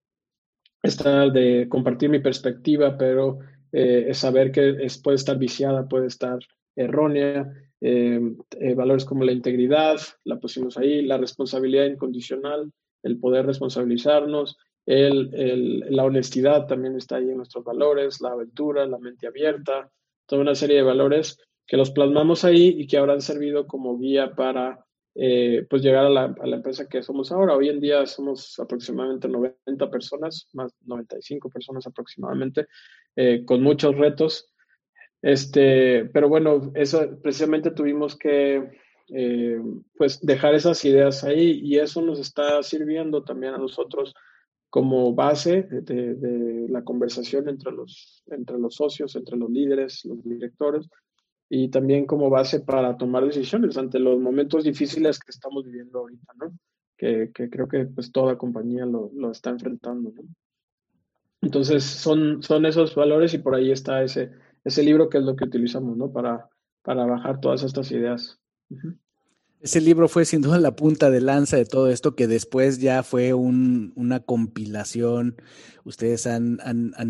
está 0.81 1.29
de 1.29 1.67
compartir 1.69 2.09
mi 2.09 2.19
perspectiva, 2.19 2.97
pero 2.97 3.39
eh, 3.71 4.05
es 4.09 4.19
saber 4.19 4.51
que 4.51 4.83
es, 4.83 4.97
puede 4.97 5.15
estar 5.15 5.37
viciada, 5.37 5.87
puede 5.87 6.07
estar 6.07 6.39
errónea, 6.75 7.51
em, 7.81 8.37
eh, 8.59 8.73
valores 8.75 9.05
como 9.05 9.23
la 9.23 9.31
integridad, 9.31 9.97
la 10.23 10.39
pusimos 10.39 10.77
ahí, 10.77 11.01
la 11.01 11.17
responsabilidad 11.17 11.85
incondicional, 11.85 12.71
el 13.03 13.19
poder 13.19 13.45
responsabilizarnos, 13.45 14.57
el, 14.85 15.79
la 15.89 16.03
honestidad 16.03 16.67
también 16.67 16.95
está 16.97 17.15
ahí 17.15 17.29
en 17.29 17.37
nuestros 17.37 17.63
valores, 17.63 18.19
la 18.21 18.31
aventura, 18.31 18.85
la 18.85 18.97
mente 18.97 19.27
abierta, 19.27 19.89
toda 20.25 20.41
una 20.41 20.55
serie 20.55 20.77
de 20.77 20.83
valores 20.83 21.37
que 21.65 21.77
los 21.77 21.91
plasmamos 21.91 22.43
ahí 22.43 22.75
y 22.77 22.87
que 22.87 22.97
habrán 22.97 23.21
servido 23.21 23.67
como 23.67 23.97
guía 23.97 24.35
para 24.35 24.85
eh, 25.15 25.65
pues 25.69 25.83
llegar 25.83 26.05
a 26.05 26.09
la, 26.09 26.35
a 26.39 26.47
la, 26.47 26.55
empresa 26.55 26.87
que 26.87 27.03
somos 27.03 27.31
ahora. 27.31 27.55
Hoy 27.55 27.69
en 27.69 27.79
día 27.79 28.05
somos 28.05 28.59
aproximadamente 28.59 29.27
90 29.27 29.91
personas, 29.91 30.47
más 30.53 30.73
95 30.85 31.49
personas 31.49 31.85
aproximadamente, 31.85 32.67
eh, 33.15 33.43
con 33.45 33.61
muchos 33.61 33.95
retos. 33.95 34.51
Este, 35.21 36.05
pero 36.05 36.27
bueno, 36.27 36.71
eso 36.75 37.17
precisamente 37.21 37.71
tuvimos 37.71 38.17
que 38.17 38.81
eh, 39.09 39.61
pues 39.97 40.19
dejar 40.21 40.55
esas 40.55 40.83
ideas 40.85 41.23
ahí 41.23 41.61
y 41.63 41.77
eso 41.77 42.01
nos 42.01 42.19
está 42.19 42.61
sirviendo 42.63 43.23
también 43.23 43.53
a 43.53 43.57
nosotros 43.57 44.13
como 44.69 45.13
base 45.13 45.63
de, 45.69 46.65
la 46.67 46.83
conversación 46.83 47.47
entre 47.47 47.71
los, 47.71 48.23
entre 48.25 48.57
los 48.57 48.75
socios, 48.75 49.15
entre 49.15 49.37
los 49.37 49.51
líderes, 49.51 50.03
los 50.03 50.23
directores, 50.23 50.89
y 51.55 51.67
también 51.67 52.07
como 52.07 52.31
base 52.31 52.61
para 52.61 52.97
tomar 52.97 53.23
decisiones 53.23 53.77
ante 53.77 53.99
los 53.99 54.19
momentos 54.19 54.63
difíciles 54.63 55.19
que 55.19 55.29
estamos 55.29 55.63
viviendo 55.63 55.99
ahorita, 55.99 56.33
¿no? 56.39 56.57
Que, 56.97 57.29
creo 57.31 57.67
que 57.67 57.85
pues 57.85 58.11
toda 58.11 58.39
compañía 58.39 58.87
lo, 58.87 59.11
está 59.29 59.51
enfrentando, 59.51 60.11
¿no? 60.15 60.23
Entonces 61.43 61.83
son, 61.83 62.41
son 62.41 62.65
esos 62.65 62.95
valores 62.95 63.35
y 63.35 63.37
por 63.37 63.53
ahí 63.53 63.69
está 63.69 64.01
ese, 64.01 64.31
ese 64.63 64.81
libro 64.81 65.09
que 65.09 65.19
es 65.19 65.23
lo 65.23 65.35
que 65.35 65.43
utilizamos, 65.43 65.95
¿no? 65.95 66.11
Para, 66.11 66.49
para 66.81 67.05
bajar 67.05 67.39
todas 67.39 67.61
estas 67.61 67.91
ideas. 67.91 68.39
Ese 69.63 69.79
libro 69.79 70.09
fue 70.09 70.25
sin 70.25 70.41
duda 70.41 70.59
la 70.59 70.75
punta 70.75 71.09
de 71.09 71.21
lanza 71.21 71.55
de 71.55 71.63
todo 71.63 71.89
esto, 71.89 72.17
que 72.17 72.27
después 72.27 72.79
ya 72.79 73.01
fue 73.01 73.33
una 73.33 74.19
compilación. 74.19 75.37
Ustedes 75.85 76.27
han, 76.27 76.59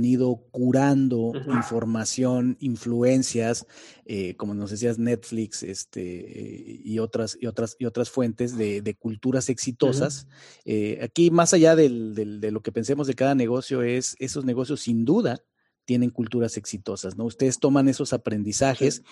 ido 0.04 0.46
curando 0.52 1.32
información, 1.48 2.56
influencias, 2.60 3.66
eh, 4.06 4.36
como 4.36 4.54
nos 4.54 4.70
decías, 4.70 5.00
Netflix 5.00 5.64
este, 5.64 6.80
y, 6.84 7.00
otras, 7.00 7.40
y, 7.42 7.48
otras, 7.48 7.76
y 7.80 7.86
otras 7.86 8.12
fuentes 8.12 8.56
de, 8.56 8.98
culturas 9.00 9.50
exitosas. 9.50 10.28
Eh, 10.64 11.00
aquí, 11.02 11.32
más 11.32 11.56
allá 11.56 11.76
de 11.76 11.90
lo 11.90 12.62
que 12.62 12.72
pensemos 12.72 13.08
de 13.08 13.16
cada 13.16 13.34
negocio, 13.34 13.82
es 13.82 14.16
esos 14.20 14.46
negocios 14.46 14.82
sin 14.82 15.06
duda 15.06 15.42
tienen 15.86 16.10
culturas 16.10 16.58
exitosas, 16.58 17.18
¿no? 17.18 17.26
Ustedes 17.26 17.60
toman 17.60 17.88
esos 17.90 18.14
aprendizajes 18.14 19.04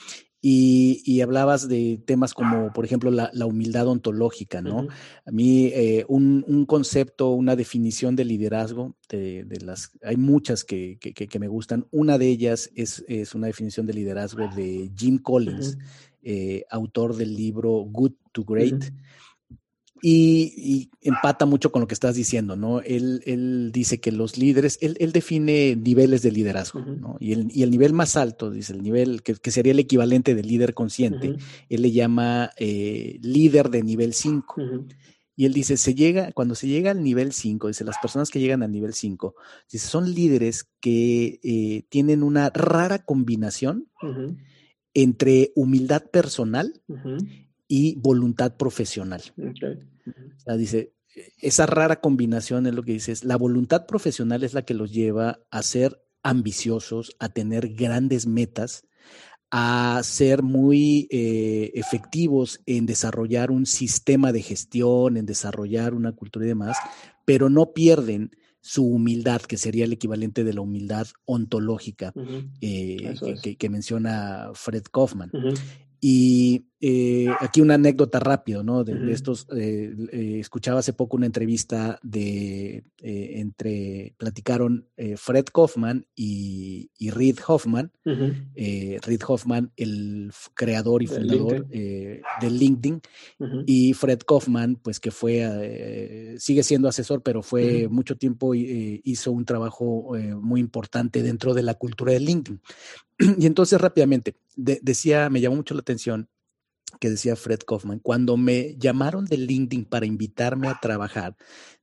y, 0.43 1.21
hablabas 1.21 1.67
de 1.67 2.01
temas 2.05 2.33
como, 2.33 2.73
por 2.73 2.83
ejemplo, 2.83 3.11
la, 3.11 3.45
humildad 3.45 3.87
ontológica, 3.87 4.61
¿no? 4.61 4.87
A 5.25 5.31
mí, 5.31 5.67
eh, 5.67 6.05
un, 6.07 6.65
concepto, 6.65 7.29
una 7.29 7.55
definición 7.55 8.15
de 8.15 8.25
liderazgo, 8.25 8.95
de, 9.09 9.45
las, 9.61 9.91
hay 10.03 10.17
muchas 10.17 10.63
que, 10.63 10.97
me 11.39 11.47
gustan. 11.47 11.87
Una 11.91 12.17
de 12.17 12.27
ellas 12.27 12.71
es, 12.75 13.03
una 13.35 13.47
definición 13.47 13.85
de 13.85 13.93
liderazgo 13.93 14.47
de 14.55 14.91
Jim 14.95 15.19
Collins, 15.19 15.77
eh, 16.23 16.63
autor 16.69 17.15
del 17.15 17.35
libro 17.35 17.85
Good 17.87 18.13
to 18.31 18.43
Great. 18.43 18.91
Y, 20.01 20.89
empata 21.03 21.45
mucho 21.45 21.71
con 21.71 21.81
lo 21.81 21.87
que 21.87 21.93
estás 21.93 22.15
diciendo, 22.15 22.55
¿no? 22.55 22.81
Él, 22.81 23.71
dice 23.73 23.99
que 23.99 24.11
los 24.11 24.37
líderes, 24.37 24.77
él, 24.81 25.11
define 25.11 25.75
niveles 25.75 26.21
de 26.21 26.31
liderazgo, 26.31 26.79
¿no? 26.79 27.17
Y 27.19 27.33
el, 27.33 27.47
y 27.53 27.63
el, 27.63 27.71
nivel 27.71 27.93
más 27.93 28.15
alto, 28.17 28.49
dice, 28.49 28.73
el 28.73 28.81
nivel 28.81 29.21
que, 29.23 29.51
sería 29.51 29.71
el 29.71 29.79
equivalente 29.79 30.35
de 30.35 30.43
líder 30.43 30.73
consciente, 30.73 31.35
él 31.69 31.81
le 31.81 31.91
llama 31.91 32.51
eh, 32.57 33.19
líder 33.21 33.69
de 33.69 33.83
nivel 33.83 34.13
5. 34.13 34.55
Y 35.35 35.45
él 35.45 35.53
dice, 35.53 35.77
se 35.77 35.95
llega, 35.95 36.31
cuando 36.33 36.55
se 36.55 36.67
llega 36.67 36.91
al 36.91 37.03
nivel 37.03 37.31
5, 37.31 37.69
dice, 37.69 37.83
las 37.83 37.97
personas 37.97 38.29
que 38.29 38.39
llegan 38.39 38.63
al 38.63 38.71
nivel 38.71 38.93
5, 38.93 39.35
dice, 39.71 39.87
son 39.87 40.13
líderes 40.13 40.67
que 40.79 41.39
eh, 41.43 41.83
tienen 41.89 42.21
una 42.21 42.49
rara 42.49 42.99
combinación 42.99 43.87
entre 44.93 45.51
humildad 45.55 46.03
personal 46.11 46.81
y 47.67 47.95
voluntad 47.95 48.57
profesional. 48.57 49.21
O 50.07 50.39
sea, 50.39 50.55
dice, 50.55 50.93
esa 51.39 51.65
rara 51.65 51.99
combinación 51.99 52.67
es 52.67 52.73
lo 52.73 52.83
que 52.83 52.93
dices, 52.93 53.23
la 53.23 53.35
voluntad 53.35 53.85
profesional 53.85 54.43
es 54.43 54.53
la 54.53 54.63
que 54.63 54.73
los 54.73 54.91
lleva 54.91 55.39
a 55.49 55.63
ser 55.63 56.01
ambiciosos, 56.23 57.15
a 57.19 57.29
tener 57.29 57.73
grandes 57.73 58.27
metas, 58.27 58.85
a 59.49 59.99
ser 60.03 60.43
muy 60.43 61.07
eh, 61.11 61.71
efectivos 61.73 62.61
en 62.65 62.85
desarrollar 62.85 63.51
un 63.51 63.65
sistema 63.65 64.31
de 64.31 64.41
gestión, 64.41 65.17
en 65.17 65.25
desarrollar 65.25 65.93
una 65.93 66.13
cultura 66.13 66.45
y 66.45 66.49
demás, 66.49 66.77
pero 67.25 67.49
no 67.49 67.73
pierden 67.73 68.31
su 68.61 68.85
humildad, 68.85 69.41
que 69.41 69.57
sería 69.57 69.85
el 69.85 69.93
equivalente 69.93 70.43
de 70.43 70.53
la 70.53 70.61
humildad 70.61 71.07
ontológica 71.25 72.13
eh, 72.61 73.15
que, 73.57 73.69
menciona 73.69 74.51
Fred 74.53 74.83
Kaufman. 74.83 75.31
Y 75.99 76.67
eh, 76.83 77.27
aquí 77.39 77.61
una 77.61 77.75
anécdota 77.75 78.19
rápido, 78.19 78.63
¿no? 78.63 78.83
De, 78.83 79.11
estos, 79.11 79.45
eh, 79.55 79.93
eh, 80.11 80.37
escuchaba 80.39 80.79
hace 80.79 80.93
poco 80.93 81.15
una 81.15 81.27
entrevista 81.27 81.99
de, 82.01 82.83
entre, 82.97 84.15
platicaron 84.17 84.87
Fred 85.15 85.45
Kaufman 85.53 86.07
y, 86.15 86.89
Reid 87.11 87.37
Hoffman. 87.45 87.91
Reid 88.03 89.21
Hoffman, 89.27 89.71
el 89.77 90.31
creador 90.55 91.03
y 91.03 91.07
fundador 91.07 91.67
de 91.67 92.49
LinkedIn, 92.49 93.01
y 93.67 93.93
Fred 93.93 94.19
Kaufman, 94.27 94.75
pues 94.77 94.99
que 94.99 95.11
fue, 95.11 96.35
sigue 96.39 96.63
siendo 96.63 96.87
asesor, 96.87 97.21
pero 97.21 97.43
fue 97.43 97.87
mucho 97.89 98.17
tiempo, 98.17 98.55
hizo 98.55 99.31
un 99.31 99.45
trabajo 99.45 100.13
muy 100.41 100.59
importante 100.59 101.21
dentro 101.21 101.53
de 101.53 101.61
la 101.61 101.75
cultura 101.75 102.13
de 102.13 102.21
LinkedIn. 102.21 102.59
Y 103.37 103.45
entonces 103.45 103.79
rápidamente, 103.79 104.35
decía, 104.55 105.29
me 105.29 105.41
llamó 105.41 105.57
mucho 105.57 105.75
la 105.75 105.81
atención 105.81 106.27
que 106.99 107.09
decía 107.09 107.35
Fred 107.35 107.59
Kaufman, 107.59 107.99
cuando 107.99 108.37
me 108.37 108.75
llamaron 108.77 109.25
de 109.25 109.37
LinkedIn 109.37 109.85
para 109.85 110.05
invitarme 110.05 110.67
a 110.67 110.79
trabajar, 110.79 111.35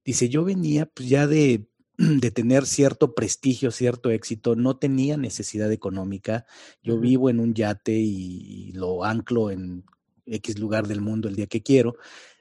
dice, 0.05 0.29
yo 0.29 0.45
venía 0.45 0.87
pues 0.87 1.09
ya 1.09 1.27
de, 1.27 1.69
de 1.97 2.31
tener 2.31 2.67
cierto 2.67 3.15
prestigio, 3.15 3.71
cierto 3.71 4.11
éxito, 4.11 4.57
no 4.57 4.77
tenía 4.77 5.17
necesidad 5.17 5.73
económica, 5.73 6.47
yo 6.83 6.99
vivo 6.99 7.31
en 7.31 7.41
un 7.41 7.55
yate 7.55 7.93
y, 7.93 8.73
lo 8.73 9.05
anclo 9.05 9.51
en 9.51 9.85
X 10.27 10.59
lugar 10.59 10.87
del 10.87 11.01
mundo 11.01 11.29
el 11.29 11.37
día 11.37 11.47
que 11.47 11.63
quiero, 11.63 11.97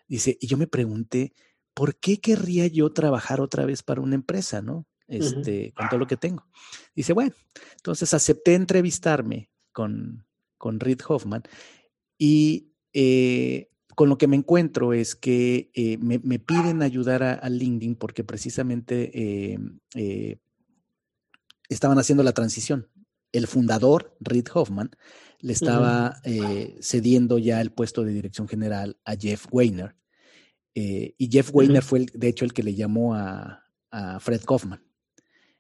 dice, 0.07 0.38
y 0.39 0.48
yo 0.48 0.57
me 0.57 0.68
pregunté, 0.68 1.34
¿por 1.73 1.95
qué 1.98 2.19
querría 2.19 2.68
yo 2.68 2.91
trabajar 2.91 3.41
otra 3.41 3.65
vez 3.65 3.84
para 3.84 4.02
una 4.02 4.15
empresa, 4.15 4.61
no? 4.61 4.85
Este, 5.07 5.72
con 5.72 5.88
todo 5.88 5.99
lo 6.02 6.07
que 6.07 6.18
tengo. 6.18 6.45
Dice, 6.94 7.14
bueno, 7.14 7.34
entonces 7.77 8.14
acepté 8.14 8.56
entrevistarme 8.56 9.49
con, 9.72 10.26
con 10.57 10.81
Reid 10.81 10.99
Hoffman 11.07 11.44
y 12.18 12.73
eh, 12.94 13.69
con 13.95 14.10
lo 14.10 14.18
que 14.18 14.27
me 14.27 14.35
encuentro 14.35 14.94
es 14.94 15.15
que 15.15 15.72
eh, 15.73 15.98
me, 15.98 16.39
piden 16.39 16.81
ayudar 16.81 17.23
a, 17.23 17.49
LinkedIn 17.49 17.95
porque 17.95 18.23
precisamente 18.23 19.11
eh, 19.95 20.39
estaban 21.69 21.98
haciendo 21.98 22.23
la 22.23 22.34
transición. 22.34 22.89
El 23.31 23.48
fundador, 23.48 24.15
Reid 24.19 24.48
Hoffman, 24.53 24.91
le 25.39 25.53
estaba 25.53 26.22
cediendo 26.80 27.38
ya 27.38 27.61
el 27.61 27.72
puesto 27.72 28.03
de 28.03 28.14
dirección 28.14 28.48
general 28.48 28.98
a 29.03 29.15
Jeff 29.15 29.45
Weiner. 29.52 29.95
y 30.73 31.30
Jeff 31.31 31.49
Weiner 31.53 31.84
fue, 31.84 32.06
de 32.11 32.27
hecho, 32.27 32.45
el 32.45 32.53
que 32.53 32.64
le 32.64 32.73
llamó 32.73 33.15
a, 33.15 33.64
a 33.91 34.19
Fred 34.19 34.41
Kaufman. 34.41 34.84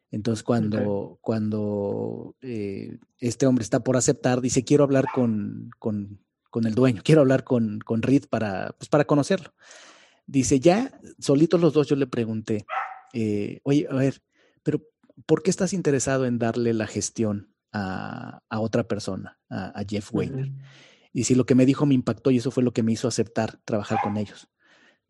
Entonces, 0.09 0.43
cuando, 0.43 1.19
cuando 1.21 2.35
este 2.39 3.45
hombre 3.45 3.63
está 3.63 3.83
por 3.83 3.97
aceptar, 3.97 4.41
dice, 4.41 4.63
quiero 4.63 4.83
hablar 4.83 5.05
con, 5.13 5.69
con, 5.77 6.19
con 6.57 6.65
el 6.65 6.73
dueño, 6.73 7.03
quiero 7.05 7.21
hablar 7.21 7.43
con, 7.43 7.77
con 7.85 8.01
Reed 8.01 8.23
para, 8.31 8.73
pues, 8.79 8.89
para 8.89 9.05
conocerlo. 9.05 9.53
Dice, 10.25 10.59
ya, 10.59 10.99
solitos 11.19 11.61
los 11.61 11.71
dos, 11.71 11.85
yo 11.85 11.95
le 11.95 12.07
pregunté, 12.07 12.65
eh, 13.13 13.59
oye, 13.61 13.85
a 13.87 13.93
ver, 13.93 14.23
pero 14.63 14.81
¿por 15.27 15.43
qué 15.43 15.51
estás 15.51 15.71
interesado 15.71 16.25
en 16.25 16.39
darle 16.39 16.73
la 16.73 16.87
gestión 16.87 17.53
a, 17.71 18.41
a 18.49 18.59
otra 18.59 18.87
persona, 18.87 19.37
a, 19.51 19.83
Jeff 19.87 20.09
Weiner? 20.11 20.51
Y 21.13 21.25
si 21.25 21.35
lo 21.35 21.45
que 21.45 21.53
me 21.53 21.67
dijo 21.67 21.85
me 21.85 21.93
impactó 21.93 22.31
y 22.31 22.37
eso 22.37 22.49
fue 22.49 22.63
lo 22.63 22.73
que 22.73 22.81
me 22.81 22.91
hizo 22.91 23.07
aceptar 23.07 23.59
trabajar 23.63 23.99
con 24.01 24.17
ellos. 24.17 24.49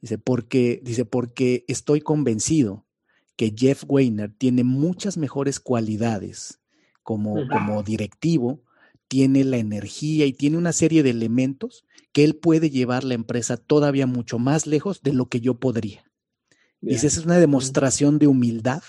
Dice, 0.02 0.18
porque, 0.18 0.82
dice, 0.84 1.06
porque 1.06 1.64
estoy 1.70 2.02
convencido 2.02 2.86
que 3.38 3.56
Jeff 3.56 3.86
Weiner 3.88 4.34
tiene 4.34 4.66
muchas 4.66 5.16
mejores 5.16 5.62
cualidades 5.62 6.60
como, 7.04 7.48
como 7.48 7.84
directivo 7.84 8.66
tiene 9.08 9.44
la 9.44 9.58
energía 9.58 10.26
y 10.26 10.34
tiene 10.34 10.58
una 10.58 10.74
serie 10.74 11.04
de 11.04 11.12
elementos 11.12 11.86
que 12.12 12.24
él 12.24 12.36
puede 12.36 12.70
llevar 12.70 13.04
la 13.04 13.14
empresa 13.14 13.58
todavía 13.58 14.08
mucho 14.08 14.40
más 14.40 14.68
lejos 14.68 15.02
de 15.02 15.14
lo 15.14 15.28
que 15.28 15.40
yo 15.40 15.56
podría. 15.56 16.04
Y 16.82 16.94
esa 16.94 17.08
es 17.08 17.18
una 17.18 17.40
demostración 17.40 18.20
de 18.20 18.28
humildad 18.28 18.84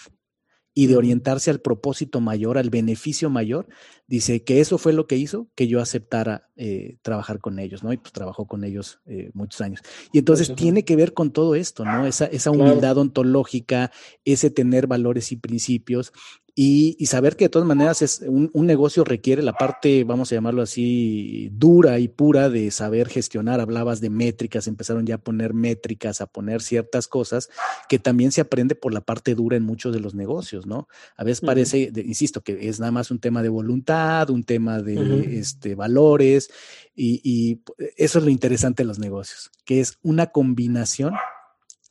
y 0.78 0.86
de 0.86 0.96
orientarse 0.96 1.50
al 1.50 1.60
propósito 1.60 2.20
mayor, 2.20 2.56
al 2.56 2.70
beneficio 2.70 3.30
mayor, 3.30 3.66
dice 4.06 4.44
que 4.44 4.60
eso 4.60 4.78
fue 4.78 4.92
lo 4.92 5.08
que 5.08 5.16
hizo 5.16 5.48
que 5.56 5.66
yo 5.66 5.80
aceptara 5.80 6.50
eh, 6.54 6.98
trabajar 7.02 7.40
con 7.40 7.58
ellos, 7.58 7.82
¿no? 7.82 7.92
Y 7.92 7.96
pues 7.96 8.12
trabajó 8.12 8.46
con 8.46 8.62
ellos 8.62 9.00
eh, 9.06 9.30
muchos 9.34 9.60
años. 9.60 9.80
Y 10.12 10.18
entonces 10.18 10.54
tiene 10.54 10.84
que 10.84 10.94
ver 10.94 11.14
con 11.14 11.32
todo 11.32 11.56
esto, 11.56 11.84
¿no? 11.84 12.06
Esa, 12.06 12.26
esa 12.26 12.52
humildad 12.52 12.96
ontológica, 12.96 13.90
ese 14.24 14.50
tener 14.50 14.86
valores 14.86 15.32
y 15.32 15.36
principios 15.36 16.12
y, 16.60 17.06
saber 17.06 17.36
que 17.36 17.44
de 17.44 17.50
todas 17.50 17.68
maneras 17.68 18.02
es 18.02 18.20
un, 18.26 18.50
negocio 18.52 19.04
requiere 19.04 19.44
la 19.44 19.52
parte, 19.52 20.02
vamos 20.02 20.32
a 20.32 20.34
llamarlo 20.34 20.62
así, 20.62 21.50
dura 21.52 22.00
y 22.00 22.08
pura 22.08 22.50
de 22.50 22.72
saber 22.72 23.08
gestionar. 23.08 23.60
Hablabas 23.60 24.00
de 24.00 24.10
métricas, 24.10 24.66
empezaron 24.66 25.06
ya 25.06 25.14
a 25.14 25.18
poner 25.18 25.54
métricas, 25.54 26.20
a 26.20 26.26
poner 26.26 26.60
ciertas 26.60 27.06
cosas 27.06 27.48
que 27.88 28.00
también 28.00 28.32
se 28.32 28.40
aprende 28.40 28.74
por 28.74 28.92
la 28.92 29.02
parte 29.02 29.36
dura 29.36 29.56
en 29.56 29.62
muchos 29.62 29.94
de 29.94 30.00
los 30.00 30.16
negocios, 30.16 30.66
¿no? 30.66 30.88
A 31.16 31.22
veces 31.22 31.42
parece, 31.42 31.92
insisto, 31.94 32.40
que 32.40 32.68
es 32.68 32.80
nada 32.80 32.90
más 32.90 33.12
un 33.12 33.20
tema 33.20 33.40
de 33.40 33.50
voluntad, 33.50 34.28
un 34.28 34.42
tema 34.42 34.82
de 34.82 35.38
este, 35.38 35.76
valores 35.76 36.50
y, 36.96 37.20
y 37.22 37.62
eso 37.96 38.18
es 38.18 38.24
lo 38.24 38.30
interesante 38.32 38.82
de 38.82 38.88
los 38.88 38.98
negocios, 38.98 39.52
que 39.64 39.78
es 39.78 40.00
una 40.02 40.26
combinación 40.26 41.14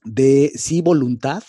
de 0.04 0.52
sí 0.56 0.82
voluntad, 0.82 1.44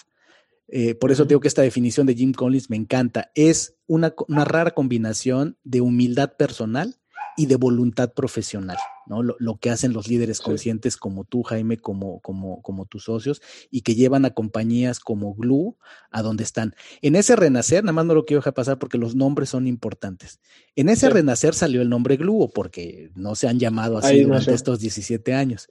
eh, 0.68 0.94
por 0.94 1.10
eso 1.10 1.24
digo 1.24 1.40
que 1.40 1.48
esta 1.48 1.62
definición 1.62 2.06
de 2.06 2.14
Jim 2.14 2.32
Collins 2.32 2.70
me 2.70 2.76
encanta. 2.76 3.30
Es 3.34 3.76
una, 3.86 4.14
una 4.28 4.44
rara 4.44 4.72
combinación 4.72 5.56
de 5.64 5.80
humildad 5.80 6.36
personal 6.36 6.98
y 7.38 7.46
de 7.46 7.54
voluntad 7.54 8.12
profesional, 8.14 8.78
¿no? 9.06 9.22
Lo, 9.22 9.58
que 9.60 9.70
hacen 9.70 9.92
los 9.92 10.08
líderes 10.08 10.40
conscientes 10.40 10.96
como 10.96 11.24
tú, 11.24 11.44
Jaime, 11.44 11.76
como, 11.76 12.18
como, 12.18 12.60
como 12.62 12.84
tus 12.84 13.04
socios, 13.04 13.40
y 13.70 13.82
que 13.82 13.94
llevan 13.94 14.24
a 14.24 14.30
compañías 14.30 14.98
como 14.98 15.36
Glue 15.36 15.76
a 16.10 16.22
donde 16.22 16.42
están. 16.42 16.74
En 17.00 17.14
ese 17.14 17.36
renacer, 17.36 17.84
nada 17.84 17.92
más 17.92 18.06
no 18.06 18.14
lo 18.14 18.24
quiero 18.24 18.40
dejar 18.40 18.54
pasar 18.54 18.80
porque 18.80 18.98
los 18.98 19.14
nombres 19.14 19.50
son 19.50 19.68
importantes. 19.68 20.40
En 20.74 20.88
ese 20.88 21.08
renacer 21.10 21.54
salió 21.54 21.80
el 21.80 21.88
nombre 21.88 22.16
Glue, 22.16 22.50
porque 22.52 23.12
no 23.14 23.36
se 23.36 23.46
han 23.46 23.60
llamado 23.60 23.98
así 23.98 24.20
durante 24.22 24.52
estos 24.52 24.80
17 24.80 25.32
años. 25.32 25.68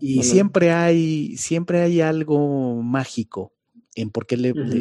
y 0.00 0.24
siempre 0.24 0.72
hay, 0.72 1.36
siempre 1.36 1.80
hay 1.80 2.00
algo 2.00 2.82
mágico 2.82 3.53
en 3.94 4.10
por 4.10 4.26
qué 4.26 4.36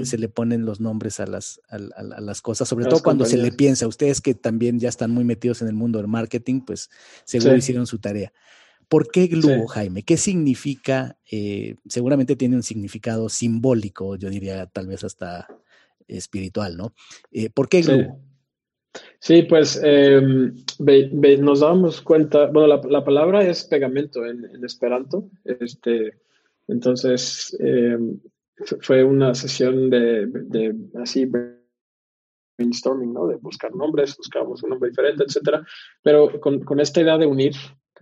se 0.05 0.17
le 0.17 0.29
ponen 0.29 0.65
los 0.65 0.79
nombres 0.79 1.19
a 1.19 1.27
las, 1.27 1.61
a, 1.69 1.77
las 1.77 2.41
cosas, 2.41 2.67
sobre 2.67 2.85
todo 2.85 3.01
cuando 3.03 3.25
se 3.25 3.37
le 3.37 3.51
piensa, 3.51 3.87
ustedes 3.87 4.21
que 4.21 4.33
también 4.33 4.79
ya 4.79 4.89
están 4.89 5.11
muy 5.11 5.23
metidos 5.23 5.61
en 5.61 5.67
el 5.67 5.75
mundo 5.75 5.99
del 5.99 6.07
marketing, 6.07 6.61
pues 6.61 6.89
seguro 7.25 7.55
hicieron 7.55 7.87
su 7.87 7.99
tarea. 7.99 8.33
¿Por 8.87 9.09
qué 9.09 9.27
Glue, 9.27 9.67
Jaime? 9.67 10.03
¿Qué 10.03 10.17
significa? 10.17 11.17
Eh, 11.31 11.75
seguramente 11.87 12.35
tiene 12.35 12.55
un 12.55 12.63
significado 12.63 13.29
simbólico, 13.29 14.15
yo 14.15 14.29
diría 14.29 14.65
tal 14.67 14.87
vez 14.87 15.03
hasta 15.03 15.47
espiritual, 16.07 16.77
¿no? 16.77 16.93
Eh, 17.31 17.49
¿Por 17.49 17.69
qué 17.69 17.81
Glue? 17.81 18.19
Sí, 19.19 19.43
pues 19.43 19.79
em, 19.83 20.53
nos 21.39 21.61
damos 21.61 22.01
cuenta, 22.01 22.47
bueno, 22.47 22.67
la, 22.67 23.03
palabra 23.03 23.43
es 23.43 23.63
pegamento 23.63 24.25
en, 24.25 24.45
en 24.45 24.63
Esperanto, 24.63 25.29
este, 25.45 26.13
entonces 26.67 27.55
em, 27.59 28.19
fue 28.81 29.03
una 29.03 29.33
sesión 29.33 29.89
de, 29.89 30.27
de, 30.27 30.75
así 31.01 31.29
brainstorming, 32.57 33.13
¿no? 33.13 33.27
De 33.27 33.35
buscar 33.35 33.73
nombres, 33.75 34.15
buscamos 34.17 34.63
un 34.63 34.71
nombre 34.71 34.89
diferente, 34.89 35.23
etcétera. 35.23 35.65
Pero 36.01 36.39
con, 36.39 36.63
con, 36.63 36.79
esta 36.79 37.01
idea 37.01 37.17
de 37.17 37.25
unir, 37.25 37.55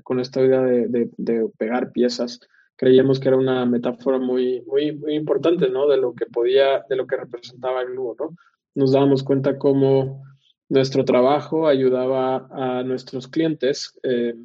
con 0.04 0.20
esta 0.20 0.42
idea 0.42 0.62
de, 0.62 1.10
de, 1.18 1.50
pegar 1.58 1.92
piezas, 1.92 2.40
creíamos 2.76 3.20
que 3.20 3.30
era 3.30 3.38
una 3.38 3.66
metáfora 3.66 4.18
muy, 4.18 4.62
muy, 4.62 4.92
muy 4.96 5.16
importante, 5.16 5.70
¿no? 5.70 5.88
De 5.88 5.98
lo 5.98 6.14
que 6.14 6.26
podía, 6.26 6.84
de 6.90 6.96
lo 6.96 7.08
que 7.08 7.18
representaba 7.18 7.82
el 7.82 7.92
Glue, 7.92 8.16
¿no? 8.20 8.36
Nos 8.76 8.92
dábamos 8.92 9.24
cuenta 9.24 9.58
cómo 9.58 10.24
nuestro 10.70 11.04
trabajo 11.04 11.68
ayudaba 11.68 12.48
a 12.52 12.84
nuestros 12.84 13.28
clientes 13.28 14.00
eh, 14.04 14.36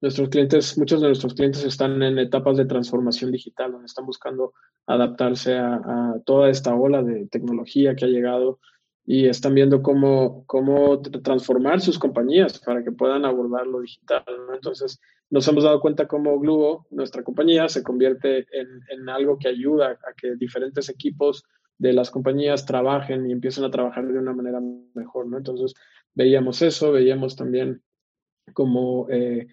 nuestros 0.00 0.28
clientes, 0.28 0.76
muchos 0.76 1.00
de 1.00 1.08
nuestros 1.08 1.34
clientes 1.34 1.64
están 1.64 2.02
en 2.02 2.18
etapas 2.18 2.56
de 2.56 2.66
transformación 2.66 3.30
digital, 3.30 3.72
donde 3.72 3.86
están 3.86 4.06
buscando 4.06 4.52
adaptarse 4.86 5.56
a, 5.56 6.20
toda 6.26 6.50
esta 6.50 6.74
ola 6.74 7.02
de 7.02 7.26
tecnología 7.28 7.94
que 7.96 8.04
ha 8.04 8.08
llegado 8.08 8.58
y 9.06 9.26
están 9.26 9.54
viendo 9.54 9.82
cómo, 9.82 10.44
cómo 10.46 11.00
transformar 11.00 11.80
sus 11.80 11.98
compañías 11.98 12.58
para 12.58 12.82
que 12.82 12.92
puedan 12.92 13.24
abordar 13.24 13.66
lo 13.66 13.80
digital. 13.80 14.24
Entonces, 14.54 15.00
nos 15.30 15.46
hemos 15.48 15.64
dado 15.64 15.80
cuenta 15.80 16.06
cómo 16.06 16.38
Gluo, 16.38 16.86
nuestra 16.90 17.22
compañía, 17.22 17.68
se 17.68 17.82
convierte 17.82 18.46
en, 18.52 19.08
algo 19.08 19.38
que 19.38 19.48
ayuda 19.48 19.98
a 20.08 20.14
que 20.16 20.36
diferentes 20.36 20.88
equipos 20.88 21.44
de 21.78 21.92
las 21.92 22.10
compañías 22.10 22.66
trabajen 22.66 23.28
y 23.28 23.32
empiecen 23.32 23.64
a 23.64 23.70
trabajar 23.70 24.06
de 24.06 24.18
una 24.18 24.32
manera 24.32 24.60
mejor, 24.94 25.26
¿no? 25.26 25.36
Entonces, 25.36 25.74
veíamos 26.14 26.62
eso, 26.62 26.92
veíamos 26.92 27.36
también 27.36 27.82
como 28.54 29.06
eh, 29.10 29.46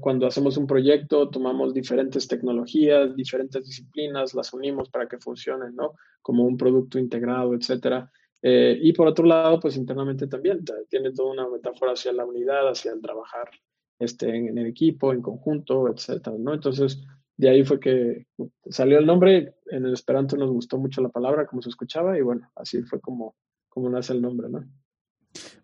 cuando 0.00 0.26
hacemos 0.26 0.56
un 0.56 0.66
proyecto, 0.66 1.28
tomamos 1.30 1.74
diferentes 1.74 2.28
tecnologías, 2.28 3.16
diferentes 3.16 3.64
disciplinas, 3.64 4.34
las 4.34 4.52
unimos 4.52 4.90
para 4.90 5.08
que 5.08 5.18
funcionen, 5.18 5.74
¿no? 5.74 5.94
Como 6.22 6.44
un 6.44 6.56
producto 6.56 6.98
integrado, 6.98 7.54
etcétera. 7.54 8.10
Eh, 8.42 8.78
y 8.80 8.92
por 8.92 9.08
otro 9.08 9.24
lado, 9.24 9.58
pues 9.58 9.76
internamente 9.76 10.28
también 10.28 10.64
tiene 10.88 11.12
toda 11.12 11.32
una 11.32 11.48
metáfora 11.48 11.92
hacia 11.92 12.12
la 12.12 12.24
unidad, 12.24 12.68
hacia 12.68 12.92
el 12.92 13.00
trabajar 13.00 13.50
este, 13.98 14.36
en, 14.36 14.56
el 14.58 14.66
equipo, 14.66 15.12
en 15.12 15.22
conjunto, 15.22 15.88
etcétera, 15.88 16.36
¿no? 16.38 16.54
Entonces, 16.54 17.02
de 17.36 17.48
ahí 17.48 17.64
fue 17.64 17.80
que 17.80 18.26
salió 18.68 18.98
el 18.98 19.06
nombre. 19.06 19.54
En 19.66 19.86
el 19.86 19.94
Esperanto 19.94 20.36
nos 20.36 20.50
gustó 20.50 20.76
mucho 20.76 21.00
la 21.00 21.08
palabra, 21.08 21.46
como 21.46 21.62
se 21.62 21.70
escuchaba, 21.70 22.18
y 22.18 22.22
bueno, 22.22 22.50
así 22.54 22.82
fue 22.82 23.00
como, 23.00 23.34
como 23.68 23.88
nace 23.88 24.12
el 24.12 24.22
nombre, 24.22 24.48
¿no? 24.50 24.64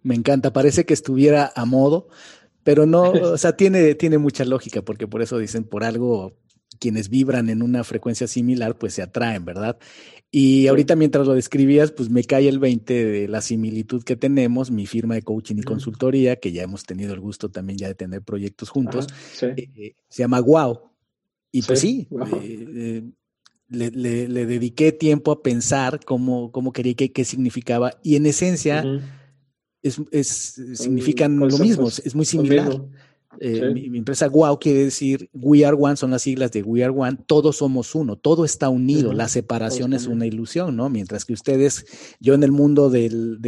Me 0.02 0.14
encanta, 0.14 0.52
parece 0.52 0.84
que 0.84 0.94
estuviera 0.94 1.52
a 1.54 1.64
modo. 1.64 2.08
Pero 2.64 2.86
no, 2.86 3.02
o 3.34 3.38
sea, 3.38 3.56
tiene, 3.56 3.94
tiene 3.94 4.18
mucha 4.18 4.44
lógica, 4.44 4.82
porque 4.82 5.06
por 5.06 5.22
eso 5.22 5.38
dicen, 5.38 5.64
por 5.64 5.84
algo, 5.84 6.36
quienes 6.80 7.08
vibran 7.08 7.48
en 7.48 7.62
una 7.62 7.84
frecuencia 7.84 8.26
similar, 8.26 8.76
pues 8.76 8.94
se 8.94 9.02
atraen, 9.02 9.44
¿verdad? 9.44 9.78
Y 10.36 10.66
ahorita 10.66 10.96
mientras 10.96 11.28
lo 11.28 11.34
describías, 11.34 11.92
pues 11.92 12.10
me 12.10 12.24
cae 12.24 12.48
el 12.48 12.58
20 12.58 13.04
de 13.04 13.28
la 13.28 13.40
similitud 13.40 14.02
que 14.02 14.16
tenemos, 14.16 14.72
mi 14.72 14.84
firma 14.84 15.14
de 15.14 15.22
coaching 15.22 15.58
y 15.58 15.62
consultoría, 15.62 16.34
que 16.40 16.50
ya 16.50 16.64
hemos 16.64 16.82
tenido 16.82 17.14
el 17.14 17.20
gusto 17.20 17.50
también 17.50 17.78
ya 17.78 17.86
de 17.86 17.94
tener 17.94 18.20
proyectos 18.22 18.68
juntos, 18.68 19.06
eh, 19.42 19.54
eh, 19.76 19.94
se 20.08 20.22
llama 20.24 20.40
Wow. 20.40 20.90
Y 21.52 21.62
pues 21.62 21.78
sí, 21.78 22.08
eh, 22.42 23.04
le, 23.68 23.90
dediqué 24.46 24.90
tiempo 24.90 25.30
a 25.30 25.40
pensar 25.40 26.00
cómo, 26.04 26.50
cómo 26.50 26.72
quería 26.72 26.94
que 26.94 27.12
qué 27.12 27.24
significaba. 27.24 27.92
Y 28.02 28.16
en 28.16 28.26
esencia, 28.26 28.84
es, 29.84 30.60
significan 30.74 31.38
lo 31.38 31.58
mismo, 31.58 31.88
es 31.88 32.14
muy 32.14 32.24
similar. 32.24 32.80
Eh, 33.40 33.70
mi, 33.72 33.98
empresa 33.98 34.28
Wow 34.28 34.58
quiere 34.58 34.84
decir 34.84 35.28
We 35.32 35.64
Are 35.64 35.76
One, 35.78 35.96
son 35.96 36.10
las 36.10 36.22
siglas 36.22 36.52
de 36.52 36.62
We 36.62 36.84
Are 36.84 36.92
One, 36.96 37.18
todos 37.26 37.56
somos 37.56 37.94
uno, 37.94 38.16
todo 38.16 38.44
está 38.44 38.68
unido, 38.68 39.12
la 39.12 39.28
separación 39.28 39.92
es 39.92 40.06
una 40.06 40.26
ilusión, 40.26 40.76
¿no? 40.76 40.88
Mientras 40.88 41.24
que 41.24 41.32
ustedes, 41.32 41.86
yo 42.20 42.34
en 42.34 42.42
el 42.42 42.52
mundo 42.52 42.90
del, 42.90 43.38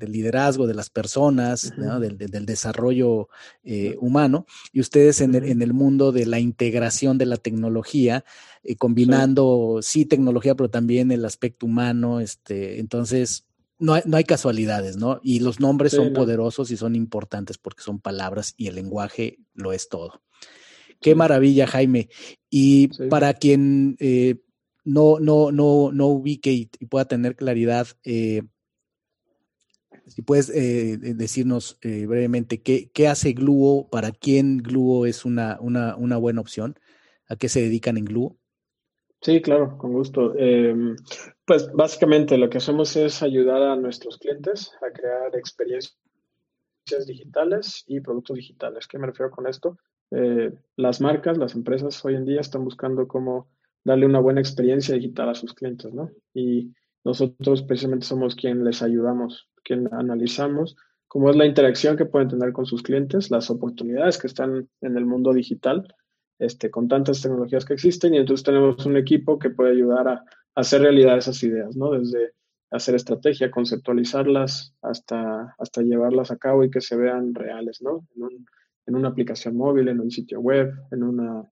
liderazgo 0.00 0.66
de 0.66 0.74
las 0.74 0.90
personas, 0.90 1.72
del, 1.76 2.46
desarrollo 2.46 3.28
eh, 3.64 3.96
humano, 4.00 4.46
y 4.72 4.80
ustedes 4.80 5.20
en 5.20 5.34
el, 5.34 5.72
mundo 5.72 6.12
de 6.12 6.26
la 6.26 6.40
integración 6.40 7.18
de 7.18 7.26
la 7.26 7.36
tecnología, 7.36 8.24
eh, 8.62 8.76
combinando, 8.76 9.80
sí. 9.82 10.00
sí. 10.00 10.06
tecnología, 10.06 10.54
pero 10.54 10.70
también 10.70 11.10
el 11.10 11.24
aspecto 11.24 11.66
humano, 11.66 12.20
este, 12.20 12.80
entonces 12.80 13.44
no 13.78 13.94
hay, 13.94 14.24
casualidades, 14.24 14.96
¿no? 14.96 15.20
Y 15.22 15.40
los 15.40 15.60
nombres 15.60 15.92
son 15.92 16.12
poderosos 16.12 16.70
y 16.70 16.76
son 16.76 16.96
importantes 16.96 17.58
porque 17.58 17.82
son 17.82 18.00
palabras 18.00 18.54
y 18.56 18.68
el 18.68 18.76
lenguaje 18.76 19.38
lo 19.54 19.72
es 19.72 19.88
todo. 19.88 20.22
Qué 21.00 21.14
maravilla, 21.14 21.66
Jaime. 21.66 22.08
Y 22.48 22.88
para 23.08 23.34
quien 23.34 23.96
eh, 24.00 24.36
no, 24.84 25.18
no, 25.20 25.52
no, 25.52 25.90
no 25.92 26.06
ubique 26.06 26.52
y, 26.52 26.66
pueda 26.86 27.04
tener 27.04 27.36
claridad, 27.36 27.86
eh, 28.04 28.42
si 30.06 30.22
puedes 30.22 30.48
eh, 30.50 30.96
decirnos 30.98 31.78
brevemente 31.82 32.62
¿qué, 32.62 32.90
qué, 32.94 33.08
hace 33.08 33.32
Gluo, 33.32 33.90
para 33.90 34.12
quién 34.12 34.58
Gluo 34.58 35.04
es 35.04 35.24
una, 35.24 35.58
una, 35.60 35.96
una 35.96 36.16
buena 36.16 36.40
opción, 36.40 36.78
a 37.28 37.36
qué 37.36 37.48
se 37.48 37.60
dedican 37.60 37.98
en 37.98 38.04
Gluo. 38.06 38.38
Sí, 39.26 39.42
claro, 39.42 39.76
con 39.76 39.92
gusto. 39.92 40.38
Em, 40.38 40.94
pues 41.44 41.68
básicamente 41.72 42.38
lo 42.38 42.48
que 42.48 42.58
hacemos 42.58 42.94
es 42.94 43.24
ayudar 43.24 43.60
a 43.60 43.74
nuestros 43.74 44.18
clientes 44.18 44.70
a 44.80 44.92
crear 44.92 45.34
experiencias 45.34 45.96
digitales 47.08 47.82
y 47.88 47.98
productos 47.98 48.36
digitales. 48.36 48.86
¿Qué 48.86 49.00
me 49.00 49.08
refiero 49.08 49.32
con 49.32 49.48
esto? 49.48 49.78
Eh, 50.12 50.52
las 50.76 51.00
marcas, 51.00 51.38
las 51.38 51.56
empresas 51.56 52.04
hoy 52.04 52.14
en 52.14 52.24
día 52.24 52.40
están 52.40 52.62
buscando 52.62 53.08
cómo 53.08 53.48
darle 53.82 54.06
una 54.06 54.20
buena 54.20 54.38
experiencia 54.38 54.94
digital 54.94 55.30
a 55.30 55.34
sus 55.34 55.54
clientes, 55.54 55.92
¿no? 55.92 56.08
Y 56.32 56.72
nosotros 57.02 57.64
precisamente 57.64 58.06
somos 58.06 58.36
quien 58.36 58.62
les 58.62 58.80
ayudamos, 58.80 59.48
quien 59.64 59.92
analizamos 59.92 60.76
cómo 61.08 61.30
es 61.30 61.36
la 61.36 61.46
interacción 61.46 61.96
que 61.96 62.06
pueden 62.06 62.28
tener 62.28 62.52
con 62.52 62.66
sus 62.66 62.80
clientes, 62.80 63.32
las 63.32 63.50
oportunidades 63.50 64.18
que 64.18 64.28
están 64.28 64.68
en 64.82 64.96
el 64.96 65.04
mundo 65.04 65.32
digital 65.32 65.92
este, 66.38 66.70
con 66.70 66.88
tantas 66.88 67.22
tecnologías 67.22 67.64
que 67.64 67.74
existen 67.74 68.14
y 68.14 68.18
entonces 68.18 68.44
tenemos 68.44 68.84
un 68.86 68.96
equipo 68.96 69.38
que 69.38 69.50
puede 69.50 69.72
ayudar 69.72 70.08
a, 70.08 70.24
hacer 70.54 70.80
realidad 70.80 71.18
esas 71.18 71.42
ideas, 71.42 71.76
¿no? 71.76 71.90
Desde 71.90 72.32
hacer 72.70 72.94
estrategia, 72.94 73.50
conceptualizarlas, 73.50 74.74
hasta, 74.82 75.54
hasta 75.58 75.82
llevarlas 75.82 76.30
a 76.30 76.38
cabo 76.38 76.64
y 76.64 76.70
que 76.70 76.80
se 76.80 76.96
vean 76.96 77.34
reales, 77.34 77.82
¿no? 77.82 78.06
En, 78.86 78.94
una 78.94 79.08
aplicación 79.08 79.56
móvil, 79.56 79.88
en 79.88 80.00
un 80.00 80.10
sitio 80.10 80.40
web, 80.40 80.72
en 80.92 81.02
una, 81.02 81.50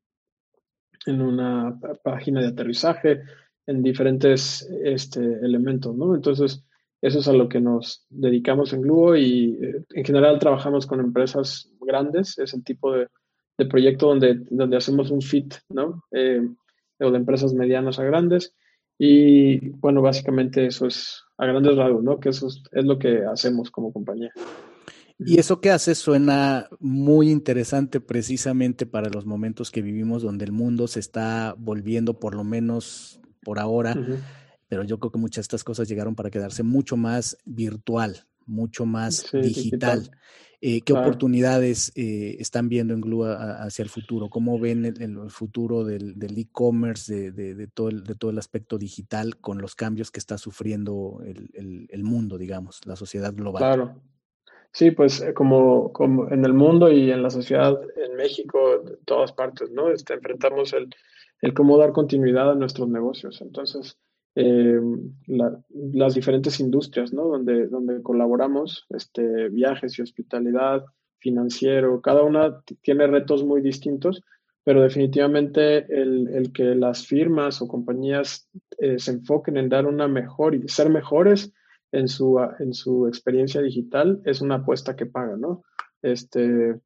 en 1.07 1.21
una 1.21 1.79
página 2.03 2.41
de 2.41 2.49
aterrizaje, 2.49 3.23
en 3.67 3.83
diferentes 3.83 4.67
este, 4.83 5.21
elementos, 5.21 5.95
¿no? 5.95 6.15
Entonces, 6.15 6.65
eso 7.03 7.19
es 7.19 7.29
a 7.29 7.33
lo 7.35 7.49
que 7.49 7.61
nos 7.61 8.07
dedicamos 8.09 8.73
en 8.73 8.81
Gluo 8.81 9.17
y 9.17 9.59
eh, 9.61 9.85
en 9.91 10.05
general 10.05 10.39
trabajamos 10.39 10.87
con 10.87 11.01
empresas 11.01 11.71
grandes, 11.81 12.39
es 12.39 12.55
el 12.55 12.65
tipo 12.65 12.93
de 12.93 13.09
de 13.57 13.67
proyecto 13.67 14.09
donde, 14.09 14.41
donde 14.51 14.77
hacemos 14.77 15.11
un 15.11 15.23
fit, 15.23 15.55
¿no? 15.69 16.05
Eh, 16.11 16.41
o 17.01 17.11
de 17.11 17.19
empresas 17.19 17.53
medianas 17.55 17.99
a 17.99 18.05
grandes. 18.05 18.55
Y 18.99 19.71
bueno, 19.71 20.03
básicamente 20.03 20.67
eso 20.67 20.87
es 20.87 21.23
a 21.37 21.47
grandes 21.47 21.77
rasgos, 21.77 22.03
¿no? 22.03 22.21
Que 22.21 22.31
eso 22.31 22.49
es, 22.49 22.63
lo 22.73 22.99
que 22.99 23.25
hacemos 23.25 23.71
como 23.71 23.93
compañía. 23.93 24.31
Y 25.19 25.39
eso 25.39 25.61
que 25.61 25.71
haces 25.71 25.99
suena 25.99 26.69
muy 26.81 27.31
interesante 27.31 28.01
precisamente 28.01 28.87
para 28.87 29.09
los 29.11 29.27
momentos 29.27 29.71
que 29.71 29.83
vivimos 29.83 30.23
donde 30.23 30.45
el 30.45 30.53
mundo 30.53 30.89
se 30.89 31.01
está 31.01 31.55
volviendo, 31.57 32.19
por 32.19 32.35
lo 32.35 32.45
menos 32.45 33.21
por 33.43 33.59
ahora, 33.59 33.97
pero 34.69 34.83
yo 34.83 34.99
creo 34.99 35.13
que 35.13 35.19
muchas 35.19 35.43
de 35.43 35.43
estas 35.43 35.65
cosas 35.65 35.89
llegaron 35.89 36.17
para 36.17 36.31
quedarse 36.31 36.63
mucho 36.63 36.97
más 36.97 37.37
virtual, 37.45 38.25
mucho 38.47 38.87
más 38.87 39.31
digital. 39.33 40.11
Eh, 40.67 40.81
¿Qué 40.81 40.95
oportunidades 40.95 41.93
eh, 41.95 42.37
están 42.41 42.71
viendo 42.71 42.95
en 42.95 43.03
Glue 43.03 43.27
hacia 43.27 43.83
el 43.83 43.91
futuro? 43.91 44.31
¿Cómo 44.31 44.59
ven 44.59 44.87
el, 44.87 45.31
futuro 45.31 45.85
del 45.85 46.39
e-commerce, 46.39 47.33
de, 47.33 47.67
todo 47.67 47.91
el, 47.91 48.03
de 48.03 48.15
todo 48.15 48.31
el 48.31 48.39
aspecto 48.39 48.79
digital 48.79 49.37
con 49.37 49.61
los 49.61 49.75
cambios 49.75 50.11
que 50.11 50.21
está 50.21 50.39
sufriendo 50.39 51.21
el, 51.23 52.03
mundo, 52.03 52.39
digamos, 52.39 52.81
la 52.87 52.97
sociedad 52.97 53.35
global? 53.35 53.59
Claro. 53.59 53.97
Sí, 54.73 54.91
pues 54.93 55.21
eh, 55.21 55.35
como, 55.35 55.93
como, 55.93 56.31
en 56.31 56.47
el 56.47 56.55
mundo 56.55 56.91
y 56.91 57.11
en 57.11 57.23
la 57.23 57.29
sociedad, 57.29 57.79
en 57.97 58.17
México, 58.17 58.59
en 58.87 59.05
todas 59.05 59.33
partes, 59.33 59.71
¿no? 59.71 59.91
Este, 59.91 60.15
enfrentamos 60.15 60.73
el, 60.73 60.89
el 61.43 61.53
cómo 61.53 61.77
dar 61.77 61.93
continuidad 61.93 62.53
a 62.53 62.55
nuestros 62.55 62.89
negocios. 62.89 63.43
Entonces, 63.43 63.99
eh, 64.37 64.81
las 65.27 66.15
diferentes 66.15 66.61
industrias, 66.61 67.13
¿no? 67.13 67.29
Donde, 67.29 67.69
donde 67.69 68.03
colaboramos, 68.03 68.87
este, 68.91 69.49
viajes 69.49 69.99
y 69.99 70.03
hospitalidad, 70.03 70.85
financiero, 71.25 72.03
cada 72.03 72.23
una 72.23 72.61
tiene 72.83 73.07
retos 73.07 73.45
muy 73.45 73.63
distintos, 73.63 74.23
pero 74.63 74.83
definitivamente 74.83 75.87
el, 75.91 76.29
el 76.29 76.53
que 76.53 76.75
las 76.75 77.07
firmas 77.07 77.63
o 77.63 77.67
compañías 77.67 78.49
eh, 78.79 78.99
se 78.99 79.13
enfoquen 79.13 79.57
en 79.57 79.71
dar 79.71 79.87
una 79.87 80.07
mejor 80.07 80.55
y 80.55 80.69
ser 80.69 80.91
mejores 80.91 81.53
en 81.93 82.09
su, 82.09 82.39
en 82.59 82.75
su 82.75 83.07
experiencia 83.09 83.63
digital 83.63 84.21
es 84.25 84.43
una 84.43 84.57
apuesta 84.57 84.97
que 84.97 85.07
paga, 85.07 85.37
¿no? 85.37 85.63
Este, 86.03 86.79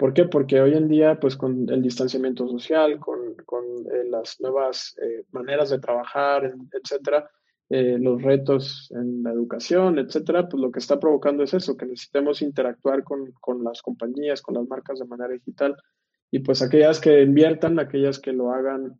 ¿Por 0.00 0.14
qué? 0.14 0.24
Porque 0.24 0.58
hoy 0.62 0.72
en 0.72 0.88
día, 0.88 1.20
pues 1.20 1.36
con 1.36 1.68
el 1.68 1.82
distanciamiento 1.82 2.48
social, 2.48 2.98
con, 2.98 3.34
con 3.44 3.62
eh, 3.92 4.04
las 4.08 4.40
nuevas 4.40 4.96
eh, 4.96 5.26
maneras 5.30 5.68
de 5.68 5.78
trabajar, 5.78 6.54
etcétera, 6.72 7.30
eh, 7.68 7.98
los 8.00 8.22
retos 8.22 8.90
en 8.92 9.22
la 9.22 9.30
educación, 9.30 9.98
etcétera, 9.98 10.48
pues 10.48 10.58
lo 10.58 10.72
que 10.72 10.78
está 10.78 10.98
provocando 10.98 11.42
es 11.42 11.52
eso, 11.52 11.76
que 11.76 11.84
necesitemos 11.84 12.40
interactuar 12.40 13.04
con, 13.04 13.30
con, 13.42 13.62
las 13.62 13.82
compañías, 13.82 14.40
con 14.40 14.54
las 14.54 14.66
marcas 14.66 15.00
de 15.00 15.04
manera 15.04 15.34
digital. 15.34 15.76
Y 16.30 16.38
pues 16.38 16.62
aquellas 16.62 16.98
que 16.98 17.20
inviertan, 17.20 17.78
aquellas 17.78 18.18
que 18.18 18.32
lo 18.32 18.52
hagan 18.52 18.98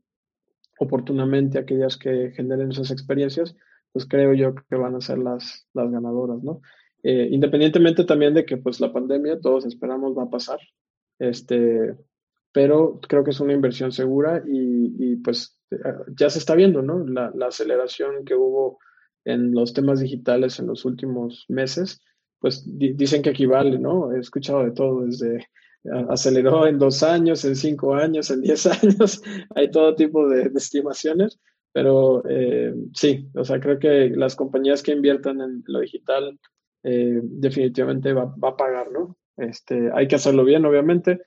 oportunamente, 0.81 1.59
aquellas 1.59 1.97
que 1.97 2.32
generen 2.36 2.72
esas 2.72 2.90
experiencias, 2.90 3.56
pues 3.94 4.05
creo 4.05 4.35
yo 4.35 4.55
que 4.55 4.77
van 4.77 4.97
a 4.97 5.01
ser 5.01 5.16
las, 5.16 5.66
las 5.72 5.90
ganadoras, 5.90 6.43
¿no? 6.43 6.60
independientemente 7.02 8.05
también 8.05 8.35
de 8.35 8.44
que 8.44 8.59
pues 8.59 8.78
la 8.78 8.93
pandemia, 8.93 9.40
todos 9.40 9.64
esperamos 9.64 10.14
va 10.14 10.24
a 10.24 10.28
pasar, 10.28 10.59
este, 11.20 11.94
pero 12.52 12.98
creo 13.06 13.22
que 13.22 13.30
es 13.30 13.40
una 13.40 13.52
inversión 13.52 13.92
segura 13.92 14.42
y, 14.44 15.16
pues 15.16 15.56
ya 16.16 16.28
se 16.28 16.40
está 16.40 16.56
viendo, 16.56 16.82
¿no? 16.82 17.06
La, 17.06 17.32
aceleración 17.47 18.24
que 18.24 18.34
hubo 18.34 18.78
en 19.24 19.52
los 19.52 19.72
temas 19.72 20.01
digitales 20.01 20.59
en 20.59 20.66
los 20.66 20.84
últimos 20.84 21.44
meses, 21.48 22.01
pues 22.40 22.64
dicen 22.66 23.22
que 23.22 23.30
equivale, 23.30 23.78
¿no? 23.78 24.12
He 24.12 24.18
escuchado 24.18 24.64
de 24.64 24.72
todo, 24.72 25.02
desde 25.05 25.47
aceleró 26.09 26.66
en 26.66 26.78
dos 26.78 27.02
años, 27.02 27.44
en 27.44 27.56
cinco 27.56 27.94
años, 27.94 28.30
en 28.30 28.42
diez 28.42 28.66
años. 28.82 29.22
Hay 29.55 29.70
todo 29.70 29.94
tipo 29.94 30.28
de, 30.28 30.51
estimaciones, 30.55 31.38
pero 31.72 32.22
eh, 32.28 32.74
sí, 32.94 33.28
o 33.34 33.44
sea, 33.44 33.60
creo 33.60 33.78
que 33.78 34.10
las 34.10 34.36
compañías 34.36 34.82
que 34.82 34.92
inviertan 34.92 35.40
en 35.40 35.62
lo 35.66 35.80
digital 35.80 36.38
eh, 36.82 37.20
definitivamente 37.22 38.12
va, 38.12 38.34
a 38.42 38.56
pagar, 38.56 38.90
¿no? 38.90 39.16
Este, 39.41 39.91
hay 39.95 40.07
que 40.07 40.17
hacerlo 40.17 40.45
bien, 40.45 40.65
obviamente. 40.65 41.23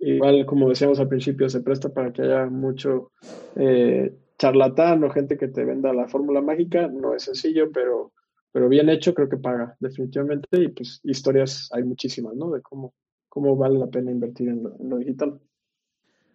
Igual, 0.00 0.44
como 0.46 0.68
decíamos 0.68 1.00
al 1.00 1.08
principio, 1.08 1.48
se 1.48 1.60
presta 1.60 1.88
para 1.88 2.12
que 2.12 2.22
haya 2.22 2.46
mucho 2.46 3.12
eh, 3.54 4.12
charlatán 4.38 5.02
o 5.04 5.10
gente 5.10 5.38
que 5.38 5.48
te 5.48 5.64
venda 5.64 5.92
la 5.92 6.08
fórmula 6.08 6.40
mágica. 6.42 6.88
No 6.88 7.14
es 7.14 7.22
sencillo, 7.22 7.70
pero, 7.72 8.12
pero 8.52 8.68
bien 8.68 8.88
hecho 8.88 9.14
creo 9.14 9.28
que 9.28 9.38
paga, 9.38 9.76
definitivamente. 9.80 10.48
Y 10.52 10.68
pues 10.68 11.00
historias 11.04 11.70
hay 11.72 11.84
muchísimas, 11.84 12.34
¿no? 12.34 12.50
De 12.50 12.60
cómo, 12.60 12.94
cómo 13.28 13.56
vale 13.56 13.78
la 13.78 13.86
pena 13.86 14.10
invertir 14.10 14.48
en 14.48 14.62
lo, 14.62 14.98
digital. 14.98 15.40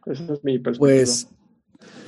Esa 0.06 0.34
es 0.34 0.44
mi 0.44 0.58
perspectiva. 0.58 0.96
Pues 0.96 1.30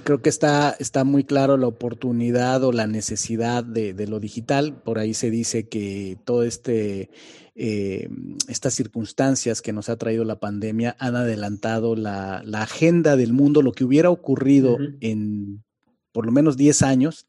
creo 0.03 0.21
que 0.21 0.29
está, 0.29 0.75
está 0.79 1.03
muy 1.03 1.23
claro 1.23 1.57
la 1.57 1.67
oportunidad 1.67 2.63
o 2.63 2.71
la 2.71 2.87
necesidad 2.87 3.63
de, 3.63 3.93
lo 4.07 4.19
digital. 4.19 4.81
Por 4.81 4.99
ahí 4.99 5.13
se 5.13 5.29
dice 5.29 5.67
que 5.67 6.17
todo 6.25 6.43
este 6.43 7.09
eh, 7.55 8.09
estas 8.47 8.73
circunstancias 8.73 9.61
que 9.61 9.73
nos 9.73 9.89
ha 9.89 9.97
traído 9.97 10.25
la 10.25 10.39
pandemia 10.39 10.95
han 10.99 11.15
adelantado 11.15 11.95
la, 11.95 12.43
agenda 12.53 13.15
del 13.15 13.33
mundo, 13.33 13.61
lo 13.61 13.71
que 13.71 13.83
hubiera 13.83 14.09
ocurrido 14.09 14.77
en 15.01 15.63
por 16.11 16.25
lo 16.25 16.31
menos 16.31 16.57
10 16.57 16.81
años, 16.83 17.27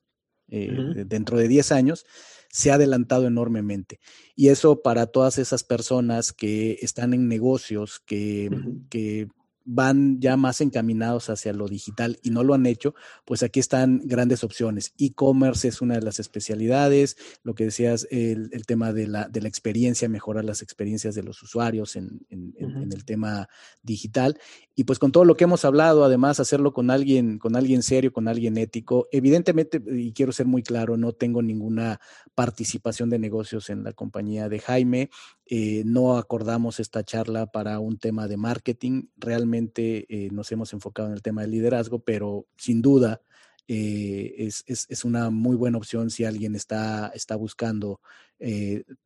eh, 0.48 1.04
dentro 1.06 1.38
de 1.38 1.48
10 1.48 1.72
años, 1.72 2.04
se 2.50 2.70
ha 2.70 2.74
adelantado 2.74 3.26
enormemente. 3.26 3.98
Y 4.36 4.48
eso 4.48 4.82
para 4.82 5.06
todas 5.06 5.38
esas 5.38 5.64
personas 5.64 6.32
que 6.32 6.78
están 6.82 7.14
en 7.14 7.28
negocios, 7.28 8.00
que, 8.04 8.50
que 8.90 9.28
van 9.64 10.20
ya 10.20 10.36
más 10.36 10.60
encaminados 10.60 11.30
hacia 11.30 11.52
lo 11.52 11.68
digital 11.68 12.18
y 12.22 12.30
no 12.30 12.44
lo 12.44 12.54
han 12.54 12.66
hecho, 12.66 12.94
pues 13.24 13.42
aquí 13.42 13.60
están 13.60 14.02
grandes 14.04 14.44
opciones. 14.44 14.94
E-commerce 14.98 15.68
es 15.68 15.80
una 15.80 15.94
de 15.94 16.02
las 16.02 16.20
especialidades, 16.20 17.16
lo 17.42 17.54
que 17.54 17.64
decías, 17.64 18.06
el, 18.10 18.50
tema 18.66 18.92
de 18.92 19.06
la, 19.06 19.28
de 19.28 19.40
la, 19.40 19.48
experiencia, 19.48 20.08
mejorar 20.08 20.44
las 20.44 20.62
experiencias 20.62 21.14
de 21.14 21.22
los 21.22 21.42
usuarios 21.42 21.96
en, 21.96 22.26
el 22.30 23.04
tema 23.04 23.48
digital. 23.82 24.38
Y 24.76 24.84
pues 24.84 24.98
con 24.98 25.12
todo 25.12 25.24
lo 25.24 25.36
que 25.36 25.44
hemos 25.44 25.64
hablado, 25.64 26.04
además 26.04 26.40
hacerlo 26.40 26.72
con 26.72 26.90
alguien, 26.90 27.38
con 27.38 27.54
alguien 27.54 27.82
serio, 27.82 28.12
con 28.12 28.26
alguien 28.26 28.56
ético. 28.56 29.06
Evidentemente, 29.12 29.80
y 29.86 30.12
quiero 30.12 30.32
ser 30.32 30.46
muy 30.46 30.62
claro, 30.62 30.96
no 30.96 31.12
tengo 31.12 31.42
ninguna 31.42 32.00
participación 32.34 33.08
de 33.08 33.20
negocios 33.20 33.70
en 33.70 33.84
la 33.84 33.92
compañía 33.92 34.48
de 34.48 34.58
Jaime. 34.58 35.10
Eh, 35.46 35.82
no 35.86 36.16
acordamos 36.16 36.80
esta 36.80 37.04
charla 37.04 37.46
para 37.46 37.78
un 37.78 37.98
tema 37.98 38.26
de 38.26 38.36
marketing. 38.36 39.04
Realmente 39.16 40.06
eh, 40.08 40.30
nos 40.32 40.50
hemos 40.50 40.72
enfocado 40.72 41.08
en 41.08 41.14
el 41.14 41.22
tema 41.22 41.42
del 41.42 41.52
liderazgo, 41.52 42.00
pero 42.00 42.46
sin 42.56 42.82
duda 42.82 43.20
eh, 43.68 44.48
es, 44.66 45.04
una 45.04 45.30
muy 45.30 45.56
buena 45.56 45.78
opción 45.78 46.10
si 46.10 46.24
alguien 46.24 46.54
está, 46.54 47.10
está 47.14 47.36
buscando 47.36 48.00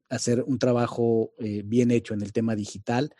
hacer 0.09 0.43
un 0.43 0.59
trabajo 0.59 1.33
bien 1.65 1.93
hecho 1.93 2.13
en 2.13 2.23
el 2.23 2.33
tema 2.33 2.57
digital, 2.57 3.15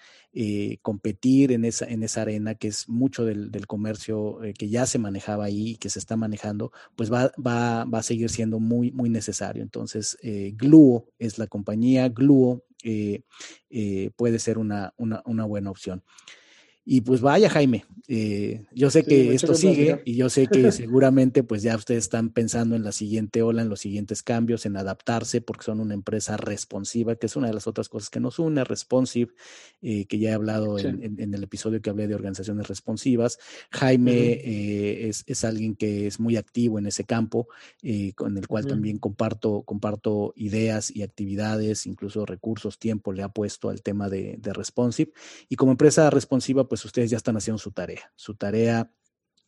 competir 0.83 1.53
en 1.53 1.65
esa, 1.65 1.87
en 1.87 2.03
esa 2.03 2.23
arena 2.23 2.57
que 2.57 2.67
es 2.69 2.89
mucho 2.89 3.25
del, 3.25 3.67
comercio 3.69 4.41
que 4.59 4.69
ya 4.69 4.85
se 4.85 4.99
manejaba 4.99 5.45
ahí, 5.45 5.77
que 5.77 5.91
se 5.91 6.01
está 6.01 6.17
manejando, 6.17 6.73
pues 6.97 7.13
va, 7.13 7.31
va, 7.39 7.85
va 7.85 7.99
a 7.99 8.03
seguir 8.03 8.31
siendo 8.31 8.59
muy, 8.59 8.91
muy 8.91 9.11
necesario. 9.11 9.63
Entonces, 9.63 10.19
Gluo 10.57 11.09
es 11.21 11.39
la 11.39 11.47
compañía, 11.47 12.09
Gluo 12.09 12.65
eh, 12.85 13.23
eh, 13.71 14.11
puede 14.17 14.39
ser 14.39 14.59
una, 14.59 14.95
una, 14.97 15.45
buena 15.45 15.71
opción. 15.71 16.05
Y 16.91 17.03
pues 17.03 17.21
vaya, 17.21 17.51
Jaime, 17.51 17.85
eh, 18.11 18.65
yo 18.73 18.89
sé 18.89 19.05
que 19.05 19.35
esto 19.35 19.55
sigue 19.55 20.01
y 20.07 20.17
yo 20.17 20.31
sé 20.31 20.47
que 20.47 20.73
seguramente 20.73 21.43
pues 21.43 21.61
ya 21.61 21.77
ustedes 21.77 22.05
están 22.05 22.31
pensando 22.31 22.77
en 22.77 22.83
la 22.83 22.93
siguiente 22.93 23.43
ola, 23.43 23.61
en 23.61 23.69
los 23.69 23.81
siguientes 23.81 24.23
cambios, 24.23 24.65
en 24.65 24.79
adaptarse, 24.79 25.43
porque 25.43 25.65
son 25.65 25.81
una 25.81 25.93
empresa 25.93 26.39
responsiva, 26.39 27.17
que 27.17 27.27
es 27.27 27.37
una 27.37 27.49
de 27.49 27.53
las 27.53 27.67
otras 27.67 27.91
cosas 27.91 28.09
que 28.09 28.21
nos 28.21 28.39
une, 28.39 28.65
responsive, 28.65 29.35
eh, 29.83 30.07
que 30.07 30.19
ya 30.19 30.31
he 30.31 30.33
hablado 30.33 30.79
en, 30.79 31.19
el 31.19 31.43
episodio 31.43 31.83
que 31.83 31.91
hablé 31.91 32.09
de 32.09 32.15
organizaciones 32.15 32.67
responsivas. 32.69 33.39
Jaime 33.71 34.41
eh, 34.43 35.13
es, 35.27 35.45
alguien 35.45 35.77
que 35.77 36.07
es 36.07 36.19
muy 36.21 36.39
activo 36.39 36.79
en 36.79 36.87
ese 36.87 37.05
campo, 37.05 37.49
con 38.15 38.39
el 38.39 38.49
cual 38.49 38.67
también 38.67 38.97
comparto, 38.97 39.63
comparto 39.65 40.33
ideas 40.37 40.91
y 40.91 41.03
actividades, 41.03 41.85
incluso 41.85 42.25
recursos, 42.25 42.79
tiempo 42.79 43.13
le 43.13 43.23
ha 43.23 43.29
puesto 43.29 43.69
al 43.69 43.83
tema 43.83 44.09
de, 44.09 44.37
de 44.39 44.55
responsive. 44.55 45.13
Y 45.51 45.57
como 45.57 45.73
empresa 45.73 46.09
responsiva, 46.09 46.67
pues 46.67 46.78
pues 46.79 46.87
ustedes 46.87 47.11
ya 47.11 47.17
están 47.17 47.37
haciendo 47.37 47.59
su 47.59 47.73
tarea, 47.73 48.13
su 48.15 48.37
tarea 48.37 48.89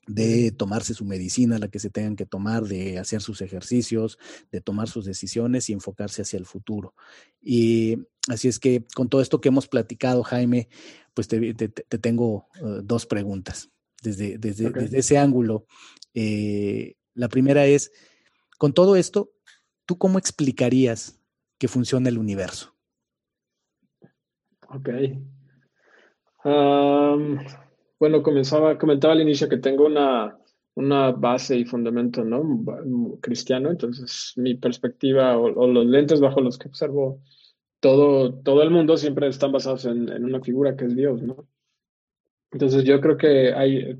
de 0.08 0.50
tomarse 0.50 0.94
su 0.94 1.04
medicina, 1.04 1.58
la 1.58 1.68
que 1.68 1.78
se 1.78 1.88
tengan 1.88 2.16
que 2.16 2.26
tomar, 2.26 2.64
de 2.64 2.98
hacer 2.98 3.22
sus 3.22 3.40
ejercicios, 3.40 4.18
de 4.50 4.60
tomar 4.60 4.88
sus 4.88 5.04
decisiones 5.04 5.68
y 5.68 5.72
enfocarse 5.72 6.22
hacia 6.22 6.38
el 6.38 6.46
futuro. 6.46 6.94
Y 7.40 7.98
así 8.28 8.48
es 8.48 8.58
que 8.58 8.84
con 8.96 9.08
todo 9.08 9.20
esto 9.20 9.40
que 9.40 9.50
hemos 9.50 9.68
platicado, 9.68 10.24
Jaime, 10.24 10.68
pues 11.14 11.28
te, 11.28 11.54
tengo 11.54 12.48
uh, 12.60 12.82
dos 12.82 13.06
preguntas 13.06 13.70
desde, 14.02 14.36
desde, 14.36 14.98
ese 14.98 15.16
ángulo. 15.16 15.66
Eh, 16.12 16.96
la 17.14 17.28
primera 17.28 17.66
es, 17.66 17.92
con 18.58 18.72
todo 18.72 18.96
esto, 18.96 19.30
¿tú 19.86 19.98
cómo 19.98 20.18
explicarías 20.18 21.20
que 21.58 21.68
funciona 21.68 22.08
el 22.08 22.18
universo? 22.18 22.74
Ok 24.70 24.88
bueno, 26.44 28.22
comenzaba, 28.22 28.78
comentaba 28.78 29.12
al 29.14 29.20
inicio 29.20 29.48
que 29.48 29.58
tengo 29.58 29.86
una, 29.86 30.38
una 30.74 31.12
base 31.12 31.56
y 31.56 31.64
fundamento 31.64 32.24
¿no? 32.24 32.64
cristiano, 33.20 33.70
entonces 33.70 34.32
mi 34.36 34.54
perspectiva 34.54 35.36
o, 35.36 35.66
los 35.66 35.86
lentes 35.86 36.20
bajo 36.20 36.40
los 36.40 36.58
que 36.58 36.68
observo 36.68 37.20
todo, 37.80 38.34
todo 38.42 38.62
el 38.62 38.70
mundo 38.70 38.96
siempre 38.96 39.28
están 39.28 39.52
basados 39.52 39.84
en, 39.86 40.08
en 40.10 40.24
una 40.24 40.40
figura 40.40 40.76
que 40.76 40.84
es 40.84 40.96
Dios, 40.96 41.22
¿no? 41.22 41.48
Entonces 42.52 42.84
yo 42.84 43.00
creo 43.00 43.16
que 43.16 43.52
hay, 43.54 43.96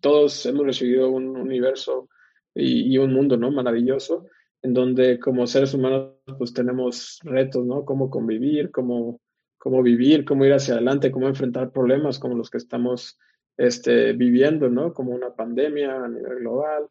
todos 0.00 0.46
hemos 0.46 0.66
recibido 0.66 1.10
un 1.10 1.36
universo 1.36 2.08
y, 2.54 2.94
y, 2.94 2.98
un 2.98 3.12
mundo, 3.12 3.36
¿no? 3.36 3.50
Maravilloso, 3.50 4.26
en 4.62 4.72
donde 4.72 5.18
como 5.18 5.46
seres 5.46 5.74
humanos 5.74 6.14
pues 6.38 6.52
tenemos 6.54 7.18
retos, 7.22 7.66
¿no? 7.66 7.84
Cómo 7.84 8.08
convivir, 8.08 8.70
cómo 8.70 9.20
cómo 9.66 9.82
vivir, 9.82 10.24
cómo 10.24 10.44
ir 10.44 10.52
hacia 10.52 10.74
adelante, 10.74 11.10
cómo 11.10 11.26
enfrentar 11.26 11.72
problemas 11.72 12.20
como 12.20 12.36
los 12.36 12.50
que 12.50 12.58
estamos 12.58 13.18
este, 13.56 14.12
viviendo, 14.12 14.68
¿no? 14.68 14.94
Como 14.94 15.10
una 15.10 15.34
pandemia 15.34 16.04
a 16.04 16.08
nivel 16.08 16.38
global, 16.38 16.86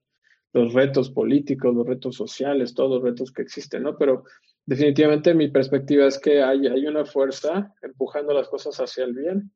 los 0.52 0.74
retos 0.74 1.10
políticos, 1.10 1.74
los 1.74 1.88
retos 1.88 2.18
sociales, 2.18 2.74
todos 2.74 2.96
los 2.96 3.02
retos 3.02 3.32
que 3.32 3.44
existen, 3.44 3.84
¿no? 3.84 3.98
Pero 3.98 4.26
definitivamente 4.66 5.34
mi 5.34 5.48
perspectiva 5.48 6.06
es 6.06 6.20
que 6.20 6.44
hay, 6.44 6.68
hay 6.68 6.86
una 6.86 7.06
fuerza 7.06 7.74
empujando 7.82 8.34
las 8.34 8.50
cosas 8.50 8.76
hacia 8.82 9.06
el 9.06 9.14
bien, 9.14 9.54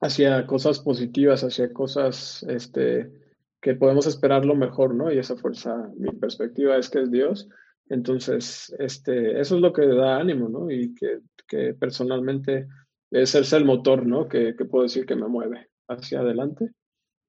hacia 0.00 0.46
cosas 0.46 0.78
positivas, 0.78 1.44
hacia 1.44 1.74
cosas 1.74 2.42
este, 2.48 3.12
que 3.60 3.74
podemos 3.74 4.06
esperar 4.06 4.46
lo 4.46 4.54
mejor, 4.54 4.94
¿no? 4.94 5.12
Y 5.12 5.18
esa 5.18 5.36
fuerza, 5.36 5.90
mi 5.94 6.10
perspectiva 6.12 6.78
es 6.78 6.88
que 6.88 7.02
es 7.02 7.10
Dios. 7.10 7.50
Entonces, 7.90 8.74
este, 8.78 9.38
eso 9.38 9.56
es 9.56 9.60
lo 9.60 9.74
que 9.74 9.86
da 9.86 10.16
ánimo, 10.16 10.48
¿no? 10.48 10.70
Y 10.70 10.94
que 10.94 11.20
que 11.46 11.74
personalmente 11.74 12.68
es 13.10 13.52
el 13.52 13.64
motor, 13.64 14.06
¿no? 14.06 14.28
Que, 14.28 14.56
que, 14.56 14.64
puedo 14.64 14.84
decir 14.84 15.06
que 15.06 15.16
me 15.16 15.28
mueve 15.28 15.68
hacia 15.88 16.20
adelante. 16.20 16.70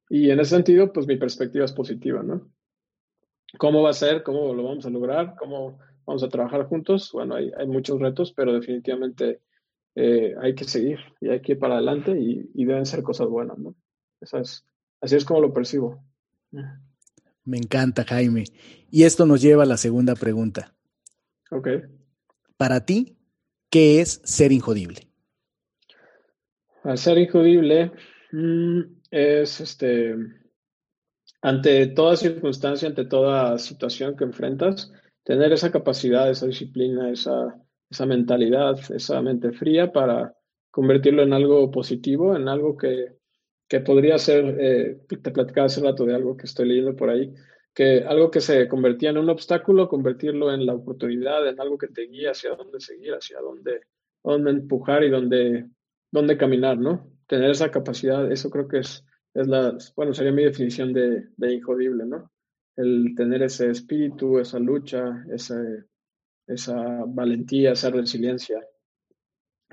Y 0.10 0.30
en 0.30 0.40
ese 0.40 0.56
sentido, 0.56 0.92
pues 0.94 1.08
mi 1.08 1.18
perspectiva 1.18 1.66
es 1.66 1.74
positiva, 1.74 2.24
¿no? 2.24 2.50
¿Cómo 3.58 3.84
va 3.84 3.92
a 3.92 3.94
ser? 3.94 4.24
¿Cómo 4.24 4.54
lo 4.54 4.64
vamos 4.64 4.86
a 4.86 4.90
lograr? 4.90 5.36
¿Cómo 5.38 5.80
vamos 6.06 6.24
a 6.24 6.30
trabajar 6.30 6.66
juntos? 6.66 7.12
Bueno, 7.14 7.36
hay, 7.36 7.52
hay 7.58 7.68
muchos 7.68 8.00
retos, 8.00 8.34
pero 8.34 8.54
definitivamente 8.54 9.42
eh, 9.96 10.36
hay 10.42 10.56
que 10.56 10.66
seguir 10.66 11.00
y 11.22 11.30
hay 11.30 11.42
que 11.42 11.54
ir 11.54 11.60
para 11.60 11.76
adelante 11.76 12.20
y, 12.20 12.50
y 12.54 12.66
deben 12.66 12.86
ser 12.86 13.02
cosas 13.02 13.28
buenas, 13.28 13.58
¿no? 13.58 13.76
es, 14.22 14.66
así 15.02 15.16
es 15.16 15.26
como 15.26 15.42
lo 15.42 15.54
percibo. 15.54 16.04
Me 17.44 17.58
encanta, 17.58 18.04
Jaime. 18.04 18.46
Y 18.90 19.04
esto 19.04 19.26
nos 19.26 19.42
lleva 19.42 19.64
a 19.64 19.68
la 19.68 19.78
segunda 19.78 20.16
pregunta. 20.16 20.74
Ok. 21.52 21.68
Para 22.58 22.86
ti, 22.86 23.15
¿Qué 23.70 24.02
es 24.02 24.22
ser 24.24 24.52
injodible? 24.52 25.08
ser 26.96 27.18
injodible 27.18 27.92
mm, 28.32 28.82
es 29.10 29.60
este 29.60 30.16
ante 31.42 31.88
toda 31.88 32.16
circunstancia, 32.16 32.88
ante 32.88 33.06
toda 33.06 33.60
situación 33.60 34.16
que 34.16 34.24
enfrentas, 34.24 34.92
tener 35.24 35.54
esa 35.54 35.72
capacidad, 35.72 36.28
esa 36.28 36.48
disciplina, 36.48 37.12
esa, 37.12 37.56
esa 37.88 38.06
mentalidad, 38.08 38.80
esa 38.92 39.22
mente 39.22 39.52
fría 39.52 39.92
para 39.92 40.34
convertirlo 40.72 41.22
en 41.22 41.34
algo 41.34 41.70
positivo, 41.70 42.36
en 42.36 42.48
algo 42.48 42.76
que, 42.76 43.18
que 43.68 43.80
podría 43.80 44.18
ser, 44.18 44.58
eh, 44.60 45.02
te 45.08 45.30
platicaba 45.30 45.68
hace 45.68 45.82
rato 45.82 46.06
de 46.06 46.16
algo 46.16 46.36
que 46.36 46.48
estoy 46.48 46.68
leyendo 46.68 46.96
por 46.96 47.12
ahí, 47.12 47.32
que 47.76 48.00
algo 48.00 48.32
que 48.32 48.42
se 48.42 48.68
convertía 48.68 49.12
en 49.12 49.20
un 49.20 49.30
obstáculo, 49.30 49.88
convertirlo 49.88 50.52
en 50.52 50.66
la 50.66 50.74
oportunidad, 50.74 51.48
en 51.48 51.60
algo 51.62 51.78
que 51.78 51.90
te 51.90 52.08
guía 52.08 52.32
hacia 52.32 52.56
dónde 52.56 52.80
seguir, 52.80 53.14
hacia 53.14 53.40
dónde, 53.42 53.82
dónde 54.24 54.52
empujar 54.52 55.04
y 55.04 55.10
dónde 55.12 55.68
dónde 56.16 56.38
caminar, 56.38 56.78
¿no? 56.78 57.12
Tener 57.28 57.52
esa 57.52 57.70
capacidad, 57.72 58.32
eso 58.32 58.50
creo 58.50 58.68
que 58.70 58.80
es, 58.80 59.04
es 59.34 59.48
la, 59.48 59.78
bueno, 59.98 60.14
sería 60.14 60.32
mi 60.32 60.46
definición 60.46 60.94
de, 60.94 61.28
de 61.36 61.54
injodible, 61.54 62.06
¿no? 62.06 62.32
El 62.78 63.14
tener 63.16 63.44
ese 63.44 63.70
espíritu, 63.70 64.40
esa 64.40 64.58
lucha, 64.58 65.26
ese, 65.30 65.84
esa 66.48 67.04
valentía, 67.06 67.74
esa 67.74 67.90
resiliencia 67.90 68.66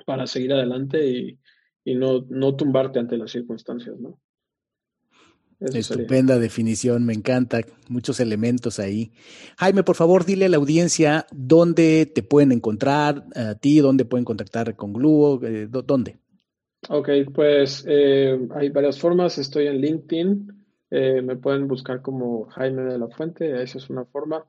para 0.05 0.27
seguir 0.27 0.53
adelante 0.53 1.07
y, 1.07 1.39
y 1.85 1.95
no, 1.95 2.27
no 2.29 2.57
tumbarte 2.57 2.99
ante 2.99 3.17
las 3.17 3.31
circunstancias, 3.31 3.97
¿no? 4.01 4.19
Estupenda 5.73 6.39
definición, 6.39 7.05
me 7.05 7.13
encanta, 7.13 7.61
muchos 7.89 8.21
elementos 8.21 8.79
ahí. 8.79 9.13
Jaime, 9.59 9.83
por 9.83 9.97
favor, 9.97 10.25
dile 10.25 10.47
a 10.47 10.49
la 10.49 10.57
audiencia 10.57 11.27
dónde 11.31 12.11
te 12.13 12.23
pueden 12.23 12.53
encontrar 12.53 13.25
a 13.35 13.55
ti, 13.55 13.81
dónde 13.81 14.05
pueden 14.05 14.25
contactar 14.25 14.75
con 14.77 14.93
Gluo, 14.93 15.41
eh, 15.45 15.69
dónde. 15.69 16.19
Ok, 16.89 17.09
pues 17.33 17.85
eh, 17.87 18.39
hay 18.55 18.71
varias 18.71 18.99
formas. 18.99 19.39
Estoy 19.39 19.69
en 19.69 19.81
LinkedIn, 19.81 20.65
eh, 20.91 21.23
me 21.23 21.37
pueden 21.37 21.69
buscar 21.69 22.03
como 22.03 22.47
Jaime 22.47 22.83
de 22.83 22.99
la 22.99 23.09
Fuente, 23.09 23.63
esa 23.63 23.79
es 23.79 23.89
una 23.89 24.05
forma. 24.05 24.45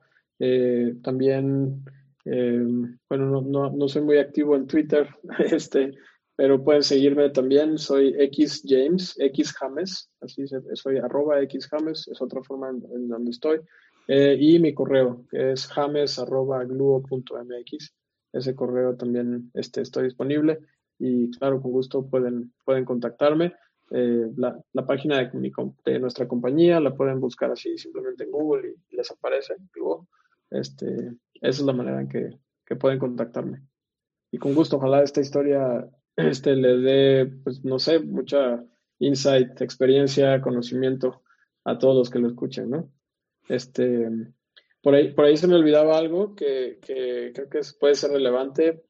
también, 1.02 1.84
bueno, 2.24 3.30
no, 3.30 3.40
no, 3.40 3.70
no, 3.70 3.88
soy 3.88 4.02
muy 4.02 4.18
activo 4.18 4.56
en 4.56 4.66
Twitter, 4.66 5.08
este, 5.38 5.92
pero 6.36 6.62
pueden 6.62 6.82
seguirme 6.82 7.30
también, 7.30 7.78
soy 7.78 8.14
X 8.18 8.62
James, 8.66 9.14
X 9.18 9.54
James, 9.56 10.10
así 10.20 10.44
soy 10.74 10.98
arroba 10.98 11.40
X 11.42 11.68
James, 11.68 12.08
es 12.08 12.20
otra 12.20 12.42
forma 12.42 12.70
en, 12.70 13.08
donde 13.08 13.30
estoy, 13.30 13.60
eh, 14.08 14.36
y 14.38 14.58
mi 14.58 14.74
correo, 14.74 15.24
que 15.30 15.52
es 15.52 15.66
james 15.66 16.18
arroba 16.18 16.64
gluo.mx, 16.64 17.94
ese 18.32 18.54
correo 18.54 18.96
también 18.96 19.50
este, 19.54 19.80
estoy 19.82 20.04
disponible 20.04 20.58
y 20.98 21.30
claro, 21.30 21.62
con 21.62 21.72
gusto 21.72 22.06
pueden, 22.06 22.52
pueden 22.64 22.84
contactarme. 22.84 23.54
Eh, 23.90 24.30
la, 24.36 24.58
la, 24.72 24.86
página 24.86 25.18
de, 25.18 25.52
de, 25.84 25.98
nuestra 25.98 26.26
compañía 26.26 26.80
la 26.80 26.94
pueden 26.94 27.20
buscar 27.20 27.50
así 27.50 27.76
simplemente 27.76 28.24
en 28.24 28.30
Google 28.30 28.74
y 28.90 28.96
les 28.96 29.10
aparece 29.10 29.54
Gluo. 29.72 30.08
Este, 30.50 30.86
esa 31.34 31.60
es 31.60 31.62
la 31.62 31.72
manera 31.72 32.00
en 32.00 32.08
que, 32.08 32.30
que 32.64 32.76
pueden 32.76 32.98
contactarme. 32.98 33.62
Y 34.30 34.38
con 34.38 34.54
gusto, 34.54 34.78
ojalá 34.78 35.02
esta 35.02 35.20
historia 35.20 35.86
este, 36.16 36.56
le 36.56 36.76
dé, 36.78 37.26
pues 37.42 37.64
no 37.64 37.78
sé, 37.78 38.00
mucha 38.00 38.64
insight, 38.98 39.60
experiencia, 39.60 40.40
conocimiento 40.40 41.22
a 41.64 41.78
todos 41.78 41.96
los 41.96 42.10
que 42.10 42.18
lo 42.18 42.28
escuchen, 42.28 42.70
¿no? 42.70 42.90
Este, 43.48 44.08
por 44.82 44.94
ahí, 44.94 45.12
por 45.12 45.24
ahí 45.24 45.36
se 45.36 45.48
me 45.48 45.56
olvidaba 45.56 45.98
algo 45.98 46.34
que, 46.34 46.78
creo 46.80 47.48
que 47.48 47.60
puede 47.78 47.94
ser 47.94 48.10
relevante. 48.12 48.84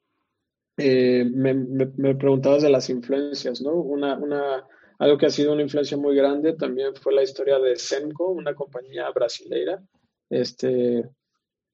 Eh, 0.77 1.25
me, 1.25 1.55
me, 1.55 2.15
preguntabas 2.17 2.63
de 2.63 2.71
las 2.71 2.91
influencias, 2.91 3.63
¿no? 3.63 3.75
Una, 3.75 4.17
una, 4.17 4.67
algo 4.99 5.17
que 5.17 5.27
ha 5.27 5.31
sido 5.31 5.53
una 5.53 5.63
influencia 5.63 5.97
muy 5.97 6.17
grande 6.17 6.55
también 6.55 6.95
fue 6.97 7.15
la 7.15 7.23
historia 7.23 7.61
de 7.61 7.77
Semco, 7.77 8.33
una 8.33 8.55
compañía 8.55 9.09
brasileira. 9.11 9.83
Este, 10.29 11.09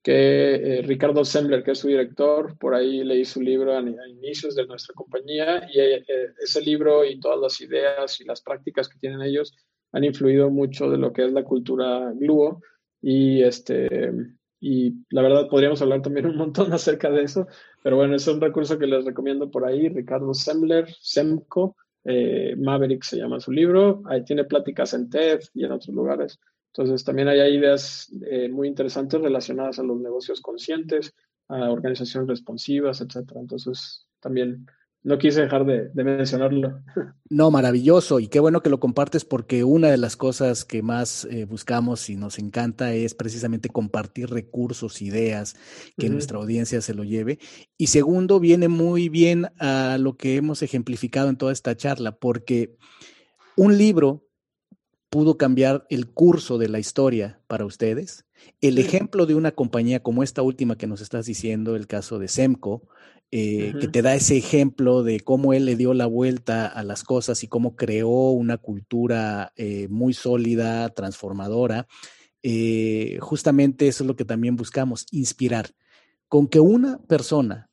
que 0.03 0.55
eh, 0.55 0.81
Ricardo 0.81 1.23
Sembler, 1.23 1.63
que 1.63 1.71
es 1.71 1.79
su 1.79 1.87
director, 1.87 2.57
por 2.57 2.73
ahí 2.73 3.03
leí 3.03 3.23
su 3.23 3.41
libro 3.41 3.77
a, 3.77 3.81
inicios 4.09 4.55
de 4.55 4.65
nuestra 4.65 4.95
compañía 4.95 5.67
y 5.71 5.79
eh, 5.79 6.05
ese 6.43 6.61
libro 6.61 7.05
y 7.05 7.19
todas 7.19 7.39
las 7.39 7.61
ideas 7.61 8.19
y 8.19 8.23
las 8.23 8.41
prácticas 8.41 8.89
que 8.89 8.99
tienen 8.99 9.21
ellos 9.21 9.55
han 9.91 10.03
influido 10.03 10.49
mucho 10.49 10.89
de 10.89 10.97
lo 10.97 11.13
que 11.13 11.25
es 11.25 11.31
la 11.31 11.43
cultura 11.43 12.11
Gluo 12.15 12.61
y 13.01 13.43
este 13.43 14.11
y 14.59 14.93
la 15.09 15.23
verdad 15.23 15.47
podríamos 15.49 15.81
hablar 15.81 16.01
también 16.01 16.27
un 16.27 16.37
montón 16.37 16.71
acerca 16.73 17.09
de 17.09 17.23
eso, 17.23 17.47
pero 17.83 17.97
bueno, 17.97 18.15
es 18.15 18.27
un 18.27 18.39
recurso 18.39 18.77
que 18.77 18.87
les 18.87 19.03
recomiendo 19.03 19.49
por 19.49 19.65
ahí, 19.65 19.89
Ricardo 19.89 20.33
Sembler, 20.33 20.87
Semco, 21.01 21.75
eh, 22.03 22.55
Maverick 22.57 23.03
se 23.03 23.17
llama 23.17 23.39
su 23.39 23.51
libro, 23.51 24.03
ahí 24.05 24.23
tiene 24.23 24.45
pláticas 24.45 24.93
en 24.93 25.09
TED 25.09 25.41
y 25.53 25.65
en 25.65 25.71
otros 25.71 25.93
lugares. 25.93 26.39
Entonces, 26.73 27.03
también 27.03 27.27
hay 27.27 27.55
ideas 27.55 28.09
eh, 28.29 28.49
muy 28.49 28.67
interesantes 28.67 29.21
relacionadas 29.21 29.79
a 29.79 29.83
los 29.83 29.99
negocios 29.99 30.39
conscientes, 30.41 31.13
a 31.49 31.69
organizaciones 31.69 32.29
responsivas, 32.29 33.01
etcétera. 33.01 33.41
Entonces, 33.41 34.07
también 34.21 34.65
no 35.03 35.17
quise 35.17 35.41
dejar 35.41 35.65
de, 35.65 35.89
mencionarlo. 36.03 36.81
No, 37.29 37.49
maravilloso 37.49 38.19
y 38.19 38.27
qué 38.27 38.41
bueno 38.41 38.61
que 38.61 38.69
lo 38.69 38.81
compartes 38.81 39.23
porque 39.23 39.63
una 39.63 39.89
de 39.89 39.97
las 39.97 40.17
cosas 40.17 40.65
que 40.65 40.81
más 40.81 41.23
eh, 41.31 41.45
buscamos 41.45 42.09
y 42.09 42.17
nos 42.17 42.37
encanta 42.39 42.93
es 42.93 43.15
precisamente 43.15 43.69
compartir 43.69 44.29
recursos, 44.29 45.01
ideas, 45.01 45.55
que 45.97 46.09
nuestra 46.09 46.39
audiencia 46.39 46.81
se 46.81 46.93
lo 46.93 47.05
lleve. 47.05 47.39
Y 47.77 47.87
segundo, 47.87 48.41
viene 48.41 48.67
muy 48.67 49.07
bien 49.07 49.47
a 49.59 49.97
lo 49.97 50.17
que 50.17 50.35
hemos 50.35 50.61
ejemplificado 50.61 51.29
en 51.29 51.37
toda 51.37 51.53
esta 51.53 51.77
charla, 51.77 52.17
porque 52.17 52.75
un 53.55 53.77
libro 53.77 54.25
pudo 55.11 55.37
cambiar 55.37 55.85
el 55.89 56.07
curso 56.07 56.57
de 56.57 56.69
la 56.69 56.79
historia 56.79 57.41
para 57.47 57.65
ustedes. 57.65 58.25
El 58.61 58.77
ejemplo 58.77 59.25
de 59.25 59.35
una 59.35 59.51
compañía 59.51 60.01
como 60.01 60.23
esta 60.23 60.41
última 60.41 60.77
que 60.77 60.87
nos 60.87 61.01
estás 61.01 61.25
diciendo, 61.25 61.75
el 61.75 61.85
caso 61.85 62.17
de 62.17 62.29
Semco, 62.29 62.87
eh, 63.29 63.73
que 63.79 63.89
te 63.89 64.01
da 64.01 64.15
ese 64.15 64.37
ejemplo 64.37 65.03
de 65.03 65.19
cómo 65.19 65.53
él 65.53 65.65
le 65.65 65.75
dio 65.75 65.93
la 65.93 66.05
vuelta 66.05 66.65
a 66.65 66.81
las 66.83 67.03
cosas 67.03 67.43
y 67.43 67.47
cómo 67.47 67.75
creó 67.75 68.31
una 68.31 68.57
cultura 68.57 69.51
eh, 69.57 69.89
muy 69.89 70.13
sólida, 70.13 70.87
transformadora. 70.89 71.87
Eh, 72.41 73.17
justamente 73.19 73.89
eso 73.89 74.05
es 74.05 74.07
lo 74.07 74.15
que 74.15 74.25
también 74.25 74.55
buscamos, 74.55 75.07
inspirar. 75.11 75.71
Con 76.29 76.47
que 76.47 76.61
una 76.61 76.99
persona 76.99 77.69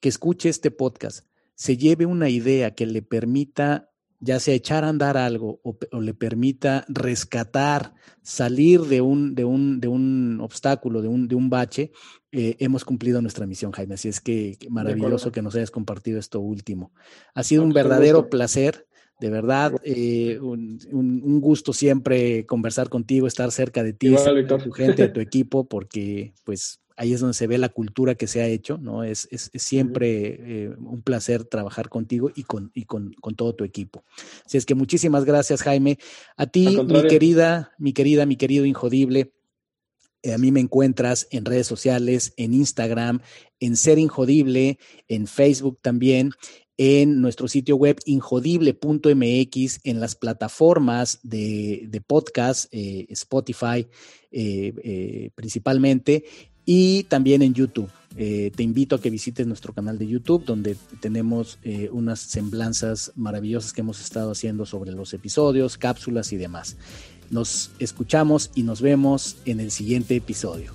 que 0.00 0.10
escuche 0.10 0.50
este 0.50 0.70
podcast 0.70 1.26
se 1.54 1.78
lleve 1.78 2.04
una 2.04 2.28
idea 2.28 2.74
que 2.74 2.84
le 2.84 3.00
permita 3.00 3.90
ya 4.24 4.40
sea 4.40 4.54
echar 4.54 4.84
a 4.84 4.88
andar 4.88 5.16
algo 5.18 5.60
o, 5.62 6.00
le 6.00 6.14
permita 6.14 6.84
rescatar, 6.88 7.94
salir 8.22 8.80
de 8.80 9.02
un, 9.02 9.34
de 9.34 9.44
un, 9.44 9.80
de 9.80 9.88
un 9.88 10.40
obstáculo, 10.40 11.02
de 11.02 11.08
un, 11.08 11.28
de 11.28 11.34
un 11.34 11.50
bache, 11.50 11.92
eh, 12.32 12.56
hemos 12.58 12.84
cumplido 12.84 13.20
nuestra 13.20 13.46
misión, 13.46 13.72
Jaime. 13.72 13.94
Así 13.94 14.08
es 14.08 14.20
que, 14.20 14.56
maravilloso 14.70 15.30
que 15.30 15.42
nos 15.42 15.54
hayas 15.54 15.70
compartido 15.70 16.18
esto 16.18 16.40
último. 16.40 16.92
Ha 17.34 17.42
sido 17.42 17.62
un 17.62 17.72
verdadero 17.72 18.30
placer. 18.30 18.86
De 19.20 19.30
verdad, 19.30 19.72
eh, 19.84 20.40
un, 20.42 20.80
un, 20.90 21.40
gusto 21.40 21.72
siempre 21.72 22.44
conversar 22.46 22.88
contigo, 22.88 23.28
estar 23.28 23.52
cerca 23.52 23.84
de 23.84 23.92
ti, 23.92 24.08
de 24.08 24.42
tu 24.44 24.72
gente, 24.72 25.02
de 25.02 25.08
tu 25.08 25.20
equipo, 25.20 25.68
porque 25.68 26.34
pues 26.42 26.80
ahí 26.96 27.12
es 27.12 27.20
donde 27.20 27.34
se 27.34 27.46
ve 27.46 27.58
la 27.58 27.68
cultura 27.68 28.14
que 28.14 28.26
se 28.26 28.40
ha 28.40 28.46
hecho, 28.46 28.78
¿no? 28.78 29.02
Es, 29.04 29.28
es, 29.30 29.50
siempre 29.54 30.64
eh, 30.64 30.70
un 30.78 31.02
placer 31.02 31.44
trabajar 31.44 31.88
contigo 31.88 32.30
y, 32.34 32.44
con, 32.44 32.70
y 32.74 32.84
con, 32.84 33.12
con, 33.20 33.34
todo 33.34 33.54
tu 33.54 33.64
equipo. 33.64 34.04
Así 34.46 34.58
es 34.58 34.66
que 34.66 34.74
muchísimas 34.74 35.24
gracias, 35.24 35.62
Jaime. 35.62 35.98
A 36.36 36.46
ti, 36.46 36.78
mi 36.86 37.02
querida, 37.08 37.72
mi 37.78 37.92
querida, 37.92 38.26
mi 38.26 38.36
querido 38.36 38.64
Injodible. 38.64 39.32
Eh, 40.22 40.32
a 40.32 40.38
mí 40.38 40.52
me 40.52 40.60
encuentras 40.60 41.26
en 41.30 41.44
redes 41.44 41.66
sociales, 41.66 42.32
en 42.36 42.54
Instagram, 42.54 43.20
en 43.60 43.76
Ser 43.76 43.98
Injodible, 43.98 44.78
en 45.08 45.26
Facebook 45.26 45.78
también 45.82 46.30
en 46.76 47.20
nuestro 47.20 47.46
sitio 47.46 47.76
web 47.76 48.00
injodible.mx, 48.04 49.80
en 49.84 50.00
las 50.00 50.16
plataformas 50.16 51.20
de, 51.22 51.84
de 51.88 52.00
podcast, 52.00 52.66
eh, 52.72 53.06
Spotify 53.10 53.86
principalmente, 55.36 56.24
y 56.64 57.04
también 57.04 57.42
en 57.42 57.54
YouTube. 57.54 57.90
Eh, 58.16 58.52
te 58.54 58.62
invito 58.62 58.94
a 58.94 59.00
que 59.00 59.10
visites 59.10 59.46
nuestro 59.46 59.72
canal 59.72 59.98
de 59.98 60.06
YouTube, 60.06 60.44
donde 60.44 60.76
tenemos 61.00 61.58
eh, 61.64 61.88
unas 61.92 62.20
semblanzas 62.20 63.12
maravillosas 63.16 63.72
que 63.72 63.80
hemos 63.80 64.00
estado 64.00 64.30
haciendo 64.30 64.66
sobre 64.66 64.92
los 64.92 65.12
episodios, 65.14 65.76
cápsulas 65.76 66.32
y 66.32 66.36
demás. 66.36 66.76
Nos 67.30 67.72
escuchamos 67.80 68.50
y 68.54 68.62
nos 68.62 68.80
vemos 68.80 69.36
en 69.46 69.58
el 69.58 69.70
siguiente 69.70 70.14
episodio. 70.14 70.72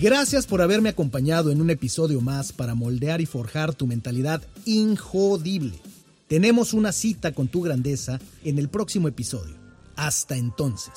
Gracias 0.00 0.46
por 0.46 0.62
haberme 0.62 0.90
acompañado 0.90 1.50
en 1.50 1.60
un 1.60 1.70
episodio 1.70 2.20
más 2.20 2.52
para 2.52 2.74
moldear 2.74 3.20
y 3.20 3.26
forjar 3.26 3.74
tu 3.74 3.86
mentalidad 3.86 4.42
injodible. 4.64 5.78
Tenemos 6.28 6.74
una 6.74 6.92
cita 6.92 7.32
con 7.32 7.48
tu 7.48 7.62
grandeza 7.62 8.20
en 8.44 8.58
el 8.58 8.68
próximo 8.68 9.08
episodio. 9.08 9.54
Hasta 9.96 10.36
entonces. 10.36 10.92